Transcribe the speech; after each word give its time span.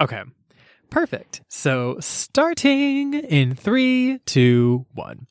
Okay. 0.00 0.22
Perfect. 0.90 1.42
So 1.48 1.96
starting 2.00 3.14
in 3.14 3.54
three, 3.54 4.18
two, 4.26 4.86
one. 4.92 5.26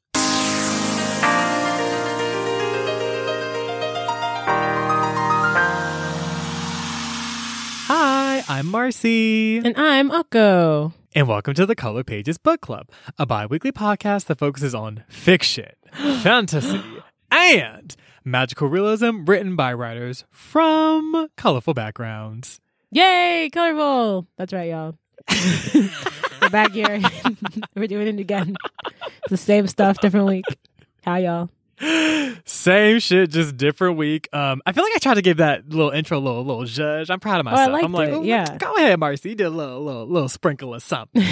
Hi, 7.88 8.44
I'm 8.47 8.68
Marcy. 8.68 9.58
And 9.58 9.76
I'm 9.78 10.10
Akko. 10.10 10.94
And 11.14 11.28
welcome 11.28 11.54
to 11.56 11.66
the 11.66 11.76
Color 11.76 12.04
Pages 12.04 12.38
Book 12.38 12.62
Club, 12.62 12.90
a 13.20 13.26
bi 13.26 13.46
weekly 13.46 13.72
podcast 13.72 14.26
that 14.26 14.40
focuses 14.40 14.74
on 14.74 15.04
fiction, 15.10 15.72
fantasy, 15.92 16.82
and 17.30 17.95
magical 18.23 18.68
realism 18.68 19.26
written 19.26 19.55
by 19.55 19.73
writers 19.73 20.26
from 20.32 21.27
colorful 21.38 21.73
backgrounds. 21.73 22.59
Yay, 22.94 23.49
colorful. 23.52 24.27
That's 24.38 24.53
right, 24.53 24.70
y'all. 24.70 24.95
We're 26.41 26.49
back 26.51 26.73
here. 26.73 27.01
We're 27.75 27.88
doing 27.88 28.07
it 28.07 28.20
again. 28.20 28.55
It's 28.85 29.29
the 29.31 29.38
same 29.38 29.65
stuff, 29.65 29.99
different 29.99 30.27
week. 30.27 30.45
How 31.03 31.15
y'all? 31.15 31.49
Same 32.45 33.00
shit, 33.00 33.32
just 33.32 33.58
different 33.58 33.98
week. 33.98 34.30
Um, 34.34 34.62
I 34.66 34.72
feel 34.72 34.84
like 34.84 34.94
I 34.95 35.00
tried 35.00 35.16
to 35.16 35.22
give 35.22 35.38
that 35.38 35.70
little 35.70 35.91
intro 35.91 36.18
a 36.18 36.20
little, 36.20 36.46
little 36.46 36.66
judge. 36.66 37.09
I'm 37.09 37.20
proud 37.20 37.40
of 37.40 37.46
myself. 37.46 37.72
liked 37.72 37.86
I'm 37.86 37.91
like, 37.91 38.09
it, 38.09 38.13
"Oh, 38.13 38.23
yeah. 38.23 38.58
go 38.58 38.76
ahead, 38.76 38.99
Marcy. 38.99 39.30
You 39.30 39.36
did 39.36 39.48
a 39.48 39.49
little, 39.49 39.84
little, 39.84 40.08
little 40.08 40.30
sprinkle 40.30 40.73
of 40.73 40.84
something. 40.84 41.23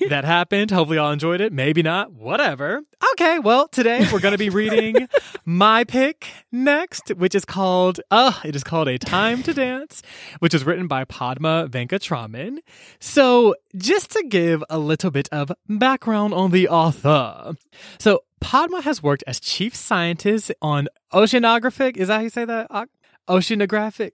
that 0.08 0.24
happened. 0.24 0.70
Hopefully, 0.70 0.96
y'all 0.96 1.12
enjoyed 1.12 1.40
it. 1.40 1.52
Maybe 1.52 1.82
not. 1.82 2.12
Whatever. 2.12 2.82
Okay. 3.12 3.38
Well, 3.38 3.68
today 3.68 4.06
we're 4.12 4.20
going 4.20 4.32
to 4.32 4.38
be 4.38 4.50
reading 4.50 5.08
my 5.44 5.84
pick 5.84 6.26
next, 6.50 7.10
which 7.10 7.34
is 7.34 7.44
called, 7.44 8.00
uh, 8.10 8.32
it 8.44 8.56
is 8.56 8.64
called 8.64 8.88
A 8.88 8.98
Time 8.98 9.42
to 9.44 9.54
Dance, 9.54 10.02
which 10.40 10.54
is 10.54 10.64
written 10.64 10.86
by 10.88 11.04
Padma 11.04 11.68
Venkatraman. 11.70 12.58
So, 12.98 13.54
just 13.76 14.10
to 14.12 14.24
give 14.28 14.64
a 14.70 14.78
little 14.78 15.10
bit 15.10 15.28
of 15.30 15.52
background 15.68 16.34
on 16.34 16.50
the 16.50 16.68
author. 16.68 17.54
So, 17.98 18.22
Padma 18.40 18.80
has 18.82 19.02
worked 19.02 19.22
as 19.26 19.38
chief 19.38 19.74
scientist 19.74 20.50
on 20.62 20.88
oceanographic. 21.12 21.96
Is 21.96 22.08
that 22.08 22.16
how 22.16 22.22
you 22.22 22.30
say 22.30 22.44
that? 22.44 22.88
Oceanographic. 23.28 24.12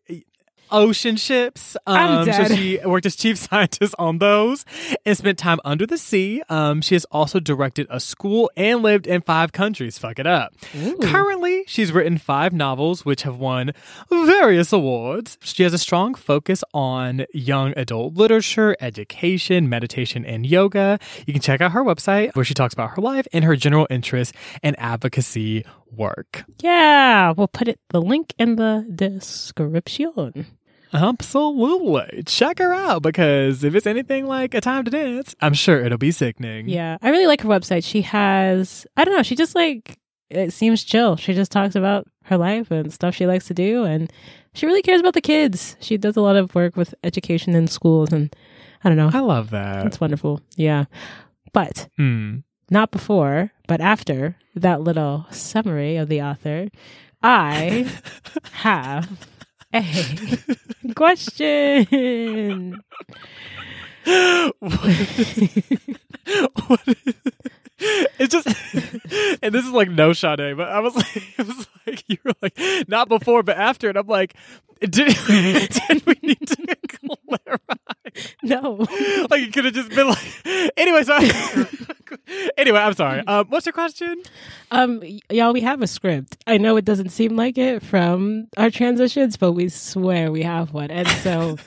Ocean 0.70 1.16
ships. 1.16 1.76
Um. 1.86 2.30
So 2.30 2.54
she 2.54 2.78
worked 2.84 3.06
as 3.06 3.16
chief 3.16 3.38
scientist 3.50 3.94
on 3.98 4.18
those 4.18 4.64
and 5.04 5.16
spent 5.16 5.38
time 5.38 5.58
under 5.64 5.86
the 5.86 5.98
sea. 5.98 6.42
Um, 6.48 6.80
she 6.80 6.94
has 6.94 7.04
also 7.06 7.40
directed 7.40 7.86
a 7.90 8.00
school 8.00 8.50
and 8.56 8.82
lived 8.82 9.06
in 9.06 9.20
five 9.22 9.52
countries. 9.52 9.98
Fuck 9.98 10.18
it 10.18 10.26
up. 10.26 10.54
Currently, 11.02 11.64
she's 11.66 11.92
written 11.92 12.18
five 12.18 12.52
novels 12.52 13.04
which 13.04 13.22
have 13.22 13.38
won 13.38 13.72
various 14.10 14.72
awards. 14.72 15.38
She 15.42 15.62
has 15.62 15.72
a 15.72 15.78
strong 15.78 16.14
focus 16.14 16.62
on 16.74 17.26
young 17.32 17.72
adult 17.76 18.14
literature, 18.14 18.76
education, 18.80 19.68
meditation, 19.68 20.24
and 20.24 20.46
yoga. 20.46 20.98
You 21.26 21.32
can 21.32 21.42
check 21.42 21.60
out 21.60 21.72
her 21.72 21.84
website 21.84 22.34
where 22.34 22.44
she 22.44 22.54
talks 22.54 22.74
about 22.74 22.90
her 22.90 23.02
life 23.02 23.26
and 23.32 23.44
her 23.44 23.56
general 23.56 23.86
interests 23.90 24.36
and 24.62 24.78
advocacy 24.78 25.64
work. 25.92 26.44
Yeah, 26.60 27.32
we'll 27.36 27.48
put 27.48 27.68
it 27.68 27.78
the 27.90 28.00
link 28.02 28.34
in 28.38 28.56
the 28.56 28.86
description. 28.94 30.46
Absolutely. 30.92 32.22
Check 32.26 32.58
her 32.58 32.72
out 32.72 33.02
because 33.02 33.64
if 33.64 33.74
it's 33.74 33.86
anything 33.86 34.26
like 34.26 34.54
a 34.54 34.60
time 34.60 34.84
to 34.84 34.90
dance, 34.90 35.34
I'm 35.40 35.54
sure 35.54 35.80
it'll 35.84 35.98
be 35.98 36.10
sickening. 36.12 36.68
Yeah, 36.68 36.96
I 37.02 37.10
really 37.10 37.26
like 37.26 37.40
her 37.42 37.48
website. 37.48 37.84
She 37.84 38.02
has, 38.02 38.86
I 38.96 39.04
don't 39.04 39.14
know, 39.16 39.22
she 39.22 39.34
just 39.36 39.54
like, 39.54 39.98
it 40.30 40.52
seems 40.52 40.84
chill. 40.84 41.16
She 41.16 41.34
just 41.34 41.52
talks 41.52 41.74
about 41.74 42.06
her 42.24 42.36
life 42.36 42.70
and 42.70 42.92
stuff 42.92 43.14
she 43.14 43.26
likes 43.26 43.46
to 43.46 43.54
do. 43.54 43.84
And 43.84 44.12
she 44.54 44.66
really 44.66 44.82
cares 44.82 45.00
about 45.00 45.14
the 45.14 45.20
kids. 45.20 45.76
She 45.80 45.96
does 45.96 46.16
a 46.16 46.20
lot 46.22 46.36
of 46.36 46.54
work 46.54 46.76
with 46.76 46.94
education 47.04 47.54
in 47.54 47.66
schools. 47.68 48.12
And 48.12 48.34
I 48.82 48.88
don't 48.88 48.98
know. 48.98 49.10
I 49.12 49.20
love 49.20 49.50
that. 49.50 49.86
It's 49.86 50.00
wonderful. 50.00 50.40
Yeah. 50.56 50.84
But 51.52 51.88
Hmm. 51.96 52.38
not 52.70 52.90
before, 52.90 53.52
but 53.66 53.80
after 53.80 54.36
that 54.54 54.80
little 54.80 55.26
summary 55.30 55.96
of 55.96 56.08
the 56.08 56.22
author, 56.22 56.68
I 57.22 57.90
have 58.52 59.26
a 59.72 59.84
question. 60.94 62.82
what 66.66 66.80
is, 66.86 67.14
it's 68.18 68.32
just 68.32 68.46
and 69.42 69.52
this 69.54 69.64
is 69.64 69.72
like 69.72 69.90
no 69.90 70.12
Sade, 70.12 70.56
but 70.56 70.68
I 70.68 70.80
was 70.80 70.94
like 70.94 71.38
it 71.38 71.46
was 71.46 71.66
like 71.86 72.04
you 72.08 72.16
were 72.24 72.32
like 72.40 72.58
not 72.88 73.08
before 73.08 73.42
but 73.42 73.56
after 73.56 73.88
and 73.88 73.98
I'm 73.98 74.06
like 74.06 74.34
did, 74.80 74.92
did 74.92 76.06
we 76.06 76.16
need 76.22 76.46
to 76.46 76.76
clarify? 76.88 77.84
No. 78.42 78.86
Like 79.30 79.42
it 79.42 79.52
could 79.52 79.64
have 79.64 79.74
just 79.74 79.90
been 79.90 80.08
like 80.08 80.72
anyway, 80.76 81.02
so 81.02 81.18
anyway, 82.56 82.80
I'm 82.80 82.94
sorry. 82.94 83.22
Um 83.26 83.46
what's 83.48 83.66
your 83.66 83.72
question? 83.72 84.22
Um, 84.70 85.02
y'all, 85.30 85.52
we 85.52 85.60
have 85.60 85.82
a 85.82 85.86
script. 85.86 86.38
I 86.46 86.58
know 86.58 86.76
it 86.76 86.84
doesn't 86.84 87.10
seem 87.10 87.36
like 87.36 87.56
it 87.58 87.82
from 87.82 88.48
our 88.56 88.70
transitions, 88.70 89.36
but 89.36 89.52
we 89.52 89.68
swear 89.68 90.32
we 90.32 90.42
have 90.42 90.72
one. 90.72 90.90
And 90.90 91.06
so 91.08 91.56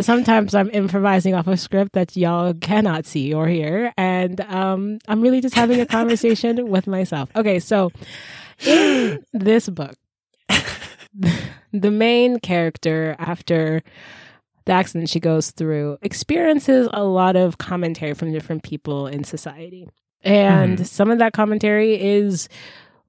sometimes 0.00 0.54
I'm 0.54 0.70
improvising 0.70 1.34
off 1.34 1.46
a 1.46 1.56
script 1.56 1.92
that 1.92 2.16
y'all 2.16 2.54
cannot 2.54 3.06
see 3.06 3.32
or 3.32 3.46
hear. 3.46 3.92
And 3.96 4.40
um, 4.40 4.98
I'm 5.06 5.20
really 5.20 5.40
just 5.40 5.54
having 5.54 5.80
a 5.80 5.86
conversation 5.86 6.68
with 6.68 6.86
myself. 6.86 7.30
Okay, 7.36 7.60
so 7.60 7.92
in 8.66 9.24
this 9.32 9.68
book, 9.68 9.94
the 11.72 11.90
main 11.90 12.40
character, 12.40 13.14
after 13.18 13.82
the 14.64 14.72
accident 14.72 15.10
she 15.10 15.20
goes 15.20 15.50
through, 15.50 15.98
experiences 16.02 16.88
a 16.92 17.04
lot 17.04 17.36
of 17.36 17.58
commentary 17.58 18.14
from 18.14 18.32
different 18.32 18.62
people 18.62 19.06
in 19.06 19.22
society. 19.22 19.88
And 20.24 20.86
some 20.86 21.10
of 21.10 21.18
that 21.18 21.32
commentary 21.32 22.00
is 22.00 22.48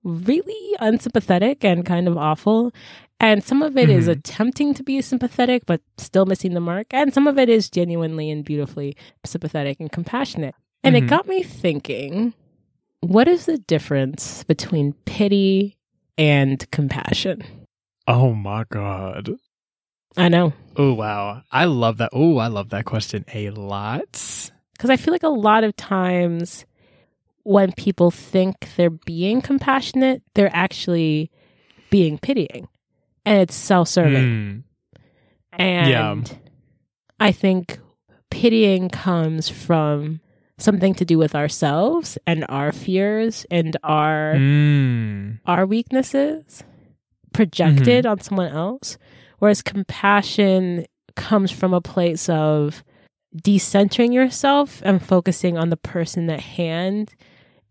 really 0.03 0.76
unsympathetic 0.80 1.64
and 1.64 1.86
kind 1.86 2.08
of 2.08 2.18
awful. 2.18 2.74
And 3.20 3.44
some 3.44 3.62
of 3.62 3.78
it 3.78 3.90
is 3.90 4.08
Mhm. 4.08 4.12
attempting 4.12 4.74
to 4.74 4.84
be 4.84 5.02
sympathetic, 5.02 5.66
but 5.66 5.81
still 5.98 6.25
missing 6.25 6.54
the 6.54 6.59
mark. 6.59 6.88
And 6.94 7.14
some 7.14 7.28
of 7.28 7.40
it 7.40 7.50
is 7.50 7.70
genuinely 7.70 8.30
and 8.30 8.44
beautifully 8.44 8.96
sympathetic 9.24 9.80
and 9.80 9.92
compassionate. 9.92 10.54
And 10.84 10.96
Mhm. 10.96 10.98
it 11.04 11.08
got 11.08 11.28
me 11.28 11.42
thinking 11.42 12.34
what 13.02 13.28
is 13.28 13.46
the 13.46 13.58
difference 13.58 14.44
between 14.44 14.94
pity 15.06 15.78
and 16.18 16.70
compassion? 16.72 17.42
Oh 18.08 18.34
my 18.34 18.66
god. 18.70 19.31
I 20.18 20.30
know. 20.30 20.54
Oh 20.75 20.94
wow. 20.94 21.42
I 21.52 21.66
love 21.66 21.98
that. 21.98 22.09
Oh, 22.14 22.38
I 22.38 22.48
love 22.48 22.70
that 22.70 22.86
question 22.86 23.25
a 23.34 23.50
lot. 23.52 24.52
Because 24.74 24.90
I 24.90 24.98
feel 24.98 25.14
like 25.14 25.24
a 25.24 25.30
lot 25.30 25.64
of 25.64 25.75
times 25.75 26.66
when 27.45 27.72
people 27.73 28.09
think 28.11 28.67
they're 28.75 28.89
being 28.89 29.39
compassionate, 29.41 30.22
they're 30.33 30.53
actually 30.53 31.29
being 31.89 32.17
pitying. 32.17 32.67
And 33.25 33.39
it's 33.41 33.56
self 33.56 33.88
serving. 33.88 34.63
Hmm. 35.56 35.59
And 35.61 35.89
Yeah. 35.89 36.16
I 37.19 37.31
think 37.31 37.79
pitying 38.29 38.89
comes 38.89 39.47
from 39.47 40.19
something 40.57 40.94
to 40.95 41.06
do 41.06 41.17
with 41.17 41.35
ourselves 41.35 42.17
and 42.25 42.45
our 42.50 42.72
fears 42.72 43.45
and 43.51 43.77
our 43.83 44.33
Mm. 44.35 45.39
our 45.45 45.66
weaknesses 45.66 46.63
projected 47.31 48.06
on 48.06 48.19
someone 48.22 48.51
else. 48.51 48.97
Whereas 49.39 49.62
compassion 49.62 50.85
comes 51.16 51.51
from 51.51 51.73
a 51.73 51.81
place 51.81 52.27
of 52.27 52.83
decentering 53.35 54.13
yourself 54.13 54.81
and 54.85 55.01
focusing 55.03 55.57
on 55.57 55.69
the 55.69 55.77
person 55.77 56.29
at 56.29 56.39
hand 56.41 57.13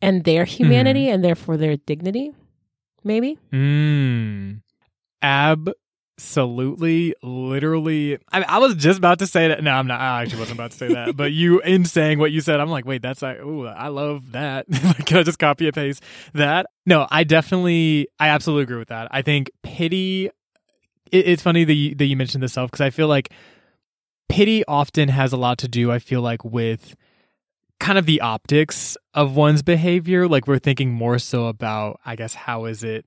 and 0.05 0.25
their 0.25 0.45
humanity 0.45 1.09
and 1.09 1.25
therefore 1.25 1.57
their 1.57 1.77
dignity. 1.77 2.33
Maybe. 3.03 3.39
Mm. 3.53 4.61
Absolutely, 5.23 7.15
literally. 7.23 8.19
I, 8.31 8.43
I 8.43 8.59
was 8.59 8.75
just 8.75 8.99
about 8.99 9.21
to 9.21 9.27
say 9.27 9.49
that. 9.49 9.63
No, 9.63 9.73
I'm 9.73 9.87
not. 9.87 10.01
I 10.01 10.23
actually 10.23 10.41
wasn't 10.41 10.59
about 10.59 10.73
to 10.73 10.77
say 10.77 10.89
that. 10.89 11.17
But 11.17 11.33
you, 11.33 11.61
in 11.61 11.87
saying 11.87 12.19
what 12.19 12.33
you 12.33 12.43
said, 12.43 12.61
I'm 12.61 12.69
like, 12.69 12.85
wait, 12.85 13.01
that's 13.01 13.23
like, 13.23 13.39
oh, 13.41 13.65
I 13.65 13.89
love 13.89 14.33
that. 14.33 14.67
Can 15.07 15.19
I 15.19 15.23
just 15.23 15.39
copy 15.39 15.67
and 15.67 15.75
paste 15.75 16.03
that? 16.35 16.67
No, 16.85 17.07
I 17.11 17.25
definitely, 17.25 18.09
I 18.21 18.29
absolutely 18.29 18.65
agree 18.65 18.79
with 18.79 18.89
that. 18.89 19.09
I 19.11 19.23
think 19.23 19.51
pity. 19.63 20.27
It, 21.11 21.29
it's 21.29 21.43
funny 21.43 21.65
that 21.65 21.75
you, 21.75 21.95
that 21.95 22.05
you 22.05 22.17
mentioned 22.17 22.43
this 22.43 22.53
self 22.53 22.71
because 22.71 22.83
I 22.83 22.91
feel 22.91 23.09
like 23.09 23.31
pity 24.29 24.65
often 24.67 25.09
has 25.09 25.33
a 25.33 25.39
lot 25.39 25.59
to 25.59 25.69
do. 25.69 25.91
I 25.91 25.99
feel 25.99 26.21
like 26.21 26.45
with 26.45 26.95
kind 27.81 27.99
of 27.99 28.07
the 28.07 28.21
optics 28.21 28.97
of 29.15 29.37
one's 29.37 29.63
behavior. 29.63 30.27
Like 30.29 30.47
we're 30.47 30.59
thinking 30.59 30.93
more 30.93 31.19
so 31.19 31.47
about, 31.47 32.01
I 32.05 32.17
guess, 32.17 32.35
how 32.35 32.65
is 32.67 32.83
it 32.85 33.05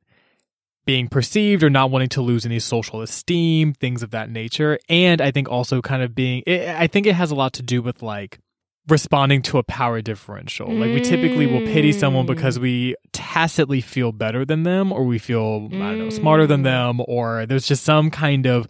being 0.85 1.07
perceived 1.09 1.63
or 1.63 1.69
not 1.69 1.91
wanting 1.91 2.07
to 2.09 2.21
lose 2.21 2.45
any 2.45 2.59
social 2.59 3.01
esteem, 3.01 3.73
things 3.73 4.01
of 4.03 4.11
that 4.11 4.29
nature. 4.29 4.79
And 4.87 5.19
I 5.19 5.31
think 5.31 5.49
also 5.49 5.81
kind 5.81 6.01
of 6.01 6.15
being, 6.15 6.43
it, 6.47 6.69
I 6.69 6.87
think 6.87 7.05
it 7.07 7.13
has 7.13 7.29
a 7.29 7.35
lot 7.35 7.51
to 7.53 7.61
do 7.63 7.81
with 7.81 8.01
like 8.01 8.39
responding 8.87 9.41
to 9.41 9.57
a 9.57 9.63
power 9.63 10.01
differential. 10.01 10.71
Like 10.73 10.93
we 10.93 11.01
typically 11.01 11.45
will 11.45 11.59
pity 11.67 11.91
someone 11.91 12.23
Mm. 12.25 12.27
because 12.35 12.57
we 12.57 12.95
tacitly 13.11 13.81
feel 13.81 14.13
better 14.13 14.45
than 14.45 14.63
them 14.63 14.93
or 14.93 15.03
we 15.03 15.17
feel, 15.19 15.65
I 15.73 15.77
don't 15.77 15.99
know, 15.99 16.09
smarter 16.09 16.47
than 16.47 16.61
Mm. 16.61 16.63
them 16.63 17.01
or 17.05 17.45
there's 17.45 17.67
just 17.67 17.83
some 17.83 18.09
kind 18.09 18.45
of 18.45 18.65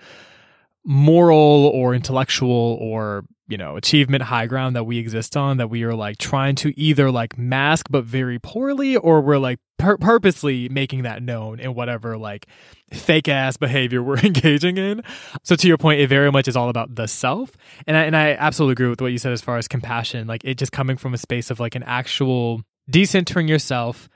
moral 0.89 1.69
or 1.73 1.93
intellectual 1.93 2.77
or 2.79 3.25
you 3.49 3.57
know 3.57 3.75
achievement 3.75 4.23
high 4.23 4.45
ground 4.45 4.73
that 4.73 4.85
we 4.85 4.97
exist 4.97 5.35
on 5.35 5.57
that 5.57 5.69
we 5.69 5.83
are 5.83 5.93
like 5.93 6.17
trying 6.17 6.55
to 6.55 6.77
either 6.79 7.11
like 7.11 7.37
mask 7.37 7.87
but 7.89 8.05
very 8.05 8.39
poorly 8.39 8.95
or 8.95 9.19
we're 9.19 9.37
like 9.37 9.59
pur- 9.77 9.97
purposely 9.97 10.69
making 10.69 11.03
that 11.03 11.21
known 11.21 11.59
in 11.59 11.73
whatever 11.73 12.17
like 12.17 12.47
fake 12.93 13.27
ass 13.27 13.57
behavior 13.57 14.01
we're 14.03 14.17
engaging 14.19 14.77
in. 14.77 15.01
So 15.43 15.57
to 15.57 15.67
your 15.67 15.77
point 15.77 15.99
it 15.99 16.07
very 16.07 16.31
much 16.31 16.47
is 16.47 16.55
all 16.55 16.69
about 16.69 16.95
the 16.95 17.07
self. 17.07 17.51
And 17.85 17.97
I, 17.97 18.03
and 18.03 18.15
I 18.15 18.31
absolutely 18.31 18.73
agree 18.73 18.89
with 18.89 19.01
what 19.01 19.11
you 19.11 19.17
said 19.17 19.33
as 19.33 19.41
far 19.41 19.57
as 19.57 19.67
compassion. 19.67 20.25
Like 20.25 20.45
it 20.45 20.57
just 20.57 20.71
coming 20.71 20.95
from 20.95 21.13
a 21.13 21.17
space 21.17 21.51
of 21.51 21.59
like 21.59 21.75
an 21.75 21.83
actual 21.83 22.61
decentering 22.89 23.49
yourself 23.49 24.07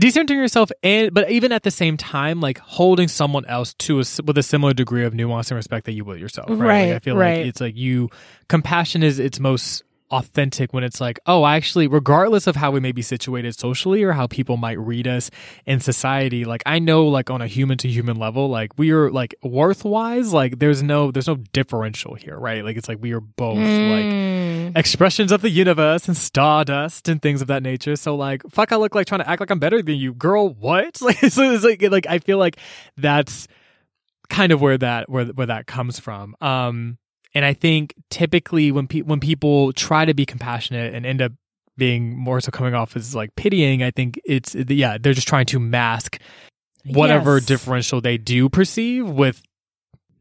decentering 0.00 0.36
yourself 0.36 0.70
and 0.82 1.12
but 1.12 1.30
even 1.30 1.52
at 1.52 1.62
the 1.64 1.70
same 1.70 1.96
time 1.96 2.40
like 2.40 2.58
holding 2.58 3.08
someone 3.08 3.44
else 3.46 3.74
to 3.74 4.00
a, 4.00 4.04
with 4.24 4.38
a 4.38 4.42
similar 4.42 4.72
degree 4.72 5.04
of 5.04 5.12
nuance 5.14 5.50
and 5.50 5.56
respect 5.56 5.84
that 5.86 5.92
you 5.92 6.04
would 6.04 6.18
yourself 6.18 6.48
right, 6.48 6.58
Right, 6.58 6.86
Like, 6.88 6.96
i 6.96 6.98
feel 7.00 7.16
right. 7.16 7.38
like 7.38 7.46
it's 7.46 7.60
like 7.60 7.76
you 7.76 8.08
compassion 8.48 9.02
is 9.02 9.18
its 9.18 9.38
most 9.38 9.82
authentic 10.12 10.72
when 10.72 10.84
it's 10.84 11.00
like 11.00 11.18
oh 11.26 11.46
actually 11.46 11.86
regardless 11.88 12.46
of 12.46 12.54
how 12.54 12.70
we 12.70 12.78
may 12.78 12.92
be 12.92 13.02
situated 13.02 13.58
socially 13.58 14.02
or 14.04 14.12
how 14.12 14.26
people 14.26 14.56
might 14.56 14.78
read 14.78 15.08
us 15.08 15.30
in 15.66 15.80
society 15.80 16.44
like 16.44 16.62
i 16.66 16.78
know 16.78 17.06
like 17.06 17.30
on 17.30 17.40
a 17.40 17.46
human 17.46 17.78
to 17.78 17.88
human 17.88 18.16
level 18.16 18.48
like 18.48 18.78
we 18.78 18.90
are 18.92 19.10
like 19.10 19.34
worth-wise 19.42 20.32
like 20.32 20.58
there's 20.58 20.82
no 20.82 21.10
there's 21.10 21.26
no 21.26 21.36
differential 21.52 22.14
here 22.14 22.38
right 22.38 22.62
like 22.64 22.76
it's 22.76 22.88
like 22.88 22.98
we 23.00 23.12
are 23.12 23.20
both 23.20 23.56
like 23.58 24.12
Mm. 24.12 24.76
expressions 24.76 25.32
of 25.32 25.40
the 25.42 25.50
universe 25.50 26.06
and 26.08 26.16
stardust 26.16 27.08
and 27.08 27.20
things 27.22 27.40
of 27.40 27.48
that 27.48 27.62
nature. 27.62 27.96
So 27.96 28.14
like, 28.14 28.42
fuck, 28.50 28.70
I 28.72 28.76
look 28.76 28.94
like 28.94 29.06
trying 29.06 29.20
to 29.20 29.28
act 29.28 29.40
like 29.40 29.50
I'm 29.50 29.58
better 29.58 29.80
than 29.82 29.96
you, 29.96 30.12
girl. 30.14 30.50
What? 30.50 31.00
Like, 31.02 31.18
so 31.18 31.42
it's 31.50 31.64
like, 31.64 31.82
like 31.82 32.06
I 32.06 32.18
feel 32.18 32.38
like 32.38 32.58
that's 32.96 33.48
kind 34.28 34.52
of 34.52 34.60
where 34.60 34.78
that 34.78 35.08
where 35.10 35.24
where 35.26 35.46
that 35.46 35.66
comes 35.66 35.98
from. 35.98 36.36
Um, 36.40 36.98
and 37.34 37.44
I 37.44 37.54
think 37.54 37.94
typically 38.10 38.70
when 38.72 38.86
pe- 38.88 39.02
when 39.02 39.20
people 39.20 39.72
try 39.72 40.04
to 40.04 40.14
be 40.14 40.26
compassionate 40.26 40.94
and 40.94 41.04
end 41.06 41.22
up 41.22 41.32
being 41.78 42.16
more 42.16 42.40
so 42.40 42.50
coming 42.50 42.74
off 42.74 42.96
as 42.96 43.14
like 43.14 43.34
pitying, 43.36 43.82
I 43.82 43.90
think 43.90 44.20
it's 44.24 44.54
yeah 44.54 44.98
they're 44.98 45.14
just 45.14 45.28
trying 45.28 45.46
to 45.46 45.58
mask 45.58 46.18
whatever 46.86 47.36
Yes. 47.38 47.46
differential 47.46 48.00
they 48.00 48.18
do 48.18 48.48
perceive 48.48 49.08
with 49.08 49.42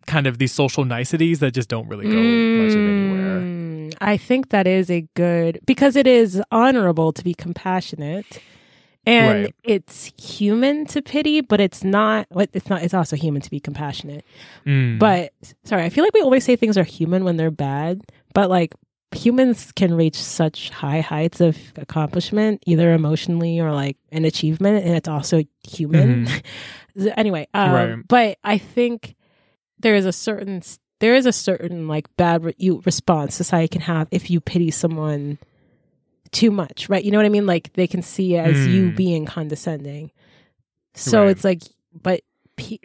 kind 0.08 0.28
of 0.28 0.38
these 0.38 0.52
social 0.52 0.86
niceties 0.86 1.40
that 1.40 1.52
just 1.54 1.70
don't 1.70 1.88
really 1.88 2.06
go 2.06 2.16
much 2.16 2.74
of 2.74 2.88
anywhere. 2.88 3.42
Mm, 3.42 3.94
I 4.02 4.18
think 4.18 4.50
that 4.50 4.68
is 4.68 4.90
a 4.90 5.06
good 5.16 5.60
because 5.66 5.96
it 5.96 6.08
is 6.08 6.42
honorable 6.52 7.12
to 7.14 7.24
be 7.24 7.34
compassionate. 7.34 8.26
And 9.06 9.44
Right. 9.46 9.56
it's 9.64 10.12
human 10.22 10.86
to 10.88 11.02
pity, 11.02 11.42
but 11.42 11.60
it's 11.60 11.84
not 11.84 12.28
it's 12.54 12.70
not 12.70 12.84
it's 12.84 12.94
also 12.94 13.16
human 13.16 13.42
to 13.42 13.50
be 13.50 13.60
compassionate. 13.60 14.24
Mm. 14.66 15.00
But 15.00 15.34
sorry, 15.64 15.84
I 15.84 15.90
feel 15.90 16.04
like 16.04 16.14
we 16.14 16.22
always 16.22 16.44
say 16.44 16.56
things 16.56 16.78
are 16.78 16.84
human 16.84 17.24
when 17.24 17.38
they're 17.38 17.50
bad, 17.52 18.02
but 18.36 18.50
like 18.50 18.74
humans 19.14 19.72
can 19.76 19.94
reach 19.96 20.16
such 20.16 20.70
high 20.70 21.02
heights 21.02 21.42
of 21.42 21.58
accomplishment, 21.78 22.62
either 22.68 22.94
emotionally 22.94 23.60
or 23.60 23.72
like 23.72 23.98
an 24.12 24.24
achievement, 24.24 24.86
and 24.86 24.96
it's 24.96 25.08
also 25.10 25.44
human. 25.68 26.28
anyway, 27.18 27.48
um, 27.54 27.70
Mm-hmm. 27.72 27.76
Right. 27.96 28.08
but 28.08 28.38
I 28.44 28.58
think 28.58 29.16
there 29.80 29.96
is 29.96 30.06
a 30.06 30.12
certain 30.14 30.62
there 31.00 31.16
is 31.16 31.26
a 31.26 31.32
certain 31.34 31.88
like 31.88 32.06
bad 32.18 32.44
re- 32.46 32.56
you 32.58 32.82
response 32.86 33.34
society 33.34 33.68
can 33.68 33.82
have 33.82 34.08
if 34.12 34.30
you 34.30 34.40
pity 34.40 34.70
someone 34.70 35.40
too 36.32 36.52
much, 36.52 36.88
right? 36.90 37.04
You 37.04 37.12
know 37.12 37.18
what 37.18 37.26
I 37.26 37.30
mean? 37.30 37.46
Like 37.46 37.74
they 37.74 37.88
can 37.88 38.02
see 38.02 38.38
as 38.38 38.68
you 38.68 38.92
Mm. 38.92 38.96
being 38.96 39.26
condescending. 39.26 40.12
So 40.94 41.24
Right. 41.24 41.32
it's 41.32 41.44
like, 41.44 41.62
but 41.94 42.22
pe- 42.58 42.78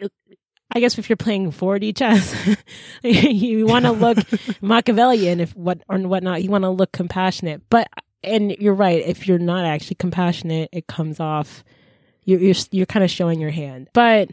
I 0.73 0.79
guess 0.81 0.97
if 0.97 1.09
you're 1.09 1.17
playing 1.17 1.51
4D 1.51 1.93
chess, 1.95 2.35
you 3.03 3.65
want 3.65 3.85
to 3.85 3.91
look 3.91 4.17
Machiavellian, 4.61 5.39
if 5.39 5.55
what 5.55 5.81
or 5.89 5.97
whatnot. 5.99 6.43
You 6.43 6.49
want 6.49 6.63
to 6.63 6.69
look 6.69 6.91
compassionate, 6.91 7.61
but 7.69 7.87
and 8.23 8.51
you're 8.59 8.73
right. 8.73 9.01
If 9.05 9.27
you're 9.27 9.39
not 9.39 9.65
actually 9.65 9.95
compassionate, 9.95 10.69
it 10.73 10.87
comes 10.87 11.19
off. 11.19 11.63
You're 12.25 12.39
you're 12.41 12.55
you're 12.71 12.85
kind 12.85 13.05
of 13.05 13.11
showing 13.11 13.39
your 13.39 13.51
hand. 13.51 13.89
But 13.93 14.31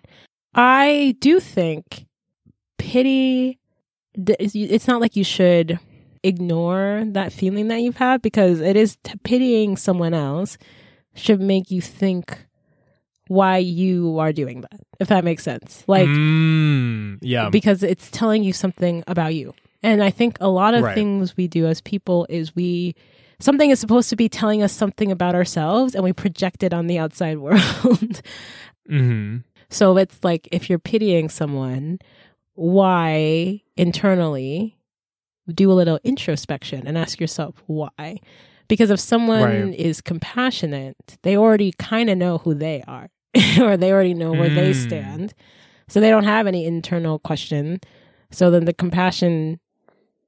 I 0.55 1.15
do 1.21 1.39
think 1.39 2.07
pity. 2.79 3.59
It's 4.17 4.87
not 4.89 5.01
like 5.01 5.17
you 5.17 5.25
should 5.25 5.79
ignore 6.25 7.05
that 7.09 7.33
feeling 7.33 7.69
that 7.69 7.81
you've 7.83 7.97
had 7.99 8.23
because 8.23 8.61
it 8.61 8.77
is 8.77 8.97
t- 9.05 9.13
pitying 9.23 9.77
someone 9.77 10.15
else 10.15 10.59
should 11.15 11.41
make 11.41 11.71
you 11.71 11.81
think 11.81 12.47
why 13.29 13.59
you 13.59 14.19
are 14.19 14.33
doing 14.33 14.61
that 14.63 14.81
if 15.01 15.09
that 15.09 15.25
makes 15.25 15.43
sense 15.43 15.85
like 15.87 16.09
Mm, 16.09 17.19
yeah. 17.23 17.49
because 17.51 17.83
it's 17.83 18.11
telling 18.11 18.43
you 18.43 18.53
something 18.53 19.03
about 19.07 19.35
you 19.35 19.55
and 19.83 20.03
i 20.03 20.11
think 20.11 20.37
a 20.41 20.49
lot 20.49 20.75
of 20.75 20.83
Right. 20.83 20.95
things 20.95 21.37
we 21.37 21.47
do 21.49 21.67
as 21.67 21.81
people 21.81 22.27
is 22.29 22.55
we 22.57 22.95
something 23.41 23.71
is 23.71 23.79
supposed 23.81 24.09
to 24.11 24.17
be 24.17 24.29
telling 24.29 24.63
us 24.63 24.73
something 24.73 25.11
about 25.13 25.35
ourselves 25.35 25.95
and 25.95 26.05
we 26.05 26.13
project 26.13 26.63
it 26.63 26.73
on 26.75 26.87
the 26.87 26.99
outside 26.99 27.39
world 27.47 28.21
hmm 28.89 29.39
so 29.71 29.97
it's 29.97 30.19
like 30.23 30.47
if 30.53 30.69
you're 30.69 30.79
pitying 30.79 31.29
someone 31.29 31.99
why 32.55 33.61
internally 33.77 34.74
do 35.53 35.71
a 35.71 35.75
little 35.75 35.99
introspection 36.05 36.87
and 36.87 36.97
ask 36.97 37.21
yourself 37.21 37.63
why 37.67 38.19
because 38.69 38.91
if 38.91 38.99
someone 38.99 39.41
Right. 39.71 39.75
is 39.79 40.01
compassionate 40.01 40.97
they 41.23 41.37
already 41.37 41.73
kind 41.79 42.09
of 42.09 42.17
know 42.19 42.39
who 42.39 42.55
they 42.55 42.83
are 42.87 43.09
or 43.61 43.77
they 43.77 43.93
already 43.93 44.15
know 44.15 44.33
where 44.33 44.49
they 44.51 44.71
Mm. 44.71 44.75
stand 44.75 45.35
so 45.89 46.01
they 46.01 46.09
don't 46.11 46.25
have 46.25 46.47
any 46.47 46.65
internal 46.65 47.19
question 47.19 47.79
so 48.31 48.51
then 48.51 48.65
the 48.65 48.73
compassion 48.73 49.61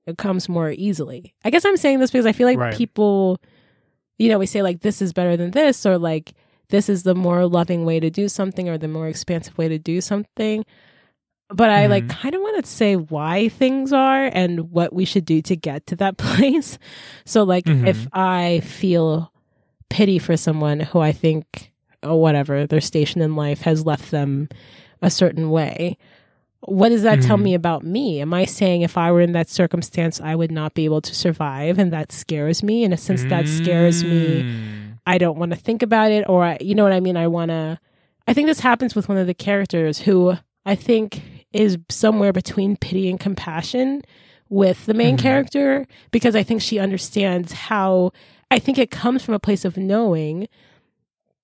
it 0.07 0.19
comes 0.19 0.49
more 0.49 0.71
easily 0.71 1.35
i 1.45 1.51
guess 1.51 1.65
i'm 1.65 1.77
saying 1.79 1.99
this 1.99 2.11
because 2.11 2.27
i 2.27 2.33
feel 2.33 2.47
like 2.47 2.59
Right. 2.59 2.75
people 2.75 3.41
you 4.19 4.29
know 4.29 4.39
we 4.39 4.47
say 4.47 4.63
like 4.63 4.81
this 4.81 5.01
is 5.01 5.13
better 5.15 5.37
than 5.37 5.53
this 5.53 5.87
or 5.87 5.97
like 5.99 6.35
this 6.69 6.89
is 6.89 7.05
the 7.05 7.15
more 7.15 7.47
loving 7.47 7.85
way 7.85 8.01
to 8.01 8.11
do 8.11 8.29
something 8.29 8.69
or 8.69 8.77
the 8.77 8.89
more 8.89 9.09
expansive 9.09 9.57
way 9.57 9.69
to 9.69 9.79
do 9.79 10.01
something 10.01 10.65
but 11.49 11.71
i 11.71 11.87
like 11.87 12.05
Mhm. 12.05 12.11
kind 12.11 12.35
of 12.35 12.41
want 12.41 12.65
to 12.65 12.71
say 12.71 12.97
why 12.97 13.49
things 13.49 13.93
are 13.93 14.25
and 14.33 14.71
what 14.73 14.93
we 14.93 15.05
should 15.05 15.25
do 15.25 15.41
to 15.43 15.55
get 15.57 15.87
to 15.87 15.97
that 15.97 16.17
place 16.25 16.79
so 17.25 17.43
like 17.45 17.65
Mhm. 17.65 17.87
if 17.87 18.07
i 18.13 18.61
feel 18.65 19.33
pity 19.91 20.19
for 20.19 20.37
someone 20.37 20.81
who 20.81 20.99
i 21.01 21.13
think 21.13 21.73
or 22.03 22.21
whatever 22.21 22.67
their 22.67 22.81
station 22.81 23.21
in 23.21 23.37
life 23.37 23.61
has 23.63 23.87
left 23.87 24.11
them 24.11 24.49
a 25.03 25.11
certain 25.11 25.51
way 25.51 25.97
what 26.61 26.89
does 26.89 27.03
that 27.03 27.23
tell 27.23 27.37
Mhm. 27.37 27.43
me 27.43 27.55
about 27.55 27.85
me 27.85 28.21
am 28.21 28.35
i 28.35 28.45
saying 28.45 28.83
if 28.83 28.97
i 28.99 29.13
were 29.13 29.21
in 29.21 29.33
that 29.33 29.49
circumstance 29.49 30.21
i 30.21 30.35
would 30.35 30.51
not 30.51 30.75
be 30.75 30.85
able 30.85 31.01
to 31.03 31.15
survive 31.15 31.79
and 31.79 31.93
that 31.93 32.11
scares 32.11 32.63
me 32.65 32.83
and 32.83 32.99
since 32.99 33.23
that 33.25 33.47
scares 33.47 34.03
me 34.03 34.43
Mm. 34.43 34.83
I 35.09 35.19
don't 35.19 35.39
want 35.39 35.53
to 35.53 35.57
think 35.57 35.85
about 35.85 36.11
it, 36.11 36.25
or 36.29 36.43
I, 36.43 36.59
you 36.61 36.75
know 36.75 36.83
what 36.83 36.93
I 36.93 36.99
mean. 36.99 37.17
I 37.17 37.29
want 37.29 37.51
to. 37.51 37.79
I 38.27 38.33
think 38.33 38.49
this 38.49 38.59
happens 38.59 38.97
with 38.97 39.09
one 39.09 39.19
of 39.19 39.29
the 39.29 39.35
characters 39.35 40.01
who 40.01 40.35
I 40.65 40.75
think 40.75 41.23
is 41.57 41.79
somewhere 41.89 42.33
between 42.33 42.77
pity 42.77 43.09
and 43.11 43.19
compassion 43.19 44.03
with 44.49 44.87
the 44.87 44.95
main 44.95 45.17
Mhm. 45.17 45.21
character 45.23 45.87
because 46.11 46.37
I 46.37 46.43
think 46.43 46.63
she 46.63 46.79
understands 46.79 47.53
how. 47.53 48.13
I 48.51 48.61
think 48.61 48.79
it 48.79 48.93
comes 48.93 49.25
from 49.25 49.35
a 49.35 49.41
place 49.41 49.65
of 49.65 49.77
knowing 49.77 50.47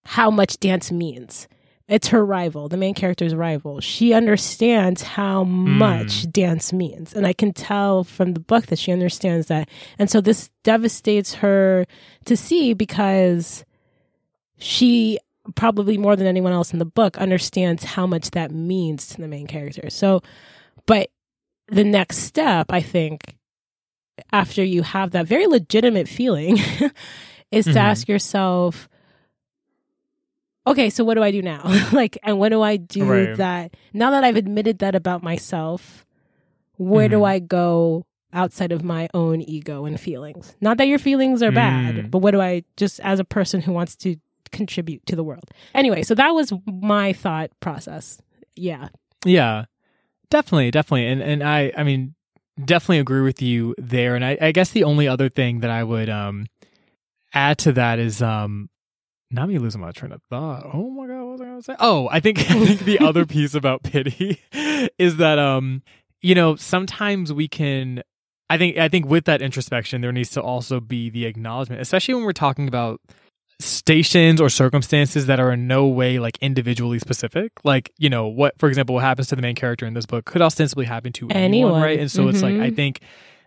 how 0.05 0.31
much 0.31 0.61
dance 0.61 0.93
means. 0.93 1.49
It's 1.89 2.09
her 2.09 2.25
rival, 2.25 2.69
the 2.69 2.77
main 2.77 2.95
character's 2.95 3.35
rival. 3.35 3.81
She 3.81 4.13
understands 4.15 5.03
how 5.03 5.43
much 5.43 6.31
dance 6.31 6.73
means. 6.73 7.13
And 7.13 7.27
I 7.27 7.33
can 7.33 7.53
tell 7.53 8.05
from 8.05 8.35
the 8.35 8.41
book 8.41 8.67
that 8.67 8.79
she 8.79 8.93
understands 8.93 9.49
that. 9.49 9.69
And 9.99 10.09
so 10.09 10.21
this 10.21 10.49
devastates 10.63 11.35
her 11.35 11.85
to 12.25 12.37
see 12.37 12.73
because 12.73 13.65
she 14.59 15.19
probably 15.55 15.99
more 15.99 16.15
than 16.17 16.27
anyone 16.27 16.53
else 16.53 16.73
in 16.73 16.79
the 16.79 16.85
book 16.85 17.19
understands 17.19 17.83
how 17.85 18.07
much 18.07 18.31
that 18.33 18.51
means 18.53 19.09
to 19.09 19.21
the 19.21 19.29
main 19.29 19.47
character. 19.47 19.91
So, 19.91 20.23
but 20.87 21.11
the 21.69 21.85
next 21.85 22.19
step, 22.19 22.67
I 22.71 22.81
think, 22.81 23.37
after 24.33 24.63
you 24.63 24.83
have 24.83 25.11
that 25.13 25.27
very 25.27 25.47
legitimate 25.47 26.09
feeling, 26.09 26.59
is 27.51 27.65
to 27.67 27.73
Mhm. 27.73 27.77
ask 27.77 28.09
yourself, 28.09 28.89
okay, 30.67 30.91
so 30.91 31.05
what 31.05 31.15
do 31.15 31.23
I 31.23 31.31
do 31.31 31.43
now? 31.43 31.63
like, 31.93 32.19
and 32.23 32.39
what 32.39 32.51
do 32.51 32.63
I 32.63 32.77
do 32.77 33.05
Right. 33.05 33.37
that 33.37 33.77
now 33.93 34.11
that 34.13 34.25
I've 34.25 34.37
admitted 34.37 34.79
that 34.79 34.95
about 34.95 35.23
myself, 35.23 36.05
where 36.77 37.09
do 37.09 37.19
Mhm. 37.21 37.27
I 37.29 37.39
go 37.41 38.05
outside 38.33 38.73
of 38.73 38.83
my 38.85 39.09
own 39.13 39.43
ego 39.43 39.85
and 39.85 39.99
feelings? 40.01 40.57
Not 40.61 40.79
that 40.79 40.89
your 40.89 40.99
feelings 40.99 41.43
are 41.43 41.53
bad, 41.53 41.95
Mm. 41.97 42.11
but 42.11 42.19
what 42.19 42.31
do 42.31 42.41
I 42.41 42.63
just 42.77 43.01
as 43.01 43.19
a 43.21 43.25
person 43.25 43.61
who 43.61 43.73
wants 43.73 43.97
to 43.97 44.17
contribute 44.53 45.05
to 45.07 45.17
the 45.17 45.25
world? 45.25 45.51
Anyway, 45.75 46.03
so 46.03 46.15
that 46.15 46.31
was 46.31 46.53
my 46.67 47.13
thought 47.13 47.51
process. 47.61 48.21
Yeah. 48.55 48.89
Yeah, 49.25 49.67
definitely, 50.31 50.71
definitely, 50.71 51.07
and 51.07 51.23
and 51.23 51.43
I, 51.45 51.73
I 51.77 51.85
mean, 51.85 52.15
definitely 52.63 52.99
agree 52.99 53.23
with 53.23 53.41
you 53.41 53.75
there. 53.79 54.17
And 54.17 54.25
I, 54.25 54.37
I 54.41 54.53
guess 54.53 54.71
the 54.71 54.85
only 54.85 55.07
other 55.07 55.29
thing 55.29 55.61
that 55.61 55.71
I 55.71 55.85
would 55.85 56.09
um 56.09 56.47
add 57.33 57.59
to 57.59 57.73
that 57.73 57.99
is 57.99 58.21
um, 58.21 58.69
now 59.31 59.47
me 59.47 59.59
losing 59.59 59.81
my 59.81 59.93
train 59.93 60.13
of 60.13 60.23
thought. 60.29 60.69
Oh 60.73 60.91
my 60.91 61.07
god, 61.07 61.23
what 61.23 61.33
was 61.33 61.41
I 61.41 61.45
gonna 61.45 61.63
say? 61.63 61.77
Oh, 61.81 62.09
I 62.11 62.21
think 62.21 62.39
I 62.51 62.67
think 62.67 62.81
the 62.81 62.99
other 62.99 63.27
piece 63.35 63.55
about 63.55 63.83
pity 63.83 64.41
is 64.99 65.17
that 65.17 65.39
um, 65.39 65.83
you 66.21 66.35
know, 66.35 66.57
sometimes 66.57 67.33
we 67.33 67.49
can 67.49 68.03
I 68.51 68.59
think 68.59 68.77
I 68.77 68.89
think 68.89 69.07
with 69.07 69.25
that 69.27 69.41
introspection 69.41 70.01
there 70.01 70.13
needs 70.13 70.31
to 70.31 70.43
also 70.43 70.81
be 70.81 71.11
the 71.11 71.27
acknowledgement, 71.27 71.81
especially 71.81 72.15
when 72.15 72.25
we're 72.25 72.33
talking 72.33 72.69
about 72.69 73.01
stations 73.65 74.41
or 74.41 74.49
circumstances 74.49 75.27
that 75.27 75.41
are 75.41 75.53
in 75.53 75.67
no 75.67 75.87
way 75.87 76.19
like 76.19 76.39
individually 76.41 76.99
specific. 76.99 77.53
Like, 77.65 77.93
you 77.99 78.11
know, 78.11 78.27
what 78.29 78.59
for 78.59 78.69
example 78.69 78.95
what 78.95 79.05
happens 79.05 79.29
to 79.29 79.37
the 79.37 79.43
main 79.43 79.55
character 79.55 79.87
in 79.87 79.95
this 79.95 80.07
book 80.07 80.25
could 80.25 80.43
ostensibly 80.43 80.85
happen 80.85 81.13
to 81.15 81.29
anyone, 81.31 81.43
Anyone. 81.45 81.83
right? 81.83 81.99
And 82.01 82.11
so 82.11 82.29
it's 82.29 82.43
like 82.43 82.55
I 82.57 82.71
Mhm. 82.71 82.77
think 82.77 83.01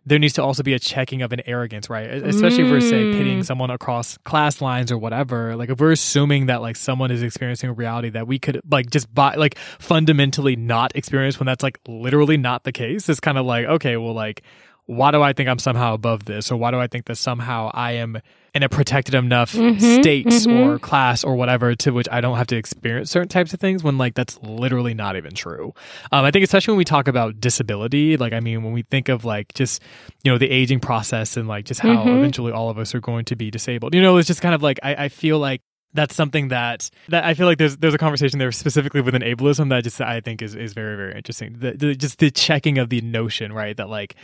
there 0.07 0.19
needs 0.19 0.33
to 0.35 0.43
also 0.43 0.61
be 0.61 0.73
a 0.73 0.77
checking 0.79 1.23
of 1.23 1.33
an 1.33 1.41
arrogance, 1.47 1.89
right? 1.89 2.07
Especially 2.07 2.63
if 2.63 2.69
we're 2.69 2.79
say 2.79 3.05
Mm. 3.05 3.11
pitting 3.17 3.43
someone 3.43 3.71
across 3.71 4.17
class 4.19 4.61
lines 4.61 4.91
or 4.91 4.99
whatever. 4.99 5.55
Like 5.55 5.69
if 5.71 5.79
we're 5.79 5.91
assuming 5.93 6.45
that 6.45 6.61
like 6.61 6.75
someone 6.75 7.09
is 7.09 7.23
experiencing 7.23 7.71
a 7.71 7.73
reality 7.73 8.09
that 8.09 8.27
we 8.27 8.37
could 8.37 8.61
like 8.69 8.91
just 8.91 9.11
buy 9.13 9.33
like 9.35 9.57
fundamentally 9.79 10.55
not 10.55 10.95
experience 10.95 11.39
when 11.39 11.47
that's 11.47 11.63
like 11.63 11.79
literally 11.87 12.37
not 12.37 12.65
the 12.65 12.71
case, 12.71 13.09
it's 13.09 13.19
kind 13.19 13.37
of 13.39 13.45
like, 13.47 13.65
okay, 13.65 13.97
well 13.97 14.13
like 14.13 14.43
why 14.87 15.09
do 15.09 15.19
I 15.23 15.33
think 15.33 15.49
I'm 15.49 15.57
somehow 15.57 15.95
above 15.95 16.25
this? 16.25 16.51
Or 16.51 16.57
why 16.57 16.69
do 16.69 16.77
I 16.77 16.85
think 16.85 17.05
that 17.05 17.15
somehow 17.15 17.71
I 17.73 17.93
am 17.93 18.19
in 18.55 18.63
a 18.63 18.69
protected 18.69 19.13
enough 19.13 19.53
Mhm, 19.53 19.99
state 19.99 20.25
mhm. 20.25 20.53
or 20.63 20.79
class 20.79 21.23
or 21.25 21.35
whatever 21.35 21.75
to 21.75 21.91
which 21.91 22.07
I 22.09 22.21
don't 22.21 22.37
have 22.37 22.47
to 22.47 22.55
experience 22.55 23.11
certain 23.11 23.27
types 23.27 23.53
of 23.53 23.59
things 23.59 23.83
when 23.83 23.97
like 23.97 24.15
that's 24.15 24.39
literally 24.41 24.93
not 24.93 25.17
even 25.17 25.33
true. 25.33 25.73
Um, 26.11 26.23
I 26.23 26.31
think 26.31 26.43
especially 26.45 26.71
when 26.71 26.77
we 26.79 26.85
talk 26.85 27.07
about 27.09 27.39
disability, 27.41 28.15
like 28.17 28.31
I 28.33 28.39
mean 28.39 28.63
when 28.63 28.71
we 28.73 28.83
think 28.83 29.09
of 29.09 29.25
like 29.25 29.53
just 29.53 29.83
you 30.23 30.31
know 30.31 30.37
the 30.37 30.49
aging 30.49 30.79
process 30.79 31.35
and 31.37 31.47
like 31.49 31.65
just 31.65 31.81
how 31.81 32.05
Mhm. 32.05 32.17
eventually 32.17 32.53
all 32.53 32.69
of 32.69 32.79
us 32.79 32.95
are 32.95 33.01
going 33.01 33.25
to 33.25 33.35
be 33.35 33.51
disabled. 33.51 33.93
You 33.93 34.01
know, 34.01 34.17
it's 34.17 34.27
just 34.27 34.41
kind 34.41 34.55
of 34.55 34.63
like 34.63 34.79
I, 34.81 34.95
I 35.05 35.09
feel 35.09 35.37
like 35.37 35.61
that's 35.93 36.15
something 36.15 36.47
that 36.49 36.89
that 37.09 37.23
I 37.25 37.33
feel 37.33 37.47
like 37.47 37.57
there's 37.57 37.75
there's 37.77 37.93
a 37.93 37.97
conversation 37.97 38.39
there 38.39 38.51
specifically 38.53 39.01
within 39.01 39.21
ableism 39.21 39.69
that 39.69 39.83
just 39.83 39.99
I 39.99 40.21
think 40.21 40.41
is 40.41 40.55
is 40.55 40.73
very 40.73 40.95
very 40.95 41.13
interesting. 41.15 41.57
The, 41.59 41.71
the 41.73 41.95
just 41.95 42.19
the 42.19 42.31
checking 42.31 42.77
of 42.77 42.89
the 42.89 43.01
notion, 43.01 43.51
right? 43.51 43.75
That 43.75 43.89
like 43.89 44.15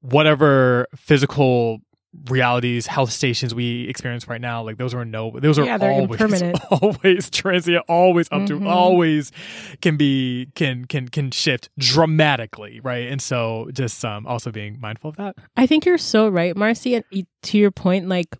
whatever 0.00 0.86
physical 0.96 1.80
realities, 2.28 2.86
health 2.86 3.10
stations 3.12 3.54
we 3.54 3.88
experience 3.88 4.26
right 4.28 4.40
now, 4.40 4.62
like 4.62 4.78
those 4.78 4.94
are 4.94 5.04
no, 5.04 5.38
those 5.38 5.58
are 5.58 5.64
Yeah, 5.66 5.78
always, 5.80 6.42
always 6.70 7.30
transient, 7.30 7.84
always 7.88 8.28
up 8.32 8.46
to, 8.46 8.58
Mhm. 8.58 8.66
always 8.66 9.32
can 9.80 9.96
be 9.96 10.48
can 10.54 10.84
can 10.86 11.08
can 11.08 11.30
shift 11.30 11.68
dramatically, 11.78 12.80
right? 12.80 13.08
And 13.08 13.20
so 13.20 13.68
just 13.72 14.04
um 14.04 14.26
also 14.26 14.50
being 14.50 14.78
mindful 14.80 15.10
of 15.10 15.16
that. 15.16 15.36
I 15.56 15.66
think 15.66 15.84
you're 15.86 15.98
so 15.98 16.28
right, 16.28 16.56
Marcy. 16.56 16.94
And 16.94 17.04
to 17.42 17.58
your 17.58 17.70
point, 17.70 18.08
like, 18.08 18.36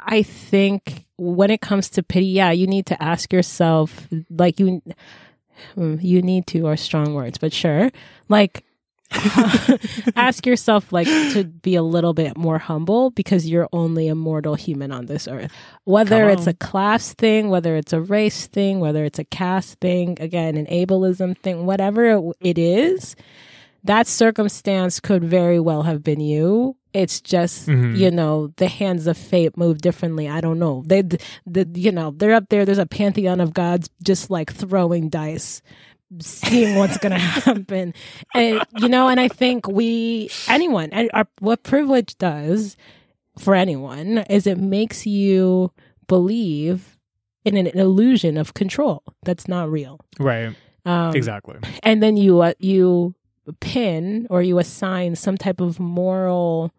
I 0.00 0.22
think 0.22 1.06
when 1.16 1.50
it 1.50 1.60
comes 1.60 1.88
to 1.90 2.02
pity, 2.02 2.26
yeah, 2.26 2.50
you 2.50 2.66
need 2.66 2.86
to 2.86 3.02
ask 3.02 3.32
yourself, 3.32 4.08
like, 4.30 4.58
you, 4.60 4.82
hmm, 5.74 5.96
you 6.00 6.20
need 6.22 6.46
to, 6.48 6.66
are 6.66 6.76
strong 6.76 7.14
words, 7.14 7.38
but 7.38 7.52
sure. 7.52 7.90
Like, 8.28 8.64
ask 10.16 10.46
yourself, 10.46 10.92
like, 10.92 11.06
to 11.32 11.44
be 11.44 11.74
a 11.74 11.82
little 11.82 12.14
bit 12.14 12.36
more 12.36 12.58
humble 12.58 13.10
because 13.10 13.48
you're 13.48 13.68
only 13.72 14.08
a 14.08 14.14
mortal 14.14 14.54
human 14.54 14.92
on 14.92 15.06
this 15.06 15.26
earth. 15.28 15.52
Whether 15.84 16.28
it's 16.28 16.46
a 16.46 16.54
class 16.54 17.14
thing, 17.14 17.48
whether 17.50 17.76
it's 17.76 17.92
a 17.92 18.00
race 18.00 18.46
thing, 18.46 18.80
whether 18.80 19.04
it's 19.04 19.18
a 19.18 19.24
caste 19.24 19.78
thing, 19.80 20.16
again, 20.20 20.56
an 20.56 20.66
ableism 20.66 21.36
thing, 21.36 21.66
whatever 21.66 22.32
it 22.40 22.58
is, 22.58 23.16
that 23.84 24.06
circumstance 24.06 25.00
could 25.00 25.22
very 25.24 25.60
well 25.60 25.82
have 25.82 26.02
been 26.02 26.20
you. 26.20 26.76
It's 26.94 27.20
just, 27.20 27.66
Mhm. 27.68 27.96
you 27.98 28.10
know, 28.10 28.52
the 28.56 28.68
hands 28.68 29.06
of 29.06 29.16
fate 29.18 29.56
move 29.58 29.78
differently. 29.78 30.28
I 30.28 30.40
don't 30.40 30.58
know. 30.60 30.84
They, 30.86 31.02
the, 31.02 31.68
you 31.74 31.90
know, 31.92 32.12
they're 32.16 32.34
up 32.34 32.48
there. 32.50 32.64
There's 32.64 32.78
a 32.78 32.86
pantheon 32.86 33.40
of 33.40 33.52
gods 33.52 33.90
just 34.02 34.30
like 34.30 34.52
throwing 34.52 35.08
dice, 35.08 35.60
seeing 36.20 36.76
what's 36.76 36.98
going 36.98 37.12
to 37.18 37.18
happen. 37.18 37.94
And, 38.34 38.62
you 38.78 38.88
know, 38.88 39.08
and 39.08 39.20
I 39.20 39.28
think 39.28 39.66
we, 39.68 40.30
anyone, 40.48 40.90
and 40.92 41.10
our, 41.14 41.26
what 41.40 41.62
privilege 41.62 42.16
does 42.18 42.76
for 43.38 43.54
anyone 43.54 44.18
is 44.30 44.46
it 44.46 44.58
makes 44.58 45.06
you 45.06 45.72
believe 46.06 46.98
in 47.44 47.56
an 47.56 47.66
illusion 47.66 48.36
of 48.36 48.54
control 48.54 49.02
that's 49.22 49.48
not 49.48 49.70
real. 49.70 50.00
Right. 50.18 50.54
Um, 50.86 51.14
exactly. 51.14 51.56
and 51.82 52.02
then 52.02 52.18
you 52.18 52.42
uh, 52.42 52.52
you 52.58 53.14
pin 53.60 54.26
or 54.28 54.42
you 54.42 54.58
assign 54.58 55.16
some 55.16 55.38
type 55.38 55.60
of 55.60 55.80
moral 55.80 56.72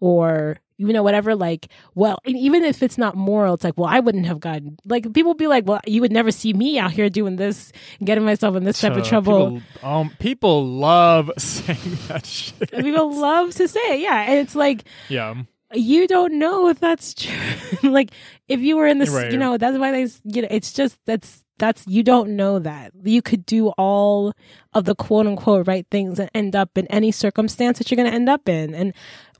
or 0.00 0.58
you 0.78 0.92
know 0.92 1.02
whatever 1.02 1.34
like 1.34 1.68
well 1.94 2.18
and 2.24 2.36
even 2.36 2.62
if 2.64 2.82
it's 2.82 2.98
not 2.98 3.14
moral 3.16 3.54
it's 3.54 3.64
like 3.64 3.76
well 3.78 3.88
i 3.88 3.98
wouldn't 4.00 4.26
have 4.26 4.40
gotten 4.40 4.76
like 4.84 5.10
people 5.14 5.34
be 5.34 5.46
like 5.46 5.66
well 5.66 5.80
you 5.86 6.00
would 6.00 6.12
never 6.12 6.30
see 6.30 6.52
me 6.52 6.78
out 6.78 6.90
here 6.92 7.08
doing 7.08 7.36
this 7.36 7.72
getting 8.04 8.24
myself 8.24 8.56
in 8.56 8.64
this 8.64 8.80
type 8.80 8.96
of 8.96 9.04
trouble 9.04 9.60
People, 9.60 9.88
um, 9.88 10.10
people 10.18 10.66
love 10.66 11.30
saying 11.38 11.98
that 12.08 12.26
shit. 12.26 12.70
People 12.70 13.18
love 13.18 13.54
to 13.54 13.66
say 13.68 13.80
it 13.94 14.00
yeah 14.00 14.22
and 14.28 14.38
it's 14.38 14.54
like 14.54 14.84
yeah. 15.08 15.34
you 15.74 16.06
don't 16.06 16.38
know 16.38 16.68
if 16.68 16.78
that's 16.78 17.14
true 17.14 17.34
like 17.90 18.10
if 18.48 18.60
you 18.60 18.76
were 18.76 18.86
in 18.86 18.98
this 18.98 19.10
Right. 19.10 19.32
you 19.32 19.38
know 19.38 19.56
that's 19.56 19.78
why 19.78 19.92
they 19.92 20.06
you 20.24 20.42
know 20.42 20.48
it's 20.50 20.72
just 20.72 20.98
that's 21.06 21.42
that's 21.58 21.86
you 21.86 22.02
don't 22.02 22.36
know 22.36 22.58
that 22.58 22.92
you 23.02 23.22
could 23.22 23.46
do 23.46 23.68
all 23.78 24.34
of 24.74 24.84
the 24.84 24.94
quote 24.94 25.26
unquote 25.26 25.66
right 25.66 25.86
things 25.90 26.18
and 26.18 26.30
end 26.34 26.54
up 26.54 26.76
in 26.76 26.86
any 26.88 27.10
circumstance 27.10 27.78
that 27.78 27.90
you're 27.90 27.96
going 27.96 28.08
to 28.10 28.14
end 28.14 28.28
up 28.28 28.46
in 28.46 28.74
and 28.74 28.92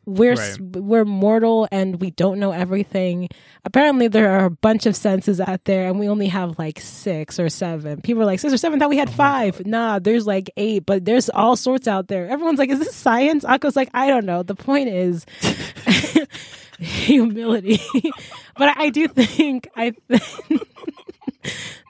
we're 0.07 0.33
s 0.35 0.59
we're 0.61 1.05
mortal 1.05 1.67
and 1.73 2.01
we 2.01 2.11
don't 2.13 2.39
know 2.39 2.53
everything. 2.53 3.29
Apparently 3.65 4.07
there 4.09 4.31
are 4.31 4.45
a 4.47 4.51
bunch 4.51 4.87
of 4.87 4.95
senses 4.97 5.41
out 5.41 5.65
there 5.65 5.89
and 5.89 5.99
we 5.99 6.09
only 6.09 6.29
have 6.29 6.59
like 6.59 6.81
six 6.81 7.39
or 7.41 7.49
seven. 7.49 8.01
People 8.01 8.23
are 8.23 8.27
like 8.27 8.39
six 8.39 8.55
or 8.55 8.57
seven? 8.59 8.79
Thought 8.79 8.91
we 8.91 8.97
had 8.99 9.11
five. 9.11 9.67
Nah 9.67 9.99
there's 9.99 10.27
like 10.27 10.49
eight 10.57 10.87
but 10.87 11.05
there's 11.05 11.29
all 11.31 11.57
sorts 11.57 11.89
out 11.89 12.07
there. 12.09 12.29
Everyone's 12.29 12.59
like 12.59 12.71
is 12.71 12.79
this 12.79 12.95
science? 12.95 13.45
Akko's 13.45 13.75
like 13.77 13.91
i 13.95 14.07
don't 14.09 14.25
know. 14.27 14.43
The 14.45 14.55
point 14.55 14.89
is 14.89 15.27
humility. 16.79 17.81
But 18.59 18.69
I, 18.79 18.85
I 18.85 18.91
do 18.91 19.07
think 19.09 19.69
i 19.77 19.93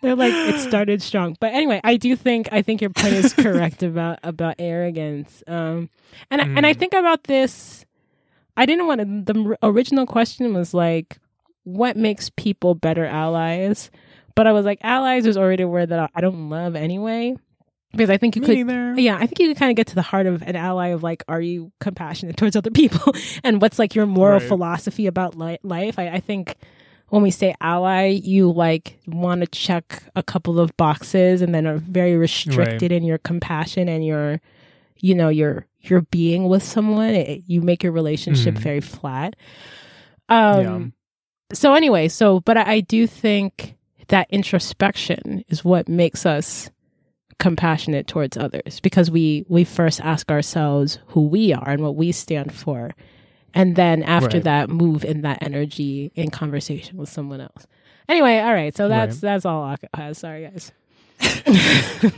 they're 0.02 0.16
like 0.16 0.32
it 0.34 0.60
started 0.60 1.00
strong. 1.00 1.36
But 1.40 1.54
anyway 1.54 1.80
i 1.84 1.96
do 1.96 2.14
think 2.16 2.48
i 2.52 2.60
think 2.62 2.80
your 2.80 2.90
point 2.90 3.14
is 3.14 3.32
correct 3.32 3.82
about 3.82 4.18
about 4.22 4.56
arrogance. 4.58 5.42
Um 5.46 5.88
and 6.30 6.40
I, 6.42 6.44
and 6.44 6.66
i 6.66 6.74
Mhm. 6.74 6.78
think 6.78 6.92
about 6.94 7.24
this 7.24 7.85
i 8.56 8.66
didn't 8.66 8.86
want 8.86 9.00
to 9.00 9.32
the 9.32 9.56
original 9.62 10.06
question 10.06 10.52
was 10.54 10.72
like 10.74 11.18
what 11.64 11.96
makes 11.96 12.30
people 12.36 12.74
better 12.74 13.04
allies 13.04 13.90
but 14.34 14.46
i 14.46 14.52
was 14.52 14.64
like 14.64 14.78
allies 14.82 15.26
is 15.26 15.36
already 15.36 15.62
a 15.62 15.68
word 15.68 15.88
that 15.88 16.10
i 16.14 16.20
don't 16.20 16.48
love 16.48 16.74
anyway 16.76 17.34
because 17.92 18.10
i 18.10 18.16
think 18.16 18.36
you 18.36 18.42
Me 18.42 18.46
could 18.48 18.56
neither. 18.66 19.00
yeah, 19.00 19.16
I 19.16 19.26
think 19.26 19.38
you 19.38 19.48
could 19.48 19.56
kind 19.58 19.70
of 19.70 19.76
get 19.76 19.86
to 19.88 19.94
the 19.94 20.02
heart 20.02 20.26
of 20.26 20.42
an 20.42 20.54
ally 20.54 20.88
of 20.88 21.02
like, 21.02 21.24
are 21.28 21.40
you 21.40 21.72
compassionate 21.80 22.36
towards 22.36 22.54
other 22.54 22.70
people, 22.70 23.14
and 23.44 23.62
what's 23.62 23.78
like 23.78 23.94
your 23.94 24.04
moral 24.04 24.38
Right. 24.40 24.48
philosophy 24.48 25.06
about 25.06 25.34
li- 25.38 25.58
life? 25.62 25.98
I, 25.98 26.08
I 26.08 26.20
think 26.20 26.56
when 27.08 27.22
we 27.22 27.30
say 27.30 27.54
ally, 27.60 28.08
you 28.08 28.50
like 28.52 28.98
want 29.06 29.40
to 29.40 29.46
check 29.46 30.02
a 30.14 30.22
couple 30.22 30.60
of 30.60 30.76
boxes, 30.76 31.40
and 31.40 31.54
then 31.54 31.66
are 31.66 31.78
very 31.78 32.16
restricted 32.18 32.92
in 32.92 33.02
your 33.02 33.16
compassion 33.18 33.88
and 33.88 34.04
your, 34.04 34.42
you 35.00 35.14
know, 35.14 35.28
your 35.28 35.66
your 35.80 36.02
being 36.02 36.48
with 36.48 36.62
someone. 36.62 37.10
It, 37.14 37.42
you 37.46 37.60
make 37.62 37.82
your 37.82 37.92
relationship 37.92 38.54
Mhm. 38.54 38.58
very 38.58 38.80
flat. 38.80 39.36
Um. 40.28 40.92
So 41.52 41.74
anyway, 41.74 42.08
so 42.08 42.40
but 42.40 42.56
I, 42.56 42.72
I 42.74 42.80
do 42.80 43.06
think 43.06 43.76
that 44.08 44.26
introspection 44.30 45.44
is 45.48 45.64
what 45.64 45.88
makes 45.88 46.26
us 46.26 46.70
compassionate 47.38 48.06
towards 48.06 48.36
others 48.36 48.80
because 48.80 49.10
we 49.10 49.44
we 49.48 49.62
first 49.62 50.00
ask 50.00 50.30
ourselves 50.30 50.98
who 51.08 51.26
we 51.26 51.52
are 51.52 51.68
and 51.68 51.82
what 51.82 51.94
we 51.94 52.10
stand 52.10 52.52
for 52.54 52.92
and 53.52 53.76
then 53.76 54.02
after 54.02 54.38
Right. 54.38 54.44
that 54.44 54.70
move 54.70 55.04
in 55.04 55.20
that 55.20 55.42
energy 55.42 56.10
in 56.14 56.30
conversation 56.30 56.96
with 56.96 57.10
someone 57.10 57.42
else 57.42 57.66
anyway 58.08 58.38
all 58.38 58.54
right 58.54 58.74
so 58.74 58.88
that's 58.88 59.16
Right. 59.16 59.20
that's 59.20 59.44
all 59.44 59.76
i 59.92 60.12
sorry 60.12 60.48
guys 60.50 60.72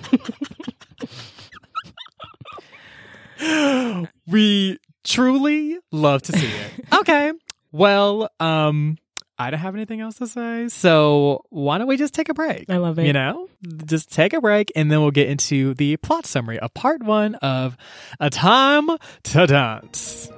we 4.26 4.78
truly 5.04 5.78
love 5.92 6.23
to 6.23 6.33
see 6.33 6.47
it. 6.47 6.87
okay. 7.00 7.33
Well, 7.73 8.30
um, 8.40 8.97
I 9.38 9.50
don't 9.50 9.61
have 9.61 9.75
anything 9.75 10.00
else 10.00 10.16
to 10.16 10.26
say. 10.26 10.68
So 10.68 11.45
why 11.50 11.78
don't 11.78 11.87
we 11.87 11.97
just 11.97 12.14
take 12.14 12.28
a 12.28 12.35
break? 12.35 12.68
i 12.68 12.76
love 12.76 12.99
it 12.99 13.07
You 13.07 13.12
know, 13.12 13.49
just 13.87 14.11
take 14.12 14.33
a 14.33 14.40
break 14.40 14.73
and 14.75 14.90
then 14.90 15.00
we'll 15.00 15.11
get 15.11 15.28
into 15.28 15.75
the 15.75 15.97
plot 15.99 16.26
summary 16.26 16.59
of 16.59 16.75
part 16.75 17.02
one 17.02 17.37
of 17.37 17.76
A 18.21 18.30
Time 18.30 18.88
to 19.25 19.47
Dance. 19.47 20.30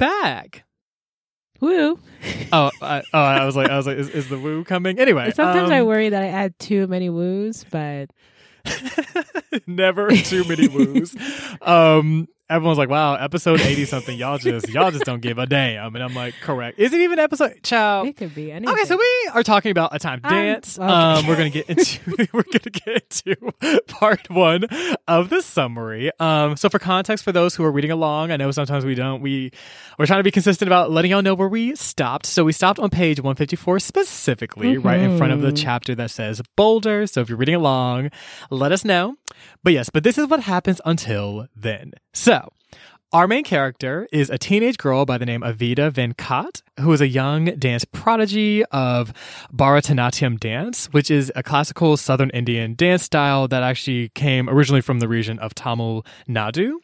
Back. 0.00 0.64
Woo. 1.60 2.00
Oh, 2.52 2.70
I, 2.82 3.02
oh, 3.12 3.18
I 3.20 3.44
was 3.44 3.54
like, 3.54 3.70
I 3.70 3.76
was 3.76 3.86
like, 3.86 3.98
is, 3.98 4.08
is 4.08 4.28
the 4.28 4.38
woo 4.38 4.64
coming? 4.64 4.98
Anyway, 4.98 5.30
Sometimes 5.30 5.70
I 5.70 5.80
um, 5.80 5.86
worry 5.86 6.08
that 6.08 6.22
I 6.22 6.28
add 6.28 6.58
too 6.58 6.86
many 6.86 7.10
woos, 7.10 7.64
but 7.70 8.10
never 9.66 10.10
too 10.10 10.44
many 10.44 10.66
woos. 10.68 11.14
Um, 11.62 12.26
everyone's 12.50 12.76
like, 12.78 12.88
wow, 12.90 13.14
episode 13.14 13.60
eighty 13.60 13.84
something. 13.86 14.16
Y'all 14.18 14.36
just 14.38 14.68
y'all 14.68 14.90
just 14.90 15.04
don't 15.04 15.20
give 15.22 15.38
a 15.38 15.46
damn. 15.46 15.94
And 15.94 16.04
I'm 16.04 16.14
like, 16.14 16.34
correct. 16.42 16.78
Is 16.78 16.92
it 16.92 17.00
even 17.00 17.18
episode? 17.18 17.62
Child. 17.62 18.08
it 18.08 18.16
could 18.16 18.34
be 18.34 18.52
anything. 18.52 18.74
Okay, 18.74 18.84
so 18.84 18.96
we 18.96 19.30
are 19.32 19.42
talking 19.42 19.70
about 19.70 19.94
a 19.94 19.98
time 19.98 20.20
dance. 20.20 20.78
okay. 20.78 20.86
Um, 20.86 21.26
we're 21.26 21.36
gonna 21.36 21.50
get 21.50 21.68
into 21.70 22.00
we're 22.32 22.42
gonna 22.42 22.70
get 22.70 22.88
into 23.26 23.52
part 23.88 24.28
one 24.28 24.64
of 25.08 25.30
the 25.30 25.40
summary. 25.42 26.10
Um, 26.20 26.56
so 26.56 26.68
for 26.68 26.78
context, 26.78 27.24
for 27.24 27.32
those 27.32 27.54
who 27.54 27.64
are 27.64 27.72
reading 27.72 27.90
along, 27.92 28.30
I 28.32 28.36
know 28.36 28.50
sometimes 28.50 28.84
we 28.84 28.94
don't. 28.94 29.20
We 29.22 29.52
we're 29.98 30.06
trying 30.06 30.20
to 30.20 30.24
be 30.24 30.30
consistent 30.30 30.68
about 30.68 30.90
letting 30.90 31.12
y'all 31.12 31.22
know 31.22 31.34
where 31.34 31.48
we 31.48 31.76
stopped. 31.76 32.26
So 32.26 32.44
we 32.44 32.52
stopped 32.52 32.78
on 32.80 32.90
page 32.90 33.20
one 33.20 33.36
fifty 33.36 33.56
four 33.56 33.78
specifically, 33.78 34.76
right 34.76 35.00
in 35.00 35.16
front 35.16 35.32
of 35.32 35.40
the 35.42 35.50
Mhm. 35.52 35.62
chapter 35.62 35.94
that 35.94 36.10
says 36.10 36.42
Boulder. 36.56 37.06
So 37.06 37.20
if 37.20 37.28
you're 37.28 37.38
reading 37.38 37.54
along, 37.54 38.10
let 38.50 38.72
us 38.72 38.84
know. 38.84 39.16
But 39.62 39.72
yes, 39.72 39.90
but 39.90 40.02
this 40.04 40.18
is 40.18 40.26
what 40.26 40.40
happens 40.40 40.80
until 40.84 41.46
then. 41.54 41.92
So. 42.12 42.52
Our 43.12 43.26
main 43.26 43.42
character 43.42 44.06
is 44.12 44.30
a 44.30 44.38
teenage 44.38 44.78
girl 44.78 45.04
by 45.04 45.18
the 45.18 45.26
name 45.26 45.42
of 45.42 45.56
Vida 45.56 45.90
Venkat, 45.90 46.62
who 46.78 46.92
is 46.92 47.00
a 47.00 47.08
young 47.08 47.46
dance 47.46 47.84
prodigy 47.84 48.64
of 48.66 49.12
Bharatanatyam 49.52 50.38
dance, 50.38 50.86
which 50.92 51.10
is 51.10 51.32
a 51.34 51.42
classical 51.42 51.96
southern 51.96 52.30
Indian 52.30 52.76
dance 52.76 53.02
style 53.02 53.48
that 53.48 53.64
actually 53.64 54.10
came 54.10 54.48
originally 54.48 54.80
from 54.80 55.00
the 55.00 55.08
region 55.08 55.40
of 55.40 55.56
Tamil 55.56 56.06
Nadu. 56.28 56.74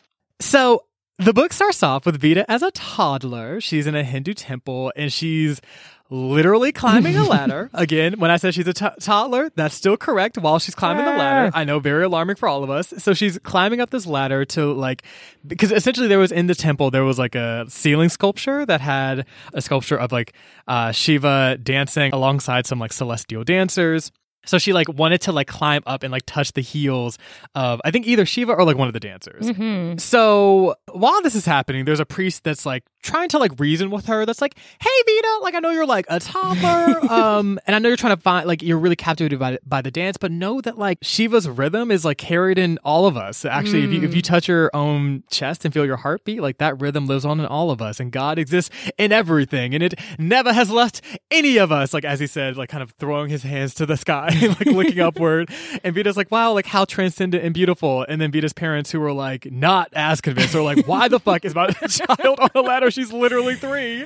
So 0.41 0.83
the 1.19 1.33
book 1.33 1.53
starts 1.53 1.81
off 1.85 2.05
with 2.05 2.21
Vida 2.21 2.45
as 2.51 2.65
a 2.65 2.73
toddler. 2.73 3.61
She's 3.61 3.87
in 3.87 3.95
a 3.95 4.03
Hindu 4.03 4.35
temple 4.35 4.93
and 4.97 5.13
she's 5.13 5.61
literally 6.11 6.73
climbing 6.73 7.17
a 7.17 7.25
ladder. 7.29 7.71
Again, 7.73 8.19
when 8.19 8.31
I 8.31 8.37
said 8.37 8.55
she's 8.55 8.67
a 8.67 8.73
toddler, 8.73 9.51
that's 9.55 9.75
still 9.75 9.97
correct 9.97 10.39
while 10.39 10.59
she's 10.59 10.75
climbing 10.75 11.05
the 11.05 11.13
ladder. 11.13 11.51
I 11.55 11.65
know, 11.65 11.79
very 11.79 12.05
alarming 12.05 12.37
for 12.37 12.49
all 12.49 12.63
of 12.63 12.71
us. 12.71 12.95
So 12.99 13.15
she's 13.15 13.39
climbing 13.39 13.81
up 13.81 13.91
this 13.91 14.07
ladder 14.07 14.45
to 14.47 14.73
like, 14.73 15.03
because 15.47 15.73
essentially 15.73 16.09
there 16.09 16.19
was 16.19 16.33
in 16.33 16.47
the 16.47 16.55
temple, 16.55 16.91
there 16.91 17.05
was 17.05 17.19
like 17.19 17.35
a 17.35 17.67
ceiling 17.69 18.09
sculpture 18.09 18.65
that 18.67 18.81
had 18.81 19.27
a 19.53 19.63
sculpture 19.63 19.97
of 19.97 20.13
like 20.13 20.35
uh, 20.69 20.93
Shiva 20.93 21.59
dancing 21.63 22.13
alongside 22.13 22.67
some 22.67 22.79
like 22.79 22.93
celestial 22.93 23.45
dancers. 23.45 24.13
So 24.47 24.59
she 24.59 24.73
like 24.73 24.89
wanted 24.89 25.21
to 25.23 25.33
like 25.33 25.47
climb 25.49 25.83
up 25.87 26.03
and 26.03 26.11
like 26.13 26.25
touch 26.27 26.53
the 26.53 26.61
heels 26.63 27.19
of 27.55 27.81
I 27.85 27.91
think 27.91 28.07
either 28.07 28.25
Shiva 28.25 28.53
or 28.53 28.65
like 28.65 28.77
one 28.77 28.89
of 28.89 28.95
the 28.95 29.01
dancers. 29.01 29.47
Mhm. 29.47 30.01
So 30.01 30.77
while 30.93 31.21
this 31.23 31.35
is 31.35 31.45
happening, 31.45 31.85
there's 31.85 32.01
a 32.01 32.07
priest 32.07 32.45
that's 32.45 32.65
like 32.65 32.85
trying 33.03 33.29
to 33.29 33.39
like 33.39 33.53
reason 33.61 33.91
with 33.91 34.07
her. 34.07 34.25
That's 34.27 34.41
like, 34.41 34.57
"Hey, 34.81 34.89
Vita, 35.07 35.39
like 35.43 35.55
I 35.55 35.61
know 35.61 35.71
you're 35.71 35.87
like 35.87 36.07
a 36.09 36.19
toddler, 36.21 37.01
um, 37.13 37.59
and 37.67 37.77
I 37.77 37.79
know 37.79 37.89
you're 37.89 37.97
trying 37.97 38.17
to 38.17 38.23
find 38.23 38.47
like 38.47 38.63
you're 38.63 38.79
really 38.79 38.97
captivated 38.97 39.39
by 39.39 39.59
by 39.65 39.83
the 39.83 39.91
dance, 39.91 40.17
but 40.17 40.31
know 40.33 40.61
that 40.63 40.79
like 40.79 40.99
Shiva's 41.03 41.49
rhythm 41.49 41.91
is 41.91 42.05
like 42.05 42.19
carried 42.19 42.59
in 42.59 42.79
all 42.85 43.07
of 43.07 43.17
us. 43.17 43.45
Actually, 43.45 43.85
if 43.85 43.93
you 43.93 44.03
if 44.03 44.15
you 44.15 44.23
touch 44.23 44.49
your 44.49 44.71
own 44.75 45.23
chest 45.31 45.65
and 45.65 45.73
feel 45.75 45.85
your 45.87 45.97
heartbeat, 45.99 46.41
like 46.41 46.59
that 46.59 46.81
rhythm 46.81 47.07
lives 47.07 47.25
on 47.25 47.41
in 47.41 47.47
all 47.47 47.71
of 47.71 47.81
us, 47.83 48.01
and 48.01 48.11
God 48.13 48.39
exists 48.39 48.75
in 48.99 49.13
everything, 49.13 49.75
and 49.75 49.83
it 49.83 49.95
never 50.19 50.53
has 50.53 50.71
left 50.71 51.01
any 51.31 51.59
of 51.59 51.71
us. 51.73 51.93
Like 51.95 52.05
as 52.05 52.21
he 52.21 52.27
said, 52.27 52.57
like 52.57 52.69
kind 52.69 52.83
of 52.83 52.91
throwing 52.99 53.29
his 53.31 53.43
hands 53.43 53.75
to 53.75 53.87
the 53.87 53.97
sky, 53.97 54.31
like 54.49 54.67
looking 54.67 55.01
upward, 55.01 55.51
and 55.85 55.95
Vita's 55.95 56.17
like, 56.17 56.31
"Wow, 56.31 56.53
like 56.53 56.67
how 56.67 56.85
transcendent 56.85 57.45
and 57.45 57.55
beautiful." 57.55 58.05
And 58.09 58.21
then 58.21 58.31
Vita's 58.31 58.53
parents, 58.53 58.91
who 58.91 59.01
were 59.01 59.13
like 59.13 59.51
not 59.51 59.89
as 59.95 60.21
convinced, 60.21 60.55
are 60.55 60.63
like, 60.63 60.87
"Why 60.87 61.09
the 61.09 61.21
fuck 61.21 61.45
is 61.45 61.55
my 61.55 61.67
child 61.89 62.39
on 62.41 62.51
a 62.55 62.61
ladder? 62.61 62.91
She's 62.91 63.13
literally 63.13 63.55
three. 63.57 64.03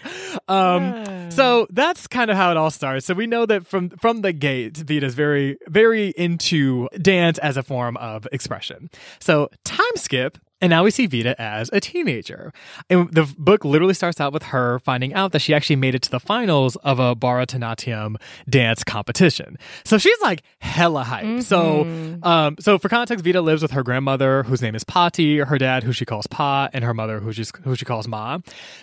Um, 0.49 0.81
Ah. 0.91 1.29
so 1.31 1.67
that's 1.71 2.07
kind 2.07 2.31
of 2.31 2.37
how 2.37 2.51
it 2.51 2.57
all 2.57 2.71
starts. 2.71 3.07
So 3.07 3.15
we 3.15 3.27
know 3.27 3.47
that 3.47 3.67
from 3.67 3.91
from 3.91 4.23
the 4.23 4.33
gate, 4.33 4.77
Vita's 4.77 5.15
very 5.15 5.57
very 5.69 6.09
into 6.17 6.89
dance 7.01 7.39
as 7.39 7.57
a 7.57 7.63
form 7.63 7.97
of 7.99 8.27
expression. 8.33 8.91
So 9.21 9.49
time 9.65 9.81
skip. 9.97 10.39
And 10.61 10.71
now 10.71 10.85
we 10.85 10.91
see 10.91 11.07
Vita 11.07 11.41
as 11.41 11.71
a 11.73 11.81
teenager. 11.81 12.53
And 12.89 13.11
the 13.13 13.33
book 13.39 13.65
literally 13.65 13.95
starts 13.95 14.21
out 14.21 14.33
with 14.33 14.45
her 14.45 14.79
finding 14.81 15.15
out 15.15 15.33
that 15.33 15.41
she 15.41 15.55
actually 15.55 15.77
made 15.77 15.95
it 15.95 16.03
to 16.03 16.11
the 16.11 16.21
finals 16.21 16.77
of 16.77 16.99
a 16.99 17.17
Bharatanatyam 17.17 18.17
dance 18.49 18.85
competition. 18.85 19.57
So 19.85 19.99
she's 19.99 20.21
like 20.21 20.43
hella 20.61 21.05
hyped. 21.05 21.45
So, 21.45 21.83
um, 22.23 22.57
so 22.61 22.79
for 22.79 22.89
context, 22.89 23.25
Vita 23.25 23.41
lives 23.41 23.63
with 23.63 23.71
her 23.71 23.83
grandmother, 23.83 24.43
whose 24.43 24.61
name 24.61 24.75
is 24.75 24.85
Paati, 24.85 25.45
her 25.45 25.59
dad, 25.59 25.83
who 25.83 25.93
she 25.93 26.05
calls 26.05 26.27
Pa, 26.27 26.69
and 26.73 26.85
her 26.85 26.93
mother, 26.95 27.21
who 27.21 27.33
she's 27.33 27.53
who 27.65 27.75
she 27.75 27.85
calls 27.85 28.07
Ma. 28.07 28.39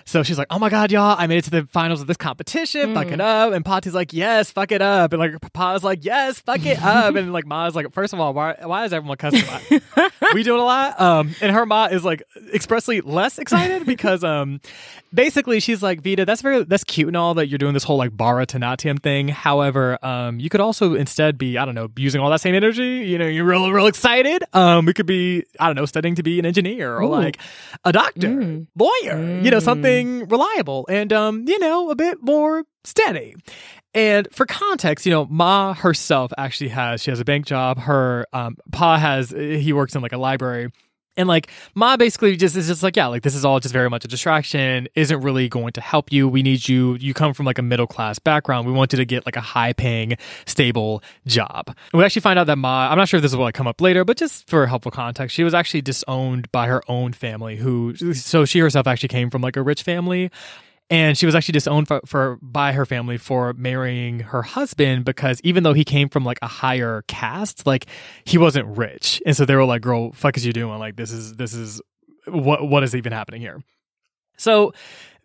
So 0.05 0.23
she's 0.23 0.37
like, 0.37 0.47
"Oh 0.49 0.59
my 0.59 0.69
god, 0.69 0.91
y'all! 0.91 1.15
I 1.17 1.27
made 1.27 1.37
it 1.39 1.43
to 1.45 1.51
the 1.51 1.65
finals 1.67 2.01
of 2.01 2.07
this 2.07 2.17
competition. 2.17 2.93
Fuck 2.93 3.11
it 3.11 3.21
up!" 3.21 3.53
And 3.53 3.63
Paati's 3.63 3.93
like, 3.93 4.13
"Yes, 4.13 4.51
fuck 4.51 4.71
it 4.71 4.81
up!" 4.81 5.13
And 5.13 5.19
like 5.19 5.53
Pa's 5.53 5.83
like, 5.83 6.03
"Yes, 6.03 6.39
fuck 6.39 6.65
it 6.65 6.81
up!" 6.81 7.15
and 7.17 7.31
like 7.33 7.45
Ma's 7.45 7.75
like, 7.75 7.91
first 7.93 8.13
of 8.13 8.19
all, 8.19 8.33
why 8.33 8.55
why 8.63 8.85
is 8.85 8.93
everyone 8.93 9.17
cussing? 9.17 9.43
we 10.33 10.43
doing 10.43 10.59
a 10.59 10.63
lot. 10.63 10.99
Um, 10.99 11.35
and 11.41 11.51
her 11.53 11.65
ma 11.67 11.85
is 11.85 12.03
like 12.03 12.23
expressly 12.53 13.01
less 13.01 13.37
excited 13.39 13.85
because 13.85 14.23
um, 14.23 14.61
basically 15.13 15.59
she's 15.59 15.83
like 15.83 16.01
Vita, 16.01 16.25
that's 16.25 16.41
very 16.41 16.63
that's 16.63 16.83
cute 16.83 17.07
and 17.07 17.17
all 17.17 17.33
that 17.35 17.47
you're 17.47 17.57
doing 17.57 17.73
this 17.73 17.83
whole 17.83 17.97
like 17.97 18.11
Bharatanatyam 18.11 19.01
thing. 19.01 19.27
However, 19.27 20.03
um, 20.05 20.39
you 20.39 20.49
could 20.49 20.61
also 20.61 20.93
instead 20.93 21.37
be 21.37 21.57
I 21.57 21.65
don't 21.65 21.75
know 21.75 21.89
using 21.97 22.21
all 22.21 22.29
that 22.29 22.41
same 22.41 22.55
energy. 22.55 23.05
You 23.07 23.17
know, 23.17 23.27
you're 23.27 23.45
real 23.45 23.71
real 23.71 23.87
excited. 23.87 24.43
Um, 24.53 24.85
we 24.85 24.93
could 24.93 25.05
be 25.05 25.43
I 25.59 25.67
don't 25.67 25.75
know 25.75 25.85
studying 25.85 26.15
to 26.15 26.23
be 26.23 26.39
an 26.39 26.45
engineer 26.45 26.95
or 26.95 27.03
Ooh. 27.03 27.09
like 27.09 27.39
a 27.83 27.91
doctor, 27.91 28.65
lawyer. 28.75 29.41
You 29.41 29.51
know, 29.51 29.59
something 29.59 30.27
reliable 30.27 30.85
and 30.89 31.11
um, 31.13 31.45
you 31.47 31.59
know, 31.59 31.89
a 31.89 31.95
bit 31.95 32.21
more 32.21 32.63
steady. 32.83 33.35
And 33.93 34.27
for 34.31 34.45
context, 34.45 35.05
you 35.05 35.11
know, 35.11 35.25
Ma 35.25 35.73
herself 35.73 36.31
actually 36.37 36.69
has 36.69 37.01
she 37.01 37.11
has 37.11 37.19
a 37.19 37.25
bank 37.25 37.45
job. 37.45 37.79
Her 37.79 38.27
um, 38.33 38.57
Pa 38.71 38.97
has 38.97 39.31
he 39.31 39.73
works 39.73 39.95
in 39.95 40.01
like 40.01 40.13
a 40.13 40.17
library. 40.17 40.71
And 41.17 41.27
like 41.27 41.49
Ma 41.75 41.97
basically 41.97 42.37
just 42.37 42.55
is 42.55 42.67
just 42.67 42.83
like, 42.83 42.95
yeah, 42.95 43.07
like 43.07 43.23
this 43.23 43.35
is 43.35 43.43
all 43.43 43.59
just 43.59 43.73
very 43.73 43.89
much 43.89 44.05
a 44.05 44.07
distraction, 44.07 44.87
isn't 44.95 45.19
really 45.19 45.49
going 45.49 45.73
to 45.73 45.81
help 45.81 46.11
you. 46.11 46.27
We 46.27 46.43
need 46.43 46.67
you. 46.69 46.95
You 46.95 47.13
come 47.13 47.33
from 47.33 47.45
like 47.45 47.57
a 47.57 47.63
middle 47.63 47.87
class 47.87 48.19
background. 48.19 48.67
We 48.67 48.73
want 48.73 48.93
you 48.93 48.97
to 48.97 49.05
get 49.05 49.25
like 49.25 49.35
a 49.35 49.41
high 49.41 49.73
paying, 49.73 50.17
stable 50.45 51.03
job. 51.25 51.67
And 51.67 51.99
we 51.99 52.03
actually 52.03 52.21
find 52.21 52.39
out 52.39 52.47
that 52.47 52.57
Ma, 52.57 52.89
I'm 52.89 52.97
not 52.97 53.09
sure 53.09 53.17
if 53.17 53.23
this 53.23 53.35
will 53.35 53.43
like 53.43 53.55
come 53.55 53.67
up 53.67 53.81
later, 53.81 54.05
but 54.05 54.17
just 54.17 54.47
for 54.47 54.67
helpful 54.67 54.91
context, 54.91 55.35
she 55.35 55.43
was 55.43 55.53
actually 55.53 55.81
disowned 55.81 56.51
by 56.51 56.67
her 56.67 56.83
own 56.87 57.13
family 57.13 57.57
who 57.57 57.95
so 58.13 58.45
she 58.45 58.59
herself 58.59 58.87
actually 58.87 59.09
came 59.09 59.29
from 59.29 59.41
like 59.41 59.57
a 59.57 59.61
rich 59.61 59.83
family 59.83 60.31
and 60.89 61.17
she 61.17 61.25
was 61.25 61.35
actually 61.35 61.53
disowned 61.53 61.87
for, 61.87 62.01
for 62.05 62.37
by 62.41 62.71
her 62.71 62.85
family 62.85 63.17
for 63.17 63.53
marrying 63.53 64.19
her 64.19 64.41
husband 64.41 65.05
because 65.05 65.41
even 65.43 65.63
though 65.63 65.73
he 65.73 65.83
came 65.83 66.09
from 66.09 66.23
like 66.23 66.39
a 66.41 66.47
higher 66.47 67.03
caste 67.07 67.65
like 67.65 67.85
he 68.23 68.37
wasn't 68.37 68.65
rich 68.77 69.21
and 69.25 69.35
so 69.35 69.45
they 69.45 69.55
were 69.55 69.65
like 69.65 69.81
girl 69.81 70.11
fuck 70.13 70.37
is 70.37 70.45
you 70.45 70.53
doing 70.53 70.79
like 70.79 70.95
this 70.95 71.11
is 71.11 71.33
this 71.35 71.53
is 71.53 71.81
what 72.27 72.67
what 72.67 72.83
is 72.83 72.95
even 72.95 73.11
happening 73.11 73.41
here 73.41 73.61
so 74.37 74.73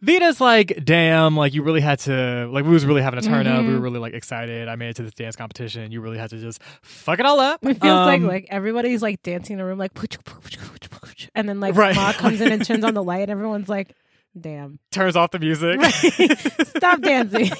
Vita's 0.03 0.40
like, 0.40 0.85
damn, 0.85 1.37
like 1.37 1.55
you 1.55 1.62
really 1.62 1.81
had 1.81 2.01
to, 2.01 2.48
like 2.51 2.64
we 2.64 2.72
was 2.72 2.85
really 2.85 3.03
having 3.03 3.20
a 3.20 3.22
turn 3.22 3.46
up. 3.46 3.64
We 3.64 3.72
were 3.72 3.79
really 3.79 4.01
like 4.01 4.14
excited. 4.14 4.66
I 4.66 4.75
made 4.75 4.88
it 4.88 4.96
to 4.96 5.05
this 5.05 5.14
dance 5.14 5.37
competition. 5.37 5.92
You 5.92 6.01
really 6.01 6.18
had 6.18 6.31
to 6.31 6.38
just 6.38 6.61
fuck 6.83 7.20
it 7.20 7.25
all 7.25 7.38
up. 7.38 7.64
It 7.64 7.81
feels 7.81 8.07
like 8.07 8.20
Um, 8.20 8.27
like 8.27 8.46
everybody's 8.51 9.01
like 9.01 9.22
dancing 9.22 9.55
in 9.55 9.59
the 9.59 9.64
room, 9.64 9.79
like 9.79 9.92
and 11.37 11.48
then 11.48 11.61
like 11.61 11.77
Right. 11.77 11.94
Ma 11.94 12.12
comes 12.12 12.40
in 12.40 12.51
and 12.51 12.64
turns 12.64 12.85
on 12.85 12.94
the 12.94 13.03
light, 13.05 13.22
and 13.22 13.31
everyone's 13.31 13.68
like, 13.68 13.94
"Damn, 14.38 14.79
turns 14.90 15.16
off 15.16 15.31
the 15.31 15.38
music. 15.38 15.81
stop 16.77 17.01
dancing!" 17.01 17.51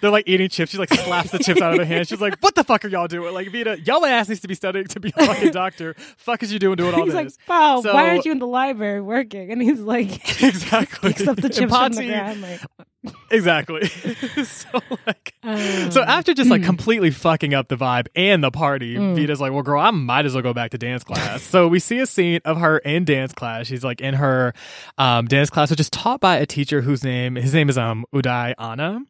They're 0.00 0.10
like 0.10 0.28
eating 0.28 0.48
chips. 0.48 0.72
She 0.72 0.78
like 0.78 0.92
slaps 0.92 1.30
the 1.30 1.38
chips 1.38 1.60
out 1.60 1.72
of 1.72 1.78
her 1.78 1.84
hand. 1.84 2.08
She's 2.08 2.20
like, 2.20 2.36
"What 2.40 2.54
the 2.54 2.64
fuck 2.64 2.84
are 2.84 2.88
y'all 2.88 3.08
doing? 3.08 3.34
Like, 3.34 3.52
Vita, 3.52 3.78
y'all 3.80 4.04
ass 4.06 4.28
needs 4.28 4.40
to 4.40 4.48
be 4.48 4.54
studying 4.54 4.86
to 4.86 5.00
be 5.00 5.12
a 5.16 5.26
fucking 5.26 5.50
doctor. 5.50 5.94
fuck 6.16 6.42
is 6.42 6.52
you 6.52 6.58
doing 6.58 6.76
doing 6.76 6.94
all 6.94 7.04
he's 7.04 7.12
this?" 7.12 7.36
like, 7.38 7.48
"Wow, 7.48 7.80
So- 7.82 7.92
why 7.92 8.08
aren't 8.08 8.24
you 8.24 8.32
in 8.32 8.38
the 8.38 8.46
library 8.46 9.00
working?" 9.00 9.50
And 9.52 9.60
he's 9.60 9.80
like, 9.80 10.08
exactly. 10.42 11.12
picks 11.12 11.26
up 11.28 11.36
the 11.36 11.48
chips 11.48 11.72
from 11.76 11.92
the 11.92 12.06
ground, 12.06 12.40
like, 12.40 12.60
Exactly. 13.30 13.86
so 14.44 14.80
like, 15.06 15.34
um, 15.42 15.90
so 15.90 16.02
after 16.02 16.34
just 16.34 16.50
like 16.50 16.62
completely 16.62 17.10
fucking 17.10 17.54
up 17.54 17.68
the 17.68 17.76
vibe 17.76 18.08
and 18.14 18.44
the 18.44 18.50
party, 18.50 18.96
Mm. 18.96 19.14
Vita's 19.14 19.40
like, 19.40 19.52
"Well, 19.52 19.62
girl, 19.62 19.80
I 19.80 19.90
might 19.90 20.26
as 20.26 20.34
well 20.34 20.42
go 20.42 20.52
back 20.52 20.72
to 20.72 20.78
dance 20.78 21.02
class." 21.04 21.42
so 21.42 21.66
we 21.68 21.78
see 21.78 21.98
a 21.98 22.06
scene 22.06 22.40
of 22.44 22.58
her 22.58 22.78
in 22.78 23.04
dance 23.04 23.32
class. 23.32 23.66
She's 23.66 23.84
like 23.84 24.00
in 24.00 24.14
her 24.14 24.52
um, 24.98 25.26
dance 25.26 25.48
class, 25.48 25.70
which 25.70 25.80
is 25.80 25.88
taught 25.90 26.20
by 26.20 26.36
a 26.36 26.46
teacher 26.46 26.82
whose 26.82 27.02
name 27.04 27.36
his 27.36 27.54
name 27.54 27.68
is 27.70 27.78
um 27.78 28.04
Uday 28.14 28.54
Anna. 28.58 29.00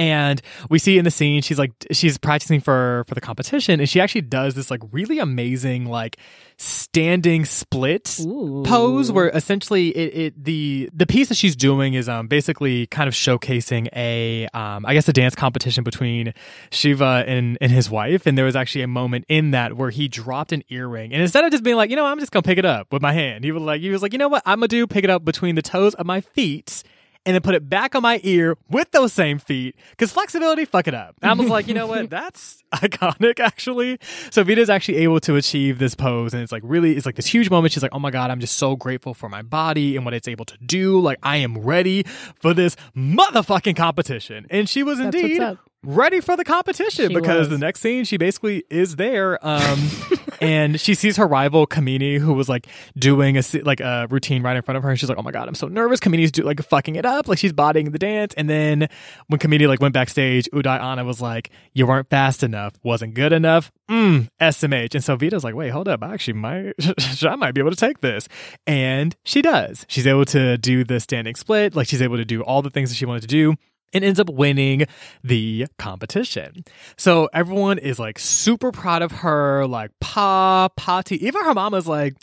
And 0.00 0.40
we 0.70 0.78
see 0.78 0.96
in 0.96 1.04
the 1.04 1.10
scene 1.10 1.42
she's 1.42 1.58
like 1.58 1.72
she's 1.92 2.16
practicing 2.16 2.62
for 2.62 3.04
for 3.06 3.14
the 3.14 3.20
competition, 3.20 3.80
and 3.80 3.88
she 3.88 4.00
actually 4.00 4.22
does 4.22 4.54
this 4.54 4.70
like 4.70 4.80
really 4.92 5.18
amazing 5.18 5.84
like 5.84 6.16
standing 6.56 7.44
split 7.44 8.18
Ooh. 8.20 8.62
pose 8.66 9.12
where 9.12 9.28
essentially 9.28 9.88
it, 9.90 10.16
it 10.16 10.44
the 10.44 10.88
the 10.94 11.06
piece 11.06 11.28
that 11.28 11.34
she's 11.34 11.54
doing 11.54 11.92
is 11.92 12.08
um 12.08 12.28
basically 12.28 12.86
kind 12.86 13.08
of 13.08 13.14
showcasing 13.14 13.88
a 13.94 14.46
um 14.54 14.86
I 14.86 14.94
guess 14.94 15.06
a 15.06 15.12
dance 15.12 15.34
competition 15.34 15.84
between 15.84 16.32
Shiva 16.70 17.24
and 17.26 17.58
and 17.60 17.70
his 17.70 17.90
wife. 17.90 18.24
And 18.24 18.38
there 18.38 18.46
was 18.46 18.56
actually 18.56 18.82
a 18.82 18.88
moment 18.88 19.26
in 19.28 19.50
that 19.50 19.76
where 19.76 19.90
he 19.90 20.08
dropped 20.08 20.52
an 20.52 20.62
earring. 20.70 21.12
And 21.12 21.20
instead 21.20 21.44
of 21.44 21.50
just 21.50 21.62
being 21.62 21.76
like 21.76 21.90
you 21.90 21.96
know 21.96 22.06
I'm 22.06 22.18
just 22.18 22.32
gonna 22.32 22.42
pick 22.42 22.56
it 22.56 22.64
up 22.64 22.90
with 22.90 23.02
my 23.02 23.12
hand 23.12 23.44
he 23.44 23.52
was 23.52 23.62
like 23.62 23.82
he 23.82 23.90
was 23.90 24.00
like 24.00 24.14
you 24.14 24.18
know 24.18 24.28
what? 24.28 24.42
I'm 24.46 24.60
gonna 24.60 24.68
do 24.68 24.86
pick 24.86 25.04
it 25.04 25.10
up 25.10 25.26
between 25.26 25.56
the 25.56 25.62
toes 25.62 25.94
of 25.94 26.06
my 26.06 26.22
feet 26.22 26.84
and 27.26 27.34
then 27.34 27.42
put 27.42 27.54
it 27.54 27.68
back 27.68 27.94
on 27.94 28.02
my 28.02 28.20
ear 28.22 28.56
with 28.70 28.90
those 28.92 29.12
same 29.12 29.38
feet 29.38 29.76
because 29.90 30.10
flexibility, 30.12 30.64
fuck 30.64 30.88
it 30.88 30.94
up. 30.94 31.14
And 31.20 31.30
I 31.30 31.34
was 31.34 31.50
like, 31.50 31.68
you 31.68 31.74
know 31.74 31.86
what? 31.86 32.08
That's 32.10 32.62
iconic, 32.72 33.40
actually. 33.40 33.98
So 34.30 34.42
Vita's 34.42 34.70
actually 34.70 34.98
able 34.98 35.20
to 35.20 35.36
achieve 35.36 35.78
this 35.78 35.94
pose, 35.94 36.32
and 36.32 36.42
it's 36.42 36.52
like 36.52 36.62
really, 36.64 36.96
it's 36.96 37.06
like 37.06 37.16
this 37.16 37.26
huge 37.26 37.50
moment. 37.50 37.72
She's 37.72 37.82
like, 37.82 37.94
oh 37.94 37.98
my 37.98 38.10
God, 38.10 38.30
I'm 38.30 38.40
just 38.40 38.56
so 38.56 38.74
grateful 38.76 39.14
for 39.14 39.28
my 39.28 39.42
body 39.42 39.96
and 39.96 40.04
what 40.04 40.14
it's 40.14 40.28
able 40.28 40.46
to 40.46 40.56
do. 40.58 41.00
Like, 41.00 41.18
I 41.22 41.38
am 41.38 41.58
ready 41.58 42.04
for 42.40 42.54
this 42.54 42.76
motherfucking 42.96 43.76
competition. 43.76 44.46
And 44.50 44.68
she 44.68 44.82
was 44.82 44.98
That's 44.98 45.14
indeed. 45.14 45.58
Ready 45.82 46.20
for 46.20 46.36
the 46.36 46.44
competition 46.44 47.08
She 47.08 47.14
because 47.14 47.38
was. 47.40 47.48
the 47.48 47.58
next 47.58 47.80
scene 47.80 48.04
she 48.04 48.18
basically 48.18 48.64
is 48.68 48.96
there 48.96 49.38
um 49.46 49.88
and 50.42 50.78
she 50.80 50.94
sees 50.94 51.16
her 51.16 51.26
rival 51.26 51.66
Kamini 51.66 52.18
who 52.18 52.34
was 52.34 52.48
like 52.50 52.66
doing 52.98 53.38
a 53.38 53.42
like 53.62 53.80
a 53.80 54.06
routine 54.10 54.42
right 54.42 54.56
in 54.56 54.62
front 54.62 54.76
of 54.76 54.82
her 54.82 54.90
and 54.90 54.98
she's 55.00 55.08
like 55.08 55.18
oh 55.18 55.22
my 55.22 55.30
god 55.30 55.48
I'm 55.48 55.54
so 55.54 55.68
nervous. 55.68 55.98
Kamini's 56.00 56.32
do 56.32 56.42
like 56.42 56.62
fucking 56.62 56.96
it 56.96 57.06
up. 57.06 57.28
Like 57.28 57.38
she's 57.38 57.52
bodying 57.54 57.92
the 57.92 57.98
dance. 57.98 58.34
And 58.34 58.48
then 58.48 58.88
when 59.28 59.38
Kamini 59.38 59.66
like 59.68 59.80
went 59.80 59.94
backstage 59.94 60.48
Uday 60.52 60.78
Anna 60.80 61.04
was 61.04 61.20
like 61.22 61.50
you 61.72 61.86
weren't 61.86 62.10
fast 62.10 62.42
enough. 62.42 62.74
Wasn't 62.82 63.14
good 63.14 63.32
enough. 63.32 63.72
Mm 63.90 64.28
SMH 64.40 64.94
and 64.94 65.02
so 65.04 65.16
Vita's 65.16 65.44
like 65.44 65.54
wait 65.54 65.70
hold 65.70 65.88
up. 65.88 66.02
I 66.02 66.12
actually 66.12 66.34
might 66.34 66.74
I 67.22 67.36
might 67.36 67.52
be 67.52 67.60
able 67.60 67.70
to 67.70 67.76
take 67.76 68.00
this. 68.00 68.28
And 68.66 69.16
she 69.24 69.40
does. 69.42 69.86
She's 69.88 70.06
able 70.06 70.26
to 70.26 70.58
do 70.58 70.84
the 70.84 71.00
standing 71.00 71.34
split. 71.36 71.74
Like 71.74 71.88
she's 71.88 72.02
able 72.02 72.18
to 72.18 72.24
do 72.26 72.42
all 72.42 72.60
the 72.60 72.70
things 72.70 72.90
that 72.90 72.96
she 72.96 73.06
wanted 73.06 73.22
to 73.22 73.28
do 73.28 73.54
and 73.92 74.04
ends 74.04 74.20
up 74.20 74.30
winning 74.30 74.86
the 75.22 75.66
competition. 75.78 76.64
So 76.96 77.28
everyone 77.32 77.78
is 77.78 77.98
like 77.98 78.18
super 78.18 78.72
proud 78.72 79.02
of 79.02 79.12
her, 79.12 79.66
like 79.66 79.90
pa, 80.00 80.68
Paati. 80.78 81.18
Even 81.18 81.44
her 81.44 81.54
mama's 81.54 81.86
like, 81.86 82.14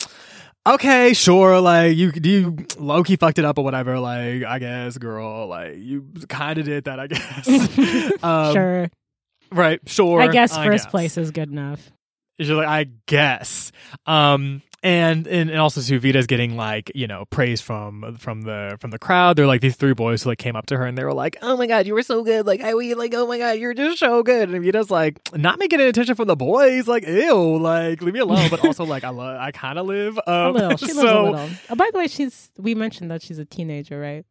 okay, 0.66 1.12
sure, 1.14 1.60
like 1.60 1.96
you 1.96 2.12
you 2.22 2.56
low 2.78 3.02
key 3.02 3.16
fucked 3.16 3.38
it 3.38 3.44
up 3.44 3.58
or 3.58 3.64
whatever. 3.64 3.98
Like 3.98 4.44
I 4.44 4.58
guess, 4.58 4.98
girl, 4.98 5.46
like 5.46 5.76
you 5.78 6.06
kind 6.28 6.58
of 6.58 6.64
did 6.64 6.84
that. 6.84 7.00
I 7.00 7.06
guess. 7.06 7.48
um, 8.22 8.52
sure. 8.52 8.90
Right. 9.50 9.80
Sure. 9.86 10.20
I 10.20 10.28
guess 10.28 10.56
first 10.56 10.84
guess. 10.84 10.90
place 10.90 11.16
is 11.16 11.30
good 11.30 11.50
enough. 11.50 11.90
She's 12.38 12.50
like, 12.50 12.68
I 12.68 12.86
guess. 13.06 13.72
Um, 14.06 14.62
and, 14.82 15.26
and 15.26 15.50
and 15.50 15.58
also 15.58 15.80
too, 15.80 15.98
Vita's 15.98 16.26
getting 16.26 16.56
like 16.56 16.92
you 16.94 17.06
know 17.06 17.24
praise 17.30 17.60
from 17.60 18.16
from 18.16 18.42
the 18.42 18.76
from 18.80 18.90
the 18.90 18.98
crowd. 18.98 19.36
They're 19.36 19.46
like 19.46 19.60
these 19.60 19.74
three 19.74 19.92
boys 19.94 20.22
who 20.22 20.30
like 20.30 20.38
came 20.38 20.54
up 20.54 20.66
to 20.66 20.76
her 20.76 20.86
and 20.86 20.96
they 20.96 21.04
were 21.04 21.12
like, 21.14 21.36
"Oh 21.42 21.56
my 21.56 21.66
god, 21.66 21.86
you 21.86 21.94
were 21.94 22.02
so 22.02 22.22
good!" 22.22 22.46
Like 22.46 22.60
I 22.60 22.74
we 22.74 22.94
like, 22.94 23.12
"Oh 23.14 23.26
my 23.26 23.38
god, 23.38 23.58
you're 23.58 23.74
just 23.74 23.98
so 23.98 24.22
good." 24.22 24.50
And 24.50 24.64
Vita's 24.64 24.90
like, 24.90 25.18
not 25.34 25.58
making 25.58 25.80
any 25.80 25.88
attention 25.88 26.14
from 26.14 26.28
the 26.28 26.36
boys. 26.36 26.86
Like, 26.86 27.06
ew, 27.06 27.56
like 27.58 28.02
leave 28.02 28.14
me 28.14 28.20
alone. 28.20 28.50
But 28.50 28.64
also 28.64 28.84
like, 28.84 29.02
I 29.02 29.10
love, 29.10 29.40
I 29.40 29.50
kind 29.50 29.78
of 29.78 29.86
live. 29.86 30.18
Um, 30.28 30.34
a 30.34 30.50
little. 30.50 30.76
She 30.78 30.86
lives 30.92 30.98
a 30.98 31.22
little. 31.22 31.48
Oh, 31.70 31.74
by 31.74 31.88
the 31.92 31.98
way, 31.98 32.06
she's. 32.06 32.50
We 32.58 32.74
mentioned 32.74 33.10
that 33.10 33.22
she's 33.22 33.38
a 33.38 33.44
teenager, 33.44 33.98
right? 33.98 34.26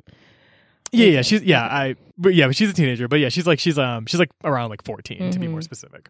yeah, 0.92 1.08
yeah, 1.08 1.22
she's 1.22 1.42
yeah, 1.44 1.64
I 1.66 1.96
but 2.18 2.34
yeah, 2.36 2.48
but 2.48 2.56
she's 2.56 2.70
a 2.70 2.74
teenager. 2.74 3.08
But 3.08 3.20
yeah, 3.20 3.30
she's 3.30 3.48
like 3.48 3.60
she's 3.60 3.78
um 3.78 4.06
she's 4.06 4.20
like 4.20 4.30
around 4.44 4.70
like 4.70 4.84
14 4.84 5.32
to 5.32 5.40
be 5.40 5.48
more 5.48 5.62
specific. 5.62 6.10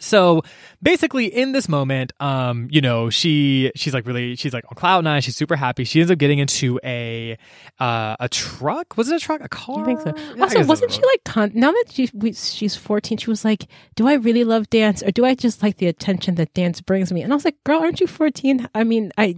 So 0.00 0.42
basically 0.82 1.26
in 1.26 1.52
this 1.52 1.68
moment, 1.68 2.12
um, 2.20 2.68
you 2.70 2.80
know, 2.80 3.10
she 3.10 3.72
she's 3.74 3.92
like 3.94 4.06
really 4.06 4.36
she's 4.36 4.52
like 4.52 4.64
on 4.70 4.74
cloud 4.76 5.04
nine, 5.04 5.20
she's 5.22 5.36
super 5.36 5.56
happy. 5.56 5.84
She 5.84 6.00
ends 6.00 6.10
up 6.10 6.18
getting 6.18 6.38
into 6.38 6.78
a 6.84 7.36
uh 7.80 8.16
a 8.20 8.28
truck. 8.28 8.96
Was 8.96 9.08
it 9.10 9.16
a 9.16 9.18
truck? 9.20 9.40
A 9.42 9.48
car? 9.48 9.82
I 9.82 9.84
think 9.84 10.00
so. 10.00 10.12
Yeah, 10.36 10.42
Also, 10.42 10.64
wasn't 10.64 10.92
she 10.92 11.02
like 11.02 11.24
con- 11.24 11.52
now 11.54 11.72
that 11.72 11.84
she 11.90 12.08
we, 12.14 12.32
she's 12.32 12.76
fourteen? 12.76 13.18
She 13.18 13.28
was 13.30 13.44
like, 13.44 13.66
"Do 13.96 14.06
I 14.06 14.14
really 14.14 14.44
love 14.44 14.70
dance, 14.70 15.02
or 15.02 15.10
do 15.10 15.24
I 15.24 15.34
just 15.34 15.62
like 15.62 15.78
the 15.78 15.86
attention 15.88 16.36
that 16.36 16.54
dance 16.54 16.80
brings 16.80 17.12
me?" 17.12 17.22
And 17.22 17.32
I 17.32 17.36
was 17.36 17.44
like, 17.44 17.62
"Girl, 17.64 17.80
aren't 17.80 18.00
you 18.00 18.06
fourteen? 18.06 18.68
I 18.74 18.84
mean, 18.84 19.10
I, 19.18 19.34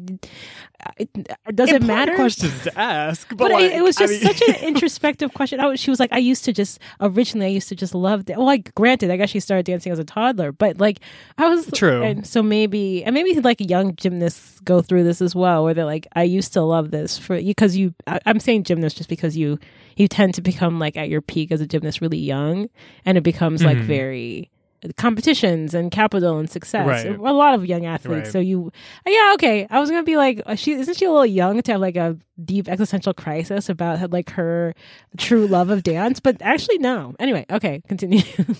I 0.86 1.04
does 1.52 1.68
it 1.68 1.76
Important 1.76 1.86
matter?" 1.86 2.14
questions 2.16 2.62
to 2.64 2.78
ask, 2.78 3.28
but, 3.30 3.38
But 3.38 3.50
like, 3.52 3.64
it, 3.64 3.72
it 3.72 3.82
was 3.82 3.96
I 3.98 4.06
just 4.06 4.22
mean- 4.24 4.34
such 4.34 4.48
an 4.48 4.54
introspective 4.66 5.34
question. 5.34 5.60
I 5.60 5.66
was, 5.66 5.80
she 5.80 5.90
was 5.90 6.00
like, 6.00 6.12
I 6.12 6.18
used 6.18 6.44
to 6.46 6.52
just 6.52 6.78
originally, 7.00 7.46
I 7.46 7.50
used 7.50 7.68
to 7.68 7.74
just 7.76 7.94
love. 7.94 8.24
Da- 8.24 8.36
well, 8.36 8.46
like, 8.46 8.74
granted, 8.74 9.10
I 9.10 9.16
guess 9.16 9.30
she 9.30 9.40
started 9.40 9.66
dancing 9.66 9.92
as 9.92 9.98
a 9.98 10.04
toddler, 10.04 10.52
but 10.52 10.78
like, 10.78 11.00
I 11.38 11.48
was 11.48 11.70
True. 11.72 12.02
And 12.02 12.26
so 12.26 12.42
maybe, 12.42 13.04
and 13.04 13.14
maybe 13.14 13.38
like 13.40 13.60
young 13.60 13.94
gymnasts 13.96 14.60
go 14.60 14.80
through 14.82 15.04
this 15.04 15.20
as 15.22 15.34
well, 15.34 15.64
where 15.64 15.74
they're 15.74 15.84
like, 15.84 16.06
I 16.14 16.22
used 16.22 16.52
to 16.54 16.62
love 16.62 16.90
this 16.90 17.18
for 17.18 17.40
because 17.40 17.76
you. 17.76 17.94
I, 18.06 18.20
I'm 18.26 18.40
saying 18.40 18.64
gymnast 18.64 18.96
just 18.96 19.08
because 19.08 19.36
you 19.36 19.58
you 19.96 20.08
tend 20.08 20.34
to 20.34 20.40
become 20.42 20.78
like 20.78 20.96
at 20.96 21.08
your 21.08 21.20
peak 21.20 21.52
as 21.52 21.60
a 21.60 21.66
gymnast 21.66 22.00
really 22.00 22.18
young, 22.18 22.68
and 23.04 23.18
it 23.18 23.22
becomes 23.22 23.62
like 23.62 23.76
Mhm. 23.78 23.82
very 23.84 24.50
competitions 24.96 25.74
and 25.74 25.90
capital 25.90 26.38
and 26.38 26.48
success. 26.50 26.86
Right. 26.86 27.06
A 27.06 27.32
lot 27.32 27.54
of 27.54 27.66
young 27.66 27.86
athletes. 27.86 28.26
Right. 28.26 28.32
So 28.32 28.38
you, 28.40 28.72
yeah, 29.06 29.32
okay. 29.34 29.66
I 29.70 29.78
was 29.80 29.90
gonna 29.90 30.02
be 30.02 30.16
like, 30.16 30.42
uh, 30.46 30.54
she 30.54 30.72
isn't 30.72 30.96
she 30.96 31.04
a 31.04 31.10
little 31.10 31.26
young 31.26 31.60
to 31.62 31.72
have 31.72 31.80
like 31.80 31.96
a 31.96 32.16
deep 32.42 32.68
existential 32.68 33.12
crisis 33.12 33.68
about 33.68 34.10
like 34.10 34.30
her 34.30 34.74
true 35.18 35.46
love 35.46 35.70
of 35.70 35.82
dance? 35.82 36.20
But 36.20 36.40
actually, 36.40 36.78
no. 36.78 37.14
Anyway, 37.18 37.46
okay, 37.50 37.82
continue. 37.88 38.22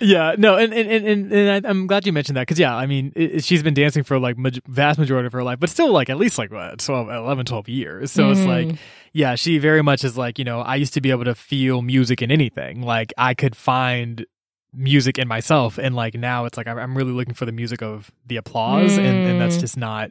Yeah, 0.00 0.34
no, 0.36 0.56
and 0.56 0.74
and 0.74 0.90
and, 0.90 1.32
and, 1.32 1.66
I, 1.66 1.70
I'm 1.70 1.86
glad 1.86 2.04
you 2.04 2.12
mentioned 2.12 2.36
that 2.36 2.42
because 2.42 2.58
yeah, 2.58 2.74
I 2.74 2.84
mean, 2.84 3.12
it, 3.14 3.44
she's 3.44 3.62
been 3.62 3.74
dancing 3.74 4.02
for 4.02 4.18
like 4.18 4.36
maj- 4.36 4.60
vast 4.66 4.98
majority 4.98 5.26
of 5.28 5.32
her 5.32 5.42
life, 5.42 5.60
but 5.60 5.70
still 5.70 5.92
like 5.92 6.10
at 6.10 6.18
least 6.18 6.36
like 6.36 6.50
what 6.50 6.78
12, 6.80 7.08
11, 7.08 7.46
12 7.46 7.68
years. 7.68 8.10
So 8.10 8.30
it's 8.30 8.44
like, 8.44 8.66
Mhm. 8.66 8.78
yeah, 9.12 9.34
she 9.36 9.56
very 9.58 9.82
much 9.82 10.04
is 10.04 10.18
like 10.18 10.38
you 10.38 10.44
know, 10.44 10.60
I 10.60 10.76
used 10.76 10.94
to 10.94 11.00
be 11.00 11.10
able 11.10 11.24
to 11.24 11.34
feel 11.34 11.80
music 11.80 12.20
in 12.22 12.30
anything. 12.30 12.82
Like 12.82 13.12
I 13.16 13.34
could 13.34 13.56
find 13.56 14.26
music 14.74 15.18
in 15.18 15.28
myself, 15.28 15.78
and 15.78 15.94
like 15.94 16.14
now 16.14 16.44
it's 16.44 16.56
like 16.56 16.66
I'm- 16.66 16.96
really 16.96 17.12
looking 17.12 17.34
for 17.34 17.44
the 17.46 17.52
music 17.52 17.82
of 17.82 18.10
the 18.26 18.36
applause, 18.36 18.96
and, 18.96 19.06
and 19.06 19.40
that's 19.40 19.56
Mm. 19.56 19.60
just 19.60 19.76
not 19.76 20.10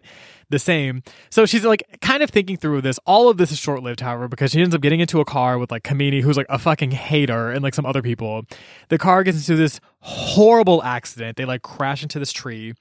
the 0.49 0.59
same. 0.59 1.03
So 1.29 1.45
she's 1.45 1.63
like 1.65 1.83
kind 2.01 2.21
of 2.23 2.29
thinking 2.29 2.57
through 2.57 2.81
this. 2.81 2.99
All 3.05 3.29
of 3.29 3.37
this 3.37 3.51
is 3.51 3.59
short 3.59 3.81
lived, 3.83 3.99
however, 4.01 4.27
because 4.27 4.51
she 4.51 4.61
ends 4.61 4.73
up 4.75 4.81
getting 4.81 4.99
into 4.99 5.19
a 5.19 5.25
car 5.25 5.57
with 5.57 5.71
like 5.71 5.83
Kamini, 5.83 6.21
who's 6.21 6.37
like 6.37 6.45
a 6.49 6.59
fucking 6.59 6.91
hater, 6.91 7.51
and 7.51 7.63
like 7.63 7.73
some 7.75 7.85
other 7.85 8.01
people. 8.01 8.43
The 8.89 8.97
car 8.97 9.23
gets 9.23 9.37
into 9.37 9.55
this 9.55 9.79
horrible 9.99 10.83
accident. 10.83 11.37
They 11.37 11.45
like 11.45 11.61
crash 11.61 12.03
into 12.03 12.19
this 12.19 12.31
tree. 12.31 12.73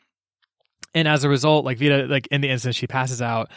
And 0.94 1.08
as 1.08 1.24
a 1.24 1.28
result, 1.28 1.64
like 1.64 1.78
Vita, 1.78 2.06
like 2.06 2.26
in 2.28 2.42
the 2.42 2.48
instance, 2.50 2.76
she 2.76 2.86
passes 2.86 3.22
out. 3.22 3.50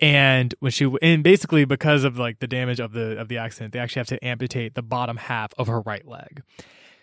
And 0.00 0.54
when 0.60 0.70
she, 0.70 0.88
and 1.02 1.24
basically 1.24 1.64
because 1.64 2.04
of 2.04 2.18
like 2.18 2.38
the 2.38 2.46
damage 2.46 2.78
of 2.78 2.92
the 2.92 3.18
of 3.18 3.26
the 3.26 3.38
accident, 3.38 3.72
they 3.72 3.80
actually 3.80 3.98
have 4.00 4.06
to 4.08 4.24
amputate 4.24 4.74
the 4.76 4.82
bottom 4.82 5.16
half 5.16 5.52
of 5.58 5.66
her 5.66 5.80
right 5.80 6.06
leg. 6.06 6.42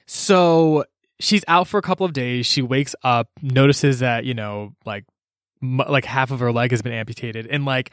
So 0.07 0.85
she's 1.19 1.43
out 1.47 1.67
for 1.67 1.77
a 1.77 1.81
couple 1.81 2.05
of 2.05 2.13
days. 2.13 2.45
She 2.45 2.61
wakes 2.61 2.95
up, 3.03 3.29
notices 3.41 3.99
that 3.99 4.25
you 4.25 4.33
know, 4.33 4.73
like 4.85 5.05
m- 5.61 5.77
like 5.77 6.05
half 6.05 6.31
of 6.31 6.39
her 6.39 6.51
leg 6.51 6.71
has 6.71 6.81
been 6.81 6.93
amputated, 6.93 7.47
and 7.47 7.65
like 7.65 7.91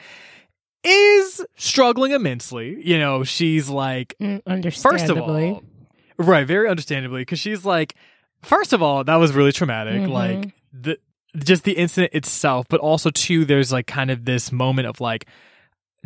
is 0.84 1.44
struggling 1.56 2.12
immensely. 2.12 2.80
You 2.84 2.98
know, 2.98 3.24
she's 3.24 3.68
like 3.68 4.14
Mm, 4.20 4.42
First 4.98 5.04
of 5.10 5.16
all, 5.22 5.62
right, 6.18 6.46
very 6.46 6.68
understandably, 6.68 7.22
because 7.22 7.38
she's 7.38 7.64
like, 7.64 7.94
first 8.42 8.72
of 8.72 8.82
all, 8.82 9.04
that 9.04 9.16
was 9.16 9.32
really 9.32 9.52
traumatic. 9.52 10.02
Mhm. 10.02 10.08
Like 10.10 10.54
the 10.72 10.98
just 11.36 11.64
the 11.64 11.72
incident 11.72 12.12
itself, 12.14 12.66
but 12.68 12.80
also 12.80 13.08
too, 13.10 13.44
there's 13.44 13.72
like 13.72 13.86
kind 13.86 14.10
of 14.10 14.24
this 14.26 14.52
moment 14.52 14.86
of 14.88 15.00
like, 15.00 15.26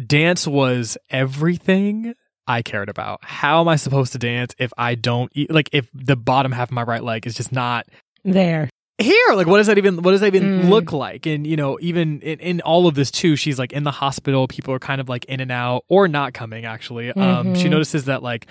dance 0.06 0.46
was 0.46 0.96
everything 1.10 2.14
I 2.46 2.62
cared 2.62 2.88
about. 2.88 3.20
How 3.22 3.60
am 3.60 3.68
I 3.68 3.76
supposed 3.76 4.12
to 4.12 4.18
dance 4.18 4.54
if 4.58 4.72
I 4.78 4.94
don't 4.94 5.30
eat? 5.34 5.50
Like 5.50 5.68
if 5.72 5.88
the 5.94 6.16
bottom 6.16 6.52
half 6.52 6.68
of 6.68 6.72
my 6.72 6.82
right 6.82 7.02
leg 7.02 7.26
is 7.26 7.34
just 7.34 7.52
not 7.52 7.86
there. 8.24 8.68
here 8.98 9.34
like 9.34 9.46
what 9.46 9.58
does 9.58 9.66
that 9.66 9.76
even 9.78 10.00
what 10.02 10.12
does 10.12 10.20
that 10.20 10.34
even 10.34 10.62
Mm. 10.62 10.68
look 10.70 10.90
like 10.90 11.26
and 11.26 11.46
you 11.46 11.54
know 11.56 11.78
even 11.82 12.20
in, 12.22 12.38
in 12.40 12.60
all 12.62 12.86
of 12.86 12.94
this 12.94 13.10
too 13.10 13.36
she's 13.36 13.58
like 13.58 13.72
in 13.72 13.84
the 13.84 13.90
hospital 13.90 14.48
people 14.48 14.72
are 14.72 14.78
kind 14.78 15.00
of 15.02 15.08
like 15.08 15.24
in 15.26 15.38
and 15.40 15.52
out 15.52 15.84
or 15.88 16.08
not 16.08 16.32
coming 16.32 16.64
actually 16.64 17.12
um 17.12 17.54
she 17.54 17.68
Mhm. 17.68 17.72
notices 17.72 18.06
that 18.06 18.22
like 18.22 18.46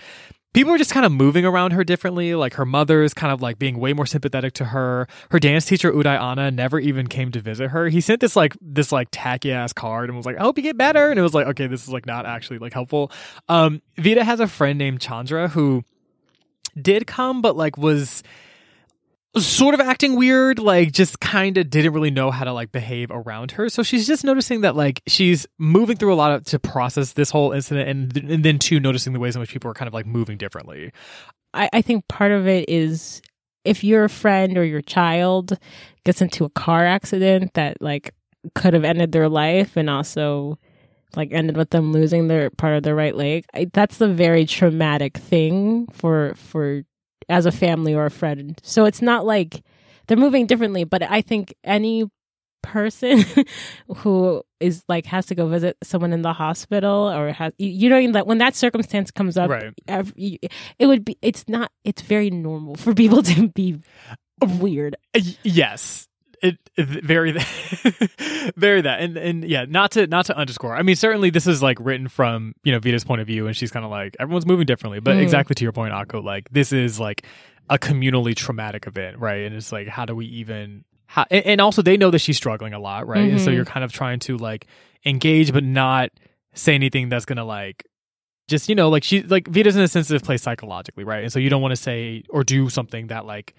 people 0.56 0.74
are 0.74 0.78
just 0.78 0.92
kind 0.92 1.06
of 1.06 1.12
moving 1.12 1.46
around 1.46 1.72
her 1.72 1.84
differently. 1.84 2.34
Like 2.34 2.54
her 2.54 2.66
mother 2.66 3.04
is 3.04 3.14
kind 3.14 3.32
of 3.32 3.42
like 3.42 3.60
being 3.60 3.78
way 3.78 3.94
more 3.94 4.06
sympathetic 4.06 4.54
to 4.54 4.66
her. 4.66 5.08
Her 5.30 5.40
dance 5.40 5.66
teacher 5.66 5.92
uday 5.92 6.20
anna 6.20 6.50
never 6.50 6.80
even 6.80 7.08
came 7.08 7.32
to 7.34 7.42
visit 7.42 7.70
her. 7.70 7.90
He 7.90 8.00
sent 8.02 8.22
this 8.22 8.36
like 8.36 8.56
this 8.62 8.92
like 8.92 9.10
tacky 9.12 9.52
ass 9.52 9.74
card 9.74 10.10
and 10.10 10.18
was 10.18 10.26
like 10.26 10.38
i 10.38 10.42
hope 10.42 10.58
you 10.58 10.64
get 10.64 10.78
better. 10.78 11.12
And 11.12 11.20
it 11.20 11.24
was 11.24 11.34
like 11.34 11.46
okay 11.48 11.68
this 11.68 11.84
is 11.84 11.90
like 11.90 12.06
not 12.06 12.26
actually 12.26 12.60
like 12.60 12.74
helpful. 12.74 13.12
Um 13.50 13.82
vita 13.98 14.24
has 14.24 14.40
a 14.40 14.48
friend 14.48 14.80
named 14.80 15.02
chandra 15.02 15.50
who 15.50 15.84
did 16.82 17.06
come 17.06 17.42
but 17.42 17.56
like 17.58 17.78
was 17.78 18.24
sort 19.38 19.74
of 19.74 19.82
acting 19.82 20.16
weird 20.16 20.60
like 20.60 20.92
just 20.92 21.20
kind 21.20 21.58
of 21.58 21.70
didn't 21.70 21.94
really 21.94 22.12
know 22.12 22.32
how 22.32 22.46
to 22.46 22.54
like 22.54 22.72
behave 22.72 23.12
around 23.12 23.52
her. 23.52 23.70
So 23.70 23.84
she's 23.84 24.08
just 24.08 24.24
noticing 24.24 24.62
that 24.62 24.76
like 24.76 25.02
she's 25.08 25.46
moving 25.60 25.98
through 25.98 26.14
a 26.14 26.16
lot 26.16 26.32
of 26.32 26.46
to 26.46 26.60
process 26.60 27.14
this 27.14 27.30
whole 27.30 27.52
incident 27.52 27.90
and, 27.90 28.32
and 28.32 28.46
then 28.46 28.60
too 28.60 28.80
noticing 28.80 29.14
the 29.14 29.20
ways 29.20 29.36
in 29.36 29.42
which 29.42 29.52
people 29.52 29.70
are 29.70 29.74
kind 29.74 29.88
of 29.88 29.94
like 29.94 30.06
moving 30.06 30.38
differently. 30.38 30.92
I, 31.54 31.70
I 31.74 31.82
think 31.82 32.08
part 32.08 32.32
of 32.32 32.48
it 32.48 32.70
is 32.70 33.22
if 33.66 33.84
your 33.84 34.08
friend 34.08 34.58
or 34.58 34.64
your 34.64 34.82
child 34.82 35.58
gets 36.06 36.22
into 36.22 36.46
a 36.46 36.50
car 36.50 36.86
accident 36.86 37.54
that 37.56 37.82
like 37.82 38.14
could 38.54 38.74
have 38.74 38.84
ended 38.84 39.12
their 39.12 39.28
life 39.28 39.76
and 39.76 39.90
also 39.90 40.58
like 41.16 41.32
ended 41.32 41.58
with 41.58 41.72
them 41.72 41.92
losing 41.92 42.28
their 42.28 42.50
part 42.52 42.76
of 42.76 42.84
their 42.84 42.96
right 42.96 43.16
leg 43.16 43.46
I, 43.54 43.68
that's 43.74 44.00
a 44.02 44.08
very 44.08 44.46
traumatic 44.46 45.18
thing 45.18 45.88
for 45.94 46.34
for 46.36 46.84
as 47.30 47.46
a 47.46 47.52
family 47.52 47.94
or 47.94 48.06
a 48.06 48.12
friend. 48.12 48.60
So 48.64 48.86
it's 48.86 49.02
not 49.02 49.26
like 49.26 49.64
they're 50.08 50.18
moving 50.18 50.46
differently 50.46 50.84
but 50.84 51.02
i 51.02 51.20
think 51.20 51.52
any 51.64 52.06
person 52.62 53.24
who 53.98 54.42
is 54.60 54.84
like 54.88 55.06
has 55.06 55.26
to 55.28 55.36
go 55.36 55.48
visit 55.48 55.78
someone 55.84 56.14
in 56.14 56.22
the 56.22 56.34
hospital 56.34 57.10
or 57.12 57.32
has 57.32 57.54
you, 57.58 57.70
you 57.70 57.90
know 57.90 58.12
that 58.12 58.28
when 58.28 58.38
that 58.40 58.56
circumstance 58.56 59.12
comes 59.12 59.38
up 59.38 59.50
Right. 59.50 59.74
every, 59.88 60.40
it 60.80 60.86
would 60.88 61.06
be 61.06 61.18
it's 61.22 61.48
not 61.48 61.72
it's 61.84 62.02
very 62.02 62.30
normal 62.30 62.76
for 62.76 62.94
people 62.94 63.24
to 63.34 63.48
be 63.50 63.80
weird. 64.42 64.96
Yes 65.44 66.08
it, 66.42 66.58
it 66.76 66.86
very 67.04 67.32
very 68.56 68.82
that. 68.82 69.00
And 69.02 69.18
and 69.18 69.44
yeah 69.46 69.66
not 69.68 69.92
to 69.92 70.08
not 70.08 70.26
to 70.28 70.38
underscore. 70.38 70.76
I 70.76 70.82
mean 70.84 70.96
certainly 70.96 71.30
this 71.30 71.48
is 71.48 71.62
like 71.64 71.78
written 71.80 72.08
from 72.08 72.54
you 72.64 72.72
know 72.72 72.80
vita's 72.80 73.04
point 73.04 73.22
of 73.22 73.28
view 73.28 73.48
and 73.48 73.56
she's 73.56 73.72
kind 73.72 73.86
of 73.86 73.92
like 73.92 74.16
everyone's 74.20 74.46
moving 74.46 74.66
differently. 74.66 75.00
But 75.00 75.18
Mm. 75.18 75.22
exactly 75.22 75.54
to 75.56 75.64
your 75.64 75.72
point 75.72 75.94
akko 75.94 76.24
like 76.24 76.50
this 76.52 76.72
is 76.72 77.00
like 77.00 77.26
a 77.70 77.78
communally 77.80 78.36
traumatic 78.36 78.88
event 78.88 79.18
right? 79.20 79.42
And 79.46 79.56
it's 79.56 79.72
like 79.72 79.88
how 79.88 80.06
do 80.06 80.16
we 80.16 80.26
even 80.28 80.84
how, 81.08 81.26
and, 81.30 81.46
and 81.46 81.62
also 81.62 81.82
they 81.82 81.98
know 81.98 82.12
that 82.12 82.20
she's 82.20 82.38
struggling 82.38 82.74
a 82.74 82.80
lot 82.80 83.08
right? 83.08 83.30
And 83.32 83.40
so 83.42 83.50
Mhm. 83.52 83.56
you're 83.56 83.66
kind 83.66 83.84
of 83.84 83.92
trying 83.92 84.20
to 84.22 84.38
like 84.38 84.68
engage 85.06 85.54
but 85.54 85.64
not 85.64 86.10
say 86.54 86.74
anything 86.76 87.10
that's 87.10 87.26
gonna 87.26 87.46
like 87.46 87.86
just 88.48 88.70
you 88.70 88.76
know 88.76 88.90
like 88.90 89.04
she 89.04 89.24
like 89.24 89.48
vita's 89.48 89.76
in 89.76 89.82
a 89.82 89.88
sensitive 89.88 90.24
place 90.24 90.42
psychologically 90.42 91.04
right? 91.04 91.24
And 91.24 91.32
so 91.34 91.40
you 91.40 91.50
don't 91.50 91.62
want 91.62 91.72
to 91.74 91.76
say 91.82 92.24
or 92.30 92.44
do 92.44 92.70
something 92.70 93.08
that 93.08 93.26
like 93.26 93.54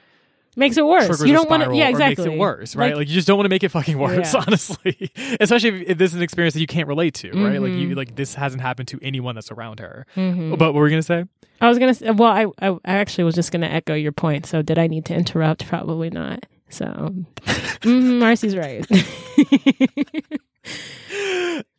makes 0.57 0.77
it 0.77 0.85
worse 0.87 1.23
you 1.25 1.33
don't 1.33 1.49
want 1.51 1.63
to 1.65 1.75
yeah 1.77 1.89
exactly 1.89 2.25
makes 2.25 2.35
it 2.35 2.39
worse, 2.39 2.75
right? 2.75 2.87
Like, 2.89 2.97
Like- 2.97 3.09
you 3.09 3.15
just 3.15 3.27
don't 3.29 3.37
want 3.37 3.45
to 3.45 3.51
make 3.51 3.63
it 3.63 3.69
fucking 3.69 3.99
worse, 3.99 4.33
Yeah. 4.35 4.43
honestly. 4.47 5.11
Especially 5.41 5.69
if, 5.83 5.91
if 5.91 5.99
this 5.99 6.11
is 6.13 6.17
an 6.17 6.23
experience 6.23 6.55
that 6.55 6.61
you 6.61 6.67
can't 6.67 6.89
relate 6.89 7.15
to, 7.15 7.31
right? 7.33 7.61
Like 7.61 7.73
you 7.73 7.89
Mhm. 7.91 7.97
like 7.97 8.17
this 8.17 8.35
hasn't 8.35 8.63
happened 8.63 8.89
to 8.89 8.99
anyone 9.03 9.35
that's 9.35 9.51
around 9.53 9.81
her. 9.81 10.07
Mhm. 10.17 10.51
But 10.59 10.73
what 10.73 10.75
were 10.75 10.87
you 10.89 10.91
gonna 10.93 11.03
say? 11.03 11.25
I 11.61 11.69
was 11.69 11.79
gonna 11.79 11.95
say, 11.95 12.11
well, 12.11 12.31
I, 12.31 12.47
I 12.61 12.71
I 12.85 12.95
actually 12.97 13.25
was 13.25 13.35
just 13.35 13.53
gonna 13.53 13.67
echo 13.67 13.95
your 13.95 14.13
point. 14.13 14.47
So 14.47 14.63
did 14.63 14.79
I 14.79 14.87
need 14.87 15.05
to 15.07 15.15
interrupt? 15.15 15.67
Probably 15.67 16.11
not. 16.11 16.47
So 16.69 16.87
mhm, 17.47 18.19
Marcy's 18.19 18.57
right. 18.57 18.85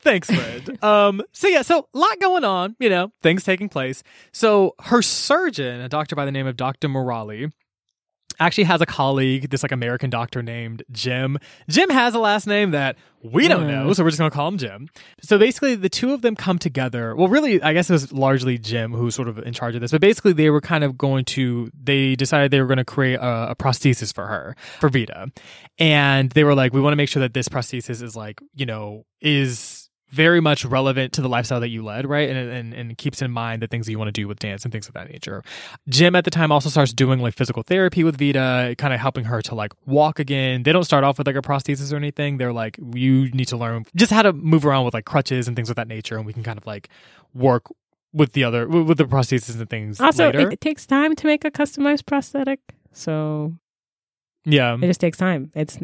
Thanks, 0.02 0.30
friend. 0.32 0.84
um, 0.84 1.22
so 1.34 1.48
yeah, 1.50 1.62
so 1.62 1.88
a 1.94 1.98
lot 1.98 2.20
going 2.22 2.46
on, 2.46 2.76
you 2.80 2.90
know, 2.90 3.12
things 3.22 3.44
taking 3.44 3.68
place. 3.68 4.04
So 4.32 4.74
her 4.84 5.02
surgeon, 5.02 5.82
a 5.82 5.90
doctor 5.90 6.16
by 6.16 6.24
the 6.24 6.32
name 6.32 6.48
of 6.48 6.56
Dr. 6.56 6.88
Morali, 6.88 7.52
actually 8.40 8.66
has 8.66 8.82
a 8.82 8.86
colleague, 8.86 9.50
this 9.50 9.64
like 9.64 9.72
American 9.72 10.10
doctor 10.10 10.42
named 10.42 10.84
Jim. 10.92 11.38
Jim 11.70 11.90
has 11.90 12.14
a 12.14 12.20
last 12.20 12.48
name 12.48 12.72
that 12.72 12.96
we 13.24 13.48
don't 13.48 13.68
know, 13.68 13.92
so 13.94 14.04
we're 14.04 14.10
just 14.10 14.20
gonna 14.20 14.32
call 14.32 14.48
him 14.48 14.58
Jim. 14.58 14.90
So 15.22 15.38
basically 15.38 15.76
the 15.76 15.90
two 15.90 16.14
of 16.14 16.22
them 16.22 16.36
come 16.36 16.60
together. 16.60 17.16
Well, 17.16 17.28
really, 17.28 17.62
I 17.62 17.74
guess 17.74 17.90
it 17.90 17.94
was 17.94 18.12
largely 18.12 18.58
Jim 18.58 18.94
who's 18.94 19.16
sort 19.16 19.28
of 19.28 19.40
in 19.40 19.54
charge 19.54 19.76
of 19.76 19.82
this, 19.82 19.92
but 19.92 20.02
basically 20.02 20.34
they 20.34 20.50
were 20.50 20.62
kind 20.62 20.84
of 20.84 20.98
going 20.98 21.26
to 21.26 21.72
they 21.82 22.16
decided 22.16 22.52
they 22.52 22.62
were 22.62 22.68
gonna 22.68 22.86
create 22.86 23.16
a, 23.16 23.52
a 23.52 23.56
prosthesis 23.56 24.14
for 24.14 24.28
her, 24.28 24.56
for 24.80 24.90
Vita. 24.90 25.32
And 25.80 26.32
they 26.32 26.44
were 26.44 26.56
like, 26.56 26.74
we 26.74 26.82
want 26.82 26.94
to 26.94 26.98
make 26.98 27.10
sure 27.10 27.22
that 27.22 27.34
this 27.34 27.48
prosthesis 27.48 28.02
is 28.02 28.16
like, 28.16 28.42
you 28.56 28.66
know, 28.66 29.06
is 29.22 29.77
very 30.10 30.40
much 30.40 30.64
relevant 30.64 31.14
to 31.14 31.22
the 31.22 31.28
lifestyle 31.28 31.60
that 31.60 31.70
you 31.70 31.84
led, 31.84 32.08
right? 32.08 32.30
And, 32.30 32.50
and 32.50 32.74
and 32.74 32.98
keeps 32.98 33.22
in 33.22 33.32
mind 33.32 33.62
the 33.62 33.68
things 33.68 33.86
that 33.86 33.92
you 33.92 34.00
want 34.00 34.08
to 34.08 34.14
do 34.14 34.28
with 34.28 34.40
dance 34.40 34.64
and 34.64 34.72
things 34.72 34.88
of 34.88 34.94
that 34.94 35.10
nature. 35.10 35.44
Jim 35.90 36.16
at 36.16 36.24
the 36.24 36.32
time 36.32 36.52
also 36.52 36.70
starts 36.70 36.94
doing 36.94 37.20
like 37.20 37.34
physical 37.36 37.64
therapy 37.64 38.04
with 38.04 38.18
Vita, 38.18 38.76
kind 38.78 38.94
of 38.94 39.00
helping 39.00 39.26
her 39.26 39.42
to 39.42 39.56
like 39.56 39.74
walk 39.86 40.20
again. 40.20 40.64
They 40.64 40.72
don't 40.72 40.86
start 40.86 41.04
off 41.04 41.18
with 41.18 41.28
like 41.28 41.36
a 41.36 41.42
prosthesis 41.42 41.92
or 41.92 41.98
anything. 41.98 42.38
They're 42.38 42.54
like, 42.54 42.78
you 42.94 43.30
need 43.32 43.48
to 43.50 43.58
learn 43.58 43.86
just 43.96 44.12
how 44.12 44.22
to 44.22 44.34
move 44.34 44.66
around 44.66 44.86
with 44.86 44.94
like 44.94 45.06
crutches 45.06 45.48
and 45.48 45.56
things 45.56 45.70
of 45.70 45.76
that 45.76 45.88
nature, 45.88 46.18
and 46.18 46.26
we 46.26 46.34
can 46.34 46.44
kind 46.44 46.58
of 46.58 46.66
like 46.66 46.90
work 47.34 47.64
with 48.14 48.32
the 48.34 48.44
other 48.44 48.68
with 48.68 48.98
the 48.98 49.06
prosthesis 49.06 49.60
and 49.60 49.70
things 49.70 50.00
also, 50.00 50.28
later. 50.28 50.50
it 50.50 50.62
takes 50.62 50.86
time 50.86 51.16
to 51.16 51.28
make 51.28 51.44
a 51.44 51.52
customized 51.52 52.06
prosthetic, 52.06 52.60
so 52.94 53.54
yeah, 54.46 54.76
it 54.76 54.88
just 54.88 55.02
takes 55.02 55.18
time. 55.18 55.52
It's 55.54 55.78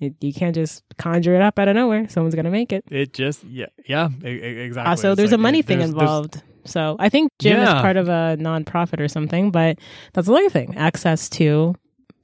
it, 0.00 0.14
you 0.20 0.32
can't 0.32 0.54
just 0.54 0.82
conjure 0.98 1.34
it 1.34 1.42
up 1.42 1.58
out 1.58 1.68
of 1.68 1.74
nowhere. 1.74 2.08
Someone's 2.08 2.34
gonna 2.34 2.50
make 2.50 2.72
it. 2.72 2.84
it 2.90 3.12
just 3.12 3.44
yeah 3.44 3.66
yeah 3.86 4.08
exactly. 4.22 4.90
Also, 4.90 5.12
It's 5.12 5.16
there's 5.18 5.30
like, 5.32 5.38
a 5.38 5.42
money 5.42 5.58
it- 5.60 5.66
thing 5.66 5.78
there's- 5.78 5.90
there's- 5.92 6.02
involved. 6.02 6.42
So 6.64 6.94
I 7.00 7.08
think 7.08 7.32
Jim 7.40 7.58
is 7.58 7.68
part 7.68 7.96
of 7.96 8.08
a 8.08 8.36
nonprofit 8.38 9.00
or 9.00 9.08
something, 9.08 9.50
but 9.50 9.78
that's 10.12 10.28
another 10.28 10.48
thing. 10.48 10.76
Access 10.76 11.28
to 11.30 11.74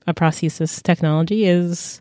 a 0.07 0.15
prosthesis 0.15 0.81
technology 0.83 1.45
is 1.45 2.01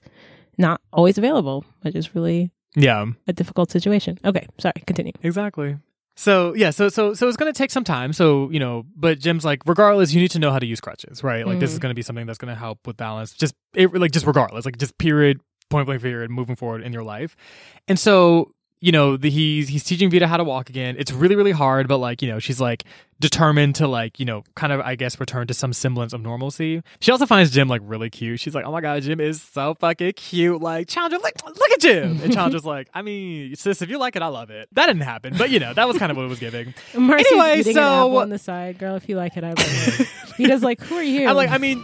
not 0.59 0.79
always 0.93 1.17
available, 1.17 1.65
which 1.81 1.95
is 1.95 2.13
really 2.13 2.51
Yeah. 2.75 3.05
a 3.27 3.33
difficult 3.33 3.71
situation. 3.71 4.19
Okay, 4.23 4.45
sorry, 4.59 4.73
continue. 4.85 5.13
Exactly. 5.23 5.77
So 6.15 6.53
yeah, 6.55 6.69
so 6.69 6.89
so 6.89 7.13
so 7.15 7.27
it's 7.27 7.37
going 7.37 7.51
to 7.51 7.57
take 7.57 7.71
some 7.71 7.83
time. 7.83 8.13
So 8.13 8.49
you 8.51 8.59
know, 8.59 8.83
but 8.95 9.17
Jim's 9.19 9.43
like, 9.45 9.61
regardless, 9.65 10.13
you 10.13 10.21
need 10.21 10.31
to 10.31 10.39
know 10.39 10.51
how 10.51 10.59
to 10.59 10.65
use 10.65 10.79
crutches, 10.79 11.23
right? 11.23 11.45
Like 11.45 11.59
this 11.59 11.71
is 11.73 11.79
Mhm. 11.79 11.81
going 11.81 11.91
to 11.91 11.95
be 11.95 12.01
something 12.03 12.25
that's 12.27 12.37
going 12.39 12.53
to 12.53 12.59
help 12.59 12.85
with 12.85 12.97
balance. 12.97 13.33
Just 13.33 13.55
it, 13.75 13.91
like 13.93 14.11
just 14.11 14.27
regardless, 14.27 14.63
like 14.65 14.77
just 14.77 14.95
period, 14.99 15.39
point 15.69 15.85
blank 15.85 16.01
period, 16.01 16.31
moving 16.31 16.55
forward 16.55 16.81
in 16.81 16.93
your 16.93 17.03
life. 17.03 17.35
And 17.87 17.99
so 17.99 18.53
you 18.79 18.91
know, 18.91 19.17
the, 19.17 19.31
he's 19.31 19.67
he's 19.69 19.83
teaching 19.83 20.11
Vita 20.11 20.27
how 20.27 20.37
to 20.37 20.43
walk 20.43 20.69
again. 20.69 20.95
It's 20.99 21.11
really 21.11 21.35
really 21.35 21.51
hard, 21.51 21.87
but 21.87 21.97
like 21.97 22.21
you 22.21 22.27
know, 22.27 22.37
she's 22.37 22.61
like 22.61 22.83
determined 23.19 23.73
to 23.75 23.87
like 23.87 24.19
you 24.19 24.25
know, 24.25 24.43
kind 24.53 24.71
of 24.71 24.81
I 24.81 24.93
guess 24.95 25.19
return 25.19 25.47
to 25.47 25.53
some 25.55 25.73
semblance 25.73 26.13
of 26.13 26.21
normalcy. 26.21 26.83
She 26.99 27.11
also 27.11 27.25
finds 27.25 27.49
Jim 27.49 27.67
like 27.67 27.81
really 27.83 28.11
cute. 28.11 28.39
She's 28.39 28.53
like, 28.53 28.65
oh 28.65 28.71
my 28.71 28.81
god, 28.81 29.01
Jim 29.01 29.19
is 29.19 29.41
so 29.41 29.73
fucking 29.73 30.13
cute. 30.13 30.61
Like 30.61 30.87
Challenger, 30.87 31.17
like 31.17 31.43
look 31.43 31.71
at 31.71 31.79
Jim. 31.79 32.19
And 32.21 32.31
Challenger's 32.31 32.65
like, 32.65 32.87
I 32.93 33.01
mean, 33.01 33.55
sis, 33.55 33.81
if 33.81 33.89
you 33.89 33.97
like 33.97 34.15
it, 34.15 34.21
I 34.21 34.27
love 34.27 34.51
it. 34.51 34.69
That 34.73 34.85
didn't 34.85 35.01
happen, 35.01 35.33
but 35.35 35.49
you 35.49 35.59
know, 35.59 35.73
that 35.73 35.87
was 35.87 35.97
kind 35.97 36.11
of 36.11 36.17
what 36.17 36.25
it 36.27 36.29
was 36.29 36.39
giving. 36.39 36.75
Marcy's 36.95 37.31
Anyway, 37.31 37.63
so- 37.73 38.11
an 38.11 38.15
on 38.21 38.29
the 38.29 38.37
side, 38.37 38.77
girl. 38.77 38.95
If 38.95 39.09
you 39.09 39.15
like 39.15 39.35
it, 39.37 39.43
I 39.43 39.49
love 39.49 39.57
it. 39.59 40.07
he 40.37 40.45
does 40.45 40.61
like, 40.61 40.81
who 40.81 40.97
are 40.97 41.03
you? 41.03 41.27
I'm 41.27 41.35
like, 41.35 41.49
I 41.49 41.57
mean. 41.57 41.83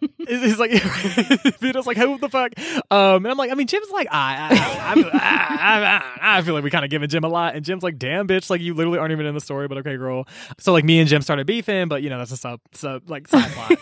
He's 0.00 0.42
he's 0.42 0.58
like, 0.58 0.70
Vita's 1.60 1.86
like, 1.86 1.96
who 1.96 2.18
the 2.18 2.28
fuck? 2.28 2.52
Um, 2.90 3.24
and 3.24 3.28
I'm 3.28 3.36
like, 3.36 3.50
I 3.50 3.54
mean, 3.54 3.66
Jim's 3.66 3.90
like, 3.90 4.08
I, 4.10 4.48
I, 4.50 5.10
I, 5.12 6.38
I, 6.38 6.42
feel 6.42 6.54
like 6.54 6.64
we 6.64 6.70
kind 6.70 6.84
of 6.84 6.90
giving 6.90 7.08
Jim 7.08 7.24
a 7.24 7.28
lot, 7.28 7.54
and 7.54 7.64
Jim's 7.64 7.82
like, 7.82 7.98
damn, 7.98 8.26
bitch, 8.26 8.50
like 8.50 8.60
you 8.60 8.74
literally 8.74 8.98
aren't 8.98 9.12
even 9.12 9.26
in 9.26 9.34
the 9.34 9.40
story, 9.40 9.68
but 9.68 9.78
okay, 9.78 9.96
girl. 9.96 10.26
So 10.58 10.72
like, 10.72 10.84
me 10.84 11.00
and 11.00 11.08
Jim 11.08 11.22
started 11.22 11.46
beefing, 11.46 11.88
but 11.88 12.02
you 12.02 12.10
know, 12.10 12.18
that's 12.18 12.32
a 12.32 12.36
sub, 12.36 12.60
sub, 12.72 13.08
like 13.10 13.28
side 13.28 13.50
plot. 13.52 13.78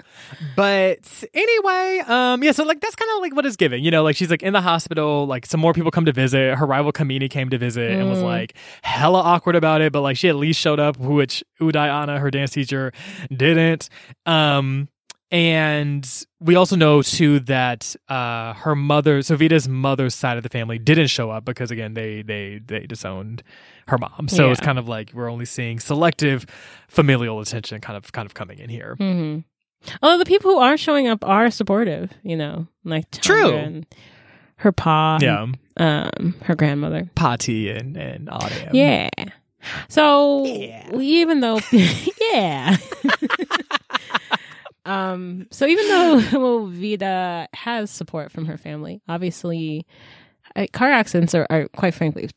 but 0.56 1.24
anyway, 1.34 2.02
um, 2.06 2.42
yeah, 2.42 2.52
so 2.52 2.64
like 2.64 2.80
that's 2.80 2.94
kind 2.96 3.10
of 3.16 3.22
like 3.22 3.34
what 3.34 3.46
it's 3.46 3.56
giving, 3.56 3.82
you 3.84 3.90
know, 3.90 4.02
like 4.02 4.16
she's 4.16 4.30
like 4.30 4.42
in 4.42 4.52
the 4.52 4.60
hospital, 4.60 5.26
like 5.26 5.46
some 5.46 5.60
more 5.60 5.72
people 5.72 5.90
come 5.90 6.04
to 6.06 6.12
visit. 6.12 6.56
Her 6.56 6.66
rival 6.66 6.92
Kamini 6.92 7.30
came 7.30 7.50
to 7.50 7.58
visit 7.58 7.90
and 7.92 8.08
was 8.08 8.18
Mm. 8.18 8.24
like 8.24 8.54
hella 8.82 9.20
awkward 9.20 9.54
about 9.56 9.80
it, 9.80 9.92
but 9.92 10.00
like 10.00 10.16
she 10.16 10.28
at 10.28 10.36
least 10.36 10.60
showed 10.60 10.80
up, 10.80 10.96
which 10.98 11.44
Uday 11.60 11.88
Anna, 11.88 12.18
her 12.18 12.30
dance 12.30 12.50
teacher, 12.50 12.92
didn't. 13.30 13.88
Um, 14.26 14.88
and 15.30 16.24
we 16.40 16.54
also 16.56 16.74
know 16.76 17.02
too 17.02 17.40
that 17.40 17.94
uh 18.08 18.54
her 18.54 18.74
mother, 18.74 19.22
so 19.22 19.36
Vita's 19.36 19.68
mother's 19.68 20.14
side 20.14 20.36
of 20.36 20.42
the 20.42 20.48
family 20.48 20.78
didn't 20.78 21.08
show 21.08 21.30
up 21.30 21.44
because 21.44 21.70
again 21.70 21.94
they 21.94 22.22
they 22.22 22.60
they 22.64 22.86
disowned 22.86 23.42
her 23.88 23.98
mom. 23.98 24.28
So 24.28 24.50
it's 24.50 24.60
kind 24.60 24.78
of 24.78 24.88
like 24.88 25.12
we're 25.14 25.30
only 25.30 25.44
seeing 25.44 25.78
selective 25.80 26.46
familial 26.88 27.40
attention 27.40 27.80
kind 27.80 27.96
of 27.96 28.12
kind 28.12 28.26
of 28.26 28.34
coming 28.34 28.58
in 28.58 28.68
here. 28.70 28.94
hmm 28.98 29.38
Although 30.02 30.18
the 30.18 30.24
people 30.24 30.50
who 30.50 30.58
are 30.58 30.76
showing 30.76 31.06
up 31.06 31.24
are 31.24 31.50
supportive, 31.52 32.10
you 32.24 32.36
know, 32.36 32.66
like 32.84 33.08
True. 33.12 33.52
And 33.54 33.86
her 34.56 34.72
pa, 34.72 35.18
Yeah. 35.22 35.46
um, 35.76 36.34
her 36.42 36.56
grandmother. 36.56 37.08
Paati 37.14 37.78
and 37.78 37.96
and 37.96 38.28
Autumn. 38.28 38.70
Yeah. 38.74 39.08
So 39.88 40.44
Yeah. 40.46 40.90
we- 40.96 41.06
even 41.06 41.40
though, 41.40 41.60
yeah. 42.32 42.76
um. 44.88 45.46
So 45.50 45.66
even 45.66 45.88
though 45.88 46.66
Vida 46.72 47.48
has 47.54 47.90
support 47.90 48.32
from 48.32 48.46
her 48.46 48.56
family, 48.56 49.00
obviously, 49.08 49.86
car 50.72 50.90
accidents 50.90 51.34
are, 51.34 51.46
are 51.50 51.68
quite 51.68 51.94
frankly 51.94 52.30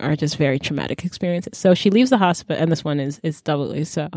are 0.00 0.16
just 0.16 0.36
very 0.36 0.58
traumatic 0.58 1.04
experiences. 1.04 1.56
So 1.56 1.74
she 1.74 1.90
leaves 1.90 2.10
the 2.10 2.18
hospital, 2.18 2.60
and 2.60 2.70
this 2.70 2.84
one 2.84 3.00
is 3.00 3.20
is 3.22 3.40
doubly 3.40 3.84
so. 3.84 4.08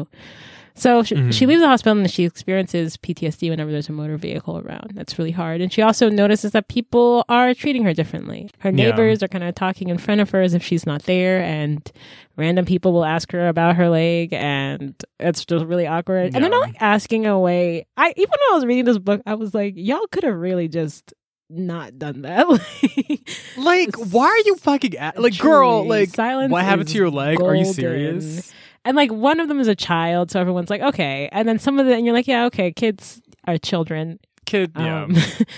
So 0.77 1.03
she, 1.03 1.15
Mhm. 1.15 1.31
she 1.33 1.45
leaves 1.45 1.61
the 1.61 1.67
hospital 1.67 1.97
and 1.97 2.11
she 2.11 2.25
experiences 2.25 2.97
PTSD 2.97 3.49
whenever 3.49 3.71
there's 3.71 3.88
a 3.88 3.93
motor 3.93 4.17
vehicle 4.17 4.57
around. 4.57 4.91
That's 4.93 5.17
really 5.17 5.31
hard. 5.31 5.61
And 5.61 5.71
she 5.71 5.81
also 5.81 6.09
notices 6.09 6.51
that 6.51 6.67
people 6.67 7.23
are 7.29 7.53
treating 7.53 7.83
her 7.85 7.93
differently. 7.93 8.49
Her 8.59 8.69
Yeah. 8.71 8.89
neighbors 8.89 9.23
are 9.23 9.29
kind 9.29 9.45
of 9.45 9.55
talking 9.55 9.88
in 9.89 9.97
front 9.97 10.19
of 10.19 10.31
her 10.31 10.41
as 10.41 10.53
if 10.53 10.61
she's 10.61 10.85
not 10.85 11.03
there, 11.03 11.41
and 11.41 11.89
random 12.35 12.65
people 12.65 12.91
will 12.91 13.05
ask 13.05 13.31
her 13.31 13.47
about 13.47 13.77
her 13.77 13.88
leg, 13.89 14.33
and 14.33 14.93
it's 15.17 15.45
just 15.45 15.63
really 15.65 15.88
awkward. 15.88 16.35
And 16.35 16.43
they're 16.43 16.51
not 16.51 16.63
like 16.63 16.81
asking 16.81 17.25
away. 17.25 17.85
I 17.95 18.09
even 18.17 18.29
when 18.29 18.51
I 18.51 18.55
was 18.55 18.65
reading 18.65 18.83
this 18.85 18.97
book, 18.97 19.21
I 19.25 19.35
was 19.35 19.53
like, 19.53 19.73
y'all 19.77 20.05
could 20.11 20.23
have 20.25 20.35
really 20.35 20.67
just 20.67 21.13
not 21.49 21.97
done 21.97 22.23
that. 22.23 22.47
Like, 23.57 23.95
why 24.11 24.25
are 24.25 24.38
you 24.45 24.55
fucking 24.55 24.97
at, 24.97 25.21
like, 25.21 25.38
girl? 25.38 25.88
Like, 25.88 26.09
silence 26.09 26.51
what 26.51 26.65
happened 26.65 26.89
to 26.89 26.97
your 26.97 27.09
leg? 27.09 27.41
Are 27.41 27.55
you 27.55 27.63
serious? 27.65 28.51
And 28.86 28.95
like 28.95 29.12
one 29.12 29.39
of 29.39 29.48
them 29.48 29.60
is 29.60 29.67
a 29.67 29.76
child, 29.76 30.32
so 30.32 30.39
everyone's 30.39 30.69
like, 30.69 30.82
okay. 30.82 31.28
And 31.32 31.48
then 31.48 31.60
some 31.60 31.80
of 31.80 31.88
the, 31.88 31.95
and 31.95 32.06
you're 32.06 32.13
like, 32.13 32.28
yeah, 32.28 32.45
okay, 32.45 32.71
kids 32.71 33.21
are 33.48 33.58
children. 33.58 34.19
Kid, 34.45 34.71
yeah. 34.78 35.04
Um, 35.04 35.15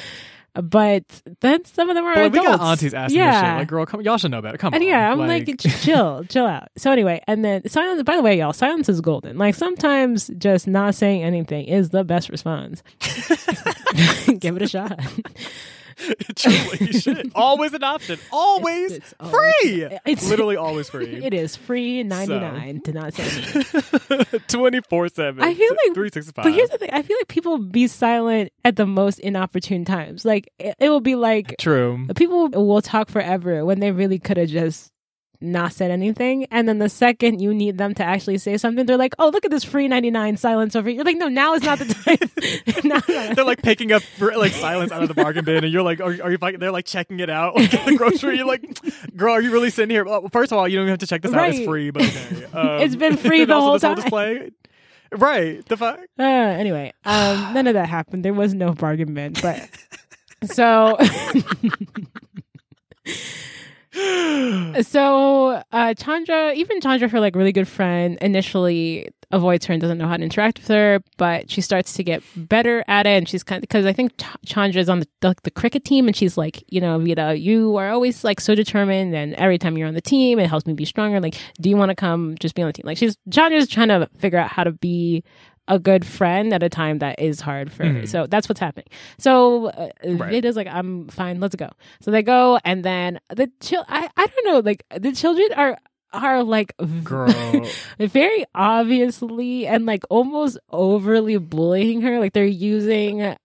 but 0.64 1.04
then 1.42 1.64
some 1.66 1.90
of 1.90 1.96
them 1.96 2.06
are 2.06 2.16
but 2.16 2.24
like, 2.24 2.32
we 2.32 2.40
adults. 2.40 2.58
got 2.58 2.68
aunties 2.68 2.94
asking 2.94 3.20
yeah. 3.20 3.42
shit. 3.42 3.60
Like, 3.60 3.68
girl, 3.68 3.86
come, 3.86 4.02
y'all 4.02 4.18
should 4.18 4.32
know 4.32 4.42
better. 4.42 4.58
Come 4.58 4.74
on. 4.74 4.76
And 4.76 4.84
on. 4.84 4.90
yeah, 4.90 5.12
I'm 5.12 5.20
like, 5.20 5.58
just 5.58 5.84
chill, 5.84 6.24
chill 6.30 6.46
out. 6.46 6.70
So 6.78 6.92
anyway, 6.92 7.22
and 7.28 7.44
then 7.44 7.68
silence. 7.70 8.02
By 8.04 8.16
the 8.16 8.24
way, 8.24 8.38
y'all, 8.40 8.54
silence 8.54 8.90
is 8.90 9.02
golden. 9.02 9.38
Like 9.38 9.56
sometimes 9.56 10.28
just 10.38 10.66
not 10.66 10.96
saying 10.96 11.24
anything 11.24 11.66
is 11.66 11.90
the 11.90 12.04
best 12.04 12.30
response. 12.30 12.82
Give 14.40 14.56
it 14.56 14.62
a 14.62 14.68
shot. 14.68 15.00
Truly. 16.36 17.32
Always 17.36 17.74
an 17.74 17.84
option. 17.84 18.20
Always 18.32 18.92
It's 18.94 19.14
always- 19.20 19.34
free. 19.62 19.82
it's- 19.84 20.02
It's 20.06 20.30
literally 20.30 20.56
always 20.56 20.90
free. 20.90 21.08
It 21.26 21.34
is 21.34 21.56
free 21.56 22.04
ninety 22.04 22.40
nine 22.40 22.82
to 22.82 22.94
not 22.94 23.14
say 23.14 24.24
24 24.48 25.10
7. 25.10 25.44
I 25.44 25.54
feel 25.54 25.70
like- 25.70 25.94
365. 25.94 26.44
But 26.44 26.54
here's 26.54 26.70
the 26.70 26.78
thing: 26.78 26.90
I 26.94 27.02
feel 27.02 27.18
like 27.20 27.28
people 27.28 27.58
be 27.58 27.88
silent 27.88 28.52
at 28.64 28.76
the 28.76 28.86
most 28.86 29.20
inopportune 29.20 29.86
times. 29.86 30.26
Like 30.26 30.52
it, 30.60 30.76
it 30.80 30.90
will 30.90 31.00
be 31.02 31.16
like 31.16 31.56
True. 31.60 32.06
people 32.16 32.50
will 32.50 32.82
talk 32.82 33.10
forever 33.10 33.66
when 33.66 33.80
they 33.80 33.92
really 33.92 34.20
could 34.20 34.38
have 34.38 34.50
just 34.50 34.92
not 35.40 35.72
said 35.74 35.92
anything. 35.92 36.46
And 36.52 36.68
then 36.68 36.80
the 36.80 36.90
second 36.90 37.40
you 37.42 37.54
need 37.54 37.78
them 37.78 37.94
to 37.96 38.04
actually 38.04 38.38
say 38.40 38.58
something, 38.58 38.86
they're 38.86 38.98
like, 38.98 39.14
"Oh, 39.20 39.30
look 39.30 39.46
at 39.46 39.52
this 39.52 39.64
free 39.64 39.88
ninety 39.88 40.10
nine 40.12 40.38
silence 40.38 40.76
over." 40.76 40.90
here. 40.90 40.96
You're 40.98 41.06
like, 41.06 41.18
"No, 41.18 41.28
now 41.28 41.54
is 41.54 41.64
not 41.64 41.80
the 41.80 41.86
time." 42.84 42.84
Now- 42.84 43.34
They're 43.34 43.44
like 43.46 43.62
picking 43.62 43.92
up 43.92 44.02
like 44.20 44.52
silence 44.52 44.92
out 44.92 45.02
of 45.02 45.08
the 45.10 45.14
bargain 45.14 45.46
bin, 45.46 45.64
and 45.64 45.72
you're 45.74 45.82
like, 45.84 46.00
are, 46.00 46.16
are 46.24 46.32
you? 46.32 46.38
They're 46.38 46.72
like 46.72 46.86
checking 46.86 47.20
it 47.20 47.30
out 47.30 47.56
like 47.56 47.74
at 47.74 47.86
the 47.86 47.96
grocery. 47.98 48.38
You're 48.38 48.46
like, 48.48 48.64
girl, 49.16 49.34
are 49.34 49.42
you 49.42 49.52
really 49.52 49.70
sitting 49.70 49.90
here? 49.90 50.06
Well, 50.06 50.28
first 50.32 50.52
of 50.52 50.58
all, 50.58 50.68
you 50.68 50.78
don't 50.78 50.84
even 50.84 50.92
have 50.92 51.00
to 51.00 51.08
check 51.08 51.22
this 51.22 51.34
out. 51.34 51.50
It's 51.50 51.66
free, 51.66 51.90
but 51.92 52.04
okay. 52.04 52.46
Um, 52.54 52.82
It's 52.82 52.96
been 52.96 53.18
free 53.18 53.46
the 53.46 53.60
whole 53.60 53.80
time. 53.80 53.96
display. 53.96 54.52
Right. 55.12 55.66
The 55.66 55.78
fuck. 55.78 56.00
Uh, 56.20 56.24
anyway, 56.24 56.94
um, 57.06 57.54
none 57.54 57.68
of 57.68 57.74
that 57.76 57.88
happened. 57.90 58.26
There 58.26 58.34
was 58.34 58.54
no 58.54 58.74
bargain 58.74 59.14
bin, 59.14 59.34
but 59.42 59.70
so 60.46 60.98
so 64.84 65.62
uh, 65.72 65.94
Chandra, 65.96 66.54
even 66.54 66.82
Chandra, 66.82 67.08
her 67.08 67.20
like 67.20 67.36
really 67.36 67.52
good 67.52 67.68
friend, 67.68 68.18
initially 68.22 69.10
avoids 69.32 69.66
her 69.66 69.74
and 69.74 69.82
doesn't 69.82 69.98
know 69.98 70.08
how 70.08 70.16
to 70.16 70.24
interact 70.24 70.60
with 70.60 70.68
her, 70.70 71.02
but 71.18 71.50
she 71.52 71.60
starts 71.62 71.94
to 71.94 72.04
get 72.04 72.24
better 72.36 72.84
at 72.88 73.06
it, 73.06 73.18
and 73.18 73.28
she's 73.28 73.44
kind 73.44 73.58
of 73.58 73.62
because 73.62 73.86
I 73.86 73.94
think 73.94 74.18
Ch- 74.18 74.26
Chandra 74.46 74.82
is 74.82 74.90
on 74.90 75.00
the, 75.00 75.08
the 75.22 75.36
the 75.44 75.52
cricket 75.52 75.84
team, 75.84 76.08
and 76.08 76.16
she's 76.16 76.38
like, 76.38 76.64
you 76.68 76.80
know, 76.80 77.00
Vita, 77.00 77.38
you 77.38 77.76
are 77.78 77.90
always 77.90 78.24
like 78.24 78.40
so 78.40 78.56
determined, 78.56 79.16
and 79.16 79.34
every 79.36 79.58
time 79.58 79.78
you're 79.78 79.88
on 79.88 79.94
the 79.94 80.02
team, 80.02 80.40
it 80.40 80.48
helps 80.48 80.66
me 80.66 80.74
be 80.74 80.86
stronger. 80.86 81.20
Like, 81.20 81.36
do 81.60 81.70
you 81.70 81.78
want 81.78 81.90
to 81.90 81.96
come 81.96 82.36
just 82.40 82.56
be 82.56 82.62
on 82.62 82.68
the 82.68 82.74
team? 82.74 82.86
Like, 82.86 82.98
she's 82.98 83.18
Chandra's 83.30 83.68
trying 83.68 83.90
to 83.90 84.10
figure 84.18 84.40
out 84.40 84.50
how 84.50 84.64
to 84.64 84.72
be 84.72 85.24
a 85.68 85.78
good 85.80 86.06
friend 86.06 86.54
at 86.54 86.64
a 86.64 86.70
time 86.70 87.00
that 87.00 87.20
is 87.20 87.42
hard 87.42 87.72
for. 87.72 87.84
Mhm. 87.84 88.08
So 88.08 88.26
that's 88.28 88.48
what's 88.48 88.60
happening. 88.60 88.88
So 89.18 89.68
uh, 89.68 89.90
Right. 90.06 90.34
it 90.34 90.46
is 90.46 90.56
like 90.56 90.68
I'm 90.68 91.08
fine. 91.10 91.40
Let's 91.40 91.56
go. 91.56 91.70
So 92.02 92.12
they 92.12 92.24
go, 92.24 92.60
and 92.64 92.84
then 92.86 93.20
the 93.36 93.52
chil- 93.60 93.86
I 93.88 94.10
I 94.16 94.26
don't 94.28 94.46
know. 94.46 94.60
Like 94.60 94.84
the 94.98 95.12
children 95.12 95.48
are 95.56 95.78
are 96.14 96.44
like 96.44 96.74
Girl. 97.04 97.68
very 98.00 98.46
obviously 98.56 99.68
and 99.68 99.86
like 99.86 100.04
almost 100.10 100.58
overly 100.72 101.38
bullying 101.38 102.02
her. 102.02 102.20
Like 102.20 102.34
they're 102.34 102.46
using 102.46 103.36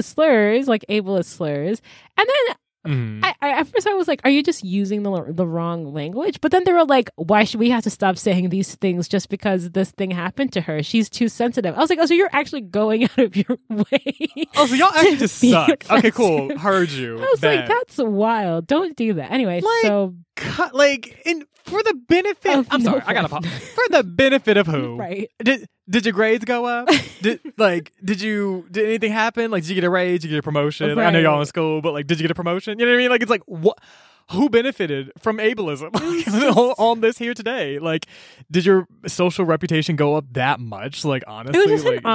slurs, 0.00 0.68
like 0.68 0.84
ableist 0.88 1.26
slurs, 1.26 1.80
and 2.16 2.28
then 2.28 2.56
Mhm. 2.86 3.20
I, 3.24 3.34
I 3.42 3.50
at 3.60 3.66
first 3.66 3.86
I 3.86 3.94
was 3.94 4.06
like, 4.06 4.20
"Are 4.24 4.30
you 4.30 4.42
just 4.42 4.62
using 4.64 5.02
the 5.02 5.24
the 5.28 5.46
wrong 5.46 5.92
language?" 5.92 6.40
But 6.40 6.52
then 6.52 6.62
they 6.64 6.72
were 6.72 6.84
like, 6.84 7.10
"Why 7.16 7.44
should 7.44 7.58
we 7.60 7.70
have 7.70 7.82
to 7.84 7.90
stop 7.90 8.16
saying 8.16 8.50
these 8.50 8.76
things 8.76 9.08
just 9.08 9.28
because 9.28 9.70
this 9.72 9.90
thing 9.90 10.10
happened 10.12 10.52
to 10.52 10.60
her? 10.62 10.82
She's 10.82 11.10
too 11.10 11.28
sensitive." 11.28 11.74
I 11.74 11.78
was 11.80 11.90
like, 11.90 11.98
"Oh, 12.00 12.06
so 12.06 12.14
you're 12.14 12.30
actually 12.32 12.62
going 12.62 13.04
out 13.10 13.18
of 13.18 13.36
your 13.36 13.58
way?" 13.68 14.46
Oh, 14.56 14.66
so 14.66 14.74
y'all 14.76 14.90
actually 14.94 15.16
just 15.16 15.38
suck. 15.38 15.90
Okay, 15.90 16.10
cool. 16.12 16.56
Heard 16.56 16.90
you. 16.90 17.18
I 17.18 17.26
was 17.32 17.42
like, 17.42 17.66
"That's 17.66 17.98
wild. 17.98 18.66
Don't 18.68 18.96
do 18.96 19.14
that." 19.14 19.32
Anyway, 19.32 19.60
Like, 19.60 19.82
so 19.82 20.14
Cut, 20.36 20.72
like, 20.72 21.20
in 21.26 21.44
for 21.68 21.82
the 21.82 21.94
benefit. 22.08 22.56
Of 22.56 22.68
I'm 22.70 22.82
no 22.82 22.92
sorry, 22.92 23.02
I 23.06 23.12
gotta 23.14 23.28
pause. 23.28 23.46
For 23.46 23.84
the 23.90 24.02
benefit 24.02 24.56
of 24.56 24.66
who? 24.66 24.96
right, 24.96 25.30
Did 25.42 25.68
did 25.88 26.04
your 26.06 26.12
grades 26.12 26.44
go 26.44 26.64
up? 26.66 26.88
did 27.22 27.40
like 27.56 27.92
did 28.04 28.20
you 28.20 28.66
did 28.70 28.86
anything 28.86 29.12
happen? 29.12 29.50
Like 29.50 29.62
did 29.62 29.70
you 29.70 29.74
get 29.74 29.84
a 29.84 29.90
raise? 29.90 30.20
Did 30.20 30.30
you 30.30 30.36
get 30.36 30.40
a 30.40 30.42
promotion? 30.42 30.98
I 30.98 31.10
know 31.10 31.18
y'all 31.20 31.40
in 31.40 31.46
school, 31.46 31.80
but 31.80 31.92
like 31.92 32.06
did 32.06 32.18
you 32.18 32.24
get 32.24 32.30
a 32.30 32.34
promotion? 32.34 32.78
You 32.78 32.86
know 32.86 32.92
what 32.92 32.96
I 32.96 32.98
mean? 32.98 33.10
Like 33.10 33.22
it's 33.22 33.30
like 33.30 33.42
what 33.46 33.78
who 34.32 34.48
benefited 34.50 35.10
from 35.18 35.38
ableism 35.38 35.90
on, 36.78 37.00
this 37.00 37.18
here 37.18 37.34
today? 37.34 37.78
Like, 37.78 38.06
did 38.50 38.64
your 38.66 38.86
social 39.06 39.44
reputation 39.44 39.96
go 39.96 40.16
up 40.16 40.24
that 40.32 40.60
much? 40.60 41.04
Like, 41.04 41.22
honestly, 41.26 41.58
it 41.60 41.70
was 41.70 41.82
just 41.82 41.84
like, 41.86 42.00
an 42.04 42.06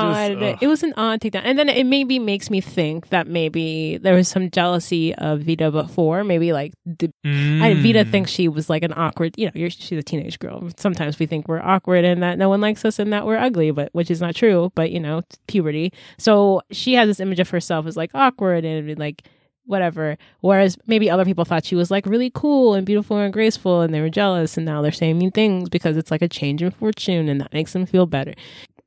odd. 0.43 0.58
it 0.62 0.67
was 0.67 0.84
an 0.84 0.93
odd 0.97 1.21
takedown, 1.21 1.41
and 1.45 1.58
then 1.58 1.69
it 1.69 1.86
maybe 1.86 2.19
makes 2.19 2.49
me 2.49 2.62
think 2.62 3.10
that 3.10 3.28
maybe 3.28 3.97
there 3.97 4.13
was 4.13 4.28
some 4.28 4.49
jealousy 4.52 5.15
of 5.15 5.41
Vita 5.41 5.71
before. 5.71 6.23
Maybe 6.23 6.54
like 6.54 6.73
the 6.86 7.12
I 7.26 7.73
Vita 7.76 8.04
Mm. 8.06 8.12
thinks 8.12 8.32
she 8.32 8.47
was 8.47 8.69
like 8.69 8.84
an 8.84 8.93
awkward, 8.95 9.34
you 9.38 9.45
know, 9.45 9.52
you're, 9.56 9.69
she's 9.69 9.97
a 9.97 10.04
teenage 10.04 10.39
girl. 10.39 10.69
Sometimes 10.78 11.19
we 11.19 11.26
think 11.26 11.47
we're 11.47 11.62
awkward 11.62 12.04
and 12.06 12.21
that 12.23 12.38
no 12.38 12.49
one 12.49 12.62
likes 12.62 12.84
us 12.86 12.99
and 12.99 13.12
that 13.13 13.26
we're 13.26 13.38
ugly, 13.38 13.71
but 13.71 13.89
which 13.93 14.10
is 14.12 14.21
not 14.21 14.36
true. 14.36 14.71
But 14.76 14.91
you 14.91 14.99
know, 14.99 15.21
puberty. 15.47 15.91
So 16.17 16.62
she 16.71 16.93
has 16.93 17.08
this 17.08 17.19
image 17.19 17.39
of 17.39 17.49
herself 17.49 17.86
as 17.88 17.95
like 17.97 18.12
awkward 18.13 18.65
and 18.65 18.97
like 18.99 19.23
whatever. 19.65 20.17
Whereas 20.41 20.78
maybe 20.88 21.10
other 21.10 21.26
people 21.26 21.45
thought 21.45 21.65
she 21.65 21.76
was 21.76 21.89
like 21.91 22.06
really 22.06 22.32
cool 22.34 22.73
and 22.73 22.86
beautiful 22.86 23.17
and 23.17 23.32
graceful, 23.34 23.82
and 23.82 23.93
they 23.93 24.02
were 24.02 24.10
jealous, 24.10 24.58
and 24.58 24.65
now 24.65 24.82
they're 24.82 24.91
saying 24.91 25.17
mean 25.17 25.32
things 25.32 25.69
because 25.69 25.97
it's 25.97 26.12
like 26.12 26.21
a 26.21 26.28
change 26.28 26.62
in 26.62 26.71
fortune, 26.71 27.30
and 27.30 27.41
that 27.41 27.54
makes 27.54 27.73
them 27.73 27.86
feel 27.86 28.06
better. 28.06 28.34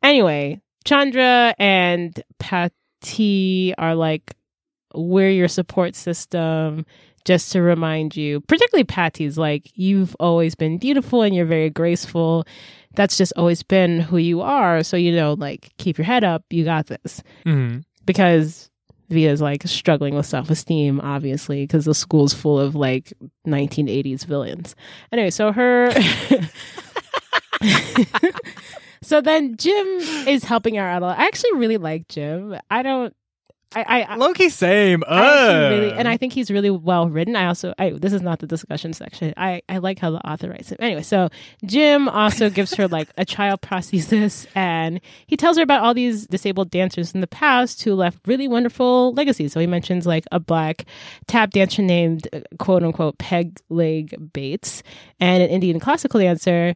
Anyway, 0.03 0.61
Chandra 0.85 1.55
and 1.59 2.23
Paati 2.41 3.75
are 3.79 3.95
like, 3.95 4.35
we're 4.95 5.31
your 5.31 5.49
support 5.49 5.95
system 5.95 6.87
just 7.25 7.51
to 7.53 7.61
remind 7.61 8.17
you, 8.17 8.41
particularly 8.43 8.85
Paati's 8.85 9.37
like, 9.37 9.71
you've 9.75 10.15
always 10.21 10.55
been 10.55 10.79
beautiful 10.79 11.23
and 11.23 11.35
you're 11.35 11.45
very 11.45 11.69
graceful. 11.71 12.47
That's 12.95 13.17
just 13.19 13.33
always 13.37 13.65
been 13.65 13.99
who 14.01 14.17
you 14.17 14.43
are. 14.43 14.85
So, 14.85 14.97
you 14.97 15.15
know, 15.15 15.35
like, 15.35 15.73
keep 15.77 15.99
your 15.99 16.05
head 16.05 16.23
up. 16.23 16.45
You 16.51 16.65
got 16.65 16.87
this. 16.87 17.23
Mhm. 17.45 17.83
Because 18.07 18.71
Via's 19.09 19.41
like 19.41 19.63
struggling 19.65 20.15
with 20.15 20.27
self 20.27 20.51
esteem, 20.51 21.01
obviously, 21.01 21.63
because 21.65 21.85
the 21.85 21.95
school's 21.95 22.35
full 22.35 22.59
of 22.59 22.75
like 22.75 23.13
1980s 23.47 24.25
villains. 24.25 24.75
Anyway, 25.13 25.31
so 25.31 25.53
her. 25.53 25.93
so 29.03 29.21
then 29.21 29.57
Jim 29.57 29.87
is 30.27 30.45
helping 30.45 30.75
her 30.75 30.83
out 30.83 31.03
a 31.03 31.07
lot. 31.07 31.19
I 31.19 31.27
actually 31.27 31.55
really 31.55 31.79
like 31.79 32.09
Jim. 32.09 32.57
I 32.71 32.83
don't. 32.83 33.15
I, 33.77 33.83
I, 33.83 34.01
I 34.03 34.17
Low-key 34.17 34.49
same. 34.49 35.05
I 35.07 35.69
really, 35.69 35.93
and 35.93 36.09
I 36.09 36.17
think 36.17 36.33
he's 36.33 36.51
really 36.51 36.71
well 36.71 37.11
written. 37.11 37.37
I 37.37 37.47
also, 37.47 37.75
I, 37.79 37.91
this 37.91 38.15
is 38.15 38.23
not 38.23 38.39
the 38.39 38.47
discussion 38.47 38.95
section. 38.95 39.35
I, 39.37 39.61
I 39.69 39.79
like 39.79 39.99
how 39.99 40.11
the 40.11 40.27
author 40.27 40.49
writes 40.49 40.73
it. 40.73 40.79
Anyway, 40.81 41.03
so 41.03 41.29
Jim 41.67 42.09
also 42.09 42.49
gives 42.57 42.73
her 42.75 42.89
like 42.89 43.11
a 43.19 43.27
child 43.27 43.61
prosthesis, 43.61 44.47
and 44.55 44.99
he 45.27 45.37
tells 45.37 45.59
her 45.59 45.63
about 45.63 45.83
all 45.83 45.93
these 45.93 46.27
disabled 46.27 46.71
dancers 46.71 47.15
in 47.15 47.21
the 47.21 47.27
past 47.27 47.83
who 47.83 47.95
left 47.95 48.19
really 48.27 48.49
wonderful 48.49 49.13
legacies. 49.13 49.53
So 49.53 49.61
he 49.61 49.67
mentions 49.67 50.07
like 50.07 50.25
a 50.33 50.41
black 50.41 50.87
tap 51.27 51.51
dancer 51.51 51.83
named 51.83 52.29
uh, 52.33 52.41
quote 52.59 52.83
unquote 52.83 53.19
Peg 53.19 53.61
Leg 53.69 54.33
Bates, 54.33 54.83
and 55.21 55.43
an 55.43 55.51
Indian 55.51 55.81
classical 55.81 56.19
dancer. 56.19 56.75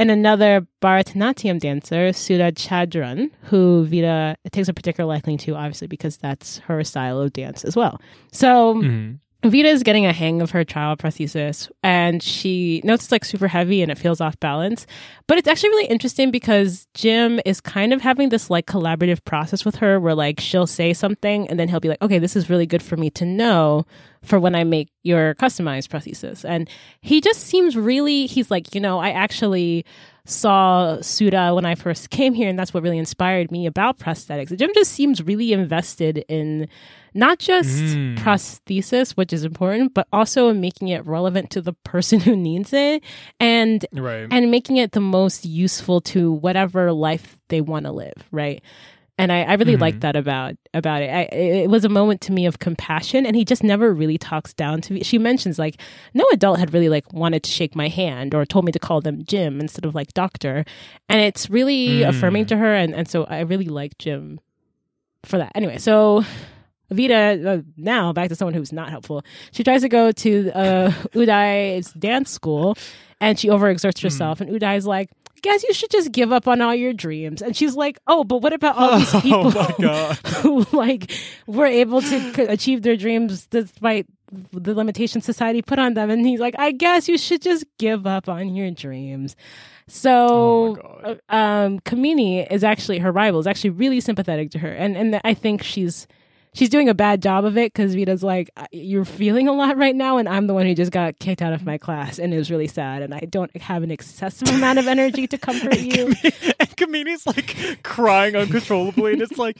And 0.00 0.10
another 0.10 0.66
Bharatanatyam 0.80 1.60
dancer, 1.60 2.14
Sudha 2.14 2.52
Chandran, 2.52 3.30
who 3.42 3.84
Vita 3.84 4.34
takes 4.50 4.66
a 4.66 4.72
particular 4.72 5.06
liking 5.06 5.36
to, 5.36 5.54
obviously, 5.54 5.88
because 5.88 6.16
that's 6.16 6.56
her 6.60 6.82
style 6.84 7.20
of 7.20 7.34
dance 7.34 7.66
as 7.66 7.76
well. 7.76 8.00
So 8.32 8.76
Mhm. 8.76 9.18
Vita 9.42 9.68
is 9.68 9.82
getting 9.82 10.04
a 10.04 10.12
hang 10.12 10.42
of 10.42 10.50
her 10.50 10.64
child 10.64 10.98
prosthesis 10.98 11.70
and 11.82 12.22
she 12.22 12.82
notes 12.84 13.04
it's 13.04 13.12
like 13.12 13.24
super 13.24 13.48
heavy 13.48 13.80
and 13.80 13.90
it 13.90 13.96
feels 13.96 14.20
off 14.20 14.38
balance. 14.38 14.86
But 15.26 15.38
it's 15.38 15.48
actually 15.48 15.70
really 15.70 15.86
interesting 15.86 16.30
because 16.30 16.86
Jim 16.92 17.40
is 17.46 17.58
kind 17.60 17.94
of 17.94 18.02
having 18.02 18.28
this 18.28 18.50
like 18.50 18.66
collaborative 18.66 19.24
process 19.24 19.64
with 19.64 19.76
her 19.76 19.98
where 19.98 20.14
like 20.14 20.40
she'll 20.40 20.66
say 20.66 20.92
something 20.92 21.48
and 21.48 21.58
then 21.58 21.68
he'll 21.68 21.80
be 21.80 21.88
like, 21.88 22.02
okay, 22.02 22.18
this 22.18 22.36
is 22.36 22.50
really 22.50 22.66
good 22.66 22.82
for 22.82 22.98
me 22.98 23.08
to 23.10 23.24
know 23.24 23.86
for 24.22 24.38
when 24.38 24.54
I 24.54 24.64
make 24.64 24.90
your 25.04 25.34
customized 25.36 25.88
prosthesis. 25.88 26.44
And 26.44 26.68
he 27.00 27.22
just 27.22 27.40
seems 27.40 27.76
really, 27.76 28.26
he's 28.26 28.50
like, 28.50 28.74
you 28.74 28.80
know, 28.80 28.98
I 28.98 29.10
actually 29.10 29.86
saw 30.26 31.00
Sudha 31.00 31.54
when 31.54 31.64
I 31.64 31.76
first 31.76 32.10
came 32.10 32.34
here 32.34 32.50
and 32.50 32.58
that's 32.58 32.74
what 32.74 32.82
really 32.82 32.98
inspired 32.98 33.50
me 33.50 33.64
about 33.64 33.98
prosthetics. 33.98 34.54
Jim 34.54 34.70
just 34.74 34.92
seems 34.92 35.22
really 35.22 35.54
invested 35.54 36.26
in 36.28 36.68
not 37.14 37.38
just 37.38 37.68
Mm. 37.96 38.16
prosthesis, 38.18 39.12
which 39.12 39.32
is 39.32 39.44
important, 39.44 39.94
but 39.94 40.06
also 40.12 40.52
making 40.54 40.88
it 40.88 41.04
relevant 41.06 41.50
to 41.50 41.60
the 41.60 41.72
person 41.84 42.20
who 42.26 42.36
needs 42.36 42.72
it 42.72 43.02
and 43.38 43.84
Right. 43.92 44.26
and 44.30 44.50
making 44.50 44.76
it 44.76 44.92
the 44.92 45.00
most 45.00 45.44
useful 45.44 46.00
to 46.02 46.32
whatever 46.32 46.92
life 46.92 47.36
they 47.48 47.60
want 47.60 47.86
to 47.86 47.92
live, 47.92 48.14
right? 48.30 48.62
And 49.18 49.30
I, 49.30 49.42
I 49.42 49.54
really 49.54 49.76
Mhm. 49.76 49.80
like 49.82 50.00
that 50.00 50.16
about 50.16 50.54
about 50.72 51.02
it. 51.02 51.10
I, 51.10 51.22
it 51.36 51.68
was 51.68 51.84
a 51.84 51.90
moment 51.90 52.22
to 52.22 52.32
me 52.32 52.46
of 52.46 52.58
compassion, 52.58 53.26
and 53.26 53.36
he 53.36 53.44
just 53.44 53.62
never 53.62 53.92
really 53.92 54.16
talks 54.16 54.54
down 54.54 54.80
to 54.82 54.94
me. 54.94 55.02
She 55.02 55.18
mentions 55.18 55.58
like 55.58 55.76
no 56.14 56.24
adult 56.32 56.58
had 56.58 56.72
really 56.72 56.88
like 56.88 57.12
wanted 57.12 57.42
to 57.42 57.50
shake 57.50 57.76
my 57.76 57.88
hand 57.88 58.34
or 58.34 58.46
told 58.46 58.64
me 58.64 58.72
to 58.72 58.78
call 58.78 59.02
them 59.02 59.22
Jim 59.24 59.60
instead 59.60 59.84
of 59.84 59.94
like 59.94 60.14
doctor, 60.14 60.64
and 61.10 61.20
it's 61.20 61.50
really 61.50 62.00
Mm. 62.00 62.08
affirming 62.08 62.46
to 62.46 62.56
her. 62.56 62.74
And 62.74 62.94
and 62.94 63.06
so 63.08 63.24
I 63.24 63.40
really 63.40 63.66
like 63.68 63.98
Jim 63.98 64.40
for 65.26 65.36
that. 65.36 65.52
Anyway, 65.54 65.76
so 65.76 66.24
Vita, 66.90 67.50
uh, 67.50 67.62
now 67.76 68.12
back 68.12 68.28
to 68.28 68.34
someone 68.36 68.54
who's 68.54 68.72
not 68.72 68.90
helpful. 68.90 69.24
She 69.52 69.62
tries 69.64 69.82
to 69.82 69.88
go 69.88 70.12
to 70.12 70.50
uh, 70.52 70.90
Udai's 71.14 71.92
dance 71.92 72.30
school 72.30 72.76
and 73.20 73.38
she 73.38 73.48
overexerts 73.48 74.02
herself. 74.02 74.40
And 74.40 74.50
Udai's 74.50 74.86
like, 74.86 75.10
I 75.28 75.40
guess 75.42 75.62
you 75.62 75.72
should 75.72 75.90
just 75.90 76.12
give 76.12 76.32
up 76.32 76.46
on 76.48 76.60
all 76.60 76.74
your 76.74 76.92
dreams. 76.92 77.40
And 77.42 77.56
she's 77.56 77.74
like, 77.74 77.98
oh, 78.06 78.24
but 78.24 78.38
what 78.42 78.52
about 78.52 78.76
all 78.76 78.98
these 78.98 79.14
Oh 79.14 79.20
people 79.20 79.50
God. 79.52 80.14
who 80.42 80.66
like 80.72 81.12
were 81.46 81.66
able 81.66 82.02
to 82.02 82.34
c- 82.34 82.42
achieve 82.42 82.82
their 82.82 82.96
dreams 82.96 83.46
despite 83.46 84.06
the 84.52 84.74
limitations 84.74 85.24
society 85.24 85.62
put 85.62 85.78
on 85.78 85.94
them? 85.94 86.10
And 86.10 86.26
he's 86.26 86.40
like, 86.40 86.54
I 86.58 86.72
guess 86.72 87.08
you 87.08 87.16
should 87.16 87.40
just 87.40 87.64
give 87.78 88.06
up 88.06 88.28
on 88.28 88.54
your 88.54 88.70
dreams. 88.70 89.34
So, 89.88 90.78
Oh 91.04 91.16
uh, 91.30 91.34
um, 91.34 91.80
Kamini 91.80 92.46
is 92.50 92.62
actually 92.62 92.98
her 92.98 93.10
rival. 93.10 93.40
Is 93.40 93.46
actually 93.48 93.70
really 93.70 94.00
sympathetic 94.00 94.52
to 94.52 94.58
her, 94.60 94.70
and 94.70 94.96
and 94.96 95.20
I 95.24 95.34
think 95.34 95.64
she's 95.64 96.06
she's 96.54 96.68
doing 96.68 96.88
a 96.88 96.94
bad 96.94 97.22
job 97.22 97.44
of 97.44 97.56
it 97.56 97.72
because 97.72 97.94
Vita's 97.94 98.22
like, 98.22 98.50
you're 98.72 99.04
feeling 99.04 99.48
a 99.48 99.52
lot 99.52 99.76
right 99.76 99.94
now, 99.94 100.18
and 100.18 100.28
I'm 100.28 100.46
the 100.46 100.54
one 100.54 100.66
who 100.66 100.74
just 100.74 100.92
got 100.92 101.18
kicked 101.18 101.42
out 101.42 101.52
of 101.52 101.64
my 101.64 101.78
class, 101.78 102.18
and 102.18 102.32
it 102.32 102.38
was 102.38 102.50
really 102.50 102.66
sad, 102.66 103.02
and 103.02 103.14
I 103.14 103.20
don't 103.20 103.54
have 103.56 103.82
an 103.82 103.90
excessive 103.90 104.48
amount 104.48 104.78
of 104.78 104.86
energy 104.86 105.26
to 105.28 105.38
comfort 105.38 105.78
you. 105.78 106.06
and 106.06 106.76
Kamini's 106.76 107.26
like 107.26 107.82
crying 107.82 108.36
uncontrollably, 108.36 109.12
and 109.12 109.22
it's 109.22 109.38
like, 109.38 109.58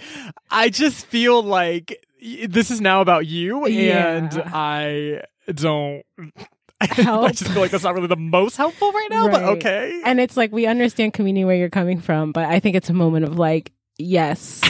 I 0.50 0.68
just 0.68 1.06
feel 1.06 1.42
like 1.42 2.04
this 2.48 2.70
is 2.70 2.80
now 2.80 3.00
about 3.00 3.26
you, 3.26 3.66
and 3.66 4.30
I 4.46 5.22
don't. 5.46 6.04
I 6.82 7.32
just 7.32 7.50
feel 7.50 7.60
like 7.60 7.70
that's 7.70 7.84
not 7.84 7.94
really 7.94 8.06
the 8.06 8.16
most 8.16 8.56
helpful 8.56 8.90
right 8.90 9.08
now, 9.10 9.28
but 9.28 9.42
okay. 9.42 10.00
And 10.02 10.18
it's 10.18 10.34
like 10.34 10.50
we 10.50 10.66
understand 10.66 11.12
Kamini 11.12 11.44
where 11.44 11.54
you're 11.56 11.68
coming 11.68 12.00
from, 12.00 12.32
but 12.32 12.46
I 12.46 12.58
think 12.58 12.74
it's 12.74 12.88
a 12.88 12.94
moment 12.94 13.26
of 13.26 13.38
like, 13.38 13.70
yes, 13.98 14.62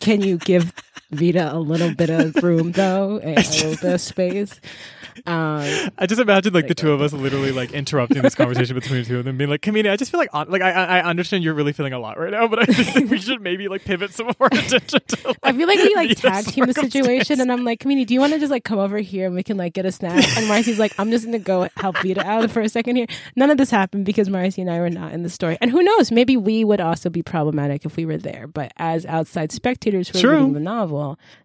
can 0.00 0.22
you 0.22 0.38
give 0.38 0.72
Vita 1.10 1.54
a 1.54 1.58
little 1.58 1.94
bit 1.94 2.10
of 2.10 2.34
room 2.42 2.72
though, 2.72 3.18
and 3.22 3.38
a 3.38 3.50
little 3.50 3.76
bit 3.76 3.94
of 3.94 4.00
space? 4.00 4.60
Um, 5.26 5.64
I 5.98 6.06
just 6.06 6.20
imagine 6.20 6.52
like 6.52 6.68
the 6.68 6.74
two 6.74 6.92
of 6.92 7.00
us 7.00 7.12
literally 7.12 7.50
like 7.50 7.72
interrupting 7.72 8.22
this 8.22 8.34
conversation 8.36 8.74
between 8.74 9.00
the 9.02 9.04
two 9.08 9.18
of 9.18 9.24
them, 9.24 9.36
being 9.36 9.50
like, 9.50 9.62
"Kamini, 9.62 9.90
I 9.90 9.96
just 9.96 10.10
feel 10.10 10.20
like 10.20 10.32
on- 10.32 10.48
like 10.48 10.62
I 10.62 10.70
I 10.70 11.02
understand 11.02 11.42
you're 11.42 11.54
really 11.54 11.72
feeling 11.72 11.92
a 11.92 11.98
lot 11.98 12.18
right 12.18 12.30
now, 12.30 12.46
but 12.46 12.60
I 12.60 12.64
just 12.66 12.90
think 12.90 13.10
we 13.10 13.18
should 13.18 13.40
maybe 13.40 13.68
like 13.68 13.84
pivot 13.84 14.12
some 14.12 14.28
of 14.28 14.36
our 14.40 14.46
attention 14.52 15.00
to." 15.06 15.28
Like, 15.28 15.38
I 15.42 15.52
feel 15.52 15.66
like 15.66 15.78
we 15.78 15.94
like 15.94 16.16
tag 16.16 16.44
team 16.46 16.66
the 16.66 16.74
situation, 16.74 17.40
and 17.40 17.50
I'm 17.50 17.64
like, 17.64 17.80
Kamini, 17.80 18.06
do 18.06 18.14
you 18.14 18.20
want 18.20 18.32
to 18.34 18.38
just 18.38 18.50
like 18.50 18.64
come 18.64 18.78
over 18.78 18.98
here 18.98 19.26
and 19.26 19.34
we 19.34 19.42
can 19.42 19.56
like 19.56 19.72
get 19.72 19.86
a 19.86 19.92
snack? 19.92 20.24
And 20.36 20.46
Marcy's 20.46 20.78
like, 20.78 20.92
I'm 20.98 21.10
just 21.10 21.24
gonna 21.24 21.38
go 21.38 21.68
help 21.76 21.96
Vita 21.98 22.24
out 22.24 22.50
for 22.50 22.60
a 22.60 22.68
second 22.68 22.96
here. 22.96 23.06
None 23.34 23.50
of 23.50 23.58
this 23.58 23.70
happened 23.70 24.04
because 24.04 24.28
Marcy 24.28 24.60
and 24.62 24.70
I 24.70 24.78
were 24.78 24.90
not 24.90 25.12
in 25.12 25.24
the 25.24 25.30
story, 25.30 25.58
and 25.60 25.70
who 25.70 25.82
knows, 25.82 26.12
maybe 26.12 26.36
we 26.36 26.64
would 26.64 26.80
also 26.80 27.10
be 27.10 27.22
problematic 27.22 27.84
if 27.84 27.96
we 27.96 28.06
were 28.06 28.18
there. 28.18 28.46
But 28.46 28.72
as 28.76 29.04
outside 29.06 29.50
spectators 29.52 30.08
who 30.08 30.18
are 30.18 30.22
True. 30.22 30.36
reading 30.36 30.52
the 30.52 30.60
novel, 30.60 30.87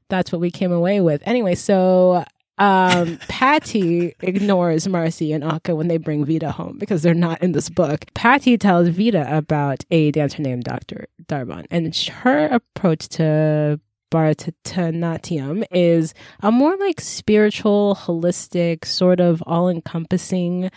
that's 0.09 0.31
what 0.31 0.41
we 0.41 0.51
came 0.51 0.71
away 0.71 1.01
with. 1.01 1.21
Anyway, 1.25 1.55
so 1.55 2.23
um 2.57 3.17
Paati 3.27 4.13
ignores 4.21 4.87
Marcy 4.87 5.33
and 5.33 5.43
Akka 5.43 5.75
when 5.75 5.87
they 5.87 5.97
bring 5.97 6.25
Vita 6.25 6.51
home 6.51 6.77
because 6.79 7.01
they're 7.01 7.13
not 7.13 7.41
in 7.41 7.53
this 7.53 7.69
book. 7.69 8.05
Paati 8.15 8.59
tells 8.59 8.89
Vita 8.89 9.25
about 9.35 9.83
a 9.91 10.11
dancer 10.11 10.41
named 10.41 10.63
Dr. 10.63 11.07
Darbon, 11.27 11.65
and 11.71 11.95
her 11.95 12.45
approach 12.47 13.07
to 13.09 13.79
Bharatanatyam 14.13 15.63
is 15.71 16.13
a 16.41 16.51
more 16.51 16.77
like 16.77 17.01
spiritual, 17.01 17.97
holistic, 17.99 18.85
sort 18.85 19.19
of 19.19 19.41
all-encompassing 19.47 20.69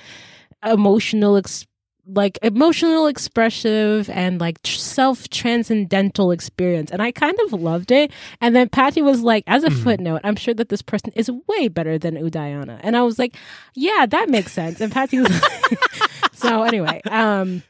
emotional 0.65 1.37
ex- 1.37 1.67
like 2.09 2.39
emotional 2.43 3.07
expressive 3.09 4.09
and 4.11 4.41
like 4.41 4.63
tr- 4.63 4.77
self 4.79 5.29
transcendental 5.29 6.31
experience 6.31 6.91
and 6.93 7.03
i 7.03 7.11
kind 7.11 7.37
of 7.47 7.53
loved 7.53 7.91
it 7.91 8.13
and 8.41 8.55
then 8.55 8.69
Paati 8.69 9.03
was 9.03 9.23
like 9.23 9.43
as 9.49 9.65
a 9.65 9.71
Mhm. 9.71 9.83
footnote 9.83 10.21
i'm 10.23 10.37
sure 10.37 10.55
that 10.55 10.69
this 10.69 10.83
person 10.83 11.13
is 11.17 11.31
way 11.49 11.67
better 11.69 11.99
than 11.99 12.15
udayana 12.15 12.79
and 12.83 12.97
i 12.97 13.03
was 13.03 13.19
like 13.19 13.35
yeah 13.75 14.07
that 14.07 14.29
makes 14.29 14.53
sense 14.53 14.81
and 14.81 14.93
Paati 14.93 15.21
was 15.21 15.31
like 15.43 16.33
so 16.33 16.63
anyway 16.63 17.01
um 17.11 17.63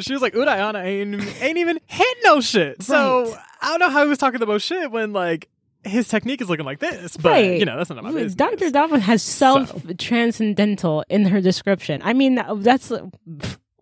She 0.00 0.14
was 0.14 0.22
like, 0.22 0.32
Udayana 0.32 0.82
ain't, 0.82 1.42
ain't 1.42 1.58
even 1.58 1.78
hit 1.86 2.16
no 2.24 2.40
shit. 2.40 2.82
So 2.82 3.36
I 3.60 3.66
don't 3.68 3.78
know 3.78 3.90
how 3.90 4.04
he 4.04 4.08
was 4.08 4.16
talking 4.16 4.40
the 4.40 4.46
most 4.46 4.62
shit 4.64 4.90
when 4.90 5.12
like 5.12 5.50
his 5.84 6.08
technique 6.08 6.40
is 6.40 6.48
looking 6.48 6.64
like 6.64 6.78
this. 6.78 7.14
But 7.18 7.32
Right. 7.32 7.58
you 7.58 7.66
know, 7.66 7.76
that's 7.76 7.90
not 7.90 8.02
my 8.02 8.10
business. 8.10 8.34
dr 8.34 8.70
Donovan 8.70 9.02
has 9.02 9.22
self 9.22 9.70
transcendental 9.98 11.04
in 11.10 11.26
her 11.26 11.42
description 11.42 12.00
i 12.04 12.14
mean 12.14 12.40
that's 12.62 12.90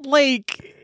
like 0.04 0.74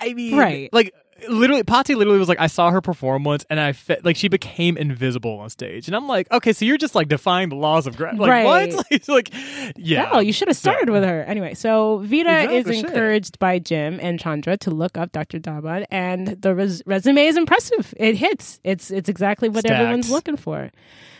I 0.00 0.14
mean 0.14 0.36
Right. 0.36 0.72
like 0.72 0.94
literally 1.28 1.64
Paati 1.64 1.96
literally 1.96 2.18
was 2.20 2.28
like 2.28 2.38
I 2.38 2.46
saw 2.46 2.70
her 2.70 2.80
perform 2.80 3.24
once 3.24 3.44
and 3.50 3.58
I 3.58 3.72
fe- 3.72 3.98
like 4.04 4.14
she 4.16 4.28
became 4.28 4.76
invisible 4.76 5.40
on 5.40 5.50
stage 5.50 5.88
and 5.88 5.96
I'm 5.96 6.06
like 6.06 6.30
okay 6.30 6.52
so 6.52 6.64
you're 6.64 6.78
just 6.78 6.94
like 6.94 7.08
defying 7.08 7.48
the 7.48 7.56
laws 7.56 7.88
of 7.88 7.96
gravity 7.96 8.20
like 8.20 8.30
Right. 8.44 8.44
what 8.72 8.86
like, 8.92 9.08
like 9.08 9.34
yeah 9.76 10.10
No, 10.12 10.20
you 10.20 10.32
should 10.32 10.46
have 10.46 10.56
started 10.56 10.86
So- 10.86 10.92
with 10.92 11.02
her. 11.02 11.22
Anyway, 11.24 11.54
so 11.54 11.98
Vita 12.04 12.30
Exactly, 12.30 12.56
is 12.58 12.66
shit. 12.66 12.84
encouraged 12.84 13.38
by 13.40 13.58
Jim 13.58 13.98
and 14.00 14.20
Chandra 14.20 14.56
to 14.58 14.70
look 14.70 14.96
up 14.96 15.10
Dr. 15.10 15.40
Daban, 15.40 15.86
and 15.90 16.28
the 16.40 16.54
res- 16.54 16.82
resume 16.86 17.26
is 17.26 17.36
impressive. 17.36 17.92
It 17.96 18.14
hits. 18.16 18.60
It's 18.62 18.92
it's 18.92 19.08
exactly 19.08 19.48
what 19.48 19.66
everyone's 19.66 20.10
looking 20.12 20.36
for. 20.36 20.70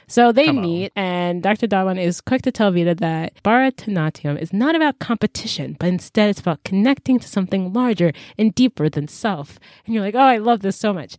So 0.09 0.33
they 0.33 0.47
Come 0.47 0.59
on. 0.59 0.63
meet, 0.63 0.93
and 0.97 1.43
Dr. 1.43 1.67
Darwin 1.67 1.99
is 1.99 2.23
quick 2.23 2.41
to 2.43 2.51
tell 2.51 2.73
Vita 2.73 2.95
that 2.95 3.43
Bharatanatyam 3.45 4.41
is 4.41 4.55
not 4.55 4.75
about 4.75 4.99
competition, 4.99 5.77
but 5.79 5.89
instead 5.91 6.31
it's 6.31 6.41
about 6.41 6.65
connecting 6.65 7.19
to 7.21 7.29
something 7.29 7.73
larger 7.75 8.13
and 8.39 8.55
deeper 8.55 8.89
than 8.89 9.07
self. 9.07 9.59
And 9.85 9.95
you're 9.95 10.03
like, 10.03 10.15
oh, 10.15 10.19
I 10.21 10.39
love 10.39 10.61
this 10.61 10.77
so 10.77 10.95
much. 10.95 11.17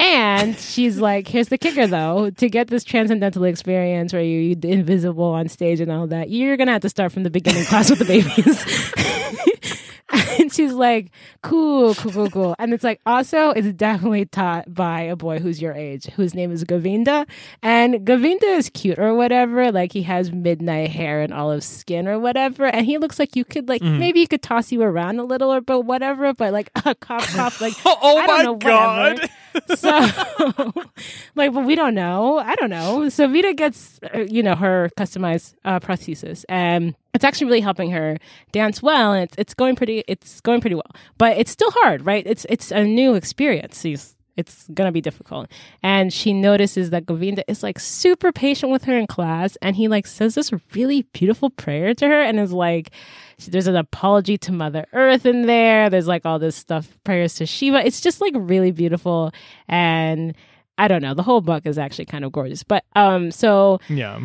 And 0.00 0.56
she's 0.56 0.98
like, 1.00 1.26
here's 1.26 1.48
the 1.48 1.58
kicker 1.58 1.86
though, 1.86 2.30
to 2.30 2.48
get 2.48 2.68
this 2.68 2.84
transcendental 2.84 3.44
experience 3.44 4.12
where 4.12 4.22
you're 4.22 4.56
invisible 4.62 5.24
on 5.24 5.48
stage 5.48 5.80
and 5.80 5.90
all 5.90 6.06
that, 6.06 6.30
you're 6.30 6.56
going 6.56 6.66
to 6.68 6.72
have 6.72 6.82
to 6.82 6.88
start 6.88 7.12
from 7.12 7.24
the 7.24 7.30
beginning 7.30 7.64
class 7.64 7.90
with 7.90 7.98
the 7.98 8.04
babies. 8.04 8.64
and 10.40 10.52
she's 10.52 10.72
like, 10.72 11.10
cool, 11.42 11.94
cool, 11.96 12.12
cool, 12.12 12.30
cool. 12.30 12.54
And 12.58 12.72
it's 12.72 12.84
like, 12.84 13.00
also, 13.04 13.50
it's 13.50 13.72
definitely 13.72 14.24
taught 14.24 14.72
by 14.72 15.00
a 15.02 15.16
boy 15.16 15.40
who's 15.40 15.60
your 15.60 15.72
age, 15.74 16.06
whose 16.14 16.32
name 16.34 16.52
is 16.52 16.62
Govinda. 16.64 17.26
And 17.62 18.06
Govinda 18.06 18.46
is 18.46 18.70
cute 18.70 18.98
or 19.00 19.14
whatever. 19.14 19.70
Like, 19.72 19.92
he 19.92 20.02
has 20.04 20.30
midnight 20.32 20.90
hair 20.90 21.20
and 21.20 21.32
olive 21.34 21.64
skin 21.64 22.06
or 22.08 22.18
whatever. 22.20 22.64
And 22.66 22.86
he 22.86 22.98
looks 22.98 23.18
like 23.18 23.34
you 23.36 23.44
could, 23.44 23.68
like, 23.68 23.82
Mhm. 23.82 23.98
maybe 23.98 24.20
you 24.20 24.28
could 24.28 24.42
toss 24.42 24.70
you 24.72 24.80
around 24.82 25.18
a 25.18 25.24
little 25.24 25.52
or 25.52 25.60
but 25.60 25.80
whatever. 25.80 26.32
But 26.32 26.52
like, 26.52 26.70
a 26.86 26.94
cough, 27.00 27.26
cough, 27.34 27.60
like, 27.60 27.74
oh, 27.84 27.98
oh 28.00 28.24
my 28.26 28.42
know, 28.44 28.54
god 28.54 29.14
whatever. 29.14 29.32
So 29.76 29.90
like 31.34 31.52
but 31.52 31.64
we 31.64 31.74
don't 31.74 31.94
know. 31.94 32.38
I 32.38 32.54
don't 32.56 32.70
know. 32.70 33.08
So 33.08 33.28
vita 33.28 33.54
gets 33.54 34.00
uh, 34.14 34.20
you 34.20 34.42
know 34.42 34.54
her 34.54 34.90
customized 34.96 35.54
uh, 35.64 35.80
prosthesis 35.80 36.44
and 36.48 36.94
it's 37.14 37.24
actually 37.24 37.46
really 37.46 37.60
helping 37.60 37.90
her 37.90 38.18
dance 38.52 38.82
well 38.82 39.12
and 39.12 39.24
it's, 39.24 39.34
it's 39.38 39.54
going 39.54 39.76
pretty 39.76 40.04
it's 40.08 40.40
going 40.40 40.60
pretty 40.60 40.76
well. 40.76 40.90
But 41.16 41.36
it's 41.36 41.50
still 41.50 41.70
hard 41.70 42.04
right? 42.04 42.24
It's 42.26 42.46
it's 42.48 42.70
a 42.70 42.84
new 42.84 43.14
experience. 43.14 43.80
She's, 43.80 44.16
it's 44.36 44.68
gonna 44.72 44.92
be 44.92 45.00
difficult. 45.00 45.50
And 45.82 46.12
she 46.12 46.32
notices 46.32 46.90
that 46.90 47.06
govinda 47.06 47.44
is 47.48 47.62
like 47.62 47.78
super 47.78 48.32
patient 48.32 48.70
with 48.72 48.84
her 48.84 48.96
in 48.96 49.06
class 49.06 49.56
and 49.62 49.76
he 49.76 49.88
like 49.88 50.06
says 50.06 50.34
this 50.34 50.52
really 50.74 51.02
beautiful 51.12 51.50
prayer 51.50 51.94
to 51.94 52.06
her 52.06 52.20
and 52.22 52.38
is 52.38 52.52
like 52.52 52.90
there's 53.46 53.66
an 53.66 53.76
apology 53.76 54.36
to 54.38 54.52
Mother 54.52 54.86
Earth 54.92 55.24
in 55.24 55.46
there. 55.46 55.88
There's 55.90 56.08
like 56.08 56.26
all 56.26 56.38
this 56.38 56.56
stuff, 56.56 56.98
prayers 57.04 57.34
to 57.36 57.46
Shiva. 57.46 57.86
It's 57.86 58.00
just 58.00 58.20
like 58.20 58.32
really 58.36 58.72
beautiful. 58.72 59.32
And 59.68 60.34
I 60.76 60.88
don't 60.88 61.02
know, 61.02 61.14
the 61.14 61.22
whole 61.22 61.40
book 61.40 61.66
is 61.66 61.78
actually 61.78 62.06
kind 62.06 62.24
of 62.24 62.32
gorgeous. 62.32 62.62
But 62.62 62.84
um, 62.96 63.30
so 63.30 63.80
yeah 63.88 64.20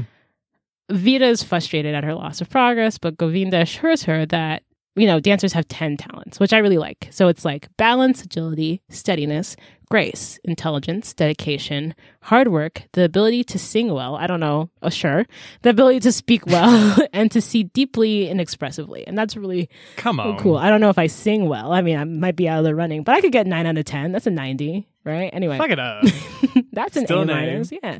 Vita 0.89 1.25
is 1.25 1.43
frustrated 1.43 1.95
at 1.95 2.03
her 2.03 2.13
loss 2.13 2.41
of 2.41 2.49
progress, 2.49 2.97
but 2.97 3.17
Govinda 3.17 3.61
assures 3.61 4.03
her 4.03 4.25
that, 4.27 4.63
you 4.95 5.07
know, 5.07 5.19
dancers 5.19 5.53
have 5.53 5.67
10 5.67 5.97
talents, 5.97 6.39
which 6.39 6.53
I 6.53 6.59
really 6.59 6.77
like. 6.77 7.07
So 7.11 7.27
it's 7.27 7.43
like 7.43 7.67
balance, 7.77 8.23
agility, 8.23 8.81
steadiness, 8.89 9.55
grace, 9.89 10.39
intelligence, 10.43 11.13
dedication, 11.13 11.95
hard 12.21 12.47
work, 12.47 12.83
the 12.93 13.03
ability 13.03 13.43
to 13.43 13.59
sing 13.59 13.91
well. 13.93 14.15
I 14.15 14.27
don't 14.27 14.39
know, 14.39 14.69
oh, 14.81 14.89
sure. 14.89 15.25
The 15.61 15.69
ability 15.69 15.99
to 16.01 16.11
speak 16.11 16.45
well 16.45 16.97
and 17.13 17.31
to 17.31 17.41
see 17.41 17.63
deeply 17.63 18.29
and 18.29 18.39
expressively. 18.39 19.05
And 19.07 19.17
that's 19.17 19.35
really 19.35 19.69
come 19.97 20.19
on 20.19 20.37
cool. 20.37 20.57
I 20.57 20.69
don't 20.69 20.81
know 20.81 20.89
if 20.89 20.97
I 20.97 21.07
sing 21.07 21.47
well. 21.47 21.71
I 21.71 21.81
mean, 21.81 21.97
I 21.97 22.03
might 22.03 22.35
be 22.35 22.47
out 22.47 22.59
of 22.59 22.65
the 22.65 22.75
running, 22.75 23.03
but 23.03 23.15
I 23.15 23.21
could 23.21 23.31
get 23.31 23.47
9 23.47 23.65
out 23.65 23.77
of 23.77 23.85
10. 23.85 24.11
That's 24.11 24.27
a 24.27 24.31
90, 24.31 24.87
right? 25.03 25.29
Anyway. 25.33 25.57
fuck 25.57 25.69
it 25.69 25.79
up 25.79 26.03
That's 26.73 26.97
an 26.97 27.05
Still 27.05 27.21
A 27.21 27.25
minus, 27.25 27.71
yeah. 27.71 27.99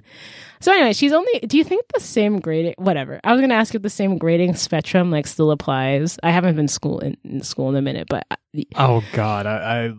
So 0.60 0.72
anyway, 0.74 0.94
she's 0.94 1.14
only. 1.14 1.40
Do 1.42 1.58
you 1.58 1.64
think 1.64 1.86
the 1.94 2.00
same 2.00 2.40
grading? 2.40 2.74
Whatever. 2.78 3.20
I 3.24 3.32
was 3.32 3.40
gonna 3.42 3.54
ask 3.54 3.76
if 3.76 3.82
the 3.84 3.90
same 3.90 4.18
grading 4.18 4.56
spectrum 4.56 5.12
like 5.12 5.28
still 5.28 5.52
applies. 5.52 6.18
I 6.24 6.32
haven't 6.32 6.56
been 6.56 6.68
school 6.68 7.00
in, 7.00 7.16
in 7.24 7.42
school 7.44 7.70
in 7.70 7.76
a 7.76 7.82
minute, 7.82 8.08
but 8.10 8.26
I, 8.32 8.38
oh 8.76 9.04
god 9.14 9.46
I, 9.46 9.86
I 9.88 9.94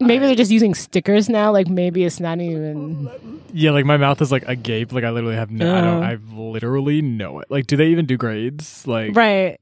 maybe 0.00 0.26
they're 0.26 0.34
just 0.34 0.50
using 0.50 0.74
stickers 0.74 1.28
now. 1.28 1.52
Like 1.52 1.68
maybe 1.68 2.04
it's 2.04 2.18
not 2.20 2.40
even. 2.40 3.08
yeah 3.52 3.70
like 3.70 3.84
my 3.84 3.96
mouth 3.96 4.20
is 4.20 4.32
like 4.32 4.46
agape 4.48 4.92
like 4.92 5.04
I 5.04 5.10
literally 5.10 5.36
have 5.36 5.50
no 5.50 5.76
I 5.76 5.80
don't 5.80 6.02
Uh. 6.02 6.06
I 6.06 6.14
literally 6.34 7.02
know 7.02 7.40
it 7.40 7.50
like 7.50 7.66
do 7.66 7.76
they 7.76 7.86
even 7.88 8.06
do 8.06 8.16
grades 8.16 8.86
like 8.86 9.14
Right. 9.16 9.58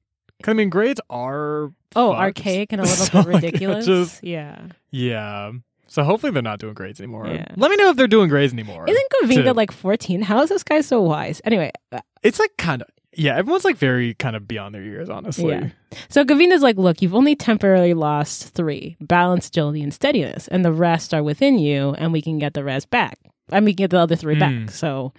I 0.46 0.52
mean 0.52 0.68
grades 0.70 1.00
are 1.10 1.72
Oh, 1.96 2.10
fucked. 2.10 2.20
archaic 2.20 2.72
and 2.72 2.80
a 2.80 2.84
little 2.88 3.06
So, 3.06 3.22
bit 3.24 3.32
like, 3.34 3.42
ridiculous. 3.42 3.86
just- 3.86 4.24
yeah. 4.24 4.58
yeah 4.90 5.52
so 5.95 6.03
hopefully 6.03 6.32
they're 6.32 6.42
not 6.42 6.59
doing 6.59 6.74
grades 6.74 7.01
anymore 7.01 7.26
Yeah. 7.28 7.45
let 7.57 7.70
me 7.70 7.76
know 7.76 7.90
if 7.90 7.97
they're 7.97 8.07
doing 8.16 8.28
grades 8.28 8.53
anymore 8.53 8.84
Isn't 8.88 9.11
Govinda 9.20 9.45
to- 9.45 9.55
like 9.55 9.70
fourteen? 9.72 10.22
How 10.22 10.42
is 10.42 10.49
this 10.49 10.62
guy 10.62 10.80
so 10.80 11.01
wise? 11.03 11.40
Anyway, 11.45 11.70
uh, 11.92 12.01
it's 12.22 12.38
like 12.38 12.57
kind 12.59 12.82
of 12.82 12.88
yeah, 13.16 13.36
everyone's 13.36 13.64
like 13.64 13.76
very 13.76 14.14
kind 14.14 14.34
of 14.34 14.49
beyond 14.49 14.74
their 14.74 14.82
years, 14.82 15.09
honestly. 15.09 15.53
Yeah. 15.53 15.68
So 16.09 16.24
Govinda's 16.24 16.62
like, 16.62 16.76
look, 16.76 17.01
you've 17.01 17.14
only 17.14 17.36
temporarily 17.36 17.95
lost 17.95 18.49
three 18.57 18.97
balance, 19.01 19.47
agility, 19.47 19.82
and 19.84 19.95
steadiness, 19.95 20.49
and 20.49 20.64
the 20.64 20.72
rest 20.72 21.14
are 21.14 21.22
within 21.22 21.57
you, 21.61 21.95
and 21.97 22.12
we 22.12 22.20
can 22.20 22.40
get 22.40 22.55
the 22.55 22.64
rest 22.64 22.90
back. 22.90 23.16
I 23.53 23.61
mean, 23.61 23.66
we 23.66 23.72
can 23.74 23.84
get 23.84 23.90
the 23.90 24.01
other 24.01 24.16
three 24.16 24.34
Mm. 24.34 24.40
back. 24.66 24.70
So, 24.74 25.12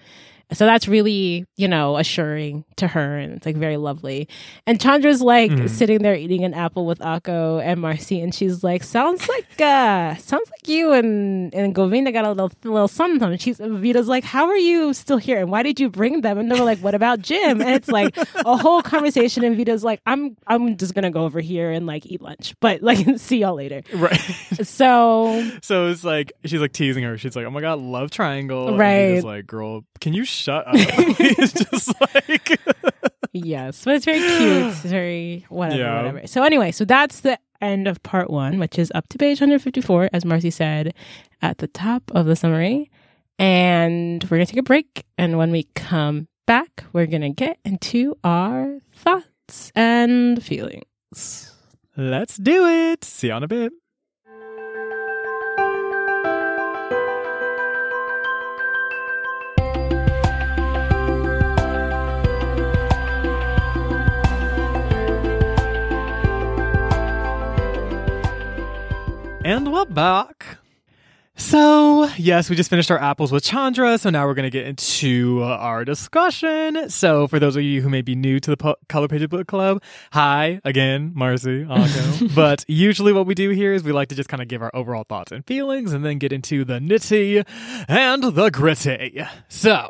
so 0.53 0.65
that's 0.65 0.87
really, 0.87 1.45
you 1.57 1.67
know, 1.67 1.97
assuring 1.97 2.63
to 2.77 2.87
her, 2.87 3.17
and 3.17 3.33
it's 3.33 3.45
like 3.45 3.55
very 3.57 3.77
lovely. 3.77 4.27
And 4.67 4.79
Chandra's 4.79 5.21
like 5.21 5.51
Mhm. 5.51 5.69
sitting 5.69 5.99
there 6.03 6.15
eating 6.15 6.43
an 6.43 6.53
apple 6.53 6.85
with 6.85 6.99
Akko 6.99 7.61
and 7.63 7.81
Marcy, 7.81 8.21
and 8.21 8.33
she's 8.33 8.63
like, 8.63 8.83
sounds 8.83 9.27
like, 9.27 9.59
uh, 9.61 10.15
sounds 10.15 10.49
like 10.51 10.67
you 10.67 10.91
and 10.93 11.53
and 11.55 11.73
Govinda 11.73 12.11
got 12.11 12.25
a 12.25 12.29
little 12.29 12.51
little 12.63 12.87
something. 12.87 13.31
And 13.31 13.41
she's 13.41 13.57
Vita's 13.59 14.07
like, 14.07 14.23
how 14.23 14.47
are 14.47 14.57
you 14.57 14.93
still 14.93 15.17
here, 15.17 15.39
and 15.39 15.49
why 15.51 15.63
did 15.63 15.79
you 15.79 15.89
bring 15.89 16.21
them? 16.21 16.37
And 16.37 16.51
they 16.51 16.57
were 16.59 16.65
like, 16.65 16.79
what 16.79 16.93
about 16.95 17.21
Jim? 17.21 17.61
And 17.61 17.69
it's 17.71 17.87
like 17.89 18.15
a 18.35 18.57
whole 18.57 18.81
conversation, 18.81 19.43
and 19.43 19.55
Vita's 19.57 19.83
like, 19.83 20.01
I'm 20.05 20.35
I'm 20.47 20.77
just 20.77 20.93
gonna 20.93 21.11
go 21.11 21.23
over 21.25 21.39
here 21.41 21.71
and 21.71 21.85
like 21.87 22.05
eat 22.05 22.21
lunch, 22.21 22.55
but 22.59 22.81
like 22.81 22.97
see 23.17 23.37
y'all 23.39 23.55
later. 23.55 23.81
Right. 23.93 24.19
So 24.63 25.49
so 25.61 25.87
it's 25.87 26.03
like 26.03 26.33
she's 26.45 26.59
like 26.61 26.73
teasing 26.73 27.03
her. 27.03 27.17
She's 27.17 27.35
like, 27.35 27.45
"Oh 27.45 27.49
my 27.51 27.61
god, 27.61 27.79
love 27.79 28.11
triangle." 28.11 28.67
And 28.69 28.77
Right. 28.79 29.13
he's 29.15 29.23
like, 29.23 29.47
"Girl, 29.47 29.83
can 30.01 30.13
you 30.13 30.25
shut 30.36 30.67
up?" 30.67 30.73
it's 30.75 31.53
just 31.53 31.93
like 32.01 32.59
yes, 33.33 33.83
but 33.83 33.95
it's 33.95 34.05
very 34.05 34.19
cute. 34.19 34.65
It's 34.67 34.79
very 34.79 35.45
whatever, 35.49 35.81
Yeah. 35.81 35.97
whatever. 35.97 36.27
So 36.27 36.43
anyway, 36.43 36.71
so 36.71 36.86
that's 36.86 37.21
the 37.21 37.39
end 37.61 37.88
of 37.88 38.01
part 38.03 38.29
one, 38.29 38.59
which 38.59 38.77
is 38.77 38.91
up 38.95 39.07
to 39.09 39.17
page 39.17 39.39
154, 39.41 40.09
as 40.13 40.25
Marcy 40.25 40.51
said 40.51 40.93
at 41.41 41.57
the 41.59 41.67
top 41.67 42.03
of 42.13 42.25
the 42.25 42.36
summary. 42.36 42.91
And 43.39 44.23
we're 44.25 44.38
gonna 44.38 44.45
take 44.45 44.59
a 44.59 44.63
break, 44.63 45.03
and 45.17 45.38
when 45.38 45.51
we 45.51 45.63
come 45.75 46.27
back, 46.47 46.86
we're 46.93 47.05
gonna 47.07 47.31
get 47.31 47.59
into 47.65 48.15
our 48.23 48.77
thoughts 48.93 49.71
and 49.75 50.41
feelings. 50.41 51.51
Let's 51.97 52.38
do 52.38 52.65
it. 52.65 53.03
See 53.03 53.27
you 53.27 53.33
on 53.33 53.43
a 53.43 53.47
bit. 53.47 53.73
And 69.45 69.71
we're 69.71 69.85
back. 69.85 70.57
So, 71.35 72.09
yes, 72.17 72.49
we 72.49 72.55
just 72.55 72.67
finished 72.67 72.89
our 72.89 72.97
apples 72.97 73.31
with 73.31 73.43
Chandra, 73.43 73.99
so 73.99 74.09
now 74.09 74.25
we're 74.25 74.33
going 74.33 74.47
to 74.47 74.49
get 74.49 74.65
into 74.65 75.43
uh, 75.43 75.45
our 75.45 75.85
discussion. 75.85 76.89
So, 76.89 77.27
for 77.27 77.37
those 77.37 77.55
of 77.55 77.61
you 77.61 77.83
who 77.83 77.87
may 77.87 78.01
be 78.01 78.15
new 78.15 78.39
to 78.39 78.49
the 78.49 78.57
po- 78.57 78.77
Color 78.89 79.07
Pages 79.07 79.27
Book 79.27 79.45
Club, 79.45 79.83
hi 80.11 80.61
again, 80.65 81.11
Marcy, 81.13 81.63
but 82.35 82.65
usually 82.67 83.13
what 83.13 83.27
we 83.27 83.35
do 83.35 83.51
here 83.51 83.73
is 83.75 83.83
we 83.83 83.91
like 83.91 84.07
to 84.07 84.15
just 84.15 84.29
kind 84.29 84.41
of 84.41 84.47
give 84.47 84.63
our 84.63 84.71
overall 84.73 85.05
thoughts 85.07 85.31
and 85.31 85.45
feelings 85.45 85.93
and 85.93 86.03
then 86.03 86.17
get 86.17 86.33
into 86.33 86.65
the 86.65 86.79
nitty 86.79 87.45
and 87.87 88.23
the 88.23 88.49
gritty. 88.49 89.23
So, 89.47 89.89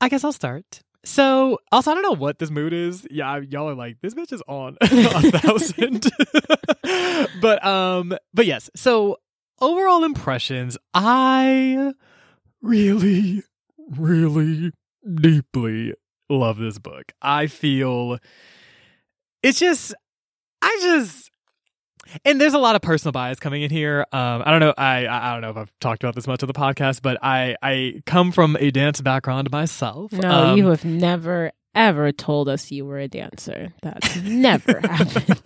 I 0.00 0.08
guess 0.08 0.24
I'll 0.24 0.32
start. 0.32 0.82
So, 1.06 1.60
also, 1.70 1.92
I 1.92 1.94
don't 1.94 2.02
know 2.02 2.16
what 2.16 2.40
this 2.40 2.50
mood 2.50 2.72
is. 2.72 3.06
Yeah, 3.12 3.36
y'all 3.38 3.68
are 3.68 3.76
like, 3.76 4.00
this 4.00 4.12
bitch 4.12 4.32
is 4.32 4.42
on 4.48 4.76
a 4.80 4.88
thousand. 5.38 6.04
but, 7.40 7.64
um, 7.64 8.18
but 8.34 8.44
yes. 8.44 8.68
So, 8.74 9.18
overall 9.60 10.02
impressions, 10.02 10.76
I 10.92 11.92
really, 12.60 13.44
really 13.96 14.72
deeply 15.14 15.94
love 16.28 16.58
this 16.58 16.80
book. 16.80 17.12
I 17.22 17.46
feel 17.46 18.18
it's 19.44 19.60
just, 19.60 19.94
I 20.60 20.76
just, 20.82 21.25
and 22.24 22.40
there's 22.40 22.54
a 22.54 22.58
lot 22.58 22.76
of 22.76 22.82
personal 22.82 23.12
bias 23.12 23.38
coming 23.40 23.62
in 23.62 23.70
here. 23.70 24.06
Um, 24.12 24.42
I 24.44 24.50
don't 24.50 24.60
know. 24.60 24.74
I 24.76 25.06
I 25.06 25.30
I 25.30 25.32
don't 25.32 25.42
know 25.42 25.50
if 25.50 25.56
I've 25.56 25.72
talked 25.80 26.02
about 26.02 26.14
this 26.14 26.26
much 26.26 26.42
on 26.42 26.46
the 26.46 26.52
podcast, 26.54 27.02
but 27.02 27.18
I 27.22 27.56
I 27.62 28.02
come 28.06 28.32
from 28.32 28.56
a 28.60 28.70
dance 28.70 29.00
background 29.00 29.50
myself. 29.50 30.12
No, 30.12 30.30
Um, 30.30 30.58
you 30.58 30.66
have 30.68 30.84
never 30.84 31.52
ever 31.74 32.10
told 32.10 32.48
us 32.48 32.70
you 32.72 32.86
were 32.86 32.98
a 32.98 33.06
dancer. 33.06 33.68
That's 33.82 34.16
never 34.22 34.80
happened. 34.84 35.42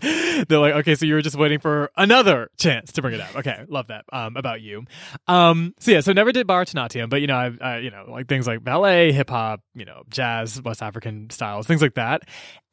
They're 0.48 0.60
like, 0.60 0.74
okay, 0.74 0.94
so 0.94 1.04
you 1.06 1.14
were 1.14 1.22
just 1.22 1.34
waiting 1.36 1.58
for 1.58 1.90
another 1.96 2.50
chance 2.56 2.92
to 2.92 3.02
bring 3.02 3.14
it 3.14 3.20
up. 3.20 3.34
Okay, 3.36 3.64
love 3.68 3.88
that. 3.88 4.04
Um, 4.12 4.36
about 4.36 4.60
you. 4.60 4.84
Um, 5.26 5.74
so 5.80 5.90
yeah, 5.90 6.00
so 6.00 6.12
never 6.12 6.30
did 6.30 6.46
Bharatanatyam, 6.46 7.10
but 7.10 7.20
you 7.20 7.26
know, 7.26 7.36
I've, 7.36 7.60
I, 7.60 7.78
you 7.78 7.90
know, 7.90 8.04
like 8.08 8.28
things 8.28 8.46
like 8.46 8.62
ballet, 8.62 9.10
hip 9.10 9.28
hop, 9.30 9.60
you 9.74 9.84
know, 9.84 10.04
jazz, 10.08 10.62
West 10.62 10.82
African 10.84 11.30
styles, 11.30 11.66
things 11.66 11.82
like 11.82 11.94
that. 11.94 12.22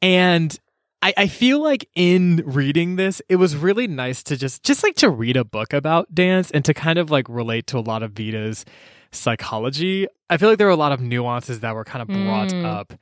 And 0.00 0.56
I, 1.02 1.14
I 1.16 1.26
feel 1.28 1.62
like 1.62 1.88
in 1.94 2.42
reading 2.44 2.96
this, 2.96 3.22
it 3.28 3.36
was 3.36 3.56
really 3.56 3.86
nice 3.86 4.22
to 4.24 4.36
just, 4.36 4.62
just 4.62 4.82
like 4.82 4.96
to 4.96 5.08
read 5.08 5.36
a 5.36 5.44
book 5.44 5.72
about 5.72 6.14
dance 6.14 6.50
and 6.50 6.62
to 6.66 6.74
kind 6.74 6.98
of 6.98 7.10
like 7.10 7.26
relate 7.28 7.66
to 7.68 7.78
a 7.78 7.80
lot 7.80 8.02
of 8.02 8.12
Vita's 8.12 8.64
psychology. 9.10 10.06
I 10.28 10.36
feel 10.36 10.48
like 10.48 10.58
there 10.58 10.66
were 10.66 10.72
a 10.72 10.76
lot 10.76 10.92
of 10.92 11.00
nuances 11.00 11.60
that 11.60 11.74
were 11.74 11.84
kind 11.84 12.02
of 12.02 12.08
brought 12.08 12.50
Mm. 12.50 12.64
up 12.64 12.92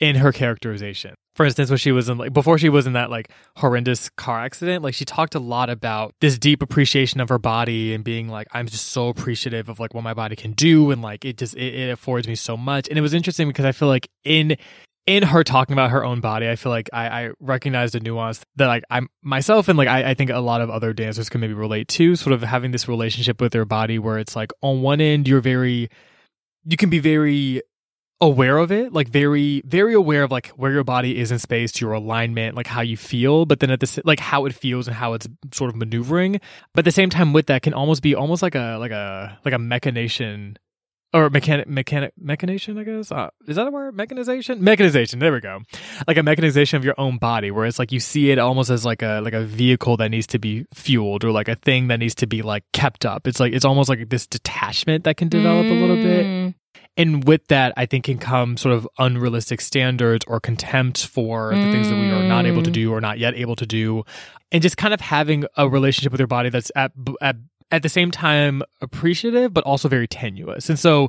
in 0.00 0.16
her 0.16 0.32
characterization. 0.32 1.14
For 1.34 1.44
instance, 1.46 1.70
when 1.70 1.78
she 1.78 1.92
was 1.92 2.08
in 2.08 2.18
like 2.18 2.32
before 2.32 2.58
she 2.58 2.68
was 2.68 2.86
in 2.86 2.94
that 2.94 3.10
like 3.10 3.30
horrendous 3.56 4.10
car 4.10 4.40
accident, 4.40 4.82
like 4.82 4.94
she 4.94 5.04
talked 5.04 5.34
a 5.36 5.38
lot 5.40 5.70
about 5.70 6.12
this 6.20 6.36
deep 6.38 6.62
appreciation 6.62 7.20
of 7.20 7.28
her 7.28 7.38
body 7.38 7.94
and 7.94 8.02
being 8.02 8.28
like, 8.28 8.48
I'm 8.52 8.66
just 8.66 8.88
so 8.88 9.08
appreciative 9.08 9.68
of 9.68 9.78
like 9.78 9.94
what 9.94 10.02
my 10.02 10.14
body 10.14 10.34
can 10.36 10.52
do 10.52 10.90
and 10.90 11.00
like 11.00 11.24
it 11.24 11.36
just 11.38 11.54
it, 11.54 11.74
it 11.74 11.90
affords 11.90 12.26
me 12.26 12.34
so 12.34 12.56
much. 12.56 12.88
And 12.88 12.98
it 12.98 13.02
was 13.02 13.14
interesting 13.14 13.46
because 13.48 13.64
I 13.64 13.72
feel 13.72 13.86
like 13.88 14.08
in 14.24 14.56
in 15.08 15.22
her 15.22 15.42
talking 15.42 15.72
about 15.72 15.90
her 15.90 16.04
own 16.04 16.20
body, 16.20 16.48
I 16.48 16.54
feel 16.56 16.70
like 16.70 16.90
I, 16.92 17.08
I 17.08 17.30
recognized 17.40 17.94
a 17.94 18.00
nuance 18.00 18.44
that 18.56 18.66
like 18.66 18.84
I'm 18.90 19.08
myself 19.22 19.66
and 19.66 19.78
like 19.78 19.88
I, 19.88 20.10
I 20.10 20.14
think 20.14 20.28
a 20.28 20.38
lot 20.38 20.60
of 20.60 20.68
other 20.68 20.92
dancers 20.92 21.30
can 21.30 21.40
maybe 21.40 21.54
relate 21.54 21.88
to, 21.88 22.14
sort 22.14 22.34
of 22.34 22.42
having 22.42 22.72
this 22.72 22.86
relationship 22.86 23.40
with 23.40 23.52
their 23.52 23.64
body 23.64 23.98
where 23.98 24.18
it's 24.18 24.36
like 24.36 24.52
on 24.60 24.82
one 24.82 25.00
end 25.00 25.26
you're 25.26 25.40
very 25.40 25.88
you 26.64 26.76
can 26.76 26.90
be 26.90 26.98
very 26.98 27.62
aware 28.20 28.58
of 28.58 28.70
it, 28.70 28.92
like 28.92 29.08
very, 29.08 29.62
very 29.64 29.94
aware 29.94 30.24
of 30.24 30.30
like 30.30 30.48
where 30.48 30.72
your 30.72 30.84
body 30.84 31.18
is 31.18 31.32
in 31.32 31.38
space, 31.38 31.80
your 31.80 31.92
alignment, 31.92 32.54
like 32.54 32.66
how 32.66 32.82
you 32.82 32.96
feel, 32.96 33.46
but 33.46 33.60
then 33.60 33.70
at 33.70 33.80
the 33.80 33.86
s- 33.86 34.00
like 34.04 34.20
how 34.20 34.44
it 34.44 34.52
feels 34.52 34.88
and 34.88 34.96
how 34.96 35.14
it's 35.14 35.26
sort 35.54 35.70
of 35.70 35.76
maneuvering. 35.76 36.38
But 36.74 36.80
at 36.80 36.84
the 36.84 36.90
same 36.90 37.08
time, 37.08 37.32
with 37.32 37.46
that, 37.46 37.62
can 37.62 37.72
almost 37.72 38.02
be 38.02 38.14
almost 38.14 38.42
like 38.42 38.54
a 38.54 38.76
like 38.78 38.90
a 38.90 39.38
like 39.44 39.54
a 39.54 39.58
mechanation 39.58 40.58
or 41.14 41.30
mechanic 41.30 41.66
mechanic 41.68 42.12
mechanation. 42.18 42.76
I 42.78 42.84
guess 42.84 43.10
uh, 43.10 43.30
is 43.46 43.56
that 43.56 43.66
a 43.66 43.70
word? 43.70 43.94
Mechanization, 43.96 44.62
mechanization. 44.62 45.18
There 45.18 45.32
we 45.32 45.40
go. 45.40 45.60
Like 46.06 46.16
a 46.16 46.22
mechanization 46.22 46.76
of 46.76 46.84
your 46.84 46.94
own 46.98 47.18
body, 47.18 47.50
where 47.50 47.64
it's 47.66 47.78
like 47.78 47.92
you 47.92 48.00
see 48.00 48.30
it 48.30 48.38
almost 48.38 48.68
as 48.70 48.84
like 48.84 49.02
a 49.02 49.20
like 49.24 49.32
a 49.34 49.42
vehicle 49.44 49.96
that 49.98 50.10
needs 50.10 50.26
to 50.28 50.38
be 50.38 50.66
fueled 50.74 51.24
or 51.24 51.30
like 51.30 51.48
a 51.48 51.54
thing 51.56 51.88
that 51.88 51.98
needs 51.98 52.14
to 52.16 52.26
be 52.26 52.42
like 52.42 52.64
kept 52.72 53.06
up. 53.06 53.26
It's 53.26 53.40
like 53.40 53.52
it's 53.52 53.64
almost 53.64 53.88
like 53.88 54.08
this 54.10 54.26
detachment 54.26 55.04
that 55.04 55.16
can 55.16 55.28
develop 55.28 55.66
a 55.66 55.70
little 55.74 55.96
bit 55.96 56.26
Mm. 56.26 56.54
and 56.96 57.24
with 57.28 57.46
that 57.48 57.72
i 57.76 57.86
think 57.86 58.04
can 58.04 58.18
come 58.18 58.56
sort 58.56 58.74
of 58.74 58.86
unrealistic 58.98 59.60
standards 59.60 60.24
or 60.28 60.40
contempt 60.40 61.06
for 61.06 61.54
the 61.54 61.70
things 61.72 61.88
that 61.88 61.94
we 61.96 62.10
are 62.10 62.22
not 62.24 62.44
able 62.44 62.62
to 62.62 62.70
Mm. 62.70 62.74
do 62.74 62.92
or 62.92 63.00
not 63.00 63.18
yet 63.18 63.34
able 63.34 63.54
to 63.56 63.66
do 63.66 64.04
and 64.52 64.62
just 64.62 64.76
kind 64.76 64.92
of 64.92 65.00
having 65.00 65.44
a 65.56 65.68
relationship 65.68 66.10
with 66.12 66.20
your 66.20 66.26
body 66.26 66.48
that's 66.50 66.72
at 66.74 66.92
at, 67.20 67.36
at 67.70 67.82
the 67.82 67.88
same 67.88 68.10
time 68.10 68.62
appreciative 68.80 69.52
but 69.52 69.64
also 69.64 69.88
very 69.88 70.08
tenuous. 70.08 70.68
And 70.68 70.78
so 70.78 71.08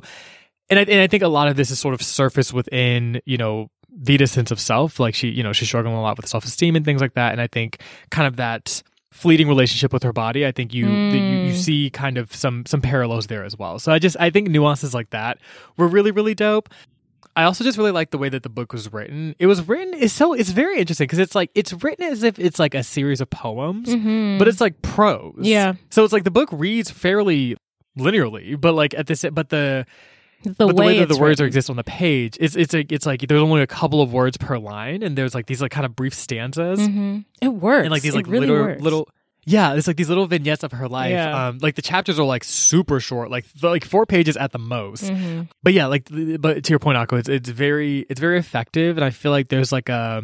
and 0.68 0.78
I, 0.78 0.82
and 0.82 1.00
I 1.00 1.06
think 1.06 1.22
a 1.22 1.28
lot 1.28 1.48
of 1.48 1.56
this 1.56 1.70
is 1.70 1.78
sort 1.80 1.94
of 1.94 2.02
surfaced 2.02 2.52
within 2.52 3.20
you 3.26 3.36
know 3.38 3.70
Vita's 3.92 4.30
sense 4.30 4.50
of 4.50 4.60
self. 4.60 5.00
Like 5.00 5.14
she 5.14 5.28
you 5.28 5.42
know 5.42 5.52
she's 5.52 5.68
struggling 5.68 5.94
a 5.96 6.00
lot 6.02 6.16
with 6.16 6.28
self-esteem 6.28 6.76
and 6.76 6.84
things 6.84 7.00
like 7.00 7.14
that. 7.14 7.32
And 7.32 7.40
i 7.40 7.46
think 7.46 7.80
kind 8.10 8.26
of 8.28 8.36
that 8.36 8.82
fleeting 9.12 9.48
relationship 9.48 9.92
with 9.92 10.04
her 10.04 10.12
body 10.12 10.46
i 10.46 10.52
think 10.52 10.72
you 10.72 10.86
that 10.86 11.18
you, 11.18 11.38
you 11.48 11.52
Mm. 11.52 11.56
see 11.56 11.90
kind 11.90 12.16
of 12.16 12.32
some 12.32 12.64
some 12.66 12.80
parallels 12.80 13.26
there 13.26 13.42
as 13.44 13.58
well. 13.58 13.80
So 13.80 13.90
i 13.90 13.98
just 13.98 14.16
i 14.20 14.30
think 14.30 14.48
nuances 14.48 14.94
like 14.94 15.10
that 15.10 15.38
were 15.76 15.88
really 15.88 16.12
really 16.12 16.34
dope 16.36 16.68
i 17.40 17.44
also 17.44 17.64
just 17.64 17.78
really 17.78 17.90
like 17.90 18.10
the 18.10 18.18
way 18.18 18.28
that 18.28 18.42
the 18.42 18.48
book 18.48 18.72
was 18.72 18.92
written 18.92 19.34
it 19.38 19.46
was 19.46 19.66
written 19.68 19.94
is 19.94 20.12
so 20.12 20.32
it's 20.32 20.50
very 20.50 20.78
interesting 20.78 21.04
because 21.06 21.18
it's 21.18 21.34
like 21.34 21.50
it's 21.54 21.72
written 21.82 22.04
as 22.04 22.22
if 22.22 22.38
it's 22.38 22.58
like 22.58 22.74
a 22.74 22.82
series 22.82 23.20
of 23.20 23.28
poems 23.30 23.88
Mhm. 23.88 24.38
but 24.38 24.46
it's 24.48 24.60
like 24.60 24.80
prose 24.82 25.34
Yeah. 25.40 25.74
so 25.90 26.04
it's 26.04 26.12
like 26.12 26.24
the 26.24 26.30
book 26.30 26.48
reads 26.52 26.90
fairly 26.90 27.56
linearly 27.98 28.60
but 28.60 28.74
like 28.74 28.94
at 28.94 29.06
this 29.06 29.24
but 29.32 29.48
the 29.48 29.86
the 30.42 30.54
but 30.54 30.68
way, 30.68 30.72
the 30.72 30.82
way 30.86 30.98
that 31.00 31.08
the 31.10 31.18
words 31.20 31.38
are 31.38 31.44
exist 31.44 31.68
on 31.68 31.76
the 31.76 31.84
page, 31.84 32.38
it's 32.40 32.56
it's 32.56 32.72
like 32.72 32.90
it's 32.92 33.04
like 33.04 33.20
there's 33.28 33.42
only 33.42 33.60
a 33.60 33.66
couple 33.66 34.00
of 34.00 34.10
words 34.10 34.38
per 34.38 34.56
line, 34.56 35.02
and 35.02 35.14
there's 35.18 35.34
like 35.34 35.44
these 35.44 35.60
like 35.60 35.70
kind 35.70 35.84
of 35.84 35.94
brief 35.94 36.14
stanzas, 36.14 36.80
Mhm. 36.80 37.26
It 37.42 37.48
works. 37.48 37.82
and 37.84 37.90
like 37.90 38.00
these 38.00 38.14
like 38.14 38.26
really 38.26 38.46
little 38.46 38.64
works. 38.64 38.80
little 38.82 39.08
yeah, 39.44 39.74
it's 39.74 39.86
like 39.86 39.96
these 39.96 40.08
little 40.08 40.26
vignettes 40.26 40.62
of 40.62 40.72
her 40.72 40.88
life. 40.88 41.12
Yeah. 41.12 41.48
Um, 41.48 41.58
like 41.58 41.74
the 41.74 41.82
chapters 41.82 42.18
are 42.18 42.24
like 42.26 42.44
super 42.44 43.00
short, 43.00 43.30
like 43.30 43.46
like 43.62 43.84
four 43.84 44.06
pages 44.06 44.36
at 44.36 44.52
the 44.52 44.58
most. 44.58 45.04
Mhm. 45.04 45.48
But 45.62 45.72
yeah, 45.72 45.86
like 45.86 46.08
but 46.38 46.64
to 46.64 46.70
your 46.70 46.78
point, 46.78 46.98
Akko, 46.98 47.18
it's 47.18 47.28
it's 47.28 47.48
very 47.48 48.06
it's 48.10 48.20
very 48.20 48.38
effective, 48.38 48.96
and 48.96 49.04
I 49.04 49.10
feel 49.10 49.30
like 49.32 49.48
there's 49.48 49.72
like 49.72 49.88
a 49.88 50.22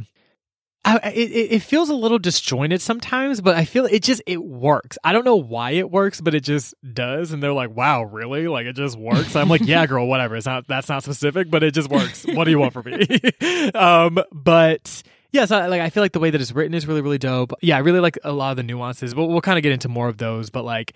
I, 0.86 0.98
it, 1.10 1.52
it 1.52 1.62
feels 1.62 1.90
a 1.90 1.94
little 1.96 2.18
disjointed 2.20 2.80
sometimes, 2.80 3.40
but 3.40 3.56
I 3.56 3.64
feel 3.64 3.86
it 3.86 4.04
just 4.04 4.22
it 4.24 4.36
works. 4.40 4.96
I 5.02 5.12
don't 5.12 5.24
know 5.24 5.34
why 5.34 5.72
it 5.72 5.90
works, 5.90 6.20
but 6.20 6.32
it 6.32 6.44
just 6.44 6.74
does. 6.94 7.32
And 7.32 7.42
they're 7.42 7.52
like, 7.52 7.74
"Wow, 7.74 8.04
really? 8.04 8.46
Like 8.46 8.66
it 8.66 8.76
just 8.76 8.96
works?" 8.96 9.34
I'm 9.34 9.48
like, 9.48 9.66
"Yeah, 9.66 9.84
girl, 9.86 10.06
whatever. 10.06 10.36
It's 10.36 10.46
not 10.46 10.68
that's 10.68 10.88
not 10.88 11.02
specific, 11.02 11.50
but 11.50 11.64
it 11.64 11.74
just 11.74 11.90
works. 11.90 12.24
what 12.24 12.44
do 12.44 12.52
you 12.52 12.60
want 12.60 12.72
from 12.72 12.84
me?" 12.84 13.70
um, 13.74 14.20
but 14.32 15.02
yeah, 15.32 15.44
so 15.44 15.68
like 15.68 15.80
I 15.80 15.90
feel 15.90 16.02
like 16.02 16.12
the 16.12 16.20
way 16.20 16.30
that 16.30 16.40
it's 16.40 16.52
written 16.52 16.74
is 16.74 16.86
really 16.86 17.00
really 17.00 17.18
dope. 17.18 17.52
Yeah, 17.62 17.76
I 17.76 17.80
really 17.80 18.00
like 18.00 18.18
a 18.24 18.32
lot 18.32 18.50
of 18.50 18.56
the 18.56 18.62
nuances. 18.62 19.14
We'll, 19.14 19.28
we'll 19.28 19.40
kind 19.40 19.58
of 19.58 19.62
get 19.62 19.72
into 19.72 19.88
more 19.88 20.08
of 20.08 20.18
those. 20.18 20.50
But 20.50 20.64
like 20.64 20.94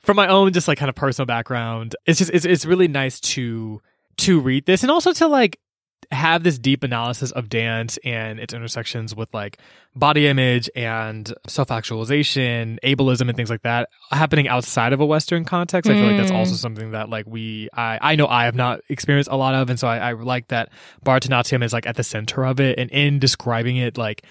from 0.00 0.16
my 0.16 0.28
own 0.28 0.52
just 0.52 0.68
like 0.68 0.78
kind 0.78 0.88
of 0.88 0.94
personal 0.94 1.26
background, 1.26 1.96
it's 2.06 2.18
just 2.18 2.30
it's 2.32 2.44
it's 2.44 2.64
really 2.64 2.88
nice 2.88 3.20
to 3.20 3.80
to 4.18 4.40
read 4.40 4.66
this 4.66 4.82
and 4.82 4.90
also 4.90 5.12
to 5.12 5.26
like 5.26 5.58
have 6.12 6.42
this 6.42 6.58
deep 6.58 6.84
analysis 6.84 7.30
of 7.32 7.48
dance 7.48 7.98
and 8.04 8.38
its 8.38 8.52
intersections 8.52 9.16
with 9.16 9.32
like 9.32 9.58
body 9.96 10.26
image 10.26 10.68
and 10.76 11.32
self 11.46 11.70
actualization, 11.70 12.78
ableism, 12.84 13.28
and 13.28 13.36
things 13.36 13.50
like 13.50 13.62
that 13.62 13.88
happening 14.10 14.46
outside 14.46 14.92
of 14.92 15.00
a 15.00 15.06
Western 15.06 15.44
context. 15.44 15.90
I 15.90 15.94
feel 15.94 16.06
like 16.06 16.18
that's 16.18 16.30
also 16.30 16.52
hmm. 16.52 16.56
something 16.56 16.90
that 16.92 17.08
like 17.08 17.26
we, 17.26 17.68
I, 17.72 17.98
I 18.00 18.16
know 18.16 18.26
I 18.26 18.44
have 18.44 18.54
not 18.54 18.80
experienced 18.88 19.30
a 19.30 19.36
lot 19.36 19.54
of. 19.54 19.70
And 19.70 19.78
so 19.80 19.88
I, 19.88 20.10
I 20.10 20.12
like 20.12 20.48
that 20.48 20.68
Bharatanatyam 21.04 21.64
is 21.64 21.72
like 21.72 21.86
at 21.86 21.96
the 21.96 22.04
center 22.04 22.44
of 22.44 22.60
it 22.60 22.78
and 22.78 22.90
in 22.90 23.18
describing 23.18 23.78
it, 23.78 23.96
like, 23.96 24.24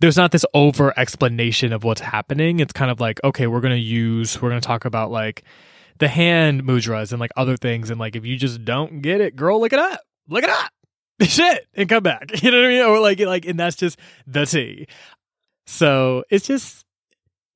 there's 0.00 0.16
not 0.16 0.30
this 0.30 0.46
over 0.54 0.96
explanation 0.96 1.72
of 1.72 1.82
what's 1.82 2.00
happening. 2.00 2.60
It's 2.60 2.72
kind 2.72 2.88
of 2.88 3.00
like, 3.00 3.18
okay, 3.24 3.48
we're 3.48 3.60
going 3.60 3.74
to 3.74 3.82
use, 3.82 4.40
we're 4.40 4.48
going 4.48 4.60
to 4.60 4.66
talk 4.66 4.84
about 4.84 5.10
like 5.10 5.42
the 5.98 6.06
hand 6.06 6.62
mudras 6.62 7.10
and 7.10 7.18
like 7.18 7.32
other 7.36 7.56
things. 7.56 7.90
And 7.90 7.98
like, 7.98 8.14
if 8.14 8.24
you 8.24 8.36
just 8.36 8.64
don't 8.64 9.02
get 9.02 9.20
it, 9.20 9.34
girl, 9.34 9.60
look 9.60 9.72
it 9.72 9.80
up. 9.80 10.00
Look 10.28 10.44
it 10.44 10.50
up 10.50 10.70
shit 11.22 11.66
and 11.74 11.88
come 11.88 12.02
back. 12.02 12.30
You 12.42 12.50
know 12.50 12.58
what 12.58 12.66
I 12.66 12.68
mean? 12.68 12.82
Or 12.82 13.00
like 13.00 13.20
like 13.20 13.46
and 13.46 13.58
that's 13.58 13.76
just 13.76 13.98
the 14.26 14.46
tea. 14.46 14.86
So 15.66 16.24
it's 16.30 16.46
just 16.46 16.84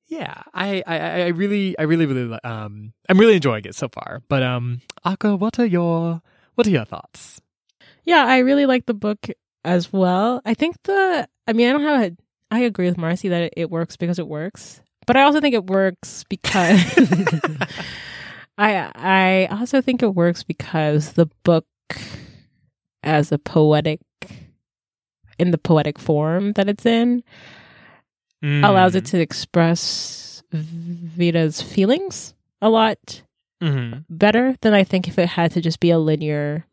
yeah, 0.07 0.43
I, 0.53 0.83
I, 0.85 0.97
I 0.97 1.27
really 1.29 1.77
I 1.79 1.83
really 1.83 2.05
really 2.05 2.37
um 2.43 2.93
I'm 3.09 3.17
really 3.17 3.35
enjoying 3.35 3.65
it 3.65 3.75
so 3.75 3.87
far. 3.87 4.21
But 4.27 4.43
um 4.43 4.81
Aka, 5.05 5.35
what 5.35 5.59
are 5.59 5.65
your 5.65 6.21
what 6.55 6.67
are 6.67 6.71
your 6.71 6.85
thoughts? 6.85 7.41
Yeah, 8.03 8.25
I 8.25 8.39
really 8.39 8.65
like 8.65 8.85
the 8.85 8.93
book 8.93 9.27
as 9.63 9.91
well. 9.91 10.41
I 10.45 10.53
think 10.53 10.75
the 10.83 11.27
I 11.47 11.53
mean 11.53 11.69
I 11.69 11.71
don't 11.71 11.81
have 11.83 12.11
a 12.11 12.17
I 12.51 12.59
agree 12.59 12.85
with 12.87 12.97
Marcy 12.97 13.29
that 13.29 13.53
it 13.57 13.71
works 13.71 13.97
because 13.97 14.19
it 14.19 14.27
works. 14.27 14.81
But 15.07 15.17
I 15.17 15.23
also 15.23 15.41
think 15.41 15.55
it 15.55 15.67
works 15.67 16.23
because 16.29 16.79
I 18.57 18.91
I 18.93 19.47
also 19.47 19.81
think 19.81 20.03
it 20.03 20.13
works 20.13 20.43
because 20.43 21.13
the 21.13 21.27
book 21.43 21.65
as 23.03 23.31
a 23.31 23.37
poetic 23.37 23.99
in 25.39 25.51
the 25.51 25.57
poetic 25.57 25.99
form 25.99 26.53
that 26.53 26.69
it's 26.69 26.85
in 26.85 27.23
mm. 28.43 28.67
allows 28.67 28.95
it 28.95 29.05
to 29.05 29.19
express 29.19 30.43
Vita's 30.51 31.61
feelings 31.61 32.33
a 32.61 32.69
lot 32.69 33.23
mm-hmm. 33.61 33.99
better 34.09 34.55
than 34.61 34.73
I 34.73 34.83
think 34.83 35.07
if 35.07 35.17
it 35.17 35.27
had 35.27 35.51
to 35.53 35.61
just 35.61 35.79
be 35.79 35.89
a 35.89 35.97
linear. 35.97 36.65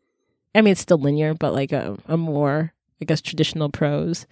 I 0.53 0.61
mean, 0.61 0.73
it's 0.73 0.81
still 0.81 0.97
linear, 0.97 1.33
but 1.33 1.53
like 1.53 1.71
a, 1.71 1.97
a 2.07 2.17
more, 2.17 2.73
I 3.01 3.05
guess, 3.05 3.21
traditional 3.21 3.69
prose. 3.69 4.27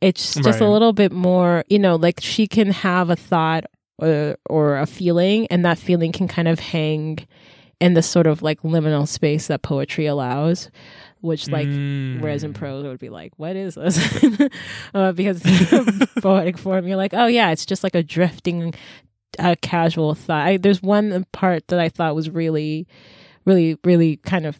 It's 0.00 0.34
just 0.34 0.46
right. 0.46 0.60
a 0.60 0.68
little 0.68 0.92
bit 0.92 1.12
more, 1.12 1.64
you 1.68 1.78
know, 1.78 1.96
like 1.96 2.20
she 2.20 2.46
can 2.46 2.70
have 2.70 3.08
a 3.08 3.16
thought 3.16 3.64
or, 3.98 4.36
or 4.50 4.78
a 4.78 4.86
feeling, 4.86 5.46
and 5.46 5.64
that 5.64 5.78
feeling 5.78 6.12
can 6.12 6.28
kind 6.28 6.48
of 6.48 6.58
hang 6.58 7.26
in 7.80 7.94
the 7.94 8.02
sort 8.02 8.26
of 8.26 8.42
like 8.42 8.60
liminal 8.62 9.06
space 9.08 9.46
that 9.46 9.62
poetry 9.62 10.06
allows 10.06 10.70
which 11.26 11.48
like 11.48 11.66
mm. 11.66 12.20
whereas 12.20 12.44
in 12.44 12.54
prose 12.54 12.84
it 12.84 12.88
would 12.88 12.98
be 12.98 13.10
like 13.10 13.32
what 13.36 13.56
is 13.56 13.74
this? 13.74 13.96
Uh, 14.94 15.12
because 15.12 15.42
poetic 16.22 16.56
form 16.56 16.86
you're 16.86 16.96
like 16.96 17.12
oh 17.12 17.26
yeah 17.26 17.50
it's 17.50 17.66
just 17.66 17.82
like 17.82 17.94
a 17.94 18.02
drifting 18.02 18.74
uh, 19.38 19.54
casual 19.60 20.14
thought. 20.14 20.46
I, 20.46 20.56
there's 20.56 20.82
one 20.82 21.26
part 21.32 21.68
that 21.68 21.78
i 21.78 21.88
thought 21.88 22.14
was 22.14 22.30
really 22.30 22.86
really 23.44 23.76
really 23.84 24.16
kind 24.18 24.46
of 24.46 24.58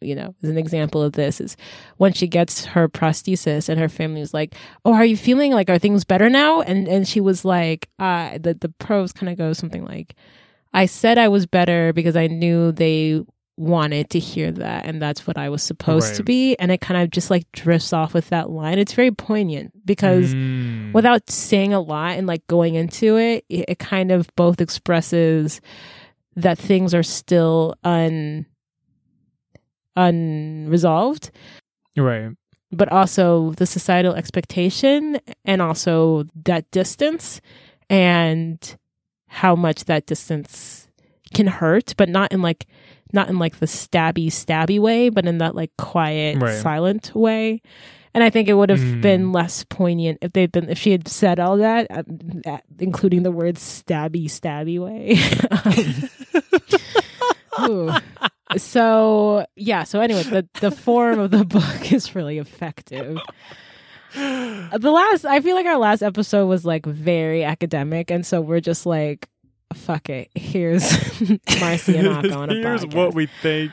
you 0.00 0.14
know 0.14 0.34
as 0.42 0.48
an 0.48 0.58
example 0.58 1.02
of 1.02 1.12
this 1.12 1.40
is 1.40 1.56
when 1.96 2.12
she 2.12 2.26
gets 2.26 2.64
her 2.64 2.88
prosthesis 2.88 3.68
and 3.68 3.80
her 3.80 3.88
family 3.88 4.24
like 4.32 4.54
oh 4.84 4.92
are 4.92 5.04
you 5.04 5.16
feeling 5.16 5.52
like 5.52 5.70
are 5.70 5.78
things 5.78 6.04
better 6.04 6.28
now? 6.28 6.60
And 6.60 6.88
and 6.88 7.06
she 7.06 7.20
was 7.20 7.44
like 7.44 7.88
uh 7.98 8.38
the 8.38 8.54
the 8.54 8.68
prose 8.78 9.12
kind 9.12 9.30
of 9.30 9.38
goes 9.38 9.58
something 9.58 9.84
like 9.84 10.14
I 10.72 10.86
said 10.86 11.18
I 11.18 11.28
was 11.28 11.46
better 11.46 11.92
because 11.92 12.16
I 12.16 12.26
knew 12.26 12.72
they 12.72 13.24
wanted 13.58 14.08
to 14.10 14.20
hear 14.20 14.52
that 14.52 14.86
and 14.86 15.02
that's 15.02 15.26
what 15.26 15.36
I 15.36 15.48
was 15.48 15.62
supposed 15.62 16.10
right. 16.10 16.16
to 16.16 16.22
be 16.22 16.56
and 16.56 16.70
it 16.70 16.80
kind 16.80 17.02
of 17.02 17.10
just 17.10 17.28
like 17.28 17.50
drifts 17.50 17.92
off 17.92 18.14
with 18.14 18.28
that 18.28 18.50
line 18.50 18.78
it's 18.78 18.92
very 18.92 19.10
poignant 19.10 19.72
because 19.84 20.32
mm. 20.32 20.92
without 20.92 21.28
saying 21.28 21.72
a 21.72 21.80
lot 21.80 22.16
and 22.16 22.26
like 22.26 22.46
going 22.46 22.76
into 22.76 23.16
it, 23.16 23.44
it 23.48 23.64
it 23.68 23.78
kind 23.80 24.12
of 24.12 24.30
both 24.36 24.60
expresses 24.60 25.60
that 26.36 26.56
things 26.56 26.94
are 26.94 27.02
still 27.02 27.74
un 27.82 28.46
unresolved 29.96 31.32
right 31.96 32.30
but 32.70 32.92
also 32.92 33.52
the 33.52 33.66
societal 33.66 34.14
expectation 34.14 35.18
and 35.44 35.60
also 35.60 36.24
that 36.44 36.70
distance 36.70 37.40
and 37.90 38.76
how 39.26 39.56
much 39.56 39.86
that 39.86 40.06
distance 40.06 40.88
can 41.34 41.48
hurt 41.48 41.94
but 41.96 42.08
not 42.08 42.30
in 42.30 42.40
like 42.40 42.66
not 43.12 43.28
in 43.28 43.38
like 43.38 43.58
the 43.58 43.66
stabby 43.66 44.26
stabby 44.26 44.78
way, 44.78 45.08
but 45.08 45.26
in 45.26 45.38
that 45.38 45.54
like 45.54 45.70
quiet, 45.76 46.38
right. 46.38 46.60
silent 46.60 47.14
way. 47.14 47.62
And 48.14 48.24
I 48.24 48.30
think 48.30 48.48
it 48.48 48.54
would 48.54 48.70
have 48.70 48.80
mm. 48.80 49.00
been 49.00 49.32
less 49.32 49.64
poignant 49.64 50.18
if 50.22 50.32
they'd 50.32 50.50
been 50.50 50.68
if 50.68 50.78
she 50.78 50.90
had 50.90 51.06
said 51.08 51.38
all 51.38 51.58
that, 51.58 51.86
uh, 51.90 52.02
that 52.44 52.64
including 52.78 53.22
the 53.22 53.30
word 53.30 53.56
stabby 53.56 54.26
stabby 54.26 54.78
way. 54.78 55.16
so 58.56 59.46
yeah. 59.56 59.84
So 59.84 60.00
anyway, 60.00 60.22
the 60.22 60.48
the 60.60 60.70
form 60.70 61.18
of 61.18 61.30
the 61.30 61.44
book 61.44 61.92
is 61.92 62.14
really 62.14 62.38
effective. 62.38 63.18
The 64.14 64.90
last, 64.90 65.26
I 65.26 65.40
feel 65.40 65.54
like 65.54 65.66
our 65.66 65.76
last 65.76 66.02
episode 66.02 66.46
was 66.46 66.64
like 66.64 66.86
very 66.86 67.44
academic, 67.44 68.10
and 68.10 68.24
so 68.24 68.40
we're 68.40 68.60
just 68.60 68.86
like 68.86 69.28
fuck 69.74 70.08
it. 70.10 70.30
Here's 70.34 70.82
Marcy 71.60 71.96
and 71.96 72.08
Aka 72.08 72.30
on 72.32 72.50
a 72.50 72.54
Here's 72.60 72.84
podcast. 72.84 72.94
what 72.94 73.14
we 73.14 73.26
think. 73.42 73.72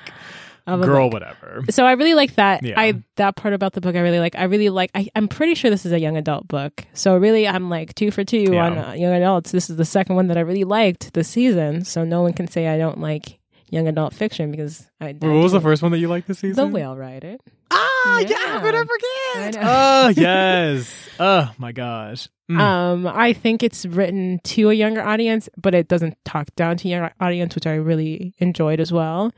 Of 0.67 0.81
a 0.81 0.85
Girl, 0.85 1.11
whatever. 1.11 1.63
So 1.69 1.85
I 1.85 1.91
really 1.91 2.15
like 2.15 2.35
that. 2.35 2.63
Yeah. 2.63 2.79
I 2.79 3.03
that 3.17 3.35
part 3.35 3.53
about 3.53 3.73
the 3.73 3.81
book. 3.81 3.95
I 3.95 3.99
really 3.99 4.19
like. 4.19 4.35
I 4.35 4.45
really 4.45 4.69
like. 4.69 4.89
I, 4.95 5.09
am 5.13 5.27
pretty 5.27 5.53
sure 5.53 5.69
this 5.69 5.85
is 5.85 5.91
a 5.91 5.99
young 5.99 6.17
adult 6.17 6.47
book. 6.47 6.83
So 6.93 7.15
really, 7.17 7.47
I'm 7.47 7.69
like 7.69 7.93
two 7.93 8.09
for 8.09 8.23
two 8.23 8.53
yeah. 8.53 8.65
on 8.65 8.77
uh, 8.79 8.93
young 8.93 9.13
adults. 9.13 9.51
This 9.51 9.69
is 9.69 9.77
the 9.77 9.85
second 9.85 10.15
one 10.15 10.25
that 10.27 10.37
I 10.37 10.41
really 10.41 10.63
liked 10.63 11.13
this 11.13 11.27
season. 11.27 11.85
So 11.85 12.03
no 12.03 12.23
one 12.23 12.33
can 12.33 12.47
say 12.47 12.67
I 12.67 12.79
don't 12.79 12.99
like 12.99 13.37
young 13.69 13.87
adult 13.87 14.15
fiction 14.15 14.49
because 14.49 14.87
I. 14.99 15.13
what 15.13 15.29
was 15.29 15.51
the 15.51 15.61
first 15.61 15.83
one 15.83 15.91
that 15.91 15.99
you 15.99 16.07
liked 16.07 16.27
this 16.27 16.39
season? 16.39 16.55
The 16.55 16.73
Whale 16.73 16.97
Rider. 16.97 17.37
Ah, 17.69 18.19
yeah, 18.21 18.29
yeah 18.29 18.37
I'm 18.47 18.63
gonna 18.63 18.85
forget. 18.85 19.63
Oh 19.63 20.07
yes. 20.15 21.09
oh 21.19 21.51
my 21.59 21.73
gosh. 21.73 22.27
Mm. 22.49 22.59
Um, 22.59 23.07
I 23.07 23.33
think 23.33 23.63
it's 23.63 23.85
written 23.85 24.39
to 24.43 24.69
a 24.69 24.73
younger 24.73 25.01
audience, 25.01 25.49
but 25.57 25.73
it 25.73 25.87
doesn't 25.87 26.17
talk 26.25 26.53
down 26.55 26.77
to 26.77 26.87
younger 26.87 27.11
audience, 27.19 27.55
which 27.55 27.65
I 27.65 27.75
really 27.75 28.35
enjoyed 28.37 28.79
as 28.79 28.91
well. 28.91 29.31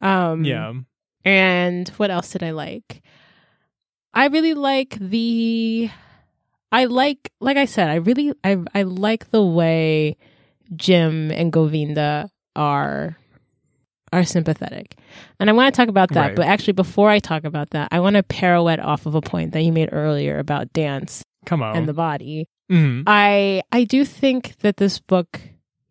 Um, 0.00 0.44
yeah. 0.44 0.72
And 1.24 1.88
what 1.90 2.10
else 2.10 2.30
did 2.30 2.42
I 2.42 2.50
like? 2.50 3.02
I 4.12 4.26
really 4.26 4.54
like 4.54 4.96
the. 4.98 5.90
I 6.72 6.84
like, 6.84 7.32
like 7.40 7.56
I 7.56 7.64
said, 7.64 7.88
I 7.88 7.96
really, 7.96 8.32
I, 8.44 8.58
I 8.74 8.82
like 8.82 9.30
the 9.30 9.42
way 9.42 10.16
Jim 10.76 11.30
and 11.32 11.52
Govinda 11.52 12.30
are 12.54 13.16
are 14.12 14.24
sympathetic. 14.24 14.96
And 15.38 15.48
I 15.48 15.52
want 15.52 15.72
to 15.72 15.76
talk 15.76 15.88
about 15.88 16.10
that, 16.10 16.28
right. 16.28 16.36
but 16.36 16.46
actually 16.46 16.72
before 16.72 17.10
I 17.10 17.20
talk 17.20 17.44
about 17.44 17.70
that, 17.70 17.88
I 17.92 18.00
want 18.00 18.16
to 18.16 18.24
pirouette 18.24 18.84
off 18.84 19.06
of 19.06 19.14
a 19.14 19.20
point 19.20 19.52
that 19.52 19.62
you 19.62 19.72
made 19.72 19.90
earlier 19.92 20.38
about 20.38 20.72
dance 20.72 21.22
Come 21.46 21.62
on. 21.62 21.76
and 21.76 21.88
the 21.88 21.94
body. 21.94 22.48
Mm-hmm. 22.70 23.02
I 23.06 23.62
I 23.72 23.84
do 23.84 24.04
think 24.04 24.56
that 24.58 24.76
this 24.76 25.00
book, 25.00 25.40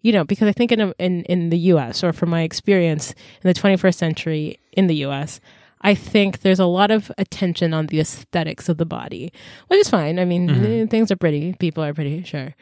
you 0.02 0.12
know, 0.12 0.24
because 0.24 0.48
I 0.48 0.54
think 0.54 0.72
in 0.72 0.82
a, 0.82 0.94
in 1.00 1.24
in 1.24 1.50
the 1.50 1.58
U.S. 1.74 2.04
or 2.04 2.14
from 2.14 2.30
my 2.30 2.42
experience 2.42 3.12
in 3.44 3.48
the 3.52 3.54
21st 3.54 3.96
century 3.96 4.60
in 4.74 4.88
the 4.88 4.96
U.S. 5.08 5.40
I 5.82 5.96
think 5.96 6.42
there's 6.42 6.60
a 6.60 6.66
lot 6.66 6.92
of 6.92 7.12
attention 7.18 7.74
on 7.74 7.88
the 7.88 8.00
aesthetics 8.02 8.68
of 8.68 8.78
the 8.78 8.86
body, 8.86 9.32
which 9.68 9.80
is 9.80 9.90
fine. 9.90 10.20
I 10.20 10.26
mean, 10.26 10.50
mm-hmm. 10.50 10.86
things 10.88 11.10
are 11.10 11.16
pretty, 11.16 11.54
people 11.54 11.84
are 11.84 11.94
pretty, 11.94 12.24
sure. 12.24 12.54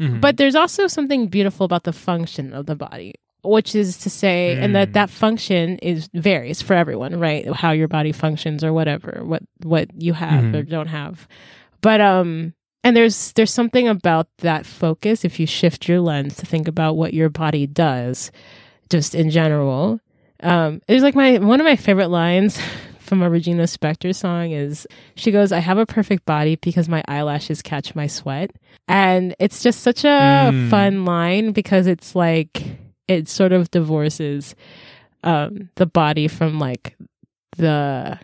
Mm-hmm. 0.00 0.20
But 0.20 0.36
there's 0.36 0.54
also 0.54 0.86
something 0.86 1.28
beautiful 1.28 1.64
about 1.64 1.84
the 1.84 1.92
function 1.92 2.52
of 2.52 2.66
the 2.66 2.76
body, 2.76 3.14
which 3.42 3.74
is 3.74 3.96
to 3.98 4.10
say, 4.10 4.56
mm. 4.56 4.62
and 4.62 4.74
that 4.74 4.90
mm. 4.90 4.92
that 4.94 5.10
function 5.10 5.78
is 5.78 6.08
varies 6.14 6.62
for 6.62 6.74
everyone, 6.74 7.18
right? 7.18 7.50
How 7.52 7.72
your 7.72 7.88
body 7.88 8.12
functions 8.12 8.62
or 8.62 8.72
whatever, 8.72 9.22
what 9.24 9.42
what 9.62 9.88
you 10.00 10.12
have 10.12 10.44
mm. 10.44 10.54
or 10.54 10.62
don't 10.62 10.86
have. 10.86 11.26
But 11.80 12.00
um 12.00 12.54
and 12.84 12.96
there's 12.96 13.32
there's 13.32 13.52
something 13.52 13.88
about 13.88 14.28
that 14.38 14.66
focus 14.66 15.24
if 15.24 15.38
you 15.40 15.46
shift 15.46 15.88
your 15.88 16.00
lens 16.00 16.36
to 16.36 16.46
think 16.46 16.68
about 16.68 16.96
what 16.96 17.14
your 17.14 17.28
body 17.28 17.66
does 17.66 18.30
just 18.90 19.14
in 19.14 19.30
general. 19.30 20.00
Um 20.42 20.80
there's 20.86 21.02
like 21.02 21.14
my 21.14 21.38
one 21.38 21.60
of 21.60 21.64
my 21.64 21.76
favorite 21.76 22.08
lines 22.08 22.60
from 23.00 23.22
a 23.22 23.30
Regina 23.30 23.62
Spektor 23.64 24.14
song 24.14 24.50
is 24.50 24.86
she 25.14 25.30
goes, 25.30 25.50
I 25.50 25.60
have 25.60 25.78
a 25.78 25.86
perfect 25.86 26.26
body 26.26 26.56
because 26.56 26.88
my 26.90 27.02
eyelashes 27.08 27.62
catch 27.62 27.94
my 27.94 28.06
sweat. 28.06 28.50
And 28.86 29.34
it's 29.38 29.62
just 29.62 29.80
such 29.80 30.04
a 30.04 30.08
Mm. 30.52 30.68
fun 30.70 31.04
line 31.06 31.52
because 31.52 31.86
it's 31.86 32.14
like, 32.14 32.62
it 33.06 33.26
sort 33.28 33.52
of 33.52 33.70
divorces 33.70 34.54
um, 35.24 35.70
the 35.76 35.86
body 35.86 36.28
from 36.28 36.58
like 36.58 36.96
the 37.56 38.18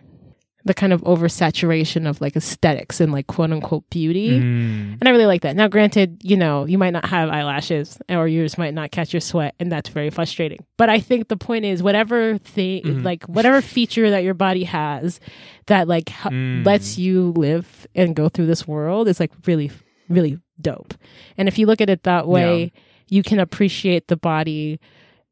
the 0.66 0.72
kind 0.74 0.94
of 0.94 1.02
oversaturation 1.02 2.08
of 2.08 2.20
like 2.22 2.36
aesthetics 2.36 2.98
and 3.00 3.12
like 3.12 3.26
quote 3.26 3.52
unquote 3.52 3.88
beauty. 3.90 4.30
Mm. 4.40 4.96
And 4.98 5.06
I 5.06 5.10
really 5.10 5.26
like 5.26 5.42
that. 5.42 5.56
Now, 5.56 5.68
granted, 5.68 6.22
you 6.22 6.36
know, 6.38 6.64
you 6.64 6.78
might 6.78 6.92
not 6.94 7.04
have 7.04 7.28
eyelashes 7.28 7.98
or 8.08 8.26
yours 8.26 8.56
might 8.56 8.72
not 8.72 8.90
catch 8.90 9.12
your 9.12 9.20
sweat, 9.20 9.54
and 9.60 9.70
that's 9.70 9.90
very 9.90 10.08
frustrating. 10.08 10.64
But 10.78 10.88
I 10.88 11.00
think 11.00 11.28
the 11.28 11.36
point 11.36 11.66
is, 11.66 11.82
whatever 11.82 12.38
thing, 12.38 12.82
Mhm. 12.82 13.04
like 13.04 13.24
whatever 13.24 13.60
feature 13.60 14.08
that 14.10 14.24
your 14.24 14.32
body 14.34 14.64
has 14.64 15.20
that 15.66 15.86
like 15.86 16.06
Mm. 16.08 16.64
lets 16.64 16.96
you 16.96 17.32
live 17.36 17.86
and 17.94 18.16
go 18.16 18.30
through 18.30 18.46
this 18.46 18.66
world 18.66 19.06
is 19.06 19.20
like 19.20 19.32
really, 19.46 19.70
really 20.08 20.38
dope. 20.60 20.94
And 21.36 21.46
if 21.46 21.58
you 21.58 21.66
look 21.66 21.82
at 21.82 21.90
it 21.90 22.04
that 22.04 22.26
way, 22.26 22.72
you 23.08 23.22
can 23.22 23.38
appreciate 23.38 24.08
the 24.08 24.16
body 24.16 24.80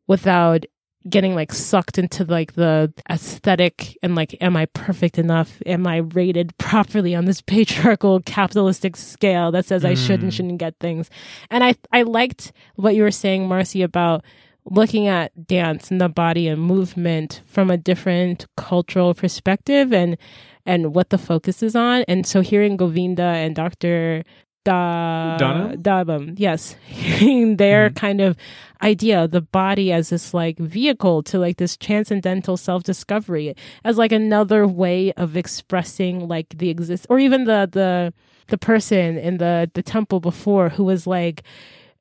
without 0.07 0.67
getting 1.09 1.35
like 1.35 1.53
sucked 1.53 1.99
into 1.99 2.25
like 2.25 2.55
the 2.55 2.93
aesthetic 3.11 3.97
and 4.03 4.15
like 4.15 4.37
am 4.41 4.57
i 4.57 4.67
perfect 4.67 5.19
enough? 5.19 5.61
Am 5.67 5.87
i 5.87 5.99
rated 5.99 6.57
properly 6.59 7.15
on 7.15 7.25
this 7.25 7.41
patriarchal 7.55 8.21
capitalistic 8.21 8.97
scale 8.97 9.51
that 9.53 9.65
says 9.67 9.85
i 9.85 9.95
should 9.95 10.23
and 10.23 10.31
Mm. 10.33 10.35
shouldn't 10.37 10.59
get 10.59 10.75
things? 10.81 11.11
And 11.51 11.65
i 11.65 11.75
i 11.93 12.03
liked 12.03 12.53
what 12.77 12.95
you 12.95 13.03
were 13.03 13.11
saying 13.11 13.49
marcy 13.49 13.83
about 13.83 14.25
looking 14.65 15.09
at 15.09 15.33
dance 15.47 15.91
and 15.91 16.01
the 16.01 16.09
body 16.09 16.47
and 16.47 16.63
movement 16.63 17.41
from 17.47 17.69
a 17.71 17.77
different 17.77 18.47
cultural 18.57 19.13
perspective 19.15 19.93
and 19.93 20.17
and 20.65 20.95
what 20.95 21.11
the 21.11 21.19
focus 21.19 21.63
is 21.65 21.75
on. 21.75 22.05
And 22.07 22.25
so 22.27 22.41
hearing 22.43 22.77
govinda 22.77 23.23
and 23.25 23.57
dr 23.57 24.23
da? 24.65 25.73
Dabam, 25.77 26.35
yes, 26.39 26.77
their 27.59 27.91
Mhm. 27.91 27.95
kind 27.97 28.21
of 28.21 28.37
idea, 28.83 29.29
the 29.29 29.41
body 29.41 29.93
as 29.93 30.11
this 30.11 30.35
like 30.35 30.59
vehicle 30.59 31.23
to 31.25 31.39
like 31.39 31.57
this 31.57 31.77
transcendental 31.77 32.57
self 32.57 32.83
discovery, 32.83 33.55
as 33.85 33.99
like 33.99 34.13
another 34.13 34.67
way 34.67 35.13
of 35.15 35.37
expressing 35.37 36.29
like 36.29 36.49
the 36.59 36.71
exist, 36.71 37.07
or 37.11 37.19
even 37.19 37.45
the 37.45 37.69
the 37.71 38.13
the 38.49 38.59
person 38.59 39.19
in 39.19 39.39
the 39.39 39.71
the 39.75 39.83
temple 39.83 40.21
before 40.21 40.69
who 40.71 40.85
was 40.85 41.07
like 41.07 41.43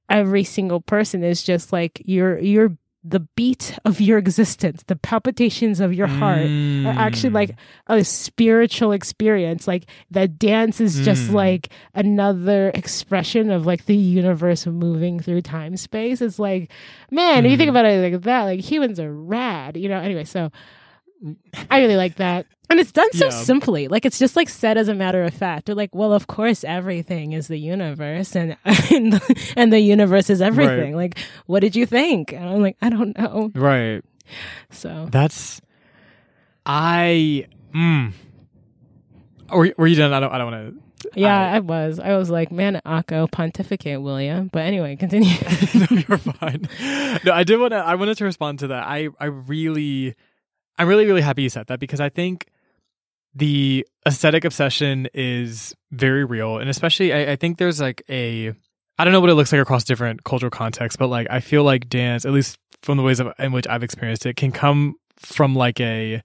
every 0.10 0.44
single 0.44 0.82
person 0.82 1.24
is 1.24 1.42
just 1.44 1.72
like 1.72 2.02
you're 2.06 2.38
you're 2.40 2.76
the 3.04 3.20
beat 3.36 3.78
of 3.84 4.00
your 4.00 4.20
existence, 4.20 4.84
the 4.86 4.96
palpitations 4.96 5.80
of 5.80 5.92
your 5.94 6.06
heart 6.06 6.46
are 6.86 6.94
actually 6.98 7.32
Mm. 7.32 7.34
like 7.34 7.56
a 7.88 8.04
spiritual 8.04 8.92
experience. 8.92 9.68
Like 9.68 9.86
that 10.12 10.38
dance 10.38 10.80
is 10.80 11.04
just 11.04 11.30
Mm. 11.32 11.34
like 11.34 11.70
another 11.96 12.70
expression 12.76 13.50
of 13.50 13.66
like 13.66 13.86
the 13.86 13.96
universe 13.96 14.68
moving 14.68 15.20
through 15.20 15.42
time 15.42 15.78
space. 15.78 16.22
It's 16.22 16.38
like, 16.38 16.72
man, 17.10 17.46
if 17.46 17.52
you 17.52 17.58
think 17.58 17.70
Mm. 17.70 17.72
about 17.72 17.86
it 17.86 18.12
like 18.14 18.22
that, 18.24 18.44
like 18.44 18.60
humans 18.60 19.00
are 19.00 19.12
rad, 19.14 19.78
you 19.78 19.90
know. 19.90 20.00
Anyway, 20.00 20.24
so 20.24 20.52
I 21.70 21.80
really 21.82 21.96
like 21.98 22.16
that. 22.16 22.46
And 22.70 22.80
it's 22.80 22.92
done 22.94 23.12
so 23.12 23.26
Yeah. 23.26 23.32
simply. 23.32 23.88
Like 23.90 24.06
it's 24.06 24.18
just 24.18 24.36
like 24.38 24.48
said 24.48 24.78
as 24.78 24.88
a 24.88 24.94
matter 24.96 25.24
of 25.24 25.34
fact. 25.34 25.66
They're 25.66 25.76
like, 25.76 25.94
well, 25.94 26.14
of 26.14 26.28
course 26.28 26.64
everything 26.64 27.34
is 27.34 27.48
the 27.48 27.58
universe 27.58 28.36
and 28.36 28.56
and 28.66 29.14
the, 29.14 29.54
and 29.58 29.74
the 29.74 29.80
universe 29.80 30.30
is 30.30 30.42
everything. 30.42 30.96
Like, 30.96 31.18
what 31.48 31.60
did 31.60 31.76
you 31.76 31.86
think? 31.86 32.32
And 32.32 32.46
I'm 32.48 32.62
like, 32.62 32.78
I 32.82 32.90
don't 32.90 33.18
know. 33.18 33.52
right. 33.56 34.02
So 34.70 35.08
That's 35.12 35.60
I. 36.66 37.48
Mm. 37.76 38.14
Were, 39.52 39.74
were 39.78 39.88
you 39.88 39.96
done? 39.96 40.14
I 40.14 40.20
don't. 40.20 40.32
I 40.32 40.38
don't 40.38 40.52
want 40.52 40.76
to. 40.76 41.10
Yeah, 41.20 41.36
I- 41.38 41.56
I, 41.56 41.60
was. 41.60 42.00
I 42.00 42.16
was 42.16 42.30
like, 42.30 42.52
man, 42.52 42.80
Akko, 42.86 43.30
pontificate, 43.30 44.02
will 44.02 44.22
ya? 44.22 44.42
But 44.44 44.60
anyway, 44.60 44.96
continue. 44.96 45.30
no, 45.74 45.88
you're 45.90 46.18
fine. 46.20 46.70
No, 47.26 47.34
I 47.34 47.44
did 47.44 47.60
want 47.60 47.72
to. 47.72 47.78
I 47.78 47.96
wanted 47.96 48.18
to 48.20 48.24
respond 48.26 48.60
to 48.60 48.68
that. 48.68 48.86
I. 48.88 49.10
I 49.20 49.26
really. 49.26 50.16
I'm 50.78 50.88
really, 50.88 51.06
really 51.06 51.22
happy 51.22 51.44
you 51.44 51.50
said 51.50 51.68
that 51.68 51.80
because 51.80 52.00
I 52.00 52.10
think 52.10 52.48
the 53.34 53.86
aesthetic 54.06 54.46
obsession 54.46 55.08
is 55.14 55.76
very 55.92 56.26
real, 56.26 56.58
and 56.58 56.70
especially 56.70 57.14
I, 57.14 57.34
I 57.34 57.36
think 57.36 57.58
there's 57.58 57.80
like 57.80 58.04
a. 58.10 58.54
I 58.98 59.04
don't 59.04 59.14
know 59.14 59.22
what 59.22 59.30
it 59.30 59.36
looks 59.36 59.52
like 59.52 59.62
across 59.62 59.84
different 59.84 60.24
cultural 60.24 60.52
contexts, 60.52 60.98
but 60.98 61.08
like 61.08 61.28
I 61.30 61.40
feel 61.40 61.64
like 61.64 61.90
dance, 61.90 62.26
at 62.26 62.32
least 62.32 62.58
from 62.82 62.98
the 62.98 63.04
ways 63.04 63.20
of, 63.20 63.34
in 63.40 63.52
which 63.52 63.68
I've 63.68 63.84
experienced 63.84 64.26
it, 64.26 64.36
can 64.36 64.52
come 64.52 64.96
from 65.16 65.56
like 65.56 65.80
a 65.80 66.22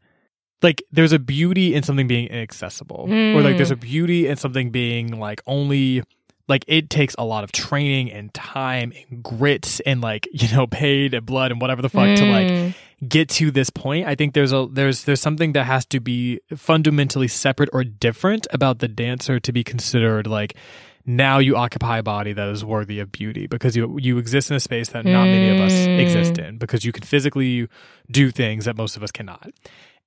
like 0.62 0.82
there's 0.90 1.12
a 1.12 1.18
beauty 1.18 1.74
in 1.74 1.82
something 1.82 2.06
being 2.06 2.28
inaccessible 2.28 3.06
or 3.10 3.42
like 3.42 3.56
there's 3.56 3.68
hmm. 3.68 3.74
a 3.74 3.76
beauty 3.76 4.26
in 4.26 4.36
something 4.36 4.70
being 4.70 5.18
like 5.18 5.42
only 5.46 6.02
like 6.48 6.64
it 6.68 6.88
takes 6.90 7.14
a 7.18 7.24
lot 7.24 7.42
of 7.44 7.50
training 7.52 8.10
and 8.12 8.32
time 8.34 8.92
and 9.10 9.22
grit 9.22 9.80
and 9.86 10.00
like 10.00 10.28
you 10.32 10.54
know 10.56 10.66
paid 10.66 11.14
and 11.14 11.26
blood 11.26 11.50
and 11.52 11.60
whatever 11.60 11.82
the 11.82 11.88
fuck 11.88 12.16
to 12.16 12.24
like 12.26 12.46
Mm. 12.48 12.74
get 13.08 13.28
to 13.30 13.50
this 13.50 13.68
point 13.70 14.06
i 14.06 14.14
think 14.14 14.32
there's 14.34 14.52
a 14.52 14.66
there's 14.70 15.04
there's 15.04 15.20
something 15.20 15.52
that 15.52 15.64
has 15.64 15.84
to 15.86 16.00
be 16.00 16.40
fundamentally 16.56 17.28
separate 17.28 17.68
or 17.72 17.82
different 17.84 18.46
about 18.52 18.78
the 18.78 18.88
dancer 18.88 19.38
to 19.40 19.52
be 19.52 19.62
considered 19.64 20.26
like 20.26 20.54
now 21.04 21.38
you 21.38 21.56
occupy 21.56 21.98
a 21.98 22.02
body 22.02 22.32
that 22.32 22.48
is 22.48 22.64
worthy 22.64 22.98
of 23.00 23.12
beauty 23.12 23.46
because 23.46 23.76
you 23.76 23.98
you 24.00 24.16
exist 24.18 24.50
in 24.50 24.56
a 24.56 24.60
space 24.60 24.88
that 24.90 25.04
not 25.04 25.24
many 25.26 25.48
of 25.50 25.60
us 25.60 25.72
Mm. 25.72 25.98
exist 26.00 26.38
in 26.38 26.58
because 26.58 26.84
you 26.84 26.92
can 26.92 27.02
physically 27.02 27.68
do 28.10 28.30
things 28.30 28.64
that 28.64 28.76
most 28.76 28.96
of 28.96 29.02
us 29.02 29.10
cannot 29.12 29.50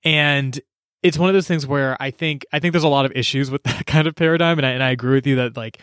and 0.03 0.59
it's 1.01 1.17
one 1.17 1.29
of 1.29 1.33
those 1.33 1.47
things 1.47 1.65
where 1.65 1.95
I 2.01 2.11
think 2.11 2.45
I 2.51 2.59
think 2.59 2.73
there's 2.73 2.83
a 2.83 2.89
lot 2.89 3.05
of 3.05 3.13
issues 3.13 3.49
with 3.49 3.63
that 3.69 3.85
kind 3.85 4.05
of 4.07 4.15
paradigm, 4.15 4.57
and 4.59 4.65
I 4.67 4.71
and 4.71 4.83
I 4.83 4.89
agree 4.91 5.13
with 5.15 5.25
you 5.25 5.37
that 5.37 5.55
like 5.55 5.79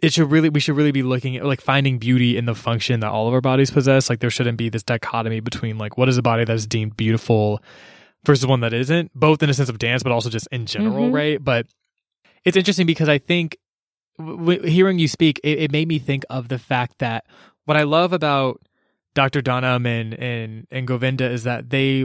it 0.00 0.12
should 0.12 0.30
really 0.30 0.48
we 0.48 0.60
should 0.60 0.76
really 0.76 0.92
be 0.92 1.02
looking 1.02 1.36
at 1.36 1.44
like 1.44 1.60
finding 1.60 1.98
beauty 1.98 2.36
in 2.36 2.44
the 2.44 2.54
function 2.54 3.00
that 3.00 3.10
all 3.10 3.26
of 3.28 3.34
our 3.34 3.40
bodies 3.40 3.70
possess. 3.70 4.10
Like 4.10 4.20
there 4.20 4.30
shouldn't 4.30 4.58
be 4.58 4.68
this 4.68 4.82
dichotomy 4.82 5.40
between 5.40 5.78
like 5.78 5.96
what 5.96 6.08
is 6.08 6.18
a 6.18 6.22
body 6.22 6.44
that 6.44 6.52
is 6.52 6.66
deemed 6.66 6.96
beautiful 6.96 7.62
versus 8.26 8.46
one 8.46 8.60
that 8.60 8.72
isn't, 8.72 9.10
both 9.14 9.42
in 9.42 9.50
a 9.50 9.54
sense 9.54 9.68
of 9.68 9.78
dance, 9.78 10.02
but 10.02 10.12
also 10.12 10.30
just 10.30 10.46
in 10.50 10.66
general, 10.66 11.08
Mhm. 11.10 11.12
right? 11.14 11.44
But 11.44 11.66
it's 12.44 12.56
interesting 12.56 12.86
because 12.86 13.08
I 13.08 13.18
think 13.18 13.56
w- 14.18 14.36
w- 14.38 14.62
hearing 14.70 14.98
you 14.98 15.08
speak, 15.08 15.40
it, 15.44 15.58
it 15.58 15.72
made 15.72 15.88
me 15.88 15.98
think 15.98 16.24
of 16.30 16.48
the 16.48 16.58
fact 16.58 16.98
that 16.98 17.24
what 17.66 17.76
I 17.76 17.82
love 17.84 18.12
about 18.12 18.60
Dr. 19.14 19.40
Donham 19.42 19.86
and 19.86 20.14
and 20.14 20.66
and 20.70 20.86
Govinda 20.86 21.30
is 21.30 21.44
that 21.44 21.70
they 21.70 22.04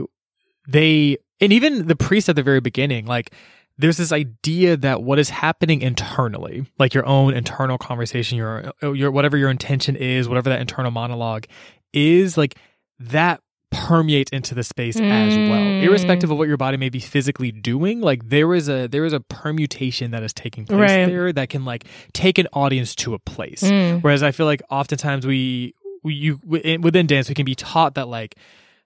they 0.68 1.16
and 1.40 1.52
even 1.52 1.86
the 1.86 1.96
priest 1.96 2.28
at 2.28 2.36
the 2.36 2.42
very 2.42 2.60
beginning, 2.60 3.06
like 3.06 3.32
there's 3.80 3.96
this 3.96 4.12
idea 4.12 4.76
that 4.76 5.02
what 5.02 5.18
is 5.18 5.30
happening 5.30 5.80
internally, 5.82 6.66
like 6.78 6.92
your 6.94 7.06
own 7.06 7.34
internal 7.34 7.78
conversation, 7.78 8.36
your 8.38 8.72
your 8.82 9.10
whatever 9.10 9.36
your 9.36 9.50
intention 9.50 9.96
is, 9.96 10.28
whatever 10.28 10.50
that 10.50 10.60
internal 10.60 10.90
monologue 10.90 11.46
is, 11.92 12.36
like 12.36 12.54
that 12.98 13.40
permeates 13.72 14.30
into 14.32 14.52
the 14.52 14.64
space 14.64 14.96
as 14.96 15.36
well 15.36 15.60
Mm. 15.62 15.82
irrespective 15.84 16.28
of 16.32 16.36
what 16.38 16.48
your 16.48 16.56
body 16.56 16.76
may 16.76 16.88
be 16.88 16.98
physically 16.98 17.52
doing 17.52 18.00
like 18.00 18.28
there 18.28 18.52
is 18.52 18.68
a 18.68 18.88
there 18.88 19.04
is 19.04 19.12
a 19.12 19.20
permutation 19.20 20.10
that 20.10 20.24
is 20.24 20.32
taking 20.32 20.66
place 20.66 20.80
Right. 20.80 21.06
there 21.06 21.32
that 21.32 21.50
can 21.50 21.64
like 21.64 21.84
take 22.12 22.38
an 22.38 22.48
audience 22.52 22.96
to 22.96 23.14
a 23.14 23.20
place 23.20 23.62
Mm. 23.62 24.02
Whereas 24.02 24.24
I 24.24 24.32
feel 24.32 24.46
like 24.46 24.60
oftentimes 24.70 25.24
we, 25.24 25.74
we 26.02 26.14
you 26.14 26.40
within 26.44 27.06
dance 27.06 27.28
we 27.28 27.36
can 27.36 27.44
be 27.46 27.54
taught 27.54 27.94
that 27.94 28.08
like 28.08 28.34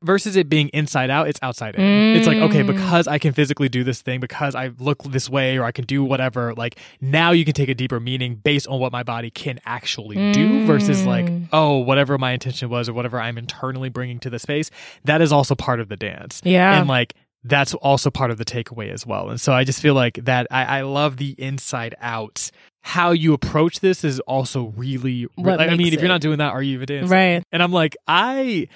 versus 0.05 0.37
it 0.37 0.49
being 0.49 0.69
inside 0.69 1.11
out, 1.11 1.29
it's 1.29 1.39
outside 1.43 1.75
in. 1.75 1.83
It's 2.17 2.27
like 2.27 2.39
okay, 2.39 2.63
Mm. 2.63 2.67
because 2.69 3.09
I 3.09 3.19
can 3.19 3.33
physically 3.33 3.69
do 3.69 3.83
this 3.85 4.03
thing, 4.03 4.21
because 4.21 4.55
I 4.55 4.71
look 4.79 5.03
this 5.05 5.29
way 5.29 5.57
or 5.59 5.65
I 5.65 5.73
can 5.73 5.85
do 5.85 6.05
whatever. 6.05 6.55
Like 6.55 6.79
now 7.01 7.33
you 7.33 7.45
can 7.45 7.55
take 7.55 7.69
a 7.69 7.75
deeper 7.75 7.99
meaning 8.01 8.37
based 8.37 8.67
on 8.69 8.79
what 8.81 8.93
my 8.93 9.03
body 9.03 9.31
can 9.31 9.59
actually 9.67 10.33
do 10.33 10.67
versus 10.67 11.05
like 11.07 11.25
Mm. 11.27 11.49
oh 11.53 11.79
whatever 11.79 12.19
my 12.19 12.33
intention 12.33 12.69
was 12.69 12.89
or 12.89 12.93
whatever 12.93 13.21
I'm 13.21 13.39
internally 13.39 13.89
bringing 13.89 14.19
to 14.21 14.31
the 14.31 14.39
space. 14.39 14.71
That 15.05 15.21
is 15.23 15.33
also 15.33 15.55
part 15.55 15.81
of 15.81 15.89
the 15.89 15.97
dance. 15.97 16.41
Yeah. 16.45 16.79
And 16.79 16.89
like 16.89 17.15
that's 17.47 17.75
also 17.75 18.11
part 18.11 18.31
of 18.31 18.39
the 18.39 18.45
takeaway 18.45 18.91
as 18.91 19.07
well. 19.07 19.29
And 19.29 19.39
so 19.41 19.53
I 19.53 19.65
just 19.65 19.83
feel 19.83 19.93
like 19.95 20.15
that 20.25 20.47
I, 20.51 20.79
I 20.79 20.81
love 20.83 21.19
the 21.19 21.35
inside 21.39 21.95
out. 22.01 22.51
How 22.87 23.13
you 23.13 23.33
approach 23.33 23.81
this 23.81 24.05
is 24.05 24.21
also 24.21 24.73
really, 24.77 25.27
What 25.37 25.59
like, 25.59 25.69
I 25.69 25.71
mean, 25.71 25.79
makes 25.85 25.95
if 25.97 26.01
you're 26.01 26.09
not 26.09 26.21
doing 26.21 26.39
that, 26.39 26.53
are 26.53 26.63
you 26.63 26.75
even 26.75 26.87
dancing? 26.87 27.11
right. 27.11 27.43
And 27.53 27.63
I'm 27.63 27.73
like, 27.73 27.97
I 28.07 28.69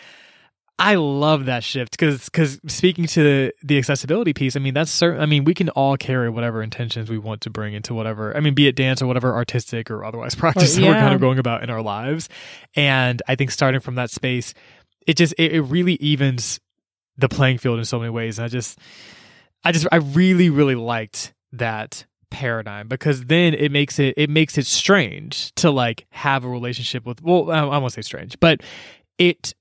I 0.81 0.95
love 0.95 1.47
that 1.47 1.65
shift 1.65 1.93
because 1.93 2.27
because 2.27 2.61
speaking 2.69 3.07
to 3.09 3.23
the, 3.23 3.53
the 3.65 3.79
accessibility 3.79 4.33
piece, 4.33 4.55
I 4.55 4.61
mean 4.61 4.75
that's 4.75 4.93
certain. 4.93 5.21
I 5.21 5.27
mean 5.27 5.45
we 5.45 5.53
can 5.53 5.71
all 5.71 5.97
carry 5.97 6.31
whatever 6.31 6.63
intentions 6.63 7.11
we 7.11 7.19
want 7.19 7.41
to 7.43 7.51
bring 7.51 7.75
into 7.75 7.95
whatever. 7.95 8.37
I 8.37 8.41
mean, 8.41 8.55
be 8.55 8.69
it 8.69 8.77
dance 8.77 9.03
or 9.03 9.07
whatever 9.07 9.35
artistic 9.35 9.91
or 9.91 10.05
otherwise 10.05 10.35
practice 10.37 10.77
that 10.77 10.83
we're 10.83 10.95
kind 10.95 11.15
of 11.15 11.21
going 11.21 11.39
about 11.39 11.65
in 11.65 11.71
our 11.71 11.83
lives. 11.83 12.29
And 12.77 13.21
I 13.27 13.35
think 13.35 13.51
starting 13.51 13.81
from 13.81 13.97
that 13.97 14.11
space, 14.11 14.55
it 15.07 15.17
just 15.17 15.35
it, 15.37 15.53
it 15.53 15.63
really 15.63 15.95
evens 15.95 16.61
the 17.17 17.29
playing 17.29 17.59
field 17.59 17.81
in 17.81 17.85
so 17.85 17.99
many 17.99 18.11
ways. 18.11 18.39
And 18.39 18.45
I 18.45 18.49
just 18.49 18.79
I 19.65 19.73
just 19.73 19.89
I 19.91 19.97
really 19.97 20.49
really 20.49 20.77
liked 20.77 21.35
that 21.53 22.07
paradigm 22.31 22.87
because 22.89 23.25
then 23.25 23.55
it 23.55 23.73
makes 23.73 23.99
it 23.99 24.15
it 24.17 24.31
makes 24.31 24.59
it 24.59 24.67
strange 24.67 25.53
to 25.55 25.71
like 25.71 26.07
have 26.11 26.45
a 26.45 26.49
relationship 26.49 27.07
with 27.07 27.23
well 27.23 27.51
I, 27.51 27.61
I 27.61 27.79
won't 27.79 27.93
say 27.95 28.03
strange 28.03 28.39
but 28.39 28.61
it 29.17 29.55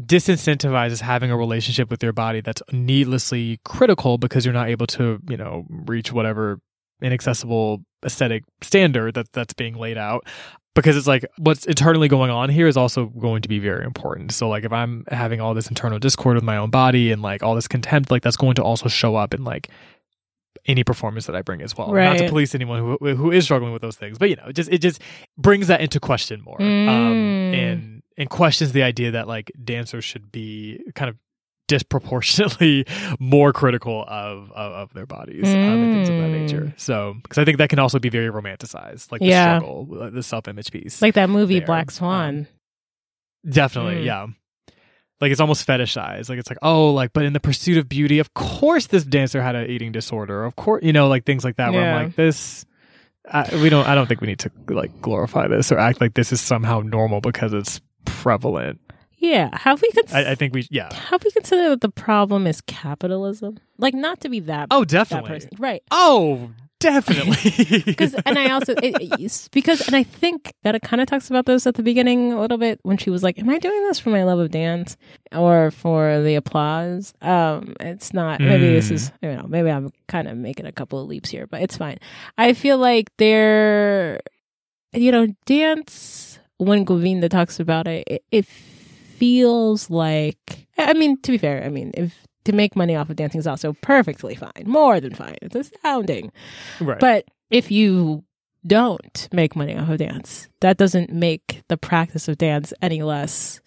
disincentivizes 0.00 1.00
having 1.00 1.30
a 1.30 1.36
relationship 1.36 1.90
with 1.90 2.02
your 2.02 2.12
body 2.12 2.40
that's 2.40 2.62
needlessly 2.72 3.60
critical 3.64 4.18
because 4.18 4.44
you're 4.44 4.54
not 4.54 4.68
able 4.68 4.86
to, 4.88 5.20
you 5.28 5.36
know, 5.36 5.64
reach 5.68 6.12
whatever 6.12 6.58
inaccessible 7.00 7.84
aesthetic 8.04 8.44
standard 8.62 9.14
that 9.14 9.30
that's 9.32 9.54
being 9.54 9.74
laid 9.76 9.98
out 9.98 10.26
because 10.74 10.96
it's 10.96 11.06
like 11.06 11.24
what's 11.38 11.64
internally 11.66 12.08
going 12.08 12.30
on 12.30 12.48
here 12.48 12.66
is 12.66 12.76
also 12.76 13.06
going 13.06 13.42
to 13.42 13.48
be 13.48 13.58
very 13.58 13.84
important. 13.84 14.32
So 14.32 14.48
like 14.48 14.64
if 14.64 14.72
I'm 14.72 15.04
having 15.08 15.40
all 15.40 15.54
this 15.54 15.68
internal 15.68 15.98
discord 15.98 16.34
with 16.34 16.44
my 16.44 16.56
own 16.56 16.70
body 16.70 17.12
and 17.12 17.22
like 17.22 17.42
all 17.42 17.54
this 17.54 17.68
contempt, 17.68 18.10
like 18.10 18.22
that's 18.22 18.36
going 18.36 18.54
to 18.56 18.62
also 18.64 18.88
show 18.88 19.14
up 19.16 19.32
in 19.34 19.44
like 19.44 19.68
any 20.66 20.82
performance 20.82 21.26
that 21.26 21.36
I 21.36 21.42
bring 21.42 21.62
as 21.62 21.76
well. 21.76 21.92
Not 21.92 22.18
to 22.18 22.28
police 22.28 22.54
anyone 22.54 22.80
who 22.80 23.14
who 23.14 23.30
is 23.30 23.44
struggling 23.44 23.72
with 23.72 23.82
those 23.82 23.96
things, 23.96 24.18
but 24.18 24.30
you 24.30 24.36
know, 24.36 24.46
it 24.48 24.54
just 24.56 24.70
it 24.72 24.78
just 24.78 25.00
brings 25.38 25.66
that 25.68 25.80
into 25.80 26.00
question 26.00 26.40
more, 26.42 26.60
um, 26.60 26.68
Mm. 26.68 27.54
and 27.54 28.02
and 28.16 28.28
questions 28.30 28.72
the 28.72 28.82
idea 28.82 29.10
that 29.12 29.26
like 29.28 29.50
dancers 29.62 30.04
should 30.04 30.30
be 30.32 30.80
kind 30.94 31.08
of 31.08 31.16
disproportionately 31.66 32.84
more 33.18 33.52
critical 33.52 34.04
of 34.06 34.50
of, 34.52 34.72
of 34.72 34.94
their 34.94 35.06
bodies 35.06 35.46
um, 35.48 35.54
and 35.54 35.94
things 35.96 36.08
of 36.10 36.16
that 36.16 36.24
Mm. 36.30 36.40
nature. 36.42 36.74
So 36.76 37.14
because 37.22 37.38
I 37.38 37.44
think 37.44 37.58
that 37.58 37.70
can 37.70 37.78
also 37.78 37.98
be 37.98 38.08
very 38.10 38.28
romanticized, 38.30 39.10
like 39.12 39.20
the 39.20 39.30
struggle, 39.30 39.88
uh, 40.00 40.10
the 40.10 40.22
self 40.22 40.46
image 40.48 40.70
piece. 40.70 41.00
Like 41.02 41.14
that 41.14 41.30
movie 41.30 41.58
there. 41.60 41.66
Black 41.66 41.90
Swan. 41.90 42.46
Definitely, 43.48 44.02
Mm. 44.02 44.04
yeah. 44.04 44.26
Like 45.20 45.30
it's 45.32 45.40
almost 45.40 45.66
fetishized. 45.66 46.28
Like 46.28 46.38
it's 46.38 46.50
like, 46.50 46.58
oh, 46.60 46.90
like, 46.90 47.12
but 47.12 47.24
in 47.24 47.32
the 47.32 47.40
pursuit 47.40 47.78
of 47.78 47.88
beauty, 47.88 48.18
of 48.18 48.34
course, 48.34 48.86
this 48.88 49.04
dancer 49.04 49.42
had 49.42 49.54
an 49.54 49.70
eating 49.70 49.92
disorder. 49.92 50.44
Of 50.44 50.56
course, 50.56 50.82
you 50.82 50.92
know, 50.92 51.08
like 51.08 51.24
things 51.24 51.44
like 51.44 51.56
that. 51.56 51.72
Where 51.72 51.94
I'm 51.94 52.06
like, 52.06 52.16
this, 52.16 52.66
I, 53.30 53.48
we 53.62 53.68
don't. 53.70 53.86
I 53.86 53.94
don't 53.94 54.06
think 54.06 54.20
we 54.20 54.26
need 54.26 54.40
to 54.40 54.50
like 54.68 55.00
glorify 55.00 55.46
this 55.48 55.70
or 55.72 55.78
act 55.78 56.00
like 56.00 56.14
this 56.14 56.32
is 56.32 56.40
somehow 56.40 56.80
normal 56.80 57.20
because 57.20 57.52
it's 57.54 57.80
prevalent. 58.04 58.80
yeah. 59.18 59.50
Have 59.56 59.80
we 59.82 59.90
cons- 59.92 60.12
I, 60.12 60.32
I 60.32 60.34
think 60.34 60.54
we, 60.54 60.66
yeah. 60.70 60.92
have 60.94 61.22
we 61.24 61.30
considered 61.30 61.70
that 61.70 61.80
the 61.80 61.88
problem 61.90 62.46
is 62.46 62.60
capitalism? 62.62 63.58
Like 63.78 63.94
not 63.94 64.20
to 64.20 64.28
be 64.28 64.40
that 64.40 64.68
Oh, 64.70 64.80
that 64.80 64.88
definitely. 64.88 65.30
person, 65.30 65.50
right? 65.58 65.82
Oh, 65.90 66.50
definitely. 66.80 67.82
Because 67.84 68.14
and 68.26 68.38
I 68.38 68.50
also 68.50 68.72
it, 68.74 68.94
it- 69.00 69.48
because 69.52 69.80
and 69.86 69.96
I 69.96 70.02
think 70.02 70.52
that 70.64 70.74
it 70.74 70.82
kind 70.82 71.00
of 71.00 71.08
talks 71.08 71.30
about 71.30 71.46
this 71.46 71.66
at 71.66 71.74
the 71.74 71.82
beginning 71.82 72.32
a 72.32 72.40
little 72.40 72.58
bit 72.58 72.78
when 72.82 72.96
she 72.98 73.08
was 73.10 73.22
like, 73.22 73.38
"Am 73.38 73.48
I 73.48 73.58
doing 73.58 73.82
this 73.88 73.98
for 73.98 74.10
my 74.10 74.22
love 74.24 74.38
of 74.38 74.50
dance 74.50 74.96
or 75.32 75.70
for 75.70 76.20
the 76.20 76.34
applause?" 76.34 77.14
Um, 77.22 77.74
it's 77.80 78.12
not. 78.12 78.40
Maybe 78.40 78.68
this 78.74 78.88
Mm. 78.90 78.92
is 78.92 79.12
you 79.22 79.32
know 79.34 79.46
maybe 79.48 79.70
I'm 79.70 79.90
kind 80.08 80.28
of 80.28 80.36
making 80.36 80.66
a 80.66 80.72
couple 80.72 81.00
of 81.00 81.08
leaps 81.08 81.30
here, 81.30 81.46
but 81.46 81.62
it's 81.62 81.76
fine. 81.78 81.98
I 82.36 82.52
feel 82.52 82.76
like 82.78 83.10
they're 83.16 84.20
you 84.92 85.10
know 85.10 85.26
dance 85.46 86.33
when 86.58 86.84
Govinda 86.84 87.28
talks 87.28 87.58
about 87.60 87.86
it, 87.86 88.04
it, 88.06 88.24
it 88.30 88.46
feels 88.46 89.90
like 89.90 90.66
I 90.78 90.92
mean 90.94 91.20
to 91.22 91.32
be 91.32 91.38
fair, 91.38 91.64
I 91.64 91.68
mean 91.68 91.90
if. 91.94 92.14
To 92.44 92.52
make 92.52 92.76
money 92.76 92.94
off 92.94 93.08
of 93.08 93.16
dancing 93.16 93.38
is 93.38 93.46
also 93.46 93.72
perfectly 93.80 94.34
fine, 94.34 94.64
more 94.66 95.00
than 95.00 95.14
fine. 95.14 95.38
It's 95.40 95.54
astounding. 95.56 96.30
right. 96.78 97.00
But 97.00 97.24
if 97.48 97.70
you 97.70 98.22
don't 98.66 99.30
make 99.32 99.56
money 99.56 99.74
off 99.74 99.88
of 99.88 99.96
dance, 99.96 100.46
that 100.60 100.76
doesn't 100.76 101.10
make 101.10 101.62
the 101.68 101.78
practice 101.78 102.28
of 102.28 102.36
dance 102.36 102.74
any 102.82 103.02
less 103.02 103.62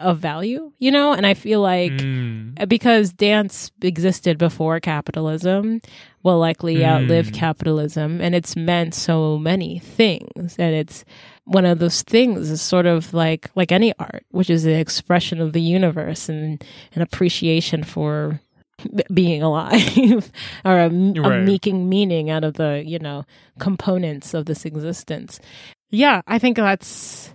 of 0.00 0.18
value, 0.18 0.72
you 0.78 0.90
know? 0.90 1.12
And 1.12 1.26
I 1.26 1.34
feel 1.34 1.60
like 1.60 1.92
Mm. 1.92 2.66
because 2.70 3.12
dance 3.12 3.70
existed 3.82 4.38
before 4.38 4.80
capitalism, 4.80 5.82
will 6.22 6.38
likely 6.38 6.82
outlive 6.86 7.26
Mm. 7.32 7.34
capitalism, 7.34 8.18
and 8.22 8.34
it's 8.34 8.56
meant 8.56 8.94
so 8.94 9.36
many 9.36 9.78
things. 9.80 10.56
And 10.58 10.74
it's 10.74 11.04
one 11.44 11.64
of 11.66 11.78
those 11.80 12.02
things 12.02 12.50
is 12.50 12.62
sort 12.62 12.86
of 12.86 13.12
like 13.14 13.50
like 13.54 13.72
any 13.72 13.92
art, 13.98 14.24
which 14.30 14.48
is 14.50 14.62
the 14.62 14.78
expression 14.78 15.40
of 15.40 15.52
the 15.52 15.60
universe 15.62 16.28
and 16.28 16.62
an 16.94 17.02
appreciation 17.02 17.82
for 17.84 18.40
being 19.14 19.42
alive 19.42 20.30
or 20.64 20.78
a, 20.78 20.86
a 20.86 20.90
making 21.44 21.88
meaning 21.88 22.30
out 22.30 22.44
of 22.44 22.54
the 22.54 22.82
you 22.86 22.98
know 22.98 23.24
components 23.58 24.34
of 24.34 24.46
this 24.46 24.64
existence. 24.64 25.40
Yeah, 25.90 26.22
I 26.26 26.38
think 26.38 26.56
that's. 26.56 27.32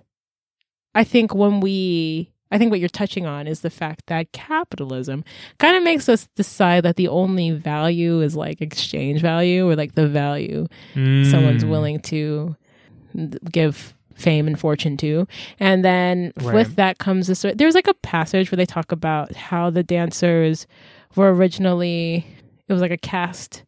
I 0.95 1.03
think 1.03 1.35
when 1.35 1.59
we 1.59 2.31
I 2.49 2.57
think 2.57 2.71
what 2.71 2.79
you're 2.79 2.89
touching 2.89 3.25
on 3.25 3.45
is 3.45 3.59
the 3.59 3.69
fact 3.69 4.07
that 4.07 4.31
capitalism 4.31 5.23
kind 5.59 5.75
of 5.77 5.83
makes 5.83 6.07
us 6.09 6.27
decide 6.35 6.83
that 6.85 6.95
the 6.95 7.07
only 7.09 7.51
value 7.51 8.21
is 8.21 8.35
like 8.35 8.61
exchange 8.61 9.21
value 9.21 9.69
or 9.69 9.75
like 9.75 9.95
the 9.95 10.07
value 10.07 10.65
someone's 10.95 11.63
Mm. 11.65 11.69
willing 11.69 11.99
to 11.99 12.55
give 13.51 13.93
fame 14.17 14.47
and 14.47 14.59
fortune 14.59 14.97
too. 14.97 15.27
And 15.59 15.85
then 15.85 16.33
Right. 16.41 16.53
with 16.55 16.75
that 16.75 16.97
comes 16.97 17.27
this 17.27 17.45
there's 17.55 17.75
like 17.75 17.87
a 17.87 17.93
passage 17.95 18.51
where 18.51 18.57
they 18.57 18.65
talk 18.65 18.91
about 18.91 19.35
how 19.35 19.69
the 19.69 19.83
dancers 19.83 20.65
were 21.15 21.33
originally 21.33 22.25
it 22.67 22.73
was 22.73 22.81
like 22.81 22.91
a 22.91 22.97
caste 22.97 23.63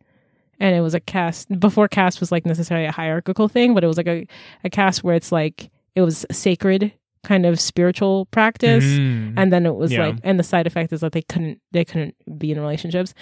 and 0.59 0.75
it 0.75 0.81
was 0.81 0.93
a 0.93 0.99
caste 0.99 1.47
before 1.59 1.87
caste 1.87 2.19
was 2.19 2.31
like 2.31 2.45
necessarily 2.45 2.85
a 2.85 2.91
hierarchical 2.91 3.47
thing, 3.47 3.73
but 3.73 3.83
it 3.83 3.87
was 3.87 3.95
like 3.97 4.07
a, 4.07 4.27
a 4.65 4.69
caste 4.69 5.03
where 5.05 5.15
it's 5.15 5.31
like 5.31 5.69
it 5.95 6.01
was 6.01 6.25
sacred 6.31 6.91
kind 7.23 7.45
of 7.45 7.59
spiritual 7.59 8.25
practice 8.27 8.83
Mm. 8.83 9.33
and 9.37 9.53
then 9.53 9.65
it 9.65 9.75
was 9.75 9.91
Yeah. 9.91 10.07
like 10.07 10.15
and 10.23 10.39
the 10.39 10.43
side 10.43 10.65
effect 10.67 10.91
is 10.93 11.01
that 11.01 11.11
they 11.11 11.21
couldn't 11.21 11.59
they 11.71 11.85
couldn't 11.85 12.15
be 12.39 12.51
in 12.51 12.59
relationships 12.59 13.13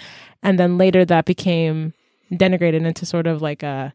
and 0.42 0.58
then 0.58 0.78
later 0.78 1.04
that 1.04 1.24
became 1.26 1.92
denigrated 2.32 2.86
into 2.86 3.04
sort 3.06 3.26
of 3.26 3.42
like 3.42 3.62
a 3.62 3.92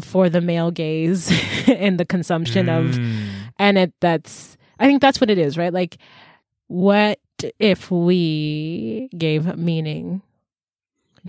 for 0.00 0.28
the 0.28 0.40
male 0.40 0.70
gaze 0.70 1.30
and 1.68 1.98
the 1.98 2.04
consumption 2.04 2.68
of 2.68 2.84
Mm. 2.96 3.26
and 3.58 3.78
it 3.78 3.92
that's 4.00 4.56
i 4.80 4.86
think 4.86 5.00
that's 5.00 5.20
what 5.20 5.30
it 5.30 5.38
is 5.38 5.56
right 5.56 5.72
like 5.72 5.96
what 6.68 7.18
if 7.58 7.90
we 7.90 9.08
gave 9.16 9.56
meaning 9.56 10.22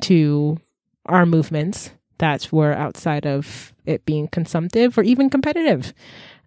to 0.01 0.58
our 1.05 1.26
movements 1.26 1.91
that 2.18 2.51
were 2.51 2.74
outside 2.74 3.26
of 3.26 3.74
it 3.86 4.05
being 4.05 4.28
consumptive 4.28 4.97
or 4.97 5.03
even 5.03 5.30
competitive 5.30 5.93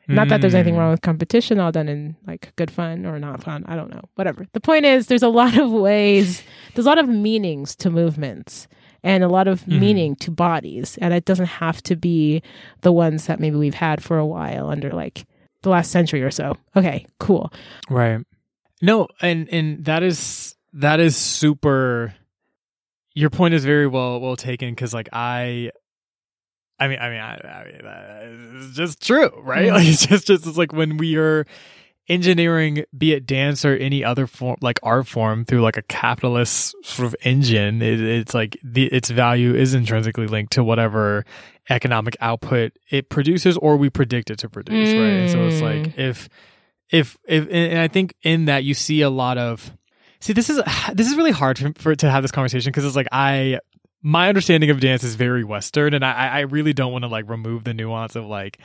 not 0.08 0.28
that 0.28 0.40
there's 0.40 0.56
anything 0.56 0.74
Mm. 0.74 0.78
wrong 0.78 0.90
with 0.90 1.02
competition, 1.02 1.60
all 1.60 1.70
done 1.70 1.88
in 1.88 2.16
like 2.26 2.52
good 2.56 2.68
fun 2.68 3.06
or 3.06 3.20
not 3.20 3.44
fun. 3.44 3.64
I 3.68 3.76
don't 3.76 3.90
know. 3.94 4.00
Whatever. 4.16 4.44
The 4.54 4.58
point 4.60 4.84
is, 4.84 5.06
there's 5.06 5.22
a 5.22 5.28
lot 5.28 5.56
of 5.56 5.70
ways, 5.70 6.42
there's 6.74 6.84
a 6.86 6.88
lot 6.88 6.98
of 6.98 7.08
meanings 7.08 7.76
to 7.76 7.90
movements 7.92 8.66
and 9.02 9.24
a 9.24 9.28
lot 9.28 9.48
of 9.48 9.62
Mhm. 9.64 9.80
meaning 9.80 10.16
to 10.16 10.30
bodies. 10.30 10.98
And 11.00 11.12
it 11.14 11.24
doesn't 11.24 11.46
have 11.46 11.82
to 11.84 11.96
be 11.96 12.42
the 12.82 12.92
ones 12.92 13.26
that 13.26 13.40
maybe 13.40 13.56
we've 13.56 13.74
had 13.74 14.02
for 14.02 14.18
a 14.18 14.26
while 14.26 14.68
under 14.68 14.90
like 14.90 15.24
the 15.62 15.70
last 15.70 15.90
century 15.90 16.22
or 16.22 16.30
so. 16.30 16.56
Okay, 16.76 17.06
cool. 17.18 17.52
Right. 17.88 18.20
No, 18.82 19.08
and 19.20 19.48
and 19.52 19.84
that 19.84 20.02
is 20.02 20.54
that 20.72 21.00
is 21.00 21.16
super. 21.16 22.14
Your 23.14 23.28
point 23.30 23.54
is 23.54 23.64
very 23.64 23.86
well 23.86 24.20
well 24.20 24.36
taken 24.36 24.70
because 24.70 24.94
like 24.94 25.08
I, 25.12 25.70
I 26.78 26.88
mean 26.88 26.98
I 26.98 27.10
mean 27.10 27.20
I, 27.20 27.34
I 27.34 27.64
mean 27.64 28.56
is 28.70 28.76
just 28.76 29.04
true, 29.04 29.30
right? 29.42 29.66
Mhm. 29.68 29.72
Like 29.74 29.86
it's 29.86 30.06
just 30.06 30.26
just 30.26 30.46
it's 30.46 30.56
like 30.56 30.72
when 30.72 30.96
we 30.96 31.16
are 31.16 31.44
engineering, 32.08 32.84
be 32.96 33.12
it 33.12 33.26
dance 33.26 33.64
or 33.64 33.74
any 33.74 34.04
other 34.04 34.26
form 34.26 34.56
like 34.60 34.80
art 34.82 35.06
form 35.06 35.44
through 35.44 35.60
like 35.60 35.76
a 35.76 35.82
capitalist 35.82 36.74
sort 36.82 37.06
of 37.06 37.16
engine, 37.22 37.82
it, 37.82 38.00
it's 38.00 38.34
like 38.34 38.58
the 38.62 38.86
its 38.86 39.10
value 39.10 39.54
is 39.54 39.74
intrinsically 39.74 40.26
linked 40.26 40.52
to 40.52 40.64
whatever 40.64 41.24
economic 41.68 42.16
output 42.20 42.72
it 42.90 43.08
produces 43.08 43.56
or 43.58 43.76
we 43.76 43.88
predict 43.88 44.30
it 44.30 44.38
to 44.40 44.48
produce, 44.48 44.88
right? 44.92 44.98
And 44.98 45.30
so 45.30 45.46
it's 45.46 45.58
hmm. 45.60 45.64
like 45.64 45.98
if 45.98 46.28
if 46.90 47.16
if 47.26 47.46
and 47.50 47.78
I 47.78 47.88
think 47.88 48.14
in 48.22 48.46
that 48.46 48.64
you 48.64 48.74
see 48.74 49.02
a 49.02 49.10
lot 49.10 49.38
of 49.38 49.70
see 50.20 50.32
this 50.32 50.50
is 50.50 50.60
this 50.92 51.08
is 51.08 51.16
really 51.16 51.30
hard 51.30 51.58
for, 51.58 51.72
for 51.76 51.94
to 51.94 52.10
have 52.10 52.22
this 52.22 52.32
conversation 52.32 52.70
because 52.70 52.84
it's 52.84 52.96
like 52.96 53.08
I 53.12 53.60
my 54.02 54.28
understanding 54.28 54.70
of 54.70 54.80
dance 54.80 55.04
is 55.04 55.14
very 55.14 55.44
Western 55.44 55.94
and 55.94 56.04
I 56.04 56.12
I 56.12 56.40
really 56.40 56.72
don't 56.72 56.92
want 56.92 57.04
to 57.04 57.08
like 57.08 57.28
remove 57.28 57.64
the 57.64 57.74
nuance 57.74 58.16
of 58.16 58.26
like 58.26 58.58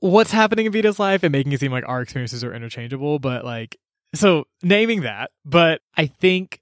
what's 0.00 0.30
happening 0.30 0.66
in 0.66 0.72
Vita's 0.72 0.98
life 0.98 1.22
and 1.22 1.32
making 1.32 1.52
it 1.52 1.60
seem 1.60 1.72
like 1.72 1.84
our 1.88 2.00
experiences 2.02 2.44
are 2.44 2.54
interchangeable, 2.54 3.18
but 3.18 3.44
like 3.44 3.76
so 4.14 4.44
naming 4.62 5.02
that, 5.02 5.30
but 5.44 5.80
I 5.96 6.06
think 6.06 6.60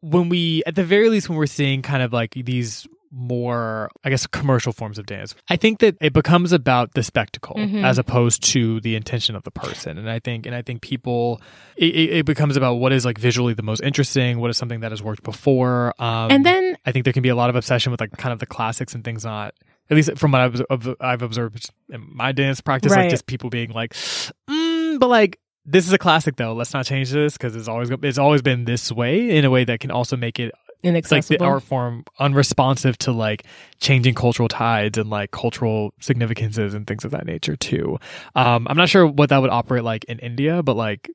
when 0.00 0.28
we 0.28 0.62
at 0.66 0.74
the 0.74 0.84
very 0.84 1.08
least 1.08 1.28
when 1.28 1.38
we're 1.38 1.46
seeing 1.46 1.82
kind 1.82 2.02
of 2.02 2.12
like 2.12 2.32
these 2.34 2.86
more 3.12 3.88
i 4.04 4.10
guess 4.10 4.26
commercial 4.26 4.72
forms 4.72 4.98
of 4.98 5.06
dance 5.06 5.34
i 5.48 5.56
think 5.56 5.78
that 5.78 5.96
it 6.00 6.12
becomes 6.12 6.52
about 6.52 6.92
the 6.94 7.02
spectacle 7.02 7.56
Mhm. 7.56 7.82
as 7.84 7.98
opposed 7.98 8.42
to 8.52 8.80
the 8.80 8.94
intention 8.94 9.34
of 9.36 9.42
the 9.44 9.50
person 9.50 9.96
and 9.96 10.10
i 10.10 10.18
think 10.18 10.44
and 10.44 10.54
i 10.54 10.60
think 10.60 10.82
people 10.82 11.40
it, 11.76 11.94
it 11.94 12.10
it 12.18 12.26
becomes 12.26 12.56
about 12.56 12.74
what 12.74 12.92
is 12.92 13.04
like 13.06 13.16
visually 13.16 13.54
the 13.54 13.62
most 13.62 13.80
interesting 13.82 14.38
what 14.38 14.50
is 14.50 14.58
something 14.58 14.80
that 14.80 14.90
has 14.92 15.02
worked 15.02 15.22
before 15.22 15.94
um 16.02 16.30
and 16.30 16.44
then 16.44 16.76
i 16.84 16.92
think 16.92 17.04
there 17.04 17.12
can 17.12 17.22
be 17.22 17.28
a 17.30 17.36
lot 17.36 17.48
of 17.48 17.56
obsession 17.56 17.90
with 17.90 18.00
like 18.00 18.10
kind 18.18 18.32
of 18.32 18.38
the 18.38 18.46
classics 18.46 18.94
and 18.94 19.02
things 19.04 19.24
not 19.24 19.54
at 19.90 19.96
least 19.96 20.18
from 20.18 20.32
what 20.32 20.40
I've, 20.70 20.96
I've 21.00 21.22
observed 21.22 21.70
in 21.90 22.04
my 22.14 22.32
dance 22.32 22.60
practice, 22.60 22.92
Right. 22.92 23.02
like 23.02 23.10
just 23.10 23.26
people 23.26 23.50
being 23.50 23.70
like, 23.70 23.92
mm, 23.94 24.98
but 24.98 25.08
like 25.08 25.38
this 25.64 25.86
is 25.86 25.92
a 25.92 25.98
classic 25.98 26.36
though. 26.36 26.54
Let's 26.54 26.72
not 26.74 26.86
change 26.86 27.10
this 27.10 27.34
because 27.34 27.56
it's 27.56 27.68
always 27.68 27.90
it's 28.02 28.18
always 28.18 28.42
been 28.42 28.64
this 28.64 28.90
way 28.92 29.36
in 29.36 29.44
a 29.44 29.50
way 29.50 29.64
that 29.64 29.80
can 29.80 29.90
also 29.90 30.16
make 30.16 30.38
it 30.38 30.52
like 30.84 31.26
the 31.26 31.38
art 31.40 31.62
form 31.64 32.04
unresponsive 32.20 32.96
to 32.98 33.10
like 33.10 33.44
changing 33.80 34.14
cultural 34.14 34.46
tides 34.48 34.98
and 34.98 35.10
like 35.10 35.32
cultural 35.32 35.92
significances 36.00 36.74
and 36.74 36.86
things 36.86 37.04
of 37.04 37.10
that 37.10 37.26
nature 37.26 37.56
too. 37.56 37.98
Um, 38.36 38.68
I'm 38.70 38.76
not 38.76 38.88
sure 38.88 39.04
what 39.06 39.30
that 39.30 39.38
would 39.38 39.50
operate 39.50 39.82
like 39.82 40.04
in 40.04 40.20
India, 40.20 40.62
but 40.62 40.76
like 40.76 41.10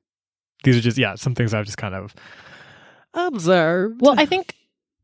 these 0.64 0.76
are 0.78 0.82
just 0.82 0.98
yeah 0.98 1.16
some 1.16 1.36
things 1.36 1.54
I've 1.54 1.66
just 1.66 1.78
kind 1.78 1.96
of 1.96 2.14
observed. 3.14 4.02
Well, 4.02 4.16
I 4.18 4.26
think, 4.26 4.56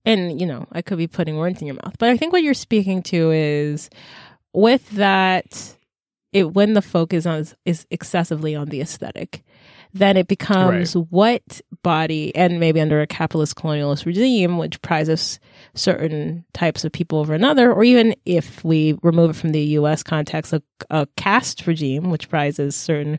and 0.08 0.40
you 0.40 0.48
know, 0.48 0.66
I 0.72 0.82
could 0.82 0.98
be 0.98 1.08
putting 1.08 1.38
words 1.38 1.62
in 1.62 1.68
your 1.68 1.76
mouth, 1.76 1.96
but 2.00 2.10
I 2.10 2.18
think 2.18 2.34
what 2.34 2.44
you're 2.44 2.54
speaking 2.54 3.04
to 3.04 3.32
is 3.32 3.90
with 4.54 4.90
that, 4.92 5.76
it 6.34 6.54
when 6.54 6.74
the 6.74 6.82
focus 6.82 7.26
on 7.26 7.40
is, 7.40 7.56
is 7.66 7.86
excessively 7.92 8.56
on 8.56 8.70
the 8.70 8.82
aesthetic, 8.82 9.44
then 9.94 10.18
it 10.18 10.28
becomes 10.28 10.96
Right. 10.96 11.06
what 11.10 11.62
body, 11.84 12.36
and 12.36 12.60
maybe 12.60 12.82
under 12.82 13.02
a 13.02 13.08
capitalist 13.08 13.56
colonialist 13.56 14.06
regime, 14.06 14.58
which 14.58 14.82
prizes 14.82 15.40
certain 15.76 16.44
types 16.54 16.84
of 16.84 16.92
people 16.92 17.20
over 17.20 17.34
another, 17.34 17.72
or 17.72 17.84
even 17.84 18.14
if 18.26 18.64
we 18.64 18.98
remove 19.02 19.32
it 19.32 19.36
from 19.36 19.52
the 19.52 19.62
U.S. 19.62 20.04
context, 20.04 20.54
a, 20.54 20.62
a 20.90 21.08
caste 21.16 21.66
regime, 21.66 22.10
which 22.12 22.30
prizes 22.30 22.76
certain 22.76 23.18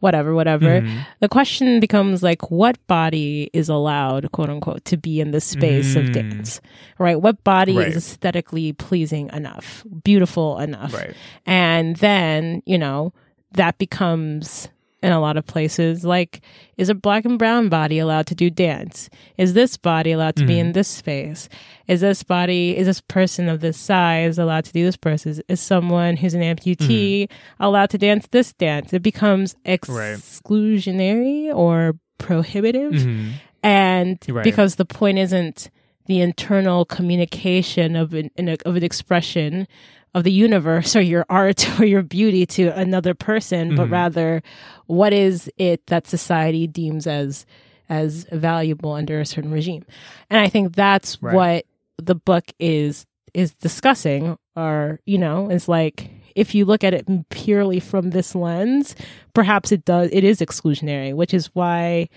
whatever, 0.00 0.34
whatever. 0.34 0.80
Mhm. 0.80 1.06
The 1.20 1.28
question 1.28 1.78
becomes 1.80 2.22
like, 2.22 2.50
what 2.50 2.76
body 2.86 3.48
is 3.52 3.68
allowed, 3.68 4.32
quote 4.32 4.50
unquote, 4.50 4.84
to 4.86 4.96
be 4.96 5.20
in 5.20 5.30
the 5.30 5.40
space 5.40 5.94
of 5.96 6.06
Mm. 6.06 6.12
dance, 6.12 6.60
right? 6.98 7.20
What 7.20 7.44
body 7.44 7.76
Right. 7.76 7.88
is 7.88 7.96
aesthetically 7.96 8.72
pleasing 8.72 9.30
enough, 9.32 9.84
beautiful 10.04 10.58
enough? 10.58 10.92
right. 10.94 11.14
And 11.46 11.96
then, 11.96 12.62
you 12.66 12.78
know, 12.78 13.12
that 13.52 13.78
becomes 13.78 14.68
in 15.02 15.12
a 15.12 15.20
lot 15.20 15.36
of 15.36 15.46
places 15.46 16.04
like, 16.04 16.40
is 16.76 16.88
a 16.90 16.94
black 16.94 17.24
and 17.24 17.38
brown 17.38 17.68
body 17.68 17.98
allowed 17.98 18.26
to 18.26 18.34
do 18.34 18.50
dance? 18.50 19.08
Is 19.38 19.54
this 19.54 19.76
body 19.76 20.12
allowed 20.12 20.36
to 20.36 20.44
be 20.46 20.54
Mhm. 20.54 20.58
in 20.58 20.72
this 20.72 20.88
space? 20.88 21.48
Is 21.88 22.02
this 22.02 22.22
body, 22.22 22.76
is 22.76 22.86
this 22.86 23.00
person 23.00 23.48
of 23.48 23.60
this 23.60 23.78
size 23.78 24.38
allowed 24.38 24.66
to 24.66 24.72
do 24.72 24.84
this 24.84 24.96
person? 24.98 25.40
Is 25.48 25.60
someone 25.60 26.16
who's 26.18 26.34
an 26.34 26.42
amputee 26.42 27.28
allowed 27.58 27.90
to 27.90 27.98
dance 27.98 28.26
this 28.30 28.52
dance? 28.52 28.92
It 28.92 29.02
becomes 29.02 29.54
Right. 29.66 30.18
exclusionary 30.18 31.54
or 31.54 31.94
prohibitive. 32.18 32.92
Mhm. 32.92 33.30
And 33.62 34.18
Right. 34.28 34.44
because 34.44 34.76
the 34.76 34.84
point 34.84 35.18
isn't 35.18 35.70
the 36.06 36.20
internal 36.20 36.84
communication 36.84 37.94
of 37.96 38.12
an 38.14 38.30
of 38.66 38.76
an 38.76 38.82
expression 38.82 39.66
of 40.14 40.24
the 40.24 40.32
universe 40.32 40.96
or 40.96 41.00
your 41.00 41.24
art 41.28 41.64
or 41.80 41.84
your 41.84 42.02
beauty 42.02 42.44
to 42.46 42.68
another 42.76 43.14
person, 43.14 43.76
but 43.76 43.88
Mhm. 43.88 43.92
rather 43.92 44.42
what 44.86 45.12
is 45.12 45.50
it 45.56 45.86
that 45.86 46.06
society 46.06 46.66
deems 46.66 47.06
as 47.06 47.46
as 47.88 48.24
valuable 48.30 48.92
under 48.92 49.20
a 49.20 49.26
certain 49.26 49.50
regime. 49.50 49.84
And 50.30 50.38
I 50.38 50.48
think 50.48 50.76
that's 50.76 51.20
Right. 51.20 51.34
what 51.34 51.64
the 51.98 52.14
book 52.14 52.44
is 52.60 53.04
is 53.34 53.52
discussing 53.52 54.36
or 54.56 54.98
you 55.06 55.18
know, 55.18 55.48
is 55.50 55.68
like 55.68 56.08
if 56.36 56.54
you 56.54 56.64
look 56.64 56.84
at 56.84 56.94
it 56.94 57.06
purely 57.30 57.80
from 57.80 58.10
this 58.10 58.34
lens, 58.36 58.94
perhaps 59.34 59.72
it 59.72 59.84
does 59.84 60.08
it 60.12 60.22
is 60.24 60.38
exclusionary, 60.40 61.12
which 61.14 61.34
is 61.34 61.50
why 61.54 62.08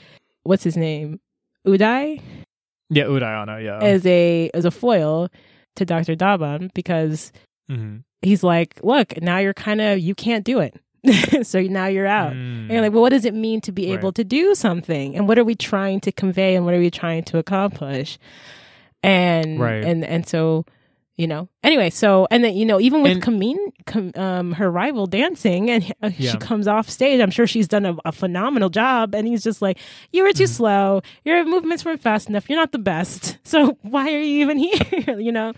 what's 0.44 0.64
his 0.64 0.78
name? 0.78 1.20
Uday 1.68 2.22
Yeah, 2.90 3.06
Udayana. 3.06 3.64
Yeah. 3.64 3.80
as 3.82 4.06
a 4.06 4.50
as 4.54 4.66
a 4.66 4.72
foil 4.72 5.30
to 5.76 5.86
Dr. 5.86 6.16
Daban 6.16 6.72
because 6.76 7.32
Mhm. 7.70 8.04
he's 8.22 8.44
like, 8.44 8.80
look, 8.84 9.22
now 9.22 9.38
you're 9.40 9.54
kind 9.54 9.82
of 9.82 10.00
you 10.00 10.16
can't 10.16 10.44
do 10.46 10.60
it. 10.60 10.76
so 11.46 11.60
now 11.62 11.88
you're 11.88 12.08
out. 12.08 12.32
Mm. 12.34 12.62
And 12.62 12.72
you're 12.72 12.82
like, 12.82 12.94
well, 12.94 13.02
what 13.02 13.10
does 13.10 13.26
it 13.26 13.34
mean 13.34 13.60
to 13.62 13.72
be 13.72 13.90
Right. 13.90 14.00
able 14.00 14.12
to 14.14 14.24
do 14.24 14.56
something? 14.56 15.16
And 15.16 15.28
what 15.28 15.38
are 15.38 15.44
we 15.44 15.56
trying 15.56 16.00
to 16.02 16.12
convey 16.12 16.56
and 16.56 16.64
what 16.66 16.74
are 16.74 16.80
we 16.80 16.90
trying 16.92 17.24
to 17.26 17.38
accomplish? 17.38 18.18
And 19.04 19.60
Right. 19.60 19.84
and 19.84 20.04
and 20.06 20.26
so, 20.28 20.66
you 21.16 21.28
know, 21.28 21.48
anyway, 21.64 21.90
so 21.92 22.28
and 22.32 22.44
then 22.44 22.56
you 22.56 22.66
know, 22.66 22.80
even 22.80 23.04
with 23.04 23.12
And- 23.14 23.22
Camille, 23.22 23.58
com, 23.86 24.12
um, 24.16 24.52
her 24.54 24.72
rival 24.72 25.06
dancing, 25.06 25.70
and 25.70 25.84
uh, 26.04 26.10
Yeah. 26.18 26.32
she 26.32 26.38
comes 26.38 26.68
off 26.68 26.90
stage. 26.90 27.20
I'm 27.22 27.30
sure 27.32 27.46
she's 27.46 27.68
done 27.68 27.86
a, 27.86 27.96
a 28.06 28.12
phenomenal 28.12 28.70
job, 28.70 29.14
and 29.14 29.28
he's 29.28 29.44
just 29.44 29.62
like, 29.62 29.78
"You 30.12 30.24
were 30.24 30.34
too 30.34 30.44
Mm-hmm. 30.46 30.54
slow. 30.54 31.02
Your 31.24 31.46
movements 31.46 31.86
weren't 31.86 32.02
fast 32.02 32.30
enough. 32.30 32.50
You're 32.50 32.60
not 32.60 32.72
the 32.72 32.80
best. 32.80 33.38
So 33.46 33.78
why 33.84 34.12
are 34.12 34.20
you 34.20 34.42
even 34.42 34.58
here? 34.66 35.20
you 35.20 35.32
know." 35.32 35.54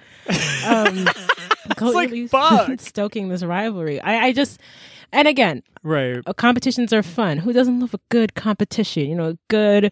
Um, 0.68 1.08
like, 1.82 2.30
fuck. 2.30 2.80
stoking 2.82 3.30
this 3.30 3.43
rivalry. 3.43 3.99
I, 4.01 4.26
I 4.28 4.32
just, 4.34 4.60
and 5.12 5.28
again, 5.28 5.64
right. 5.84 6.22
uh, 6.26 6.34
competitions 6.34 6.91
are 6.93 7.03
fun. 7.03 7.38
Who 7.38 7.53
doesn't 7.53 7.80
love 7.80 7.93
a 7.93 7.99
good 8.10 8.36
competition? 8.36 9.08
You 9.08 9.16
know, 9.16 9.30
a 9.30 9.38
good 9.47 9.91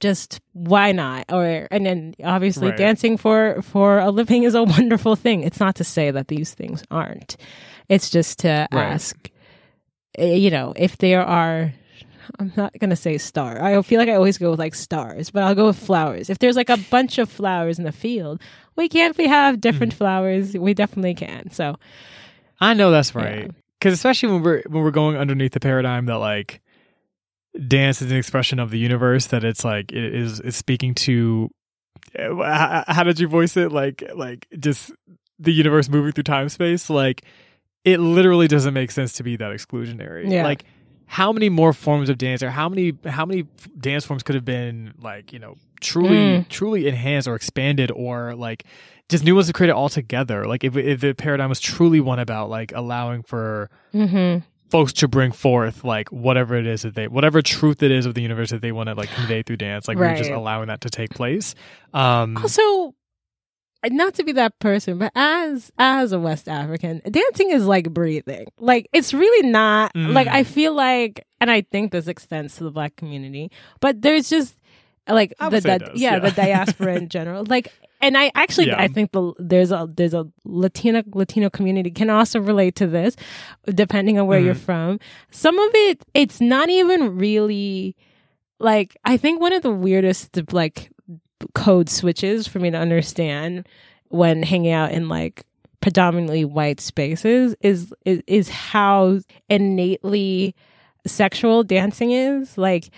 just 0.00 0.40
why 0.52 0.92
not? 0.92 1.26
Or 1.32 1.68
and 1.70 1.84
then 1.86 2.14
obviously 2.24 2.68
Right. 2.68 2.76
dancing 2.76 3.16
for 3.16 3.60
for 3.62 3.98
a 3.98 4.10
living 4.10 4.42
is 4.44 4.54
a 4.54 4.62
wonderful 4.62 5.16
thing. 5.16 5.42
It's 5.42 5.60
not 5.60 5.74
to 5.76 5.84
say 5.84 6.10
that 6.10 6.28
these 6.28 6.54
things 6.54 6.82
aren't. 6.90 7.36
It's 7.88 8.10
just 8.10 8.40
to 8.40 8.68
Right. 8.72 8.84
ask 8.92 9.16
uh, 10.18 10.24
you 10.24 10.50
know, 10.50 10.72
if 10.76 10.96
there 10.98 11.22
are 11.24 11.72
I'm 12.40 12.52
not 12.56 12.72
gonna 12.80 12.96
say 12.96 13.18
star. 13.18 13.62
I 13.62 13.80
feel 13.82 14.00
like 14.00 14.08
I 14.08 14.14
always 14.14 14.36
go 14.38 14.50
with 14.50 14.58
like 14.58 14.74
stars, 14.74 15.30
but 15.30 15.42
I'll 15.44 15.54
go 15.54 15.66
with 15.66 15.78
flowers. 15.78 16.28
If 16.28 16.38
there's 16.40 16.56
like 16.56 16.70
a 16.70 16.76
bunch 16.76 17.18
of 17.18 17.30
flowers 17.30 17.78
in 17.78 17.84
the 17.84 17.92
field, 17.92 18.40
we 18.74 18.88
can't 18.88 19.16
we 19.16 19.28
have 19.28 19.60
different 19.60 19.92
Mm-hmm. 19.92 19.98
flowers? 19.98 20.54
We 20.56 20.74
definitely 20.74 21.14
can. 21.14 21.50
So 21.52 21.76
I 22.60 22.74
know 22.74 22.90
that's 22.90 23.14
right. 23.14 23.50
Because 23.78 23.92
especially 23.94 24.32
when 24.32 24.42
we're 24.42 24.62
when 24.66 24.82
we're 24.82 24.90
going 24.90 25.16
underneath 25.16 25.52
the 25.52 25.60
paradigm 25.60 26.06
that 26.06 26.16
like 26.18 26.60
dance 27.68 28.02
is 28.02 28.10
an 28.10 28.16
expression 28.16 28.58
of 28.58 28.70
the 28.70 28.78
universe, 28.78 29.26
that 29.26 29.44
it's 29.44 29.64
like 29.64 29.92
it 29.92 30.14
is 30.14 30.40
is 30.40 30.56
speaking 30.56 30.94
to. 30.94 31.50
uh, 32.18 32.34
How, 32.34 32.84
how 32.88 33.02
did 33.02 33.18
you 33.20 33.28
voice 33.28 33.56
it? 33.56 33.72
Like 33.72 34.02
like 34.14 34.46
just 34.58 34.92
the 35.38 35.52
universe 35.52 35.88
moving 35.88 36.12
through 36.12 36.24
time 36.24 36.48
space. 36.48 36.88
Like 36.90 37.22
it 37.84 37.98
literally 38.00 38.48
doesn't 38.48 38.74
make 38.74 38.90
sense 38.90 39.12
to 39.14 39.22
be 39.22 39.36
that 39.36 39.52
exclusionary. 39.52 40.30
Yeah. 40.30 40.42
Like 40.42 40.64
how 41.06 41.32
many 41.32 41.48
more 41.48 41.72
forms 41.72 42.08
of 42.08 42.18
dance 42.18 42.42
or 42.42 42.50
how 42.50 42.68
many 42.68 42.92
how 43.06 43.24
many 43.24 43.46
dance 43.78 44.04
forms 44.04 44.22
could 44.24 44.34
have 44.34 44.44
been 44.44 44.92
like 45.00 45.32
you 45.32 45.38
know 45.38 45.54
truly 45.80 46.16
Mm. 46.16 46.48
truly 46.48 46.88
enhanced 46.88 47.28
or 47.28 47.36
expanded 47.36 47.92
or 47.94 48.34
like 48.34 48.64
just 49.08 49.22
new 49.22 49.34
ones 49.36 49.46
to 49.46 49.52
create 49.52 49.68
it 49.70 49.74
all 49.76 49.88
together 49.88 50.46
like 50.46 50.64
if, 50.64 50.76
if 50.76 51.00
the 51.02 51.14
paradigm 51.14 51.48
was 51.48 51.60
truly 51.60 52.00
one 52.00 52.18
about 52.18 52.50
like 52.50 52.72
allowing 52.74 53.22
for 53.22 53.70
mhm. 53.94 54.42
Folks 54.70 54.92
to 54.94 55.08
bring 55.08 55.32
forth 55.32 55.84
like 55.84 56.08
whatever 56.10 56.56
it 56.56 56.66
is 56.66 56.82
that 56.82 56.94
they 56.94 57.06
whatever 57.08 57.40
truth 57.42 57.82
it 57.82 57.90
is 57.90 58.04
of 58.06 58.14
the 58.14 58.22
universe 58.22 58.50
that 58.50 58.60
they 58.62 58.72
want 58.72 58.88
to 58.88 58.94
like 58.94 59.08
convey 59.10 59.42
through 59.42 59.56
dance 59.56 59.86
like 59.88 59.96
we're 59.96 60.16
just 60.16 60.30
allowing 60.30 60.66
that 60.68 60.80
to 60.80 60.90
take 60.90 61.10
place 61.10 61.54
um 61.94 62.36
also 62.36 62.94
not 63.90 64.14
to 64.14 64.24
be 64.24 64.32
that 64.32 64.58
person 64.58 64.98
but 64.98 65.12
as 65.14 65.70
as 65.78 66.10
a 66.10 66.18
west 66.18 66.48
african 66.48 67.00
dancing 67.08 67.50
is 67.50 67.64
like 67.66 67.92
breathing 67.94 68.46
like 68.58 68.88
it's 68.92 69.14
really 69.14 69.48
not 69.48 69.92
Mm. 69.94 70.12
like 70.12 70.26
i 70.26 70.42
feel 70.42 70.74
like 70.74 71.24
and 71.40 71.48
i 71.50 71.60
think 71.60 71.92
this 71.92 72.08
extends 72.08 72.56
to 72.56 72.64
the 72.64 72.70
black 72.72 72.96
community 72.96 73.52
but 73.80 74.02
there's 74.02 74.28
just 74.28 74.56
like 75.08 75.32
the- 75.38 75.92
yeah, 75.94 76.14
yeah. 76.14 76.18
the 76.18 76.32
diaspora 76.32 76.96
in 76.96 77.08
general 77.16 77.44
like 77.46 77.72
and 78.06 78.16
i 78.16 78.30
actually 78.34 78.68
Yeah. 78.68 78.80
i 78.80 78.88
think 78.88 79.12
the 79.12 79.32
there's 79.38 79.72
a 79.72 79.88
there's 79.96 80.14
a 80.14 80.24
latino 80.44 81.02
latino 81.14 81.48
community 81.50 81.90
can 81.90 82.08
also 82.10 82.38
relate 82.40 82.74
to 82.76 82.86
this 82.86 83.16
depending 83.82 84.18
on 84.18 84.26
where 84.26 84.40
you're 84.40 84.54
Mhm. 84.54 84.68
from 84.68 85.00
some 85.30 85.58
of 85.58 85.70
it 85.86 86.04
it's 86.14 86.40
not 86.40 86.68
even 86.70 87.16
really 87.16 87.96
like 88.58 88.96
i 89.04 89.16
think 89.16 89.40
one 89.40 89.52
of 89.52 89.62
the 89.62 89.70
weirdest 89.86 90.52
like 90.52 90.90
code 91.54 91.88
switches 91.88 92.46
for 92.48 92.58
me 92.60 92.70
to 92.70 92.78
understand 92.78 93.66
when 94.08 94.42
hanging 94.42 94.72
out 94.72 94.92
in 94.92 95.08
like 95.08 95.44
predominantly 95.80 96.44
white 96.44 96.80
spaces 96.80 97.54
is 97.60 97.92
is, 98.04 98.22
is 98.26 98.48
how 98.48 99.18
innately 99.50 100.54
sexual 101.06 101.62
dancing 101.62 102.10
is 102.12 102.56
like 102.58 102.90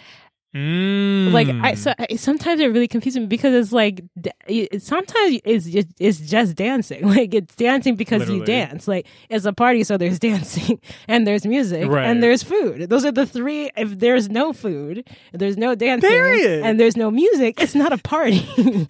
mm. 0.59 1.33
like 1.33 1.49
I 1.49 1.75
so 1.75 1.93
I, 1.99 2.17
sometimes 2.17 2.61
it 2.61 2.67
really 2.67 2.89
confuses 2.89 3.21
me 3.21 3.27
because 3.27 3.55
it's 3.55 3.73
like 3.73 4.03
it, 4.47 4.83
sometimes 4.83 5.41
it's 5.45 5.67
just 5.67 5.89
it's 6.01 6.19
just 6.21 6.57
dancing 6.57 7.07
like 7.17 7.33
it's 7.35 7.55
dancing 7.55 7.95
because 7.97 8.29
you 8.29 8.45
dance 8.45 8.89
like 8.89 9.07
it's 9.29 9.45
a 9.45 9.53
party 9.53 9.85
so 9.85 9.97
there's 9.97 10.19
dancing 10.31 10.81
and 11.07 11.27
there's 11.27 11.47
music 11.47 11.89
Right. 11.89 12.07
and 12.07 12.23
there's 12.23 12.43
food 12.43 12.89
those 12.89 13.05
are 13.05 13.13
the 13.13 13.27
three 13.27 13.71
if 13.77 13.99
there's 13.99 14.29
no 14.29 14.53
food 14.53 15.07
there's 15.33 15.57
no 15.57 15.75
dancing 15.75 16.11
Period. 16.11 16.65
and 16.65 16.79
there's 16.81 16.97
no 16.97 17.11
music 17.11 17.61
it's 17.63 17.75
not 17.75 17.93
a 17.93 17.99
party 17.99 18.47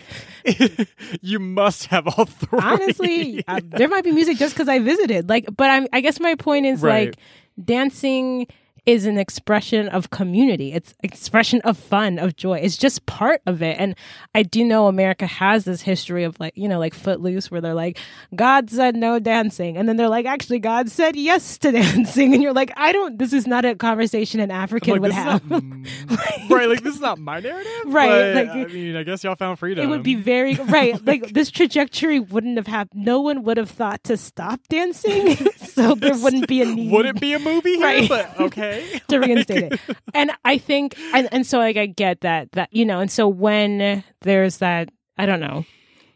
you 1.20 1.38
must 1.38 1.86
have 1.86 2.06
all 2.06 2.24
three 2.24 2.58
honestly 2.62 3.44
uh, 3.46 3.60
there 3.64 3.88
might 3.88 4.04
be 4.04 4.12
music 4.12 4.38
just 4.38 4.54
because 4.54 4.68
i 4.68 4.78
visited 4.78 5.28
like 5.28 5.44
but 5.56 5.68
i'm 5.70 5.86
i 5.92 6.00
guess 6.00 6.18
my 6.20 6.34
point 6.34 6.66
is 6.66 6.80
Right. 6.80 7.08
like 7.08 7.16
dancing 7.62 8.46
is 8.88 9.04
an 9.04 9.18
expression 9.18 9.88
of 9.88 10.10
community 10.10 10.72
it's 10.72 10.94
expression 11.02 11.60
of 11.62 11.76
fun 11.76 12.18
of 12.18 12.36
joy 12.36 12.58
it's 12.58 12.76
just 12.76 13.04
part 13.06 13.40
of 13.46 13.60
it 13.62 13.76
and 13.78 13.94
i 14.34 14.42
do 14.42 14.64
know 14.64 14.86
america 14.86 15.26
has 15.26 15.64
this 15.64 15.82
history 15.82 16.24
of 16.24 16.38
like 16.40 16.56
you 16.56 16.68
know 16.68 16.78
like 16.78 16.94
footloose 16.94 17.50
where 17.50 17.60
they're 17.60 17.74
like 17.74 17.98
god 18.34 18.70
said 18.70 18.96
no 18.96 19.18
dancing 19.18 19.76
and 19.76 19.88
then 19.88 19.96
they're 19.96 20.08
like 20.08 20.26
actually 20.26 20.58
god 20.58 20.90
said 20.90 21.16
yes 21.16 21.58
to 21.58 21.70
dancing 21.72 22.32
and 22.32 22.42
you're 22.42 22.52
like 22.52 22.72
i 22.76 22.92
don't 22.92 23.18
this 23.18 23.32
is 23.32 23.46
not 23.46 23.64
a 23.64 23.74
conversation 23.74 24.40
an 24.40 24.50
african 24.50 24.92
like, 24.92 25.02
would 25.02 25.12
have 25.12 25.48
not, 25.50 25.62
right 26.50 26.68
like 26.68 26.82
this 26.82 26.94
is 26.94 27.00
not 27.00 27.18
my 27.18 27.40
narrative 27.40 27.72
Right, 27.86 28.34
but, 28.34 28.46
like, 28.46 28.70
i 28.70 28.72
mean 28.72 28.96
i 28.96 29.02
guess 29.02 29.24
y'all 29.24 29.36
found 29.36 29.58
freedom 29.58 29.84
it 29.84 29.88
would 29.88 30.02
be 30.02 30.14
very 30.14 30.54
right. 30.54 31.04
Like 31.04 31.32
this 31.32 31.50
trajectory 31.50 32.20
wouldn't 32.20 32.56
have 32.56 32.66
happened. 32.66 33.04
No 33.04 33.20
one 33.20 33.42
would 33.44 33.56
have 33.56 33.70
thought 33.70 34.04
to 34.04 34.16
stop 34.16 34.60
dancing, 34.68 35.36
so 35.56 35.94
there 35.94 36.16
wouldn't 36.16 36.48
be 36.48 36.62
a 36.62 36.66
need. 36.66 36.92
would 36.92 37.06
it 37.06 37.20
be 37.20 37.32
a 37.34 37.38
movie 37.38 37.76
here? 37.76 37.86
Right. 37.86 38.08
But 38.08 38.40
okay. 38.40 38.77
To 39.08 39.18
reinstate 39.18 39.72
it. 39.72 39.80
And 40.14 40.32
I 40.44 40.58
think, 40.58 40.96
and, 41.12 41.28
and 41.32 41.46
so 41.46 41.58
like 41.58 41.76
I 41.76 41.86
get 41.86 42.22
that 42.22 42.52
that 42.52 42.72
you 42.72 42.84
know, 42.84 43.00
and 43.00 43.10
so 43.10 43.28
when 43.28 44.02
there's 44.22 44.58
that, 44.58 44.88
I 45.16 45.26
don't 45.26 45.40
know, 45.40 45.64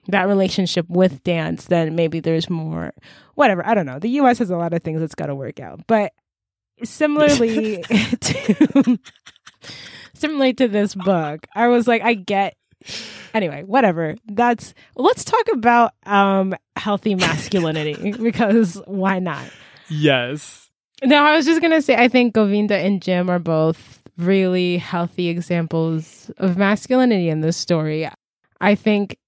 that 0.09 0.27
relationship 0.27 0.89
with 0.89 1.23
dance, 1.23 1.67
then 1.67 1.95
maybe 1.95 2.21
there's 2.21 2.51
more. 2.51 2.93
Whatever, 3.35 3.65
I 3.67 3.75
don't 3.75 3.87
know. 3.87 3.99
The 3.99 4.09
U.S. 4.11 4.39
has 4.39 4.51
a 4.51 4.57
lot 4.57 4.75
of 4.75 4.83
things 4.83 5.01
that's 5.01 5.15
got 5.15 5.27
to 5.27 5.35
work 5.35 5.61
out, 5.61 5.81
but 5.87 6.13
similarly 6.85 7.83
to 8.21 8.99
similarly 10.15 10.55
to 10.55 10.69
this 10.69 10.95
book, 10.95 11.47
I 11.55 11.69
was 11.69 11.87
like, 11.87 12.03
I 12.03 12.15
get. 12.15 12.57
Anyway, 13.33 13.63
whatever. 13.63 14.17
That's 14.27 14.75
let's 14.97 15.25
talk 15.25 15.47
about 15.53 15.93
um 16.05 16.55
healthy 16.77 17.15
masculinity 17.15 18.13
because 18.13 18.83
why 18.87 19.21
not? 19.21 19.45
Yes. 19.89 20.62
No, 21.05 21.25
I 21.25 21.37
was 21.37 21.47
just 21.47 21.61
gonna 21.61 21.83
say 21.83 21.97
I 21.97 22.09
think 22.09 22.35
Govinda 22.35 22.77
and 22.77 23.03
Jim 23.03 23.29
are 23.29 23.39
both 23.39 24.03
really 24.19 24.79
healthy 24.79 25.29
examples 25.29 26.31
of 26.39 26.57
masculinity 26.57 27.29
in 27.29 27.41
this 27.41 27.57
story. 27.57 28.09
I 28.61 28.75
think 28.75 29.19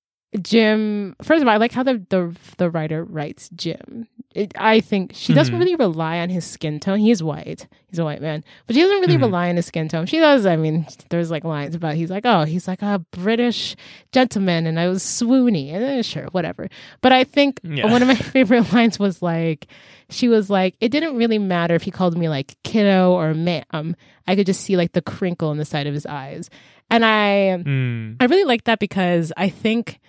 Jim. 0.41 1.17
First 1.23 1.43
of 1.43 1.49
all, 1.49 1.55
I 1.55 1.57
like 1.59 1.73
how 1.73 1.83
the 1.83 2.05
the, 2.11 2.35
the 2.59 2.71
writer 2.71 3.05
writes 3.05 3.49
Jim. 3.55 4.07
It, 4.35 4.53
I 4.59 4.81
think 4.81 5.13
she 5.15 5.33
doesn't 5.33 5.55
Mhm. 5.55 5.59
really 5.61 5.75
rely 5.77 6.19
on 6.19 6.29
his 6.29 6.45
skin 6.45 6.81
tone. 6.81 6.99
He's 6.99 7.23
white. 7.23 7.69
He's 7.89 8.01
a 8.01 8.05
white 8.05 8.21
man, 8.21 8.43
but 8.67 8.75
she 8.75 8.83
doesn't 8.83 8.99
really 9.01 9.17
Mhm. 9.17 9.21
rely 9.23 9.49
on 9.49 9.55
his 9.57 9.67
skin 9.67 9.89
tone. 9.89 10.07
She 10.07 10.19
does. 10.19 10.45
I 10.45 10.57
mean, 10.57 10.87
there's 11.11 11.31
like 11.31 11.45
lines 11.45 11.77
about 11.77 11.95
he's 11.95 12.11
like, 12.11 12.27
oh, 12.27 12.43
he's 12.45 12.67
like 12.67 12.83
a 12.83 12.99
British 13.13 13.77
gentleman, 14.13 14.67
and 14.67 14.81
I 14.81 14.89
was 14.89 15.05
swoony, 15.05 15.73
and 15.73 16.05
sure, 16.05 16.27
whatever. 16.33 16.69
But 17.01 17.13
I 17.13 17.23
think 17.23 17.61
Yeah. 17.63 17.91
one 17.93 18.03
of 18.03 18.09
my 18.09 18.15
favorite 18.37 18.73
lines 18.73 18.99
was 18.99 19.23
like, 19.23 19.69
she 20.11 20.27
was 20.29 20.51
like, 20.51 20.75
it 20.81 20.89
didn't 20.91 21.17
really 21.17 21.39
matter 21.39 21.77
if 21.77 21.83
he 21.83 21.93
called 21.93 22.19
me 22.19 22.29
like 22.29 22.57
kiddo 22.65 23.13
or 23.13 23.35
ma'am. 23.35 23.95
I 24.27 24.35
could 24.35 24.47
just 24.47 24.63
see 24.63 24.77
like 24.77 24.93
the 24.93 25.03
crinkle 25.03 25.53
in 25.53 25.59
the 25.59 25.65
side 25.65 25.87
of 25.87 25.95
his 25.95 26.07
eyes, 26.07 26.51
and 26.91 27.05
I. 27.05 27.63
Mm. 27.65 28.17
I 28.19 28.25
really 28.25 28.45
like 28.45 28.65
that 28.65 28.81
because 28.81 29.33
I 29.37 29.49
think 29.49 30.01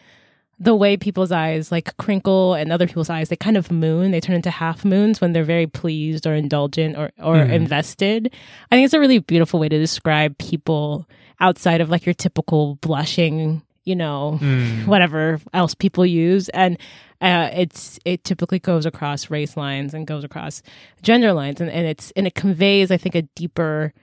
the 0.60 0.76
way 0.76 0.96
people's 0.96 1.32
eyes 1.34 1.72
like 1.72 1.96
crinkle 1.98 2.54
and 2.54 2.72
other 2.72 2.88
people's 2.88 3.10
eyes, 3.10 3.28
they 3.30 3.36
kind 3.36 3.58
of 3.58 3.72
moon, 3.72 4.12
they 4.12 4.22
turn 4.22 4.36
into 4.38 4.50
half 4.50 4.86
moons 4.86 5.20
when 5.20 5.34
they're 5.34 5.44
very 5.44 5.68
pleased 5.68 6.26
or 6.26 6.34
indulgent 6.34 6.96
or, 6.98 7.12
or 7.22 7.36
Mhm. 7.36 7.52
invested. 7.52 8.32
I 8.72 8.76
think 8.76 8.86
it's 8.86 8.94
a 8.94 9.00
really 9.00 9.20
beautiful 9.20 9.60
way 9.60 9.68
to 9.68 9.78
describe 9.78 10.38
people 10.38 11.08
outside 11.42 11.82
of 11.82 11.90
like 11.90 12.06
your 12.06 12.14
typical 12.14 12.76
blushing, 12.76 13.62
you 13.84 13.96
know, 13.98 14.40
Mm. 14.42 14.86
whatever 14.88 15.40
else 15.54 15.76
people 15.76 16.06
use. 16.06 16.48
And 16.50 16.78
uh, 17.22 17.50
it's 17.54 18.00
it 18.06 18.24
typically 18.24 18.60
goes 18.60 18.86
across 18.86 19.30
race 19.30 19.58
lines 19.58 19.94
and 19.94 20.08
goes 20.08 20.24
across 20.24 20.62
gender 21.02 21.34
lines 21.34 21.60
and, 21.60 21.70
and 21.70 21.86
it's 21.88 22.12
and 22.16 22.28
it 22.28 22.36
conveys, 22.36 22.92
I 22.92 22.98
think, 22.98 23.16
a 23.16 23.24
deeper 23.36 23.94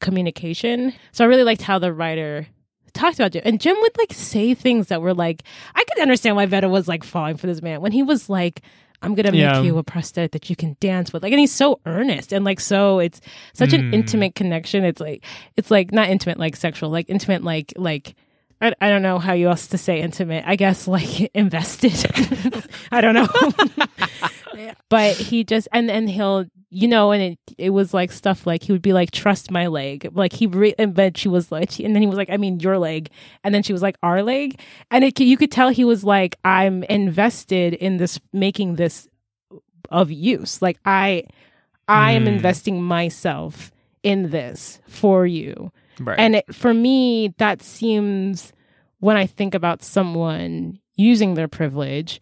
communication. 0.00 0.92
So 1.12 1.24
I 1.24 1.28
really 1.28 1.44
liked 1.44 1.62
how 1.62 1.78
the 1.78 1.92
writer 1.92 2.46
talked 2.92 3.18
about 3.18 3.32
Jim. 3.32 3.42
And 3.44 3.60
Jim 3.60 3.76
would 3.80 3.96
like 3.98 4.12
say 4.12 4.54
things 4.54 4.88
that 4.88 5.00
were 5.02 5.14
like 5.14 5.42
I 5.74 5.84
could 5.84 6.02
understand 6.02 6.36
why 6.36 6.46
Veda 6.46 6.68
was 6.68 6.88
like 6.88 7.04
falling 7.04 7.36
for 7.36 7.46
this 7.46 7.62
man 7.62 7.80
when 7.80 7.92
he 7.92 8.02
was 8.02 8.28
like 8.28 8.62
I'm 9.02 9.14
gonna 9.14 9.32
make 9.32 9.40
Yeah. 9.40 9.62
you 9.62 9.78
a 9.78 9.82
prosthetic 9.82 10.32
that 10.32 10.50
you 10.50 10.56
can 10.56 10.76
dance 10.78 11.10
with. 11.10 11.22
Like, 11.22 11.32
and 11.32 11.40
he's 11.40 11.52
so 11.54 11.80
earnest 11.86 12.34
and 12.34 12.44
like 12.44 12.60
so. 12.60 12.98
It's 12.98 13.18
such 13.54 13.72
an 13.72 13.90
Mm. 13.90 13.94
intimate 13.94 14.34
connection. 14.34 14.84
It's 14.84 15.00
like 15.00 15.24
it's 15.56 15.70
like 15.70 15.90
not 15.90 16.10
intimate 16.10 16.38
like 16.38 16.54
sexual, 16.54 16.90
like 16.90 17.08
intimate 17.08 17.42
like 17.42 17.72
like 17.76 18.14
I, 18.60 18.74
I 18.78 18.90
don't 18.90 19.00
know 19.00 19.18
how 19.18 19.32
you 19.32 19.48
else 19.48 19.68
to 19.68 19.78
say 19.78 20.02
intimate. 20.02 20.44
I 20.46 20.54
guess 20.56 20.86
like 20.86 21.30
invested. 21.34 21.94
I 22.92 23.00
don't 23.00 23.14
know. 23.14 23.28
but 24.90 25.16
he 25.16 25.44
just 25.44 25.66
and 25.72 25.90
and 25.90 26.08
he'll 26.08 26.44
you 26.72 26.86
know 26.86 27.10
and 27.10 27.20
it 27.22 27.38
it 27.58 27.70
was 27.70 27.92
like 27.92 28.12
stuff 28.12 28.46
like 28.46 28.62
he 28.62 28.70
would 28.72 28.80
be 28.82 28.92
like 28.92 29.10
trust 29.10 29.50
my 29.50 29.66
leg 29.66 30.08
like 30.14 30.32
he 30.32 30.46
re- 30.46 30.74
and 30.78 30.94
then 30.94 31.12
she 31.14 31.28
was 31.28 31.50
like 31.50 31.78
and 31.80 31.94
then 31.94 32.00
he 32.02 32.06
was 32.06 32.16
like 32.16 32.30
I 32.30 32.36
mean 32.36 32.60
your 32.60 32.78
leg 32.78 33.10
and 33.42 33.52
then 33.54 33.62
she 33.64 33.72
was 33.72 33.82
like 33.82 33.96
our 34.04 34.22
leg 34.22 34.60
and 34.90 35.02
it 35.04 35.18
you 35.18 35.36
could 35.36 35.50
tell 35.50 35.70
he 35.70 35.84
was 35.84 36.04
like 36.04 36.36
I'm 36.44 36.84
invested 36.84 37.74
in 37.74 37.96
this 37.96 38.20
making 38.32 38.76
this 38.76 39.08
of 39.90 40.10
use 40.12 40.62
like 40.62 40.78
I 40.84 41.24
I 41.88 42.12
am 42.12 42.24
Mm. 42.24 42.28
investing 42.36 42.80
myself 42.82 43.72
in 44.04 44.30
this 44.30 44.80
for 44.86 45.26
you 45.26 45.72
Right. 45.98 46.18
and 46.18 46.36
it, 46.36 46.54
for 46.54 46.72
me, 46.72 47.34
that 47.38 47.60
seems 47.62 48.52
when 49.00 49.16
I 49.18 49.26
think 49.26 49.54
about 49.54 49.82
someone 49.82 50.78
using 50.94 51.34
their 51.34 51.48
privilege. 51.48 52.20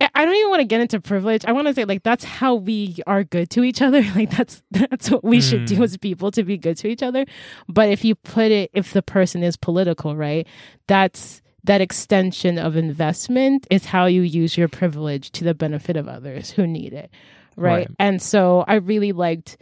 I- 0.00 0.24
don't 0.24 0.34
even 0.34 0.50
want 0.50 0.60
to 0.60 0.66
get 0.66 0.80
into 0.80 1.00
privilege. 1.00 1.44
I 1.44 1.52
want 1.52 1.66
to 1.68 1.74
say 1.74 1.84
like 1.84 2.02
that's 2.02 2.24
how 2.24 2.54
we 2.56 2.96
are 3.06 3.24
good 3.24 3.50
to 3.50 3.62
each 3.64 3.80
other. 3.82 4.02
Like 4.14 4.30
that's 4.30 4.62
that's 4.70 5.10
what 5.10 5.24
we 5.24 5.40
should 5.40 5.66
do 5.66 5.76
Mm. 5.76 5.84
as 5.84 5.96
people 5.96 6.30
to 6.32 6.42
be 6.44 6.56
good 6.58 6.76
to 6.78 6.88
each 6.88 7.02
other. 7.02 7.24
But 7.68 7.88
if 7.90 8.04
you 8.04 8.14
put 8.14 8.50
it, 8.52 8.70
if 8.74 8.92
the 8.92 9.02
person 9.02 9.42
is 9.42 9.56
political, 9.56 10.16
right? 10.16 10.46
That's 10.88 11.42
that 11.64 11.80
extension 11.80 12.58
of 12.58 12.76
investment 12.76 13.66
is 13.70 13.86
how 13.86 14.04
you 14.06 14.20
use 14.22 14.56
your 14.58 14.68
privilege 14.68 15.30
to 15.32 15.44
the 15.44 15.54
benefit 15.54 15.96
of 15.96 16.06
others 16.08 16.50
who 16.50 16.66
need 16.66 16.92
it, 16.92 17.10
right? 17.56 17.72
Right. 17.78 17.88
And 17.98 18.20
so 18.20 18.64
I 18.68 18.74
really 18.74 19.12
liked 19.12 19.56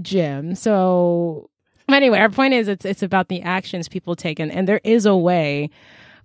Jim. 0.00 0.54
So 0.54 1.50
anyway, 1.88 2.18
our 2.18 2.28
point 2.28 2.54
is 2.54 2.68
it's 2.68 2.84
it's 2.84 3.02
about 3.02 3.28
the 3.28 3.42
actions 3.42 3.88
people 3.88 4.14
take 4.14 4.38
and, 4.38 4.52
and 4.52 4.68
there 4.68 4.80
is 4.84 5.06
a 5.06 5.16
way 5.16 5.70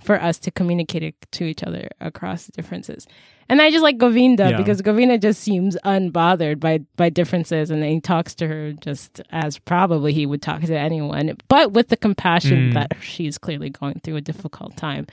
for 0.03 0.21
us 0.21 0.37
to 0.39 0.51
communicate 0.51 1.03
it 1.03 1.15
to 1.31 1.45
each 1.45 1.63
other 1.63 1.87
across 2.01 2.47
differences. 2.47 3.07
And 3.49 3.61
I 3.61 3.71
just 3.71 3.83
like 3.83 3.97
Govinda 3.97 4.51
Yeah. 4.51 4.57
because 4.57 4.81
Govinda 4.81 5.17
just 5.17 5.41
seems 5.41 5.75
unbothered 5.83 6.59
by 6.59 6.79
by 6.95 7.09
differences 7.09 7.69
and 7.71 7.83
he 7.83 7.99
talks 7.99 8.33
to 8.35 8.47
her 8.47 8.71
just 8.73 9.21
as 9.31 9.59
probably 9.59 10.13
he 10.13 10.25
would 10.25 10.41
talk 10.41 10.61
to 10.61 10.77
anyone, 10.77 11.35
but 11.49 11.73
with 11.73 11.89
the 11.89 11.97
compassion 11.97 12.71
Mm. 12.71 12.73
that 12.75 12.93
she's 13.01 13.37
clearly 13.37 13.69
going 13.69 13.99
through 14.03 14.15
a 14.15 14.21
difficult 14.21 14.77
time. 14.77 15.07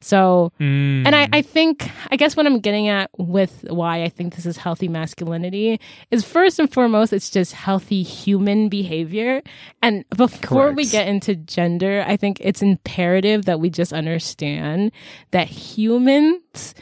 So 0.00 0.52
Mm. 0.60 1.06
and 1.06 1.14
I, 1.16 1.28
I 1.32 1.42
think, 1.42 1.90
I 2.10 2.16
guess 2.16 2.36
what 2.36 2.46
I'm 2.46 2.60
getting 2.60 2.88
at 2.88 3.10
with 3.18 3.64
why 3.68 4.02
I 4.02 4.08
think 4.08 4.34
this 4.34 4.46
is 4.46 4.56
healthy 4.56 4.88
masculinity 4.88 5.80
is 6.10 6.24
first 6.24 6.58
and 6.58 6.72
foremost, 6.72 7.12
it's 7.12 7.30
just 7.30 7.52
healthy 7.52 8.02
human 8.02 8.68
behavior. 8.68 9.42
And 9.82 10.04
before 10.16 10.72
we 10.72 10.84
get 10.86 11.08
into 11.08 11.34
gender, 11.34 12.04
I 12.06 12.16
think 12.16 12.38
it's 12.40 12.62
imperative 12.62 13.44
that 13.46 13.60
we 13.60 13.70
just 13.70 13.92
understand 13.92 14.92
that 15.30 15.48
humans 15.48 16.74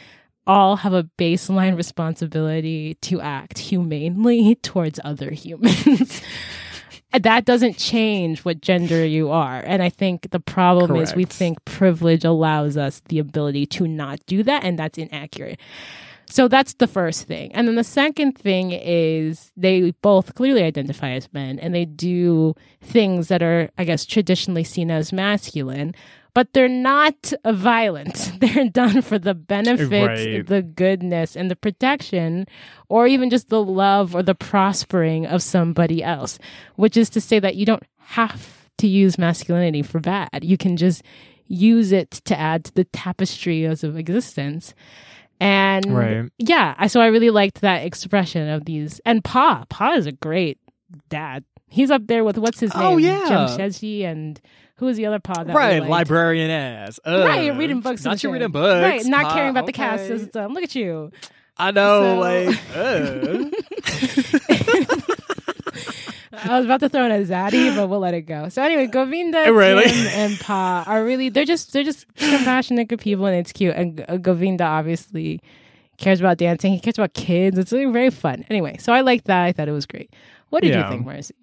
all 0.47 0.75
have 0.75 0.93
a 0.93 1.03
baseline 1.17 1.75
responsibility 1.75 2.95
to 3.01 3.19
act 3.21 3.57
humanely 3.57 4.55
towards 4.61 4.99
other 5.03 5.31
humans. 5.31 6.21
That 7.13 7.45
doesn't 7.45 7.77
change 7.77 8.43
what 8.43 8.61
gender 8.61 9.05
you 9.05 9.31
are. 9.31 9.63
And 9.65 9.81
I 9.81 9.89
think 9.89 10.31
the 10.31 10.39
problem 10.39 10.97
is 10.97 11.15
we 11.15 11.23
think 11.23 11.63
privilege 11.63 12.25
allows 12.25 12.75
us 12.75 13.01
the 13.07 13.19
ability 13.19 13.65
to 13.67 13.87
not 13.87 14.19
do 14.25 14.43
that, 14.43 14.63
and 14.63 14.77
that's 14.77 14.97
inaccurate. 14.97 15.59
So 16.27 16.47
that's 16.47 16.73
the 16.73 16.87
first 16.87 17.27
thing. 17.27 17.53
And 17.53 17.67
then 17.67 17.75
the 17.75 17.83
second 17.83 18.33
thing 18.33 18.71
is 18.71 19.51
they 19.55 19.91
both 20.01 20.35
clearly 20.35 20.63
identify 20.63 21.11
as 21.11 21.31
men 21.31 21.59
and 21.59 21.73
they 21.73 21.85
do 21.85 22.55
things 22.81 23.27
that 23.27 23.43
are, 23.43 23.69
I 23.77 23.83
guess, 23.83 24.05
traditionally 24.05 24.63
seen 24.63 24.89
as 24.89 25.13
masculine, 25.13 25.93
but 26.35 26.51
they're 26.53 26.67
not 26.67 27.33
violent. 27.47 28.33
They're 28.39 28.69
done 28.69 29.01
for 29.01 29.17
the 29.17 29.33
benefit, 29.33 30.05
Right. 30.05 30.45
the 30.45 30.61
goodness, 30.61 31.35
and 31.35 31.49
the 31.49 31.55
protection, 31.55 32.45
or 32.89 33.07
even 33.07 33.29
just 33.31 33.47
the 33.49 33.63
love 33.63 34.13
or 34.13 34.21
the 34.21 34.35
prospering 34.35 35.25
of 35.25 35.41
somebody 35.41 36.03
else, 36.03 36.37
which 36.75 36.97
is 36.97 37.09
to 37.11 37.21
say 37.21 37.39
that 37.39 37.55
you 37.55 37.65
don't 37.65 37.83
have 37.97 38.67
to 38.79 38.87
use 38.87 39.17
masculinity 39.17 39.81
for 39.81 39.99
bad. 39.99 40.43
You 40.43 40.57
can 40.57 40.75
just 40.75 41.01
use 41.47 41.93
it 41.93 42.11
to 42.25 42.37
add 42.37 42.65
to 42.65 42.73
the 42.73 42.83
tapestry 42.83 43.63
of 43.63 43.97
existence. 43.97 44.73
And 45.39 45.85
Right. 45.85 46.29
yeah, 46.37 46.75
I 46.77 46.87
so 46.87 46.99
I 46.99 47.07
really 47.07 47.29
liked 47.29 47.61
that 47.61 47.85
expression 47.85 48.49
of 48.49 48.65
these. 48.65 48.99
And 49.05 49.23
Pa, 49.23 49.65
Pa 49.69 49.93
is 49.93 50.05
a 50.05 50.11
great 50.11 50.59
dad. 51.09 51.45
He's 51.69 51.91
up 51.91 52.07
there 52.07 52.23
with 52.23 52.37
what's 52.37 52.59
his 52.59 52.71
oh, 52.75 52.79
name? 52.79 52.93
Oh, 52.93 52.97
yeah. 52.97 53.25
Jamshedji 53.29 54.03
and 54.03 54.39
who 54.77 54.85
was 54.87 54.97
the 54.97 55.05
other 55.05 55.19
Pa? 55.19 55.43
That 55.43 55.55
right, 55.55 55.81
librarian 55.83 56.49
ass. 56.51 56.99
Ugh. 57.05 57.25
Right, 57.25 57.55
reading 57.57 57.79
books. 57.81 58.03
Not 58.03 58.21
you 58.23 58.31
reading 58.31 58.51
books. 58.51 58.83
Right, 58.83 59.05
not 59.05 59.33
caring 59.33 59.49
about 59.51 59.65
the 59.65 59.71
caste 59.73 60.05
okay. 60.09 60.17
system. 60.19 60.53
Look 60.53 60.63
at 60.63 60.75
you. 60.75 61.11
I 61.57 61.71
know, 61.71 62.01
So- 62.01 62.19
like. 62.19 62.59
I 66.43 66.57
was 66.57 66.65
about 66.65 66.81
to 66.81 66.89
throw 66.89 67.05
in 67.05 67.11
a 67.11 67.23
zaddy, 67.23 67.73
but 67.75 67.87
we'll 67.87 67.99
let 67.99 68.13
it 68.13 68.23
go. 68.23 68.49
So 68.49 68.61
anyway, 68.61 68.87
Govinda, 68.87 69.43
Really? 69.53 69.87
Jim, 69.87 70.07
and 70.07 70.39
Pa 70.39 70.83
are 70.85 71.03
really 71.03 71.29
they're 71.29 71.45
just 71.45 71.71
they're 71.73 71.83
just 71.83 72.05
compassionate 72.15 72.87
good 72.89 72.99
people, 72.99 73.25
and 73.25 73.35
it's 73.37 73.51
cute. 73.53 73.75
And 73.75 74.03
uh, 74.07 74.17
Govinda 74.17 74.65
obviously 74.65 75.39
cares 75.97 76.19
about 76.19 76.37
dancing. 76.37 76.73
He 76.73 76.79
cares 76.79 76.97
about 76.97 77.13
kids. 77.13 77.57
It's 77.57 77.71
really 77.71 77.91
very 77.91 78.09
fun. 78.09 78.45
Anyway, 78.49 78.77
so 78.79 78.91
I 78.93 79.01
liked 79.01 79.25
that. 79.25 79.43
I 79.43 79.51
thought 79.53 79.69
it 79.69 79.73
was 79.73 79.85
great. 79.85 80.13
What 80.49 80.61
did 80.61 80.73
Yeah. 80.73 80.85
you 80.85 80.91
think, 80.91 81.05
Marcy? 81.05 81.35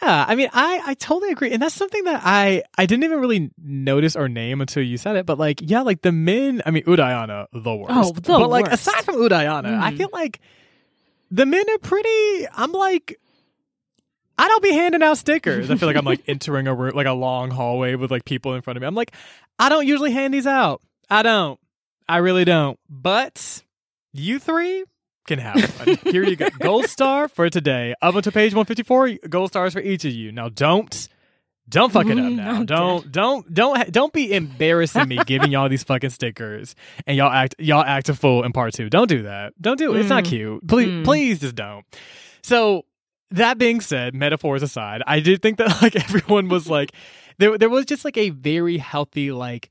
Yeah, 0.00 0.24
I 0.26 0.34
mean, 0.36 0.48
I 0.52 0.80
I 0.86 0.94
totally 0.94 1.32
agree, 1.32 1.52
and 1.52 1.60
that's 1.62 1.74
something 1.74 2.04
that 2.04 2.22
I 2.24 2.62
I 2.78 2.86
didn't 2.86 3.04
even 3.04 3.20
really 3.20 3.50
notice 3.62 4.16
or 4.16 4.28
name 4.28 4.60
until 4.60 4.82
you 4.82 4.96
said 4.96 5.16
it. 5.16 5.26
But 5.26 5.38
like, 5.38 5.60
yeah, 5.60 5.82
like 5.82 6.02
the 6.02 6.12
men. 6.12 6.62
I 6.64 6.70
mean, 6.70 6.84
Udayana, 6.84 7.46
the 7.52 7.74
worst. 7.74 7.92
Oh, 7.94 8.12
the 8.12 8.20
but 8.38 8.48
like, 8.48 8.68
aside 8.72 9.04
from 9.04 9.16
Udayana, 9.16 9.78
I 9.80 9.92
Mhm. 9.92 9.96
feel 9.98 10.08
like 10.12 10.40
the 11.30 11.44
men 11.46 11.64
are 11.68 11.78
pretty. 11.78 12.46
I'm 12.54 12.72
like, 12.72 13.18
I 14.38 14.48
don't 14.48 14.62
be 14.62 14.72
handing 14.72 15.02
out 15.02 15.18
stickers. 15.18 15.70
I 15.70 15.76
feel 15.76 15.88
like 15.88 15.96
I'm 15.96 16.04
like 16.04 16.22
entering 16.28 16.66
a 16.66 16.74
room, 16.74 16.92
like 16.94 17.06
a 17.06 17.12
long 17.12 17.50
hallway 17.50 17.94
with 17.94 18.10
like 18.10 18.24
people 18.24 18.54
in 18.54 18.62
front 18.62 18.76
of 18.76 18.80
me. 18.80 18.86
I'm 18.86 18.94
like, 18.94 19.12
I 19.58 19.68
don't 19.68 19.86
usually 19.86 20.12
hand 20.12 20.32
these 20.32 20.46
out. 20.46 20.80
I 21.10 21.22
don't. 21.22 21.60
I 22.08 22.18
really 22.18 22.44
don't. 22.44 22.78
But 22.88 23.62
you 24.12 24.38
three 24.38 24.84
can 25.26 25.38
have 25.38 25.86
one. 25.86 25.96
Here 26.12 26.24
you 26.24 26.36
go. 26.36 26.48
Gold 26.60 26.86
star 26.86 27.28
for 27.28 27.48
today. 27.48 27.94
Up 28.02 28.14
until 28.14 28.32
page 28.32 28.54
154, 28.54 29.28
gold 29.28 29.50
stars 29.50 29.72
for 29.72 29.80
each 29.80 30.04
of 30.04 30.12
you. 30.12 30.32
Now 30.32 30.48
don't 30.48 31.08
don't 31.68 31.92
fuck 31.92 32.06
it 32.06 32.18
up 32.18 32.32
now. 32.32 32.58
No, 32.58 32.64
don't 32.64 33.12
don't 33.12 33.54
don't 33.54 33.92
don't 33.92 34.12
be 34.12 34.32
embarrassing 34.32 35.08
me 35.08 35.18
giving 35.26 35.52
y'all 35.52 35.68
these 35.68 35.84
fucking 35.84 36.10
stickers 36.10 36.74
and 37.06 37.16
y'all 37.16 37.30
act 37.32 37.54
y'all 37.58 37.84
act 37.84 38.08
a 38.08 38.14
fool 38.14 38.42
in 38.44 38.52
part 38.52 38.74
2. 38.74 38.90
Don't 38.90 39.08
do 39.08 39.22
that. 39.22 39.52
Don't 39.60 39.78
do 39.78 39.94
it. 39.94 40.00
It's 40.00 40.08
not 40.08 40.24
Mm. 40.24 40.28
cute. 40.28 40.66
Please 40.68 40.88
Mm. 40.88 41.04
please 41.04 41.38
just 41.40 41.54
don't. 41.54 41.84
So 42.42 42.84
that 43.30 43.56
being 43.58 43.80
said, 43.80 44.14
metaphors 44.14 44.62
aside, 44.62 45.02
I 45.06 45.20
did 45.20 45.40
think 45.40 45.58
that 45.58 45.68
like 45.82 45.94
everyone 45.96 46.48
was 46.48 46.68
like 46.68 46.92
there 47.38 47.56
there 47.56 47.70
was 47.70 47.86
just 47.86 48.04
like 48.04 48.16
a 48.18 48.30
very 48.30 48.78
healthy 48.78 49.30
like 49.32 49.70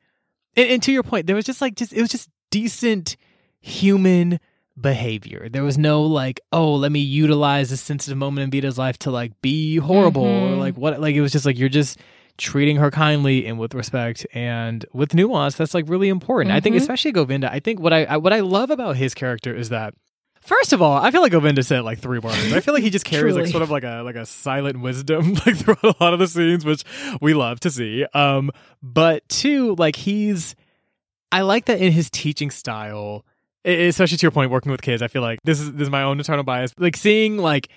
and, 0.55 0.69
and 0.69 0.83
to 0.83 0.91
your 0.91 1.03
point, 1.03 1.27
there 1.27 1.35
was 1.35 1.45
just 1.45 1.61
like 1.61 1.75
just 1.75 1.91
it 1.93 2.01
was 2.01 2.09
just 2.09 2.29
decent 2.51 3.15
human 3.59 4.39
behavior. 4.79 5.47
There 5.49 5.63
was 5.63 5.77
no 5.77 6.03
like, 6.03 6.39
oh, 6.51 6.73
let 6.75 6.91
me 6.91 6.99
utilize 6.99 7.69
this 7.69 7.81
sensitive 7.81 8.17
moment 8.17 8.43
in 8.45 8.61
Veda's 8.61 8.77
life 8.77 8.97
to 8.99 9.11
like 9.11 9.39
be 9.41 9.77
horrible 9.77 10.23
or 10.25 10.49
Mhm. 10.55 10.59
like 10.59 10.75
what 10.77 10.99
like 10.99 11.15
it 11.15 11.21
was 11.21 11.31
just 11.31 11.45
like 11.45 11.57
you're 11.57 11.69
just 11.69 11.99
treating 12.37 12.77
her 12.77 12.89
kindly 12.89 13.45
and 13.45 13.59
with 13.59 13.73
respect 13.75 14.25
and 14.33 14.85
with 14.93 15.13
nuance 15.13 15.55
that's 15.55 15.73
like 15.73 15.85
really 15.87 16.09
important. 16.09 16.53
I 16.55 16.59
think 16.59 16.75
Mhm. 16.75 16.79
especially 16.81 17.11
Govinda, 17.11 17.51
I 17.51 17.59
think 17.59 17.79
what 17.79 17.93
I, 17.93 18.05
I 18.05 18.17
what 18.17 18.33
I 18.33 18.39
love 18.39 18.69
about 18.71 18.95
his 18.97 19.13
character 19.13 19.53
is 19.55 19.69
that 19.69 19.93
First 20.43 20.73
of 20.73 20.81
all, 20.81 20.97
I 20.97 21.11
feel 21.11 21.21
like 21.21 21.33
Govinda 21.33 21.61
said 21.61 21.81
like 21.83 21.99
three 21.99 22.17
words. 22.17 22.51
I 22.51 22.61
feel 22.61 22.73
like 22.73 22.81
he 22.81 22.89
just 22.89 23.05
carries 23.05 23.35
like 23.35 23.45
sort 23.45 23.61
of 23.61 23.69
like 23.69 23.83
a 23.83 24.01
like 24.03 24.15
a 24.15 24.25
silent 24.25 24.81
wisdom 24.81 25.33
like 25.45 25.55
throughout 25.55 25.83
a 25.83 25.95
lot 26.03 26.13
of 26.13 26.19
the 26.19 26.27
scenes, 26.27 26.65
which 26.65 26.83
we 27.21 27.35
love 27.35 27.59
to 27.59 27.69
see. 27.69 28.05
Um, 28.15 28.49
but 28.81 29.21
two, 29.29 29.75
like 29.75 29.95
he's, 29.95 30.55
I 31.31 31.41
like 31.43 31.65
that 31.65 31.79
in 31.79 31.91
his 31.91 32.09
teaching 32.09 32.49
style, 32.49 33.23
especially 33.65 34.17
to 34.17 34.23
your 34.23 34.31
point, 34.31 34.51
working 34.51 34.71
with 34.71 34.81
kids. 34.81 35.01
I 35.01 35.07
feel 35.07 35.21
like 35.21 35.39
this 35.43 35.59
is 35.59 35.71
this 35.73 35.83
is 35.83 35.89
my 35.89 36.03
own 36.03 36.17
internal 36.19 36.43
bias. 36.43 36.73
Like 36.77 36.97
seeing 36.97 37.37
like 37.37 37.69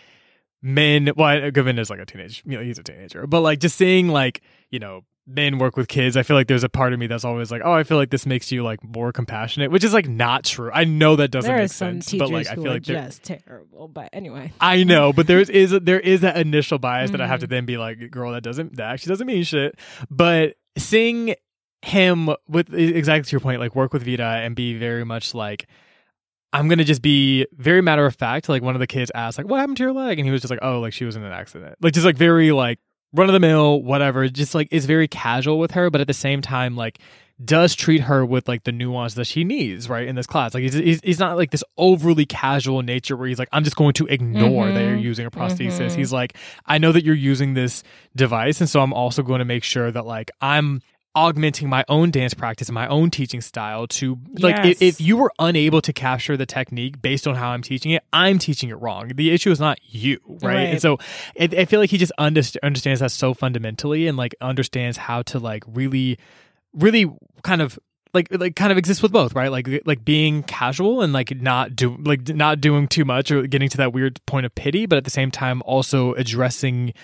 men. 0.63 1.11
Well, 1.17 1.51
Govinda's 1.51 1.91
like 1.91 2.01
a 2.01 2.07
teenage, 2.07 2.43
you 2.47 2.57
know, 2.59 2.65
he's 2.65 2.79
a 2.79 2.83
teenager, 2.83 3.27
but 3.27 3.41
like 3.41 3.61
just 3.61 3.77
seeing 3.77 4.09
like 4.09 4.43
you 4.71 4.79
know 4.79 5.03
men 5.27 5.57
work 5.59 5.75
with 5.77 5.89
kids. 5.89 6.19
I 6.19 6.23
feel 6.23 6.37
like 6.37 6.49
there's 6.49 6.65
a 6.65 6.69
part 6.69 6.93
of 6.93 6.99
me 6.99 7.07
that's 7.07 7.25
always 7.25 7.51
like, 7.51 7.63
oh, 7.65 7.73
I 7.73 7.83
feel 7.83 7.97
like 7.97 8.11
this 8.11 8.27
makes 8.27 8.53
you 8.53 8.63
like 8.63 8.85
more 8.85 9.11
compassionate, 9.11 9.71
which 9.71 9.83
is 9.83 9.95
like 9.95 10.07
not 10.07 10.45
true. 10.45 10.71
I 10.73 10.85
know 10.85 11.17
that 11.17 11.29
doesn't 11.31 11.51
there 11.51 11.61
make 11.63 11.71
some 11.71 12.03
sense, 12.03 12.19
but 12.19 12.29
like 12.31 12.47
I 12.47 12.55
feel 12.57 12.65
like 12.67 12.83
just 12.83 13.23
terrible. 13.23 13.89
But 13.89 14.11
anyway, 14.13 14.53
I 14.61 14.85
know, 14.85 15.13
but 15.15 15.27
there 15.27 15.41
is 15.41 15.71
there 15.83 16.01
is 16.01 16.21
that 16.21 16.37
initial 16.37 16.79
bias 16.79 17.11
that 17.11 17.21
I 17.21 17.25
Mm-hmm. 17.25 17.31
have 17.31 17.41
to 17.41 17.47
then 17.47 17.65
be 17.65 17.79
like, 17.79 18.11
girl, 18.11 18.33
that 18.33 18.43
doesn't 18.43 18.77
that 18.77 18.91
actually 18.93 19.11
doesn't 19.13 19.27
mean 19.27 19.45
shit. 19.45 19.79
But 20.11 20.57
seeing 20.77 21.35
him 21.85 22.31
with 22.49 22.73
exactly 22.75 23.29
to 23.29 23.33
your 23.33 23.41
point, 23.41 23.61
like 23.61 23.75
work 23.75 23.93
with 23.93 24.03
Veda 24.03 24.25
and 24.25 24.55
be 24.57 24.77
very 24.77 25.05
much 25.05 25.35
like. 25.35 25.67
I'm 26.53 26.69
gonna 26.69 26.85
just 26.85 27.03
be 27.03 27.47
very 27.53 27.83
matter 27.83 28.07
of 28.07 28.15
fact. 28.15 28.49
Like 28.49 28.63
one 28.63 28.77
of 28.77 28.81
the 28.81 28.87
kids 28.87 29.11
asked, 29.13 29.39
like, 29.39 29.49
"What 29.49 29.59
happened 29.59 29.77
to 29.79 29.83
your 29.83 29.93
leg?" 29.93 30.21
And 30.21 30.25
he 30.27 30.31
was 30.31 30.41
just 30.41 30.53
like, 30.53 30.61
"Oh, 30.63 30.79
like 30.79 30.93
she 30.93 31.05
was 31.05 31.17
in 31.17 31.25
an 31.25 31.33
accident." 31.33 31.75
Like 31.81 31.93
just 31.95 32.07
like 32.07 32.17
very 32.17 32.53
like 32.53 32.79
run 33.13 33.29
of 33.29 33.33
the 33.33 33.41
mill, 33.41 33.83
whatever. 33.83 34.29
Just 34.29 34.55
like 34.55 34.69
is 34.71 34.87
very 34.87 35.09
casual 35.09 35.59
with 35.59 35.73
her, 35.73 35.91
but 35.91 36.01
at 36.01 36.07
the 36.07 36.15
same 36.15 36.43
time, 36.43 36.77
like 36.77 37.01
does 37.45 37.75
treat 37.75 38.03
her 38.03 38.25
with 38.25 38.47
like 38.47 38.63
the 38.63 38.71
nuance 38.71 39.15
that 39.15 39.25
she 39.25 39.43
needs, 39.43 39.89
right, 39.89 40.07
in 40.07 40.15
this 40.15 40.29
class. 40.29 40.55
Like 40.55 40.63
he's 40.63 40.75
he's, 40.75 41.01
he's 41.03 41.19
not 41.19 41.37
like 41.37 41.51
this 41.51 41.65
overly 41.77 42.25
casual 42.25 42.83
nature 42.83 43.17
where 43.17 43.27
he's 43.27 43.41
like, 43.41 43.49
I'm 43.51 43.65
just 43.65 43.75
going 43.75 43.95
to 43.95 44.07
ignore 44.07 44.71
that 44.71 44.81
you're 44.81 44.97
Mhm. 44.97 45.03
using 45.03 45.27
a 45.27 45.33
prosthesis. 45.33 45.91
Mhm. 45.91 45.97
He's 45.97 46.13
like, 46.13 46.37
I 46.67 46.79
know 46.79 46.93
that 46.93 47.05
you're 47.05 47.17
using 47.17 47.55
this 47.55 47.83
device, 48.15 48.61
and 48.61 48.71
so 48.71 48.81
I'm 48.81 48.93
also 48.93 49.25
going 49.25 49.41
to 49.41 49.45
make 49.45 49.65
sure 49.65 49.91
that 49.91 50.07
like 50.07 50.31
I'm 50.41 50.83
augmenting 51.17 51.69
my 51.69 51.85
own 51.89 52.11
dance 52.11 52.35
practice 52.35 52.69
and 52.69 52.75
my 52.75 52.89
own 52.89 53.11
teaching 53.11 53.41
style 53.41 53.87
to 53.87 54.19
like 54.39 54.57
if, 54.65 54.81
Yes. 54.83 54.95
if 54.95 55.01
you 55.01 55.17
were 55.17 55.33
unable 55.39 55.81
to 55.81 55.93
capture 55.93 56.37
the 56.37 56.47
technique 56.47 57.01
based 57.01 57.27
on 57.29 57.35
how 57.37 57.51
I'm 57.51 57.63
teaching 57.63 57.93
it, 57.93 58.03
I'm 58.13 58.39
teaching 58.39 58.69
it 58.71 58.75
wrong. 58.81 59.09
The 59.15 59.31
issue 59.31 59.51
is 59.51 59.61
not 59.61 59.79
you, 59.89 60.19
right? 60.27 60.43
Right. 60.43 60.61
And 60.71 60.83
so 60.83 60.99
I, 61.41 61.45
I 61.45 61.65
feel 61.67 61.79
like 61.81 61.91
he 61.91 61.99
just 61.99 62.13
underst- 62.19 62.57
understands 62.63 63.01
that 63.01 63.13
so 63.13 63.33
fundamentally 63.35 64.07
and 64.09 64.17
like 64.17 64.35
understands 64.41 64.97
how 64.97 65.23
to 65.23 65.39
like 65.39 65.63
really, 65.69 66.19
really 66.73 67.11
kind 67.43 67.63
of 67.63 67.79
like 68.13 68.29
like 68.31 68.55
kind 68.55 68.71
of 68.71 68.79
exists 68.79 69.03
with 69.03 69.11
both, 69.13 69.35
right? 69.35 69.51
Like 69.51 69.69
like 69.87 70.05
being 70.05 70.43
casual 70.45 71.01
and 71.03 71.13
like 71.13 71.35
not 71.41 71.75
do 71.75 71.97
like 72.05 72.29
not 72.29 72.61
doing 72.61 72.87
too 72.89 73.05
much 73.05 73.31
or 73.33 73.47
getting 73.47 73.69
to 73.71 73.77
that 73.79 73.93
weird 73.93 74.25
point 74.27 74.47
of 74.47 74.55
pity, 74.55 74.87
but 74.87 74.97
at 74.97 75.05
the 75.05 75.11
same 75.11 75.31
time 75.33 75.63
also 75.65 76.15
addressing 76.15 76.95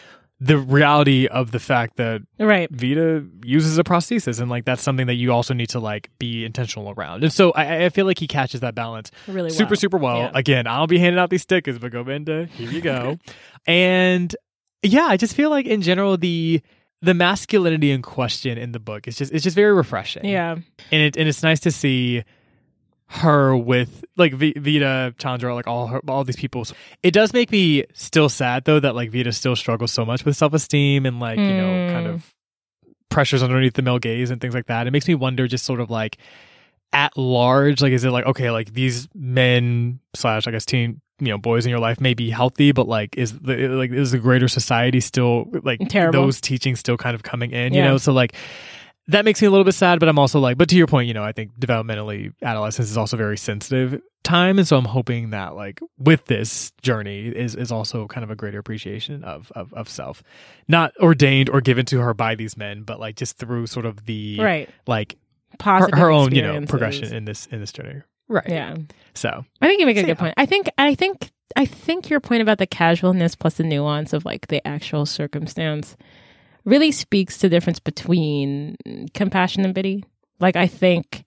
the 0.42 0.56
reality 0.56 1.26
of 1.26 1.50
the 1.50 1.58
fact 1.58 1.96
that 1.96 2.22
right. 2.38 2.70
Veda 2.70 3.24
uses 3.44 3.76
a 3.78 3.84
prosthesis 3.84 4.40
and 4.40 4.50
like 4.50 4.64
that's 4.64 4.82
something 4.82 5.06
that 5.06 5.14
you 5.16 5.32
also 5.32 5.52
need 5.52 5.68
to 5.70 5.78
like 5.80 6.08
be 6.18 6.44
intentional 6.46 6.90
around. 6.96 7.22
And 7.22 7.32
so 7.32 7.50
I, 7.52 7.84
I 7.84 7.88
feel 7.90 8.06
like 8.06 8.18
he 8.18 8.26
catches 8.26 8.60
that 8.60 8.74
balance 8.74 9.10
Really 9.28 9.50
super 9.50 9.70
well. 9.72 9.76
super 9.76 9.96
well. 9.98 10.16
Yeah. 10.18 10.30
Again, 10.34 10.66
I'll 10.66 10.86
be 10.86 10.98
handing 10.98 11.18
out 11.18 11.28
these 11.28 11.42
stickers, 11.42 11.78
but 11.78 11.92
Govinda, 11.92 12.46
here 12.46 12.70
you 12.70 12.80
go. 12.80 13.18
and 13.66 14.34
yeah, 14.82 15.04
I 15.06 15.18
just 15.18 15.34
feel 15.34 15.50
like 15.50 15.66
in 15.66 15.82
general 15.82 16.16
the 16.16 16.62
the 17.02 17.14
masculinity 17.14 17.90
in 17.90 18.00
question 18.02 18.56
in 18.58 18.72
the 18.72 18.80
book 18.80 19.08
is 19.08 19.16
just 19.16 19.32
it's 19.32 19.44
just 19.44 19.56
very 19.56 19.72
refreshing. 19.74 20.24
Yeah. 20.24 20.52
and 20.52 21.02
it 21.02 21.16
and 21.18 21.28
it's 21.28 21.42
nice 21.42 21.60
to 21.60 21.70
see 21.70 22.24
her 23.12 23.56
with 23.56 24.04
like 24.16 24.32
v- 24.34 24.54
Veda, 24.56 25.12
Chandra, 25.18 25.54
like 25.54 25.66
all 25.66 25.88
her, 25.88 26.00
all 26.08 26.22
these 26.24 26.36
people. 26.36 26.64
It 27.02 27.10
does 27.10 27.32
make 27.32 27.50
me 27.50 27.84
still 27.92 28.28
sad 28.28 28.64
though 28.64 28.78
that 28.80 28.94
like 28.94 29.10
Veda 29.10 29.32
still 29.32 29.56
struggles 29.56 29.90
so 29.92 30.04
much 30.04 30.24
with 30.24 30.36
self 30.36 30.54
esteem 30.54 31.06
and 31.06 31.18
like 31.20 31.38
you 31.38 31.44
know 31.48 31.88
kind 31.92 32.06
Mm. 32.06 32.14
of 32.14 32.34
pressures 33.08 33.42
underneath 33.42 33.74
the 33.74 33.82
male 33.82 33.98
gaze 33.98 34.30
and 34.30 34.40
things 34.40 34.54
like 34.54 34.66
that. 34.66 34.86
It 34.86 34.92
makes 34.92 35.08
me 35.08 35.14
wonder 35.16 35.48
just 35.48 35.64
sort 35.64 35.80
of 35.80 35.90
like 35.90 36.18
at 36.92 37.16
large, 37.16 37.82
like 37.82 37.92
is 37.92 38.04
it 38.04 38.10
like 38.10 38.26
okay, 38.26 38.50
like 38.50 38.72
these 38.74 39.08
men 39.14 39.98
slash 40.14 40.46
I 40.46 40.52
guess 40.52 40.64
teen 40.64 41.00
you 41.18 41.28
know 41.28 41.36
boys 41.38 41.66
in 41.66 41.70
your 41.70 41.80
life 41.80 42.00
may 42.00 42.14
be 42.14 42.30
healthy, 42.30 42.70
but 42.72 42.86
like 42.88 43.16
is 43.18 43.36
the 43.38 43.56
like 43.68 43.90
is 43.90 44.12
the 44.12 44.18
greater 44.18 44.46
society 44.48 45.00
still 45.00 45.50
like 45.64 45.80
Terrible. 45.88 46.22
those 46.22 46.40
teachings 46.40 46.78
still 46.78 46.96
kind 46.96 47.14
of 47.16 47.22
coming 47.24 47.50
in? 47.50 47.74
You 47.74 47.82
know, 47.82 47.98
so 47.98 48.12
like 48.12 48.34
that 49.10 49.24
makes 49.24 49.40
me 49.40 49.46
a 49.46 49.50
little 49.50 49.64
bit 49.64 49.74
sad, 49.74 50.00
but 50.00 50.08
I'm 50.08 50.18
also 50.18 50.40
like, 50.40 50.56
but 50.58 50.68
to 50.70 50.76
your 50.76 50.86
point, 50.86 51.08
you 51.08 51.14
know, 51.14 51.22
I 51.24 51.32
think 51.32 51.52
developmentally 51.58 52.32
adolescence 52.42 52.90
is 52.90 52.96
also 52.96 53.16
very 53.16 53.36
sensitive 53.38 54.00
time. 54.22 54.58
And 54.58 54.66
so 54.66 54.76
I'm 54.76 54.84
hoping 54.84 55.30
that 55.30 55.54
like 55.56 55.80
with 55.98 56.26
this 56.26 56.72
journey 56.82 57.28
is, 57.28 57.54
is 57.56 57.72
also 57.72 58.06
kind 58.06 58.24
of 58.24 58.30
a 58.30 58.36
greater 58.36 58.58
appreciation 58.58 59.24
of, 59.24 59.50
of, 59.54 59.72
of 59.74 59.88
self, 59.88 60.22
not 60.68 60.92
ordained 60.98 61.48
or 61.48 61.60
given 61.60 61.86
to 61.86 62.00
her 62.00 62.14
by 62.14 62.34
these 62.34 62.56
men, 62.56 62.82
but 62.82 63.00
like 63.00 63.16
just 63.16 63.38
through 63.38 63.66
sort 63.66 63.86
of 63.86 64.04
the, 64.06 64.38
Right. 64.40 64.68
like 64.86 65.14
her, 65.52 65.56
Positive 65.58 65.98
her 65.98 66.10
own, 66.10 66.34
you 66.34 66.42
know, 66.42 66.60
progression 66.66 67.12
in 67.14 67.24
this, 67.24 67.46
in 67.46 67.60
this 67.60 67.72
journey. 67.72 68.02
Right. 68.28 68.48
Yeah. 68.48 68.76
So 69.14 69.44
I 69.60 69.66
think 69.66 69.80
you 69.80 69.86
make 69.86 69.96
a 69.96 70.00
So, 70.00 70.06
good 70.06 70.16
yeah. 70.16 70.20
point. 70.20 70.34
I 70.36 70.46
think 70.46 70.70
I 70.78 70.94
think 70.94 71.30
I 71.56 71.64
think 71.64 72.08
your 72.08 72.20
point 72.20 72.42
about 72.42 72.58
the 72.58 72.66
casualness 72.66 73.34
plus 73.34 73.54
the 73.54 73.64
nuance 73.64 74.12
of 74.12 74.24
like 74.24 74.46
the 74.46 74.64
actual 74.66 75.04
circumstance 75.04 75.96
really 76.64 76.92
speaks 76.92 77.36
to 77.38 77.42
the 77.42 77.48
difference 77.50 77.80
between 77.80 78.76
compassion 79.14 79.64
and 79.64 79.74
pity. 79.74 80.04
Like 80.38 80.56
I 80.56 80.66
think 80.66 81.24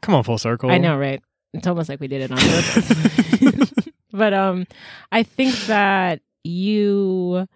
come 0.00 0.14
on 0.14 0.24
full 0.24 0.38
circle. 0.38 0.70
I 0.70 0.78
know, 0.78 0.98
right? 0.98 1.22
It's 1.52 1.66
almost 1.66 1.88
like 1.88 2.00
we 2.00 2.08
did 2.08 2.22
it 2.22 2.30
on 2.30 2.38
purpose. 2.38 3.72
but 4.12 4.32
um 4.34 4.66
I 5.12 5.22
think 5.22 5.54
that 5.66 6.20
you 6.44 7.46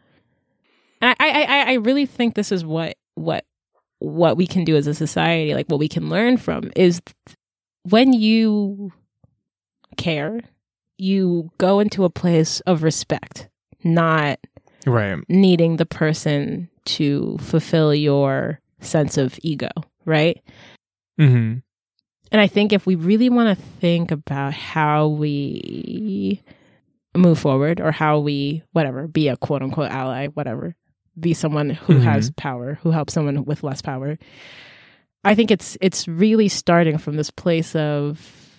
and 1.00 1.10
I, 1.10 1.14
I, 1.20 1.42
I, 1.42 1.70
I 1.70 1.72
really 1.74 2.06
think 2.06 2.34
this 2.34 2.52
is 2.52 2.64
what 2.64 2.96
what 3.14 3.44
what 4.00 4.36
we 4.36 4.46
can 4.46 4.64
do 4.64 4.76
as 4.76 4.86
a 4.86 4.94
society, 4.94 5.54
like 5.54 5.66
what 5.68 5.78
we 5.78 5.88
can 5.88 6.08
learn 6.10 6.36
from 6.36 6.70
is 6.76 7.00
when 7.84 8.12
you 8.12 8.92
care, 9.96 10.40
you 10.98 11.50
go 11.58 11.80
into 11.80 12.04
a 12.04 12.10
place 12.10 12.60
of 12.60 12.82
respect, 12.82 13.48
not 13.82 14.38
Right. 14.86 15.18
needing 15.28 15.76
the 15.76 15.86
person 15.86 16.68
to 16.86 17.36
fulfill 17.40 17.94
your 17.94 18.60
sense 18.80 19.16
of 19.18 19.38
ego, 19.42 19.70
right? 20.04 20.42
Mm-hmm. 21.20 21.58
And 22.32 22.40
I 22.40 22.46
think 22.46 22.72
if 22.72 22.86
we 22.86 22.94
really 22.96 23.30
want 23.30 23.56
to 23.56 23.64
think 23.80 24.10
about 24.10 24.52
how 24.52 25.08
we 25.08 26.42
move 27.16 27.38
forward 27.38 27.80
or 27.80 27.92
how 27.92 28.18
we, 28.18 28.62
whatever, 28.72 29.06
be 29.06 29.28
a 29.28 29.36
quote 29.36 29.62
unquote 29.62 29.90
ally, 29.90 30.26
whatever, 30.28 30.74
be 31.18 31.32
someone 31.32 31.70
who 31.70 31.94
Mhm. 31.94 32.02
has 32.02 32.30
power, 32.32 32.78
who 32.82 32.90
helps 32.90 33.12
someone 33.14 33.44
with 33.44 33.62
less 33.62 33.80
power. 33.80 34.18
I 35.22 35.34
think 35.36 35.50
it's 35.50 35.78
it's 35.80 36.08
really 36.08 36.48
starting 36.48 36.98
from 36.98 37.16
this 37.16 37.30
place 37.30 37.76
of 37.76 38.50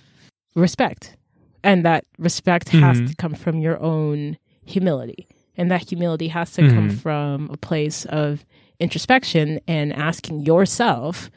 respect. 0.56 1.18
And 1.64 1.84
that 1.84 2.06
respect 2.18 2.70
has 2.70 3.02
Mhm. 3.02 3.08
to 3.10 3.16
come 3.16 3.34
from 3.34 3.60
your 3.60 3.82
own 3.82 4.38
humility. 4.66 5.28
And 5.58 5.72
that 5.72 5.88
humility 5.90 6.28
has 6.30 6.52
to 6.54 6.62
come 6.70 6.90
Mhm. 6.90 6.98
from 6.98 7.50
a 7.52 7.58
place 7.58 8.06
of 8.06 8.44
introspection 8.80 9.60
and 9.68 9.94
asking 9.94 10.42
yourself, 10.42 11.30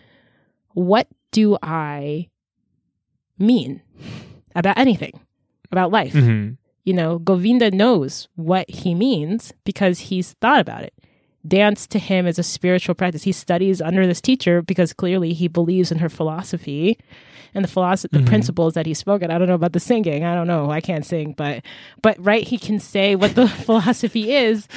what 0.74 1.06
do 1.30 1.56
I 1.62 2.28
mean 3.38 3.80
about 4.54 4.78
anything, 4.78 5.20
about 5.70 5.90
life? 5.92 6.12
Mm-hmm. 6.14 6.54
you 6.84 6.94
know, 6.94 7.18
Govinda 7.18 7.70
knows 7.70 8.28
what 8.34 8.64
he 8.70 8.94
means 8.94 9.52
because 9.64 9.98
he's 10.08 10.32
thought 10.40 10.58
about 10.60 10.84
it. 10.84 10.94
Dance 11.46 11.86
to 11.88 11.98
him 11.98 12.26
is 12.26 12.38
a 12.38 12.42
spiritual 12.42 12.94
practice. 12.94 13.22
He 13.22 13.32
studies 13.32 13.80
under 13.80 14.06
this 14.06 14.20
teacher 14.20 14.60
because 14.62 14.92
clearly 14.92 15.32
he 15.32 15.48
believes 15.48 15.90
in 15.92 15.98
her 15.98 16.08
philosophy 16.08 16.98
and 17.54 17.64
the 17.64 17.68
philosophy, 17.68 18.14
the 18.18 18.24
Mhm. 18.24 18.26
principles 18.26 18.74
that 18.74 18.84
he 18.84 18.92
spoke. 18.92 19.20
spoken. 19.20 19.30
I 19.30 19.38
don't 19.38 19.48
know 19.48 19.54
about 19.54 19.72
the 19.72 19.80
singing. 19.80 20.22
I 20.24 20.34
don't 20.34 20.46
know. 20.46 20.70
I 20.70 20.82
can't 20.82 21.06
sing, 21.06 21.32
but 21.34 21.64
but 22.02 22.16
right, 22.22 22.46
he 22.46 22.58
can 22.58 22.78
say 22.78 23.14
what 23.14 23.34
the 23.34 23.48
philosophy 23.66 24.32
is, 24.34 24.68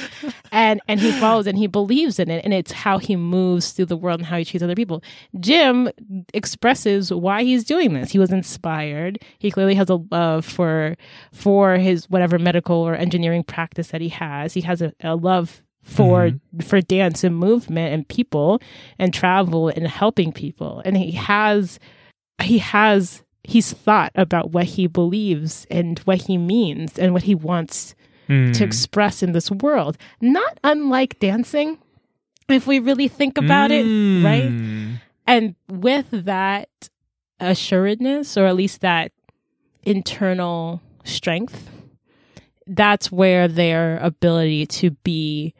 and 0.50 0.80
and 0.88 0.98
he 1.00 1.10
follows 1.12 1.46
and 1.46 1.58
he 1.58 1.66
believes 1.66 2.18
in 2.18 2.30
it, 2.30 2.42
and 2.44 2.54
it's 2.54 2.72
how 2.72 2.96
he 2.96 3.14
moves 3.14 3.72
through 3.72 3.86
the 3.86 3.96
world 3.96 4.20
and 4.20 4.26
how 4.26 4.38
he 4.38 4.44
treats 4.46 4.62
other 4.62 4.74
people. 4.74 5.02
Jim 5.38 5.90
expresses 6.32 7.12
why 7.12 7.42
he's 7.42 7.64
doing 7.64 7.92
this. 7.92 8.12
He 8.12 8.18
was 8.18 8.30
inspired. 8.32 9.18
He 9.38 9.50
clearly 9.50 9.74
has 9.74 9.90
a 9.90 10.00
love 10.10 10.46
for 10.46 10.96
for 11.32 11.76
his 11.76 12.08
whatever 12.08 12.38
medical 12.38 12.76
or 12.76 12.94
engineering 12.94 13.42
practice 13.44 13.88
that 13.88 14.00
he 14.00 14.08
has. 14.08 14.54
He 14.54 14.62
has 14.62 14.80
a, 14.80 14.92
a 15.02 15.14
love 15.14 15.62
for 15.82 16.32
for 16.62 16.80
dance 16.80 17.24
and 17.24 17.36
movement 17.36 17.92
and 17.92 18.06
people 18.08 18.60
and 18.98 19.12
travel 19.12 19.68
and 19.68 19.86
helping 19.86 20.32
people. 20.32 20.80
And 20.84 20.96
he 20.96 21.12
has 21.12 21.78
he 22.42 22.58
has 22.58 23.22
he's 23.44 23.72
thought 23.72 24.12
about 24.14 24.52
what 24.52 24.64
he 24.64 24.86
believes 24.86 25.66
and 25.70 25.98
what 26.00 26.22
he 26.22 26.38
means 26.38 26.98
and 26.98 27.12
what 27.12 27.24
he 27.24 27.34
wants 27.34 27.94
Mm. 28.28 28.56
to 28.56 28.62
express 28.64 29.20
in 29.20 29.32
this 29.32 29.50
world. 29.50 29.98
Not 30.20 30.60
unlike 30.62 31.18
dancing, 31.18 31.78
if 32.48 32.68
we 32.68 32.78
really 32.78 33.08
think 33.08 33.36
about 33.36 33.72
it, 33.72 33.82
right? 33.82 34.48
Mm. 34.48 35.00
And 35.26 35.54
with 35.68 36.06
that 36.12 36.68
assuredness, 37.40 38.36
or 38.36 38.46
at 38.46 38.54
least 38.54 38.80
that 38.82 39.10
internal 39.82 40.80
strength, 41.04 41.68
that's 42.66 43.10
where 43.10 43.48
their 43.48 43.98
ability 43.98 44.66
to 44.66 44.92
be 45.02 45.52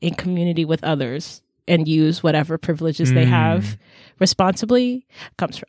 in 0.00 0.14
community 0.14 0.64
with 0.64 0.82
others 0.84 1.42
and 1.68 1.88
use 1.88 2.22
whatever 2.22 2.58
privileges 2.58 3.12
they 3.12 3.24
Mm. 3.24 3.28
have 3.28 3.76
responsibly 4.20 5.06
comes 5.36 5.56
from. 5.56 5.68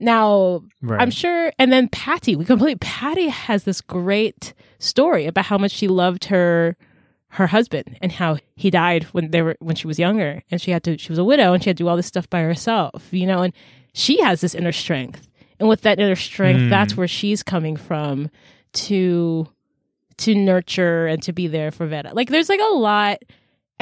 Now, 0.00 0.62
Right. 0.80 1.00
I'm 1.00 1.10
sure. 1.10 1.52
And 1.58 1.72
then 1.72 1.88
Paati, 1.88 2.34
we 2.36 2.44
complete. 2.44 2.80
Paati 2.80 3.28
has 3.28 3.64
this 3.64 3.80
great 3.80 4.52
story 4.80 5.26
about 5.26 5.44
how 5.46 5.58
much 5.58 5.70
she 5.72 5.88
loved 5.88 6.26
her 6.26 6.76
her 7.36 7.46
husband 7.46 7.96
and 8.02 8.12
how 8.12 8.36
he 8.56 8.68
died 8.70 9.04
when 9.12 9.30
they 9.30 9.40
were 9.40 9.56
when 9.60 9.74
she 9.74 9.86
was 9.86 9.98
younger, 9.98 10.42
and 10.50 10.60
she 10.60 10.70
had 10.70 10.82
to. 10.84 10.98
She 10.98 11.08
was 11.10 11.18
a 11.18 11.24
widow, 11.24 11.54
and 11.54 11.62
she 11.62 11.70
had 11.70 11.78
to 11.78 11.82
do 11.84 11.88
all 11.88 11.96
this 11.96 12.06
stuff 12.06 12.28
by 12.28 12.40
herself, 12.42 13.08
you 13.10 13.26
know. 13.26 13.40
And 13.42 13.54
she 13.94 14.20
has 14.20 14.42
this 14.42 14.54
inner 14.54 14.70
strength, 14.72 15.28
and 15.58 15.66
with 15.66 15.80
that 15.82 15.98
inner 15.98 16.14
strength, 16.16 16.60
Mm. 16.60 16.68
that's 16.70 16.94
where 16.94 17.08
she's 17.08 17.42
coming 17.42 17.76
from 17.76 18.28
to 18.74 19.46
to 20.18 20.34
nurture 20.34 21.06
and 21.06 21.22
to 21.22 21.32
be 21.32 21.46
there 21.46 21.70
for 21.70 21.86
Veda. 21.86 22.10
Like, 22.12 22.28
there's 22.28 22.50
like 22.50 22.60
a 22.60 22.74
lot. 22.74 23.18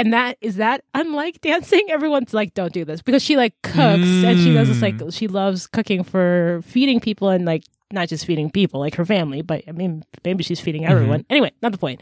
And 0.00 0.12
that 0.12 0.38
is 0.40 0.56
that 0.56 0.82
unlike 0.94 1.40
dancing. 1.40 1.86
Everyone's 1.90 2.32
like, 2.32 2.54
don't 2.54 2.72
do 2.72 2.84
this 2.84 3.02
because 3.02 3.22
she 3.22 3.36
like 3.36 3.54
cooks 3.62 3.78
and 3.78 4.38
she 4.40 4.54
does 4.54 4.68
this 4.68 4.80
like 4.82 4.96
Mm. 4.96 5.12
she 5.12 5.28
loves 5.28 5.66
cooking 5.66 6.02
for 6.04 6.60
feeding 6.64 7.00
people 7.00 7.28
and 7.28 7.44
like 7.44 7.64
not 7.92 8.08
just 8.08 8.24
feeding 8.24 8.50
people 8.50 8.80
like 8.80 8.94
her 8.94 9.04
family, 9.04 9.42
but 9.42 9.62
I 9.68 9.72
mean 9.72 10.02
maybe 10.24 10.42
she's 10.42 10.60
feeding 10.60 10.86
everyone. 10.86 11.24
Anyway, 11.28 11.52
not 11.62 11.72
the 11.72 11.78
point. 11.78 12.00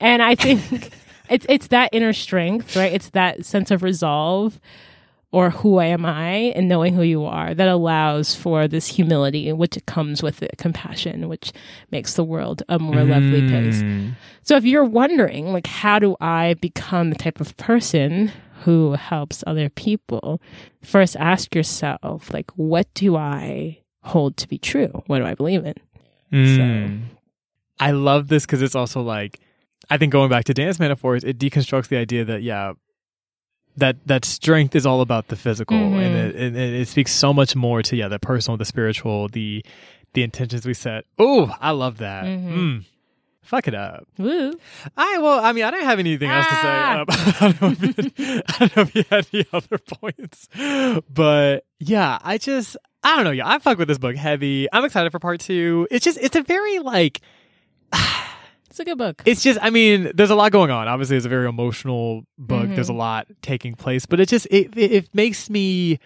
And 0.00 0.22
I 0.22 0.34
think 0.34 0.90
it's 1.30 1.46
it's 1.48 1.68
that 1.68 1.90
inner 1.92 2.12
strength, 2.12 2.74
right? 2.76 2.92
It's 2.92 3.10
that 3.10 3.44
sense 3.44 3.70
of 3.70 3.82
resolve 3.82 4.58
or 5.32 5.48
who 5.50 5.78
I 5.78 5.86
am 5.86 6.04
I 6.04 6.52
and 6.54 6.68
knowing 6.68 6.94
who 6.94 7.02
you 7.02 7.24
are 7.24 7.54
that 7.54 7.68
allows 7.68 8.34
for 8.34 8.68
this 8.68 8.86
humility, 8.86 9.50
which 9.52 9.78
comes 9.86 10.22
with 10.22 10.42
it, 10.42 10.54
compassion, 10.58 11.28
which 11.28 11.52
makes 11.90 12.14
the 12.14 12.24
world 12.24 12.62
a 12.68 12.78
more 12.78 13.02
lovely 13.02 13.48
place. 13.48 13.82
Mm. 13.82 14.12
So 14.42 14.56
if 14.56 14.64
you're 14.64 14.84
wondering, 14.84 15.52
like, 15.52 15.66
how 15.66 15.98
do 15.98 16.16
I 16.20 16.54
become 16.54 17.10
the 17.10 17.16
type 17.16 17.40
of 17.40 17.56
person 17.56 18.30
who 18.64 18.92
helps 18.92 19.42
other 19.46 19.70
people? 19.70 20.40
First, 20.82 21.16
ask 21.16 21.54
yourself, 21.54 22.32
like, 22.32 22.50
what 22.52 22.92
do 22.92 23.16
I 23.16 23.78
hold 24.02 24.36
to 24.36 24.48
be 24.48 24.58
true? 24.58 25.02
What 25.06 25.18
do 25.18 25.24
I 25.24 25.34
believe 25.34 25.64
in? 25.64 25.74
Mm. 26.30 27.00
I 27.80 27.92
love 27.92 28.28
this 28.28 28.44
because 28.44 28.60
it's 28.60 28.74
also 28.74 29.00
like, 29.00 29.40
I 29.88 29.96
think 29.96 30.12
going 30.12 30.28
back 30.28 30.44
to 30.44 30.54
dance 30.54 30.78
metaphors, 30.78 31.24
it 31.24 31.38
deconstructs 31.38 31.88
the 31.88 31.96
idea 31.96 32.24
that 32.26 32.42
yeah, 32.42 32.74
that 33.76 33.96
that 34.06 34.24
strength 34.24 34.74
is 34.74 34.84
all 34.86 35.00
about 35.00 35.28
the 35.28 35.36
physical, 35.36 35.76
Mhm. 35.76 36.02
and 36.04 36.16
it, 36.16 36.36
it, 36.56 36.56
it 36.56 36.88
speaks 36.88 37.12
so 37.12 37.32
much 37.32 37.56
more 37.56 37.82
to 37.82 37.96
yeah, 37.96 38.08
the 38.08 38.18
personal, 38.18 38.56
the 38.58 38.64
spiritual, 38.64 39.28
the 39.28 39.64
the 40.14 40.22
intentions 40.22 40.66
we 40.66 40.74
set. 40.74 41.04
Oh, 41.18 41.54
I 41.60 41.70
love 41.70 41.98
that. 41.98 42.24
Mhm. 42.24 42.52
Mm. 42.54 42.84
Fuck 43.42 43.66
it 43.66 43.74
up. 43.74 44.06
Woo. 44.18 44.52
I 44.96 45.18
well, 45.18 45.44
I 45.44 45.52
mean, 45.52 45.64
I 45.64 45.70
don't 45.70 45.84
have 45.84 45.98
anything 45.98 46.30
else 46.30 46.46
to 46.46 46.54
say. 46.54 46.60
Ah. 46.62 47.00
Um, 47.00 47.06
I, 47.40 47.48
don't 47.48 47.60
know 47.62 47.74
if 47.80 48.18
you, 48.18 48.42
I 48.48 48.58
don't 48.58 48.76
know 48.76 48.82
if 48.82 48.94
you 48.94 49.04
had 49.10 49.26
any 49.32 49.46
other 49.52 49.78
points, 49.78 50.48
but 51.12 51.64
yeah, 51.80 52.18
I 52.22 52.38
just 52.38 52.76
I 53.02 53.16
don't 53.16 53.24
know. 53.24 53.30
Yeah, 53.32 53.48
I 53.48 53.58
fuck 53.58 53.78
with 53.78 53.88
this 53.88 53.98
book 53.98 54.14
heavy. 54.16 54.68
I'm 54.72 54.84
excited 54.84 55.10
for 55.10 55.18
part 55.18 55.40
two. 55.40 55.88
It's 55.90 56.04
just 56.04 56.18
it's 56.20 56.36
a 56.36 56.42
very 56.42 56.78
like 56.78 57.20
It's 58.72 58.80
a 58.80 58.84
good 58.84 58.96
book. 58.98 59.22
it's 59.26 59.42
just 59.42 59.58
I 59.62 59.68
mean, 59.70 60.10
there's 60.14 60.30
a 60.30 60.34
lot 60.34 60.50
going 60.50 60.70
on. 60.70 60.88
Obviously, 60.88 61.16
it's 61.16 61.26
a 61.26 61.28
very 61.28 61.46
emotional 61.46 62.24
book. 62.38 62.68
Mhm. 62.68 62.74
There's 62.74 62.88
a 62.88 62.92
lot 62.94 63.26
taking 63.42 63.74
place, 63.74 64.06
but 64.06 64.18
it 64.18 64.28
just 64.28 64.46
it 64.50 64.76
it, 64.76 64.92
it 64.92 65.14
makes 65.14 65.48
me 65.50 65.98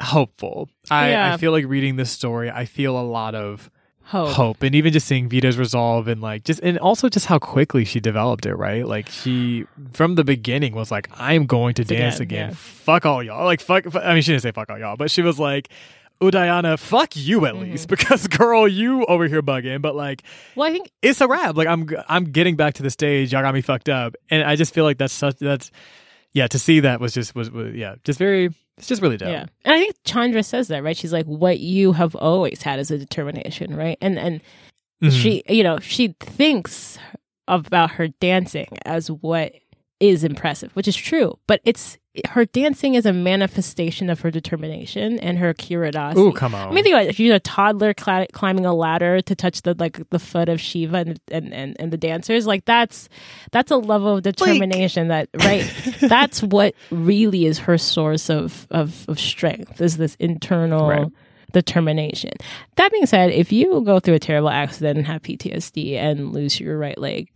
hopeful. 0.00 0.68
I, 0.90 1.10
Yeah. 1.10 1.34
I 1.34 1.36
feel 1.36 1.52
like 1.52 1.66
reading 1.66 1.96
this 1.96 2.10
story. 2.10 2.50
I 2.50 2.64
feel 2.64 2.98
a 2.98 3.02
lot 3.02 3.34
of 3.34 3.70
Hope. 4.06 4.32
hope 4.32 4.62
and 4.62 4.74
even 4.74 4.92
just 4.92 5.06
seeing 5.06 5.30
Veda's 5.30 5.56
resolve 5.56 6.08
and 6.08 6.20
like 6.20 6.44
just 6.44 6.60
and 6.62 6.78
also 6.78 7.08
just 7.08 7.24
how 7.24 7.38
quickly 7.38 7.86
she 7.86 8.00
developed 8.00 8.44
it, 8.44 8.54
right? 8.54 8.86
Like 8.86 9.08
she 9.08 9.64
from 9.94 10.14
the 10.16 10.24
beginning 10.24 10.74
was 10.74 10.90
like, 10.90 11.08
I'm 11.18 11.46
going 11.46 11.72
to 11.76 11.84
To 11.84 11.96
dance 11.96 12.16
get- 12.16 12.20
again. 12.22 12.48
yeah. 12.50 12.54
Fuck 12.54 13.06
all 13.06 13.22
y'all. 13.22 13.44
Like 13.46 13.60
fuck, 13.62 13.84
fu- 13.84 13.98
I 13.98 14.12
mean 14.12 14.22
she 14.22 14.32
didn't 14.32 14.42
say 14.42 14.52
fuck 14.52 14.68
all 14.68 14.78
y'all, 14.78 14.96
but 14.96 15.10
she 15.10 15.22
was 15.22 15.38
like 15.38 15.70
Udayana, 16.20 16.78
fuck 16.78 17.16
you 17.16 17.44
at 17.46 17.54
Mhm. 17.54 17.60
least 17.72 17.88
because 17.94 18.26
girl, 18.28 18.66
you 18.68 19.04
over 19.06 19.26
here 19.28 19.42
bugging, 19.42 19.82
but 19.82 19.94
like 19.94 20.22
Well, 20.54 20.68
I 20.68 20.72
think 20.72 20.90
it's 21.02 21.20
a 21.20 21.28
wrap. 21.28 21.56
Like 21.56 21.68
I'm 21.68 21.88
I'm 22.08 22.24
getting 22.24 22.56
back 22.56 22.74
to 22.74 22.82
the 22.82 22.90
stage. 22.90 23.32
Y'all 23.32 23.42
got 23.42 23.54
me 23.54 23.60
fucked 23.60 23.88
up, 23.88 24.14
and 24.30 24.42
I 24.44 24.56
just 24.56 24.72
feel 24.74 24.84
like 24.84 24.98
that's 24.98 25.12
such 25.12 25.36
that's 25.38 25.70
yeah. 26.32 26.46
To 26.48 26.58
see 26.58 26.80
that 26.80 27.00
was 27.00 27.12
just 27.14 27.34
was, 27.34 27.50
was 27.50 27.74
yeah, 27.74 27.96
just 28.04 28.18
very. 28.18 28.50
It's 28.76 28.88
just 28.88 29.02
really 29.02 29.16
dope. 29.16 29.28
Yeah. 29.28 29.46
And 29.64 29.72
I 29.74 29.78
think 29.78 29.94
Chandra 30.04 30.42
says 30.42 30.66
that, 30.68 30.82
right? 30.82 30.96
She's 30.96 31.12
like, 31.12 31.26
what 31.26 31.60
you 31.60 31.92
have 31.92 32.16
always 32.16 32.60
had 32.60 32.80
is 32.80 32.90
a 32.90 32.98
determination, 32.98 33.76
right? 33.76 33.96
And 34.00 34.18
and 34.18 34.40
Mhm. 35.02 35.12
she 35.22 35.42
you 35.48 35.62
know, 35.62 35.78
she 35.78 36.14
thinks 36.20 36.98
about 37.46 37.92
her 37.92 38.08
dancing 38.08 38.66
as 38.86 39.10
what 39.10 39.52
is 40.00 40.24
impressive, 40.24 40.74
which 40.76 40.88
is 40.88 40.96
true. 40.96 41.38
But 41.46 41.60
it's 41.64 41.98
her 42.30 42.44
dancing 42.44 42.94
is 42.94 43.06
a 43.06 43.12
manifestation 43.12 44.08
of 44.08 44.20
her 44.20 44.30
determination 44.30 45.18
and 45.18 45.36
her 45.38 45.52
curiosity. 45.52 46.20
Oh, 46.20 46.30
come 46.30 46.54
on. 46.54 46.68
I 46.68 46.70
mean, 46.72 46.84
think 46.84 46.94
about 46.94 47.06
it. 47.06 47.08
If 47.10 47.18
you're 47.18 47.34
a 47.34 47.40
toddler 47.40 47.92
cl- 47.98 48.26
climbing 48.32 48.66
a 48.66 48.72
ladder 48.72 49.20
to 49.22 49.34
touch 49.34 49.62
the 49.62 49.74
like 49.78 50.08
the 50.10 50.20
foot 50.20 50.48
of 50.48 50.60
Shiva 50.60 50.98
and, 50.98 51.20
and, 51.32 51.52
and, 51.52 51.76
and 51.80 51.92
the 51.92 51.96
dancers, 51.96 52.46
like 52.46 52.64
that's 52.66 53.08
that's 53.50 53.72
a 53.72 53.76
level 53.76 54.16
of 54.16 54.22
determination 54.22 55.08
that 55.08 55.28
right. 55.42 55.68
that's 56.02 56.40
what 56.42 56.74
really 56.92 57.46
is 57.46 57.58
her 57.58 57.78
source 57.78 58.30
of 58.30 58.68
of, 58.70 59.04
of 59.08 59.18
strength 59.18 59.80
is 59.80 59.96
this 59.96 60.14
internal 60.20 60.88
Right. 60.88 61.06
determination. 61.52 62.30
That 62.76 62.92
being 62.92 63.06
said, 63.06 63.30
if 63.30 63.52
you 63.52 63.82
go 63.84 63.98
through 64.00 64.14
a 64.14 64.18
terrible 64.20 64.50
accident 64.50 64.98
and 64.98 65.06
have 65.06 65.22
PTSD 65.22 65.94
and 65.96 66.32
lose 66.32 66.60
your 66.60 66.78
right 66.78 66.98
leg. 66.98 67.30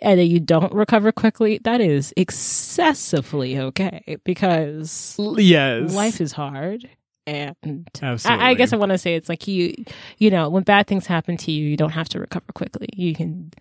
And 0.00 0.20
that 0.20 0.26
you 0.26 0.40
don't 0.40 0.72
recover 0.72 1.10
quickly, 1.10 1.58
that 1.64 1.80
is 1.80 2.12
excessively 2.16 3.58
okay 3.58 4.18
because 4.24 5.16
yes, 5.18 5.94
life 5.94 6.20
is 6.20 6.32
hard 6.32 6.88
and 7.26 7.88
absolutely. 8.02 8.44
I, 8.44 8.50
I 8.50 8.54
guess 8.54 8.72
I 8.72 8.76
want 8.76 8.92
to 8.92 8.98
say 8.98 9.14
it's 9.16 9.28
like 9.28 9.48
you, 9.48 9.74
you 10.18 10.30
know, 10.30 10.48
when 10.48 10.62
bad 10.62 10.86
things 10.86 11.06
happen 11.06 11.36
to 11.38 11.52
you, 11.52 11.68
you 11.68 11.76
don't 11.76 11.90
have 11.90 12.08
to 12.10 12.20
recover 12.20 12.46
quickly. 12.54 12.88
You 12.94 13.14
can. 13.14 13.52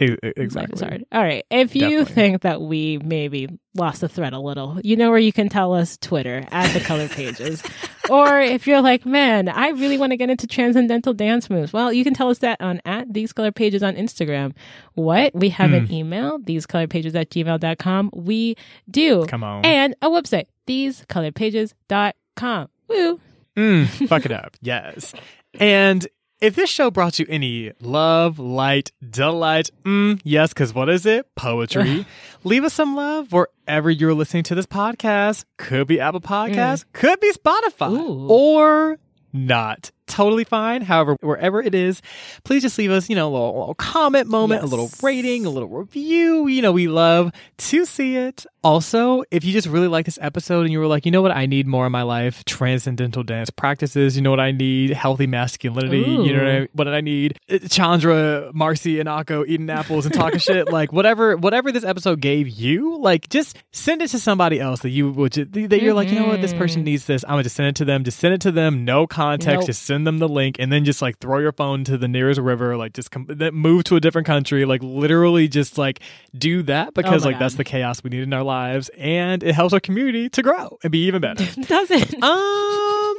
Life 0.00 0.18
exactly. 0.36 0.88
hard. 0.88 1.04
All 1.12 1.22
right. 1.22 1.44
If 1.50 1.74
you 1.76 1.82
Definitely. 1.82 2.14
think 2.14 2.42
that 2.42 2.62
we 2.62 2.98
maybe 2.98 3.48
lost 3.74 4.00
the 4.00 4.08
thread 4.08 4.32
a 4.32 4.38
little, 4.38 4.78
you 4.82 4.96
know 4.96 5.10
where 5.10 5.18
you 5.18 5.32
can 5.32 5.48
tell 5.48 5.74
us 5.74 5.96
Twitter 5.98 6.46
at 6.50 6.72
the 6.72 6.80
color 6.80 7.08
pages. 7.08 7.62
or 8.08 8.40
if 8.40 8.66
you're 8.66 8.80
like, 8.80 9.04
man, 9.04 9.48
I 9.48 9.68
really 9.68 9.98
want 9.98 10.12
to 10.12 10.16
get 10.16 10.30
into 10.30 10.46
transcendental 10.46 11.12
dance 11.14 11.50
moves. 11.50 11.72
Well, 11.72 11.92
you 11.92 12.04
can 12.04 12.14
tell 12.14 12.30
us 12.30 12.38
that 12.38 12.60
on 12.60 12.80
at 12.84 13.12
these 13.12 13.32
color 13.32 13.52
pages 13.52 13.82
on 13.82 13.94
Instagram. 13.96 14.54
What? 14.94 15.34
We 15.34 15.50
have 15.50 15.72
an 15.72 15.92
email, 15.92 16.38
these 16.38 16.66
color 16.66 16.86
pages 16.86 17.14
at 17.14 17.30
gmail.com. 17.30 18.10
We 18.14 18.56
do. 18.90 19.26
Come 19.26 19.44
on. 19.44 19.64
And 19.64 19.94
a 20.02 20.08
website, 20.08 20.46
thesecoloredpages.com. 20.66 22.68
Woo. 22.88 23.20
Mm, 23.56 24.08
fuck 24.08 24.24
it 24.24 24.32
up. 24.32 24.56
Yes. 24.62 25.12
And 25.58 26.06
if 26.40 26.54
this 26.54 26.70
show 26.70 26.90
brought 26.90 27.18
you 27.18 27.26
any 27.28 27.72
love, 27.80 28.38
light, 28.38 28.92
delight, 29.08 29.70
mm, 29.84 30.20
yes, 30.24 30.52
because 30.52 30.72
what 30.74 30.88
is 30.88 31.04
it? 31.06 31.26
Poetry. 31.36 32.06
Leave 32.44 32.64
us 32.64 32.72
some 32.74 32.96
love 32.96 33.32
wherever 33.32 33.90
you're 33.90 34.14
listening 34.14 34.42
to 34.44 34.54
this 34.54 34.66
podcast. 34.66 35.44
Could 35.58 35.86
be 35.86 36.00
Apple 36.00 36.20
Podcasts, 36.20 36.84
could 36.92 37.20
be 37.20 37.32
Spotify, 37.32 37.90
Ooh. 37.92 38.26
or 38.28 38.98
not. 39.32 39.90
totally 40.06 40.42
fine. 40.42 40.82
However, 40.82 41.16
wherever 41.20 41.62
it 41.62 41.72
is, 41.72 42.02
please 42.42 42.62
just 42.62 42.76
leave 42.78 42.90
us, 42.90 43.08
you 43.08 43.14
know, 43.14 43.28
a 43.28 43.30
little, 43.30 43.58
little 43.60 43.74
comment 43.76 44.26
moment, 44.26 44.62
Yes. 44.62 44.72
a 44.72 44.74
little 44.74 44.90
rating, 45.04 45.46
a 45.46 45.50
little 45.50 45.68
review. 45.68 46.48
You 46.48 46.62
know, 46.62 46.72
we 46.72 46.88
love 46.88 47.30
to 47.58 47.84
see 47.84 48.16
it. 48.16 48.44
Also, 48.62 49.22
if 49.30 49.44
you 49.44 49.52
just 49.52 49.66
really 49.66 49.88
like 49.88 50.04
this 50.04 50.18
episode 50.20 50.62
and 50.62 50.72
you 50.72 50.78
were 50.78 50.86
like, 50.86 51.06
you 51.06 51.10
know 51.12 51.22
what, 51.22 51.30
I 51.30 51.46
need 51.46 51.66
more 51.66 51.86
in 51.86 51.92
my 51.92 52.02
life, 52.02 52.44
transcendental 52.44 53.22
dance 53.22 53.48
practices. 53.48 54.16
You 54.16 54.22
know 54.22 54.30
what 54.30 54.40
I 54.40 54.50
need, 54.52 54.90
healthy 54.90 55.26
masculinity. 55.26 55.98
You 56.00 56.36
know 56.36 56.44
what 56.44 56.52
I, 56.52 56.68
what 56.74 56.88
I 56.88 57.00
need, 57.00 57.38
Uh, 57.50 57.58
Chandra, 57.68 58.50
Marcy, 58.52 59.00
and 59.00 59.08
Akko 59.08 59.46
eating 59.46 59.70
apples 59.70 60.04
and 60.04 60.14
talking 60.14 60.38
shit. 60.38 60.68
Like 60.70 60.92
whatever, 60.92 61.36
whatever 61.36 61.72
this 61.72 61.84
episode 61.84 62.20
gave 62.20 62.48
you, 62.48 62.98
like 62.98 63.28
just 63.28 63.56
send 63.72 64.02
it 64.02 64.08
to 64.08 64.18
somebody 64.18 64.60
else 64.60 64.80
that 64.80 64.90
you 64.90 65.10
would, 65.10 65.32
that 65.32 65.82
you're 65.82 65.94
like, 65.94 66.10
you 66.10 66.18
know 66.20 66.26
what, 66.28 66.40
this 66.40 66.52
person 66.52 66.84
needs 66.84 67.06
this. 67.06 67.24
I'm 67.24 67.30
gonna 67.30 67.44
just 67.44 67.56
send 67.56 67.68
it 67.68 67.76
to 67.76 67.84
them. 67.84 68.04
Just 68.04 68.18
send 68.18 68.34
it 68.34 68.40
to 68.42 68.52
them. 68.52 68.84
No 68.84 69.06
context. 69.06 69.60
Nope. 69.60 69.66
Just 69.66 69.82
send 69.84 70.06
them 70.06 70.18
the 70.18 70.28
link, 70.28 70.56
and 70.58 70.70
then 70.70 70.84
just 70.84 71.00
like 71.02 71.18
throw 71.18 71.38
your 71.38 71.52
phone 71.52 71.82
to 71.84 71.96
the 71.98 72.08
nearest 72.08 72.40
river. 72.40 72.76
Like 72.76 72.92
just 72.92 73.10
com- 73.10 73.26
then 73.28 73.54
move 73.54 73.84
to 73.84 73.96
a 73.96 74.00
different 74.00 74.26
country. 74.26 74.64
Like 74.64 74.82
literally, 74.82 75.48
just 75.48 75.78
like 75.78 76.00
do 76.36 76.62
that 76.64 76.94
because 76.94 77.24
Oh 77.24 77.30
like 77.30 77.38
that's 77.38 77.54
the 77.56 77.64
chaos 77.64 78.04
we 78.04 78.10
need 78.10 78.22
in 78.22 78.32
our 78.32 78.44
lives, 78.50 78.90
and 78.98 79.42
it 79.42 79.54
helps 79.54 79.72
our 79.72 79.80
community 79.80 80.28
to 80.30 80.42
grow 80.42 80.78
and 80.82 80.90
be 80.90 81.06
even 81.06 81.20
better. 81.20 81.46
Doesn't. 81.62 82.22
um. 82.22 83.16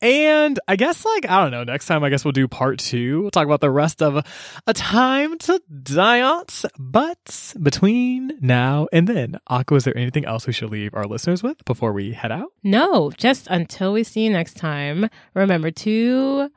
And 0.00 0.60
I 0.68 0.76
guess, 0.76 1.04
like, 1.04 1.28
I 1.28 1.42
don't 1.42 1.50
know, 1.50 1.64
next 1.64 1.86
time 1.86 2.04
I 2.04 2.08
guess 2.08 2.24
we'll 2.24 2.30
do 2.30 2.46
part 2.46 2.78
two. 2.78 3.22
We'll 3.22 3.32
talk 3.32 3.46
about 3.46 3.60
the 3.60 3.70
rest 3.70 4.00
of 4.00 4.24
A 4.68 4.72
Time 4.72 5.36
to 5.38 5.60
Dance. 5.82 6.64
But 6.78 7.54
between 7.60 8.38
now 8.40 8.86
and 8.92 9.08
then, 9.08 9.40
Aqua, 9.48 9.76
is 9.78 9.82
there 9.82 9.98
anything 9.98 10.24
else 10.24 10.46
we 10.46 10.52
should 10.52 10.70
leave 10.70 10.94
our 10.94 11.04
listeners 11.04 11.42
with 11.42 11.64
before 11.64 11.92
we 11.92 12.12
head 12.12 12.30
out? 12.30 12.52
No, 12.62 13.10
just 13.16 13.48
until 13.48 13.92
we 13.92 14.04
see 14.04 14.20
you 14.22 14.30
next 14.30 14.56
time, 14.56 15.10
remember 15.34 15.72
to 15.72 16.48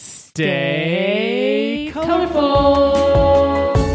Stay 0.00 1.90
colorful. 1.92 3.87